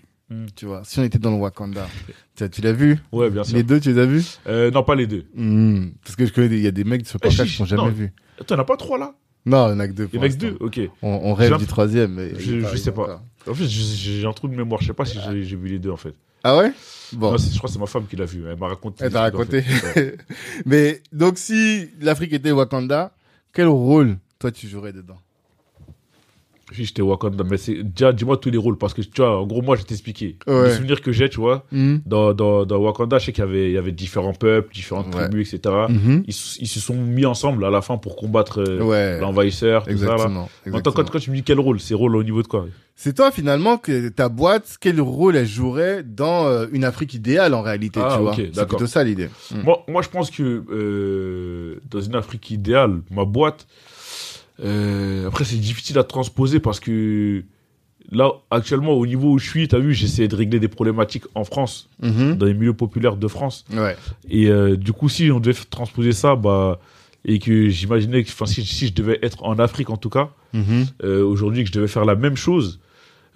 tu 0.54 0.66
vois, 0.66 0.82
si 0.84 1.00
on 1.00 1.02
était 1.02 1.18
dans 1.18 1.32
le 1.32 1.36
Wakanda, 1.38 1.86
tu, 2.52 2.60
l'as 2.62 2.72
vu? 2.72 2.98
Ouais, 3.10 3.30
bien 3.30 3.42
sûr. 3.44 3.56
Les 3.56 3.62
deux, 3.64 3.80
tu 3.80 3.92
les 3.92 3.98
as 4.00 4.06
vus? 4.06 4.24
Euh, 4.46 4.70
non, 4.70 4.82
pas 4.84 4.94
les 4.94 5.06
deux. 5.08 5.26
Parce 6.04 6.14
que 6.16 6.24
je 6.24 6.32
connais, 6.32 6.46
il 6.56 6.62
y 6.62 6.66
a 6.68 6.70
des 6.70 6.84
mecs 6.84 7.04
sur 7.06 7.18
le 7.20 7.28
podcast 7.28 7.50
qui 7.52 7.60
n'ont 7.62 7.66
jamais 7.66 7.82
non. 7.82 7.88
vu. 7.90 8.12
Attends, 8.40 8.54
il 8.54 8.58
n'y 8.58 8.60
en 8.60 8.62
a 8.62 8.66
pas 8.66 8.76
trois 8.76 8.98
là? 8.98 9.14
Non, 9.44 9.66
il 9.68 9.70
n'y 9.70 9.76
en 9.76 9.80
a 9.80 9.88
que 9.88 9.92
deux. 9.92 10.04
Il 10.04 10.06
y 10.06 10.10
pour 10.18 10.22
en 10.22 10.24
a 10.26 10.28
que 10.28 10.34
deux. 10.34 10.56
Ok. 10.60 10.80
On, 11.02 11.08
on 11.24 11.34
rêve 11.34 11.56
du 11.58 11.66
troisième. 11.66 12.12
Mais 12.14 12.38
Je- 12.38 12.60
je 12.60 12.76
sais 12.76 12.92
pas. 12.92 13.02
encore. 13.02 13.22
En 13.48 13.54
fait, 13.54 13.64
j'ai 13.66 14.24
un 14.26 14.32
trou 14.32 14.46
de 14.48 14.54
mémoire, 14.54 14.80
je 14.80 14.86
sais 14.86 14.92
pas 14.92 15.04
si 15.04 15.18
j'ai 15.24 15.42
j'ai 15.42 15.56
vu 15.56 15.68
les 15.68 15.78
deux 15.80 15.90
en 15.90 15.96
fait. 15.96 16.14
Ah 16.44 16.56
ouais? 16.56 16.72
Bon. 17.12 17.32
Non, 17.32 17.36
je 17.38 17.56
crois 17.58 17.68
que 17.68 17.72
c'est 17.74 17.78
ma 17.80 17.86
femme 17.86 18.06
qui 18.08 18.16
l'a 18.16 18.24
vu, 18.24 18.42
elle 18.48 18.56
m'a 18.58 18.68
raconté. 18.68 19.04
Elle 19.04 19.12
t'a 19.12 19.20
en 19.20 19.22
raconté. 19.22 19.62
fait. 19.62 20.00
Ouais. 20.00 20.16
mais 20.66 21.02
donc, 21.12 21.38
si 21.38 21.88
l'Afrique 22.00 22.32
était 22.32 22.50
Wakanda, 22.52 23.14
quel 23.52 23.66
rôle 23.68 24.16
toi 24.38 24.50
tu 24.50 24.66
jouerais 24.68 24.92
dedans? 24.92 25.18
Si 26.72 26.84
j'étais 26.84 27.02
Wakanda, 27.02 27.44
mais 27.44 27.56
c'est 27.56 27.82
déjà, 27.82 28.12
dis-moi 28.12 28.36
tous 28.36 28.50
les 28.50 28.58
rôles 28.58 28.78
parce 28.78 28.94
que 28.94 29.02
tu 29.02 29.10
vois, 29.20 29.40
en 29.40 29.46
gros, 29.46 29.62
moi, 29.62 29.76
je 29.76 29.82
vais 29.82 29.86
t'expliquer. 29.86 30.36
Ouais. 30.46 30.68
Les 30.68 30.74
souvenirs 30.74 31.00
que 31.00 31.12
j'ai, 31.12 31.28
tu 31.28 31.40
vois, 31.40 31.64
Mm. 31.72 31.96
dans, 32.06 32.32
dans, 32.34 32.64
dans 32.64 32.78
Wakanda, 32.78 33.18
je 33.18 33.26
sais 33.26 33.32
qu'il 33.32 33.44
y 33.44 33.46
avait, 33.46 33.70
il 33.70 33.74
y 33.74 33.78
avait 33.78 33.92
différents 33.92 34.34
peuples, 34.34 34.72
différentes 34.74 35.14
Ouais. 35.14 35.22
tribus, 35.28 35.52
etc. 35.54 35.74
Mhm. 35.88 36.24
Ils, 36.26 36.34
ils 36.60 36.66
se 36.68 36.80
sont 36.80 36.94
mis 36.96 37.26
ensemble 37.26 37.64
à 37.64 37.70
la 37.70 37.82
fin 37.82 37.96
pour 37.98 38.16
combattre 38.16 38.58
euh, 38.62 38.82
Ouais. 38.82 39.20
l'envahisseur, 39.20 39.84
tout 39.86 39.96
ça. 39.98 40.06
Là. 40.06 40.12
Exactement. 40.14 40.48
En 40.72 40.80
tant 40.80 40.92
que 40.92 41.02
quand 41.02 41.18
tu 41.18 41.30
me 41.30 41.36
dis 41.36 41.42
quel 41.42 41.60
rôle, 41.60 41.80
c'est 41.80 41.94
rôle 41.94 42.16
au 42.16 42.22
niveau 42.24 42.42
de 42.42 42.48
quoi? 42.48 42.66
C'est 42.94 43.14
toi 43.14 43.30
finalement 43.32 43.78
que 43.78 44.10
ta 44.10 44.28
boîte, 44.28 44.76
quel 44.80 45.00
rôle 45.00 45.34
elle 45.36 45.46
jouerait 45.46 46.02
dans 46.02 46.46
euh, 46.46 46.66
une 46.72 46.84
Afrique 46.84 47.14
idéale 47.14 47.54
en 47.54 47.62
réalité, 47.62 48.00
Ah, 48.02 48.14
tu 48.16 48.22
vois? 48.22 48.32
ok, 48.32 48.42
C'est 48.52 48.66
plutôt 48.68 48.86
ça 48.86 49.02
l'idée. 49.02 49.28
Mm. 49.50 49.62
moi, 49.64 49.84
moi, 49.88 50.02
je 50.02 50.08
pense 50.08 50.30
que 50.30 50.62
euh, 50.70 51.80
dans 51.90 52.00
une 52.00 52.14
Afrique 52.14 52.50
idéale, 52.50 53.00
ma 53.10 53.24
boîte, 53.24 53.66
euh, 54.62 55.26
après, 55.26 55.44
c'est 55.44 55.56
difficile 55.56 55.98
à 55.98 56.04
transposer 56.04 56.60
parce 56.60 56.80
que 56.80 57.42
là, 58.10 58.30
actuellement, 58.50 58.92
au 58.92 59.06
niveau 59.06 59.32
où 59.32 59.38
je 59.38 59.48
suis, 59.48 59.68
tu 59.68 59.74
as 59.74 59.78
vu, 59.78 59.94
j'essaie 59.94 60.28
de 60.28 60.36
régler 60.36 60.60
des 60.60 60.68
problématiques 60.68 61.24
en 61.34 61.44
France, 61.44 61.88
Mhm. 62.00 62.36
dans 62.36 62.46
les 62.46 62.54
milieux 62.54 62.74
populaires 62.74 63.16
de 63.16 63.28
France. 63.28 63.64
Ouais. 63.72 63.96
Et 64.28 64.48
euh, 64.48 64.76
du 64.76 64.92
coup, 64.92 65.08
si 65.08 65.30
on 65.30 65.40
devait 65.40 65.56
transposer 65.70 66.12
ça, 66.12 66.36
bah, 66.36 66.78
et 67.24 67.38
que 67.38 67.68
j'imaginais 67.68 68.24
que, 68.24 68.30
enfin, 68.30 68.46
si, 68.46 68.64
si 68.64 68.88
je 68.88 68.94
devais 68.94 69.18
être 69.22 69.44
en 69.44 69.58
Afrique 69.58 69.90
en 69.90 69.96
tout 69.96 70.10
cas, 70.10 70.30
Mhm. 70.52 70.86
euh, 71.04 71.24
aujourd'hui, 71.24 71.62
que 71.62 71.68
je 71.68 71.72
devais 71.74 71.88
faire 71.88 72.04
la 72.04 72.14
même 72.16 72.36
chose, 72.36 72.80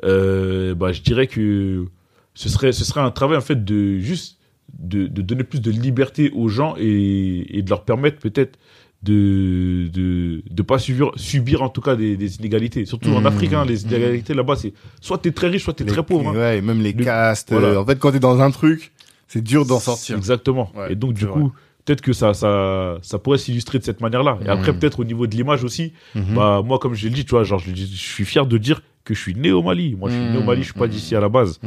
euh, 0.04 0.74
bah, 0.74 0.92
je 0.92 1.00
dirais 1.02 1.26
que 1.26 1.86
ce 2.34 2.48
serait, 2.48 2.72
ce 2.72 2.84
serait 2.84 3.00
un 3.00 3.10
travail 3.10 3.38
en 3.38 3.40
fait 3.40 3.64
de 3.64 3.98
juste 3.98 4.38
de, 4.78 5.06
de 5.06 5.22
donner 5.22 5.44
plus 5.44 5.60
de 5.60 5.70
liberté 5.70 6.30
aux 6.34 6.48
gens 6.48 6.74
et, 6.78 7.56
et 7.56 7.62
de 7.62 7.70
leur 7.70 7.84
permettre 7.84 8.18
peut-être 8.18 8.58
de 9.02 9.88
de 9.92 10.42
de 10.50 10.62
pas 10.62 10.78
subir 10.78 11.10
subir 11.16 11.62
en 11.62 11.68
tout 11.68 11.80
cas 11.80 11.96
des, 11.96 12.16
des 12.16 12.36
inégalités 12.36 12.84
surtout 12.86 13.10
en 13.10 13.20
Mmh, 13.20 13.26
Afrique 13.26 13.52
hein, 13.52 13.64
les 13.64 13.76
mmh. 13.84 13.88
inégalités 13.88 14.34
là-bas 14.34 14.56
c'est 14.56 14.72
soit 15.00 15.18
t'es 15.18 15.32
très 15.32 15.48
riche 15.48 15.64
soit 15.64 15.74
t'es 15.74 15.84
très 15.84 16.02
pauvre 16.02 16.30
hein. 16.30 16.34
Ouais, 16.34 16.58
et 16.58 16.60
même 16.62 16.80
les 16.82 16.92
Le- 16.92 17.04
castes. 17.04 17.52
voilà. 17.52 17.68
euh, 17.68 17.76
en 17.80 17.86
fait, 17.86 17.98
quand 17.98 18.12
t'es 18.12 18.20
dans 18.20 18.40
un 18.40 18.50
truc, 18.50 18.92
c'est 19.28 19.42
dur 19.42 19.66
d'en 19.66 19.80
sortir. 19.80 20.16
Exactement. 20.16 20.70
Ouais, 20.76 20.92
et 20.92 20.96
donc, 20.96 21.12
du 21.14 21.26
coup, 21.26 21.52
peut-être 21.84 22.00
que 22.00 22.12
ça, 22.12 22.32
ça, 22.34 22.98
ça 23.02 23.18
pourrait 23.18 23.38
s'illustrer 23.38 23.78
de 23.78 23.84
cette 23.84 24.00
manière-là. 24.00 24.38
Et 24.44 24.48
après, 24.48 24.72
Mhm. 24.72 24.78
peut-être 24.78 25.00
au 25.00 25.04
niveau 25.04 25.26
de 25.26 25.34
l'image 25.36 25.62
aussi, 25.64 25.92
Mhm. 26.14 26.34
bah, 26.34 26.62
moi, 26.64 26.78
comme 26.78 26.94
je 26.94 27.04
l'ai 27.06 27.14
dit, 27.14 27.24
tu 27.24 27.30
vois, 27.32 27.44
genre, 27.44 27.58
je, 27.58 27.72
suis 27.74 28.24
fier 28.24 28.46
de 28.46 28.56
dire 28.58 28.82
que 29.04 29.14
je 29.14 29.20
suis 29.20 29.34
né 29.34 29.50
au 29.52 29.62
Mali. 29.62 29.94
Moi, 29.96 30.10
je 30.10 30.14
suis 30.14 30.24
né 30.24 30.36
au. 30.38 30.42
Mali, 30.42 30.62
je 30.62 30.66
suis 30.70 30.78
pas 30.78 30.88
d'ici 30.88 31.14
à 31.16 31.20
la 31.20 31.28
base. 31.28 31.60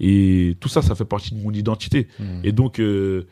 Et 0.00 0.56
tout 0.60 0.68
ça, 0.68 0.82
ça 0.82 0.94
fait 0.94 1.04
partie 1.04 1.34
de 1.34 1.42
mon 1.42 1.50
identité. 1.52 2.06
Et 2.44 2.52
donc, 2.52 2.80
euh, 2.80 3.26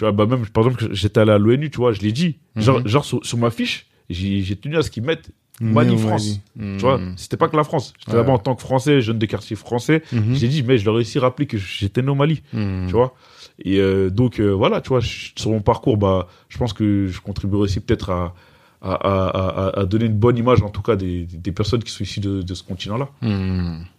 Tu 0.00 0.04
vois, 0.04 0.12
bah 0.12 0.24
même, 0.24 0.46
par 0.46 0.64
exemple, 0.64 0.88
j'étais 0.94 1.20
allé 1.20 1.32
à 1.32 1.36
l'ONU, 1.36 1.68
tu 1.68 1.76
vois, 1.76 1.92
je 1.92 2.00
l'ai 2.00 2.10
dit. 2.12 2.38
Genre, 2.56 2.80
Mhm. 2.80 2.88
genre 2.88 3.04
sur, 3.04 3.22
sur 3.22 3.36
ma 3.36 3.50
fiche, 3.50 3.84
j'ai 4.08 4.56
tenu 4.56 4.78
à 4.78 4.82
ce 4.82 4.90
qu'ils 4.90 5.02
mettent 5.02 5.28
Mali, 5.60 5.98
France. 5.98 6.40
Tu 6.58 6.78
vois, 6.78 6.96
Mhm. 6.96 7.12
c'était 7.18 7.36
pas 7.36 7.48
que 7.48 7.56
la 7.58 7.64
France. 7.64 7.92
J'étais 7.98 8.12
Ouais. 8.12 8.16
là-bas 8.16 8.32
en 8.32 8.38
tant 8.38 8.54
que 8.54 8.62
Français, 8.62 9.02
jeune 9.02 9.18
de 9.18 9.26
quartier 9.26 9.56
français. 9.56 10.02
Mhm. 10.10 10.34
J'ai 10.36 10.48
dit, 10.48 10.62
mais 10.62 10.78
je 10.78 10.86
leur 10.86 10.94
ai 10.94 11.00
aussi 11.00 11.18
rappelé 11.18 11.44
que 11.46 11.58
j'étais 11.58 12.00
né 12.00 12.08
au 12.08 12.14
Mali. 12.14 12.40
Tu 12.50 12.92
vois. 12.92 13.14
Et 13.62 13.78
euh, 13.78 14.08
donc, 14.08 14.40
euh, 14.40 14.48
voilà, 14.52 14.80
tu 14.80 14.88
vois, 14.88 15.00
je- 15.00 15.32
sur 15.36 15.50
mon 15.50 15.60
parcours, 15.60 15.98
bah, 15.98 16.28
je 16.48 16.56
pense 16.56 16.72
que 16.72 17.06
je 17.06 17.20
contribuerai 17.20 17.60
aussi 17.64 17.80
peut-être 17.80 18.08
à, 18.08 18.32
à, 18.80 19.80
à, 19.80 19.84
donner 19.84 20.06
une 20.06 20.14
bonne 20.16 20.38
image, 20.38 20.62
en 20.62 20.70
tout 20.70 20.80
cas, 20.80 20.96
des, 20.96 21.26
des 21.26 21.52
personnes 21.52 21.82
qui 21.84 21.92
sont 21.92 22.02
issues 22.04 22.20
de, 22.20 22.40
de 22.40 22.54
ce 22.54 22.62
continent-là. 22.62 23.10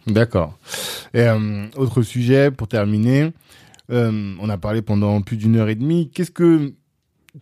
D'accord. 0.07 0.57
Et 1.13 1.19
euh, 1.21 1.65
autre 1.75 2.01
sujet 2.01 2.49
pour 2.49 2.67
terminer, 2.67 3.31
euh, 3.91 4.35
on 4.39 4.49
a 4.49 4.57
parlé 4.57 4.81
pendant 4.81 5.21
plus 5.21 5.37
d'une 5.37 5.55
heure 5.57 5.69
et 5.69 5.75
demie. 5.75 6.09
Qu'est-ce 6.13 6.31
que 6.31 6.73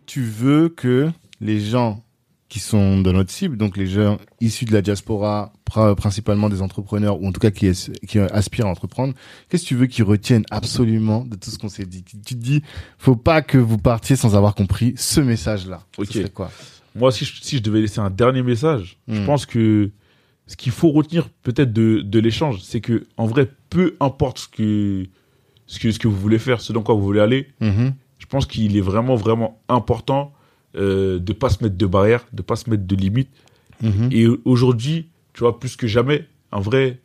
tu 0.06 0.22
veux 0.22 0.68
que 0.68 1.10
les 1.40 1.60
gens 1.60 2.02
qui 2.48 2.58
sont 2.58 3.00
dans 3.00 3.12
notre 3.12 3.30
cible, 3.30 3.56
donc 3.56 3.76
les 3.76 3.86
gens 3.86 4.18
issus 4.40 4.64
de 4.64 4.72
la 4.72 4.82
diaspora, 4.82 5.52
pr- 5.70 5.94
principalement 5.94 6.48
des 6.48 6.62
entrepreneurs 6.62 7.22
ou 7.22 7.28
en 7.28 7.30
tout 7.32 7.38
cas 7.38 7.52
qui, 7.52 7.68
aspirent 8.32 8.66
à 8.66 8.70
entreprendre, 8.70 9.14
qu'est-ce 9.48 9.62
que 9.62 9.68
tu 9.68 9.74
veux 9.76 9.86
qu'ils 9.86 10.02
retiennent 10.02 10.44
absolument 10.50 11.24
de 11.24 11.36
tout 11.36 11.48
ce 11.50 11.58
qu'on 11.58 11.68
s'est 11.68 11.86
dit? 11.86 12.02
Tu 12.02 12.16
te 12.18 12.34
dis, 12.34 12.62
faut 12.98 13.14
pas 13.14 13.40
que 13.42 13.56
vous 13.56 13.78
partiez 13.78 14.16
sans 14.16 14.34
avoir 14.34 14.56
compris 14.56 14.94
ce 14.96 15.20
message-là. 15.20 15.84
Ok. 15.96 16.28
quoi? 16.32 16.50
Moi, 16.96 17.12
si 17.12 17.24
je, 17.24 17.40
si 17.40 17.58
je 17.58 17.62
devais 17.62 17.82
laisser 17.82 18.00
un 18.00 18.10
dernier 18.10 18.42
message, 18.42 18.98
je 19.06 19.20
Hmm. 19.20 19.26
pense 19.26 19.46
que 19.46 19.92
ce 20.48 20.56
qu'il 20.56 20.72
faut 20.72 20.90
retenir 20.90 21.28
peut-être 21.44 21.72
de, 21.72 22.00
de 22.00 22.18
l'échange, 22.18 22.62
c'est 22.62 22.80
que, 22.80 23.06
en 23.16 23.26
vrai, 23.26 23.48
peu 23.68 23.94
importe 24.00 24.38
ce 24.38 24.48
que, 24.48 25.06
ce 25.70 25.78
que, 25.78 25.90
ce 25.92 25.98
que 26.00 26.08
vous 26.08 26.16
voulez 26.26 26.38
faire, 26.40 26.60
ce 26.60 26.72
dans 26.72 26.82
quoi 26.82 26.94
vous 26.96 27.02
voulez 27.10 27.20
aller, 27.20 27.46
Mhm. 27.60 27.94
je 28.18 28.26
pense 28.26 28.44
qu'il 28.46 28.76
est 28.76 28.80
vraiment, 28.92 29.14
vraiment 29.14 29.60
important 29.68 30.32
euh, 30.76 31.18
de 31.18 31.32
pas 31.32 31.48
se 31.50 31.62
mettre 31.64 31.76
de 31.76 31.86
barrières, 31.86 32.24
de 32.32 32.42
pas 32.42 32.56
se 32.56 32.68
mettre 32.70 32.84
de 32.86 32.96
limites. 32.96 33.30
Mhm. 33.82 34.08
Et 34.12 34.26
aujourd'hui, 34.44 35.08
tu 35.32 35.40
vois, 35.40 35.58
plus 35.60 35.74
que 35.76 35.86
jamais, 35.88 36.26
en 36.52 36.60
vrai, 36.60 36.98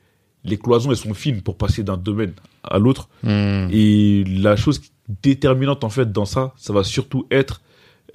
les 0.43 0.57
cloisons, 0.57 0.91
elles 0.91 0.97
sont 0.97 1.13
fines 1.15 1.41
pour 1.41 1.57
passer 1.57 1.83
d'un 1.83 1.97
domaine 1.97 2.33
à 2.63 2.77
l'autre. 2.79 3.09
Mhm. 3.23 3.69
Et 3.71 4.23
la 4.25 4.55
chose 4.55 4.81
déterminante, 5.21 5.83
en 5.83 5.89
fait, 5.89 6.11
dans 6.11 6.25
ça, 6.25 6.53
ça 6.57 6.73
va 6.73 6.83
surtout 6.83 7.25
être 7.31 7.61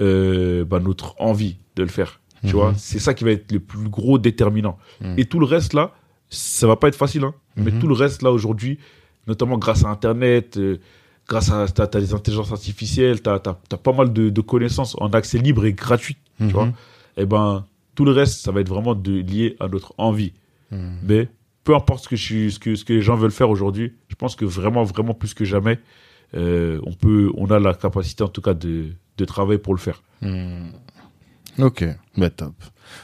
euh, 0.01 0.65
bah, 0.65 0.79
notre 0.81 1.15
envie 1.21 1.57
de 1.77 1.83
le 1.83 1.89
faire. 1.89 2.21
Tu 2.43 2.47
Mhm. 2.49 2.53
vois, 2.53 2.75
c'est 2.77 2.99
ça 3.01 3.13
qui 3.13 3.25
va 3.25 3.33
être 3.33 3.51
le 3.53 3.61
plus 3.61 3.89
gros 3.89 4.19
déterminant. 4.19 4.79
Mhm. 5.01 5.15
Et 5.19 5.25
tout 5.27 5.39
le 5.41 5.47
reste, 5.47 5.75
là, 5.75 5.93
ça 6.31 6.67
va 6.67 6.77
pas 6.77 6.89
être 6.89 6.97
facile, 6.97 7.25
hein. 7.25 7.35
Mais 7.57 7.73
tout 7.73 7.87
le 7.89 7.95
reste, 7.95 8.23
là, 8.23 8.31
aujourd'hui, 8.33 8.79
notamment 9.27 9.59
grâce 9.59 9.85
à 9.85 9.89
Internet, 9.89 10.57
euh, 10.57 10.79
grâce 11.29 11.51
à 11.51 11.67
t'as, 11.69 11.85
intelligences 12.15 12.53
artificielles, 12.53 13.23
t'as, 13.23 13.39
t'as 13.39 13.55
pas 13.77 13.93
mal 13.93 14.13
de, 14.13 14.31
de 14.31 14.41
connaissances 14.41 14.97
en 14.99 15.09
accès 15.11 15.39
libre 15.39 15.65
et 15.65 15.73
gratuit, 15.73 16.17
tu 16.39 16.45
Mhm. 16.45 16.51
vois. 16.51 16.69
Et 17.17 17.27
ben, 17.27 17.65
tout 17.95 18.05
le 18.05 18.13
reste, 18.13 18.41
ça 18.41 18.51
va 18.53 18.61
être 18.61 18.69
vraiment 18.69 18.95
de, 18.95 19.13
lié 19.21 19.57
à 19.61 19.69
notre 19.69 19.95
envie. 19.99 20.33
Mhm. 20.71 20.99
Mais 21.03 21.29
peu 21.65 21.75
importe 21.75 22.05
ce 22.05 22.09
que, 22.09 22.17
je, 22.17 22.49
ce 22.49 22.59
que, 22.59 22.75
ce 22.75 22.85
que 22.85 22.93
les 22.95 23.03
gens 23.03 23.17
veulent 23.17 23.31
faire 23.31 23.51
aujourd'hui, 23.51 23.93
je 24.09 24.15
pense 24.15 24.35
que 24.37 24.45
vraiment, 24.45 24.83
vraiment 24.85 25.15
plus 25.15 25.35
que 25.35 25.45
jamais, 25.45 25.79
euh, 26.35 26.81
on 26.85 26.93
peut, 26.93 27.31
on 27.37 27.51
a 27.51 27.59
la 27.59 27.75
capacité 27.75 28.23
en 28.25 28.29
tout 28.29 28.41
cas 28.41 28.55
de, 28.55 28.87
de 29.19 29.25
travailler 29.25 29.59
pour 29.59 29.75
le 29.75 29.81
faire. 29.81 30.03
Hmm. 30.23 30.69
Ok, 31.59 31.85
bah 32.17 32.31
top. 32.31 32.55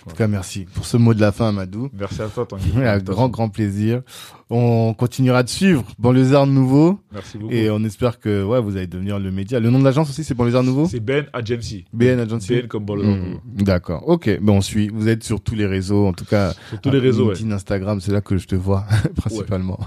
En 0.05 0.11
tout 0.11 0.17
cas, 0.17 0.27
merci 0.27 0.67
pour 0.75 0.85
ce 0.85 0.97
mot 0.97 1.15
de 1.15 1.21
la 1.21 1.31
fin, 1.31 1.49
Amadou. 1.51 1.91
Merci 1.97 2.21
à 2.23 2.27
toi, 2.27 2.45
Tanguy. 2.45 2.73
Un 2.77 2.99
grand, 2.99 3.29
grand 3.29 3.49
plaisir. 3.49 4.03
On 4.51 4.95
continuera 4.95 5.43
de 5.45 5.49
suivre 5.49 5.85
Banlieusard 5.99 6.47
Nouveau 6.47 6.99
Merci 7.13 7.39
beaucoup. 7.39 7.53
et 7.53 7.71
on 7.71 7.83
espère 7.85 8.19
que 8.19 8.43
ouais, 8.43 8.61
vous 8.61 8.77
allez 8.77 8.87
devenir 8.89 9.19
le 9.21 9.31
média. 9.31 9.61
Le 9.61 9.71
nom 9.71 9.79
de 9.79 9.85
l'agence 9.85 10.11
aussi, 10.11 10.25
c'est 10.25 10.35
Banlieusard 10.35 10.65
Nouveau? 10.65 10.87
C'est 10.89 10.99
Ben 11.01 11.27
Agency. 11.33 11.85
BN 11.93 12.19
Agency 12.19 12.55
Ben 12.55 12.67
comme 12.67 12.85
Ball 12.85 12.99
Hmm, 13.01 13.39
D'accord. 13.63 14.09
Ok, 14.09 14.27
ben 14.41 14.53
on 14.55 14.61
suit. 14.61 14.89
Vous 14.93 15.09
êtes 15.09 15.23
sur 15.23 15.41
tous 15.41 15.55
les 15.55 15.67
réseaux, 15.67 16.07
en 16.07 16.13
tout 16.13 16.25
cas. 16.25 16.53
Sur 16.69 16.81
tous 16.81 16.91
les 16.91 16.99
réseaux, 16.99 17.27
ouais. 17.29 17.35
LinkedIn, 17.35 17.53
Instagram, 17.55 18.01
c'est 18.01 18.13
là 18.13 18.21
que 18.21 18.39
je 18.39 18.47
te 18.49 18.57
vois 18.57 18.87
principalement. 19.17 19.79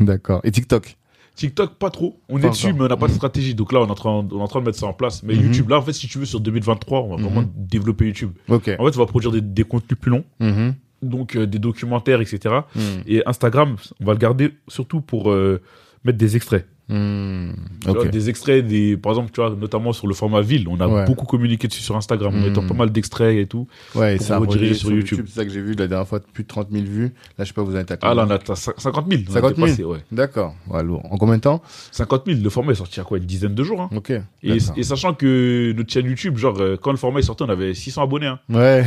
D'accord. 0.00 0.40
Et 0.44 0.50
TikTok? 0.50 0.96
TikTok, 1.34 1.74
pas 1.76 1.90
trop. 1.90 2.20
On 2.28 2.38
est 2.38 2.48
dessus, 2.50 2.72
mais 2.72 2.82
on 2.82 2.88
n'a 2.88 2.96
pas 2.96 3.08
de 3.08 3.12
stratégie. 3.12 3.54
Donc 3.54 3.72
là, 3.72 3.80
on 3.80 3.86
est, 3.86 3.90
en 3.90 3.94
train, 3.94 4.10
on 4.10 4.38
est 4.38 4.42
en 4.42 4.48
train 4.48 4.60
de 4.60 4.66
mettre 4.66 4.78
ça 4.78 4.86
en 4.86 4.92
place. 4.92 5.22
Mais 5.22 5.34
Mhm. 5.34 5.44
YouTube, 5.46 5.68
là, 5.70 5.78
en 5.78 5.82
fait, 5.82 5.92
si 5.92 6.06
tu 6.06 6.18
veux, 6.18 6.24
sur 6.26 6.40
2023, 6.40 7.00
on 7.02 7.16
va 7.16 7.22
vraiment 7.22 7.40
Mhm. 7.42 7.50
développer 7.56 8.06
YouTube. 8.06 8.32
Ok. 8.48 8.68
En 8.78 8.84
fait, 8.84 8.96
on 8.96 9.00
va 9.00 9.06
produire 9.06 9.32
des, 9.32 9.40
des 9.40 9.64
contenus 9.64 9.98
plus 9.98 10.10
longs, 10.10 10.24
Mhm. 10.40 10.74
donc 11.02 11.36
euh, 11.36 11.46
des 11.46 11.58
documentaires, 11.58 12.20
etc. 12.20 12.54
Hmm. 12.74 12.80
Et 13.06 13.22
Instagram, 13.26 13.76
on 14.00 14.04
va 14.04 14.12
le 14.12 14.18
garder 14.18 14.52
surtout 14.68 15.00
pour 15.00 15.30
euh, 15.30 15.60
mettre 16.04 16.18
des 16.18 16.36
extraits. 16.36 16.66
Hmm. 16.92 17.52
Vois, 17.86 18.02
Ok. 18.02 18.10
des 18.10 18.28
extraits, 18.28 18.66
des, 18.66 18.96
par 18.96 19.12
exemple, 19.12 19.30
tu 19.32 19.40
vois, 19.40 19.50
notamment 19.50 19.92
sur 19.92 20.06
le 20.06 20.14
format 20.14 20.40
ville, 20.42 20.68
on 20.68 20.78
a 20.80 20.86
Ouais. 20.86 21.04
beaucoup 21.06 21.24
communiqué 21.26 21.66
dessus 21.66 21.80
sur 21.82 21.96
Instagram, 21.96 22.34
en 22.34 22.38
Mhm. 22.38 22.44
mettant 22.44 22.66
pas 22.66 22.74
mal 22.74 22.90
d'extraits 22.92 23.36
et 23.38 23.46
tout. 23.46 23.66
Ouais, 23.94 24.16
et 24.16 24.18
ça 24.18 24.36
a 24.36 24.40
sur 24.40 24.52
sur 24.52 24.60
YouTube. 24.62 24.90
YouTube. 24.92 25.24
C'est 25.28 25.34
ça 25.40 25.44
que 25.44 25.50
j'ai 25.50 25.62
vu 25.62 25.72
la 25.74 25.88
dernière 25.88 26.06
fois, 26.06 26.20
plus 26.20 26.42
de 26.44 26.48
30 26.48 26.68
000 26.70 26.84
vues. 26.84 27.12
Là, 27.38 27.44
je 27.44 27.44
sais 27.46 27.52
pas, 27.54 27.62
vous 27.62 27.74
êtes 27.76 27.90
à 27.90 27.96
Ah 28.02 28.14
là, 28.14 28.26
on 28.26 28.30
a 28.30 28.38
t'as 28.38 28.54
cin- 28.54 28.78
50 28.78 29.06
000. 29.10 29.22
on 29.26 29.30
a 29.30 29.34
50 29.34 29.56
000. 29.56 29.66
dépassé, 29.66 29.84
ouais. 29.84 29.98
D'accord. 30.12 30.54
Ouais, 30.68 30.82
lourd. 30.82 31.02
En 31.10 31.16
combien 31.16 31.36
de 31.36 31.40
temps? 31.40 31.62
50 31.92 32.24
000, 32.26 32.40
le 32.42 32.50
format 32.50 32.72
est 32.72 32.76
sorti 32.76 33.00
à 33.00 33.04
quoi? 33.04 33.18
Une 33.18 33.24
dizaine 33.24 33.54
de 33.54 33.64
jours. 33.64 33.80
Hein. 33.80 33.90
Ok. 33.96 34.12
Et, 34.42 34.60
sachant 34.84 35.14
que 35.14 35.72
notre 35.76 35.90
chaîne 35.92 36.06
YouTube, 36.06 36.36
genre, 36.36 36.60
euh, 36.60 36.76
quand 36.80 36.90
le 36.90 36.96
format 36.98 37.20
est 37.20 37.22
sorti, 37.22 37.42
on 37.42 37.48
avait 37.48 37.72
600 37.74 38.02
abonnés. 38.02 38.26
Hein, 38.26 38.38
Ouais. 38.50 38.84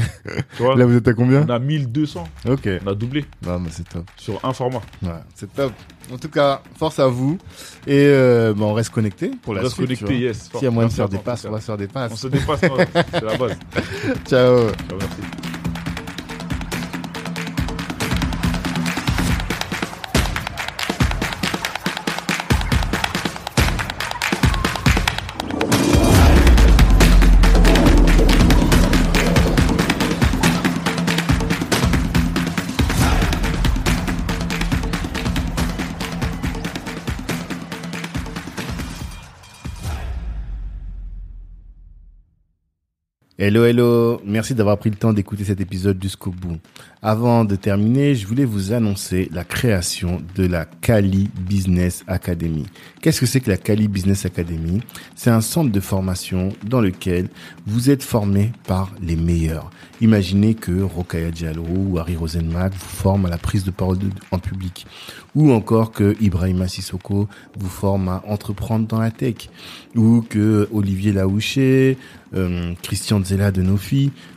tu 0.58 0.64
vois? 0.64 0.76
Là, 0.76 0.86
vous 0.86 0.96
êtes 0.96 1.08
à 1.08 1.14
combien? 1.14 1.44
On 1.46 1.50
a 1.50 1.60
1200. 1.60 2.24
Ok. 2.48 2.70
On 2.86 2.88
a 2.90 2.94
doublé 2.96 3.26
Non, 3.46 3.60
mais 3.60 3.70
c'est 3.72 3.88
top. 3.90 4.04
sur 4.18 4.40
un 4.44 4.54
format. 4.54 4.82
Ouais, 5.02 5.10
c'est 5.34 5.52
top. 5.54 5.72
En 6.14 6.18
tout 6.18 6.30
cas, 6.30 6.62
force 6.78 7.00
à 7.00 7.08
vous. 7.08 7.40
Et 7.88 7.95
euh, 8.08 8.54
bah, 8.54 8.66
on 8.66 8.74
reste 8.74 8.90
connecté 8.92 9.32
pour 9.42 9.52
On 9.52 9.56
la 9.56 9.62
reste 9.62 9.74
suite. 9.76 9.86
connecté, 9.88 10.18
yes. 10.20 10.50
S'il 10.54 10.64
y 10.64 10.68
a 10.68 10.72
moyen 10.72 10.90
de 10.90 10.94
faire 10.94 11.06
à 11.06 11.08
des 11.08 11.18
passes, 11.18 11.46
on 11.48 11.52
va 11.52 11.60
se 11.60 11.66
faire 11.66 11.78
des 11.78 11.88
cas. 11.88 12.06
On 12.06 12.10
passes. 12.10 12.20
se 12.20 12.28
dépasse, 12.28 12.60
c'est 12.62 13.24
la 13.24 13.38
base. 13.38 13.58
Ciao. 14.28 14.68
Ciao, 14.70 14.98
merci. 15.00 15.55
Hello, 43.38 43.66
hello. 43.66 44.22
Merci 44.24 44.56
d'avoir 44.56 44.78
pris 44.78 44.90
le 44.90 44.96
temps 44.96 45.12
d'écouter 45.12 45.44
cet 45.44 45.60
épisode 45.60 46.02
jusqu'au 46.02 46.32
bout. 46.32 46.56
Avant 47.08 47.46
de 47.46 47.56
terminer, 47.56 48.16
je 48.16 48.26
voulais 48.26 48.46
vous 48.46 48.74
annoncer 48.74 49.30
la 49.32 49.44
création 49.44 50.24
de 50.34 50.48
la 50.48 50.66
Cali 50.66 51.30
Business 51.40 52.04
Academy. 52.08 52.66
Qu'est-ce 53.00 53.20
que 53.20 53.28
c'est 53.28 53.42
que 53.42 53.52
la 53.52 53.58
Cali 53.58 53.88
Business 53.88 54.26
Academy? 54.26 54.82
C'est 55.16 55.30
un 55.30 55.42
centre 55.42 55.72
de 55.72 55.80
formation 55.80 56.50
dans 56.64 56.82
lequel 56.82 57.28
vous 57.68 57.92
êtes 57.92 58.02
formé 58.02 58.54
par 58.66 58.92
les 59.04 59.16
meilleurs. 59.16 59.70
Imaginez 60.02 60.56
que 60.56 60.82
Rokaya 60.82 61.30
Diallo 61.30 61.64
ou 61.64 62.00
Harry 62.00 62.16
Rosenmack 62.16 62.74
vous 62.74 62.80
forment 62.80 63.28
à 63.28 63.30
la 63.30 63.38
prise 63.38 63.64
de 63.66 63.72
parole 63.72 64.00
en 64.32 64.40
public. 64.40 64.88
Ou 65.36 65.52
encore 65.52 65.92
que 65.92 66.16
Ibrahima 66.20 66.68
Sissoko 66.68 67.30
vous 67.56 67.70
forme 67.70 68.08
à 68.08 68.24
entreprendre 68.28 68.88
dans 68.88 69.00
la 69.00 69.12
tech. 69.12 69.50
Ou 69.96 70.26
que 70.28 70.68
Olivier 70.74 71.14
Laouché, 71.14 72.00
euh, 72.34 72.74
Christian 72.82 73.24
Zella 73.24 73.52
de 73.52 73.62
Nofi 73.62 74.12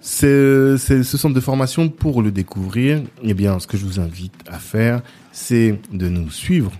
C'est 0.00 0.78
ce 0.78 1.16
centre 1.16 1.34
de 1.34 1.40
formation 1.40 1.88
pour 1.88 2.22
le 2.22 2.30
découvrir. 2.30 3.02
Eh 3.22 3.34
bien, 3.34 3.58
ce 3.58 3.66
que 3.66 3.76
je 3.76 3.84
vous 3.84 4.00
invite 4.00 4.34
à 4.48 4.58
faire, 4.58 5.02
c'est 5.32 5.78
de 5.92 6.08
nous 6.08 6.30
suivre, 6.30 6.72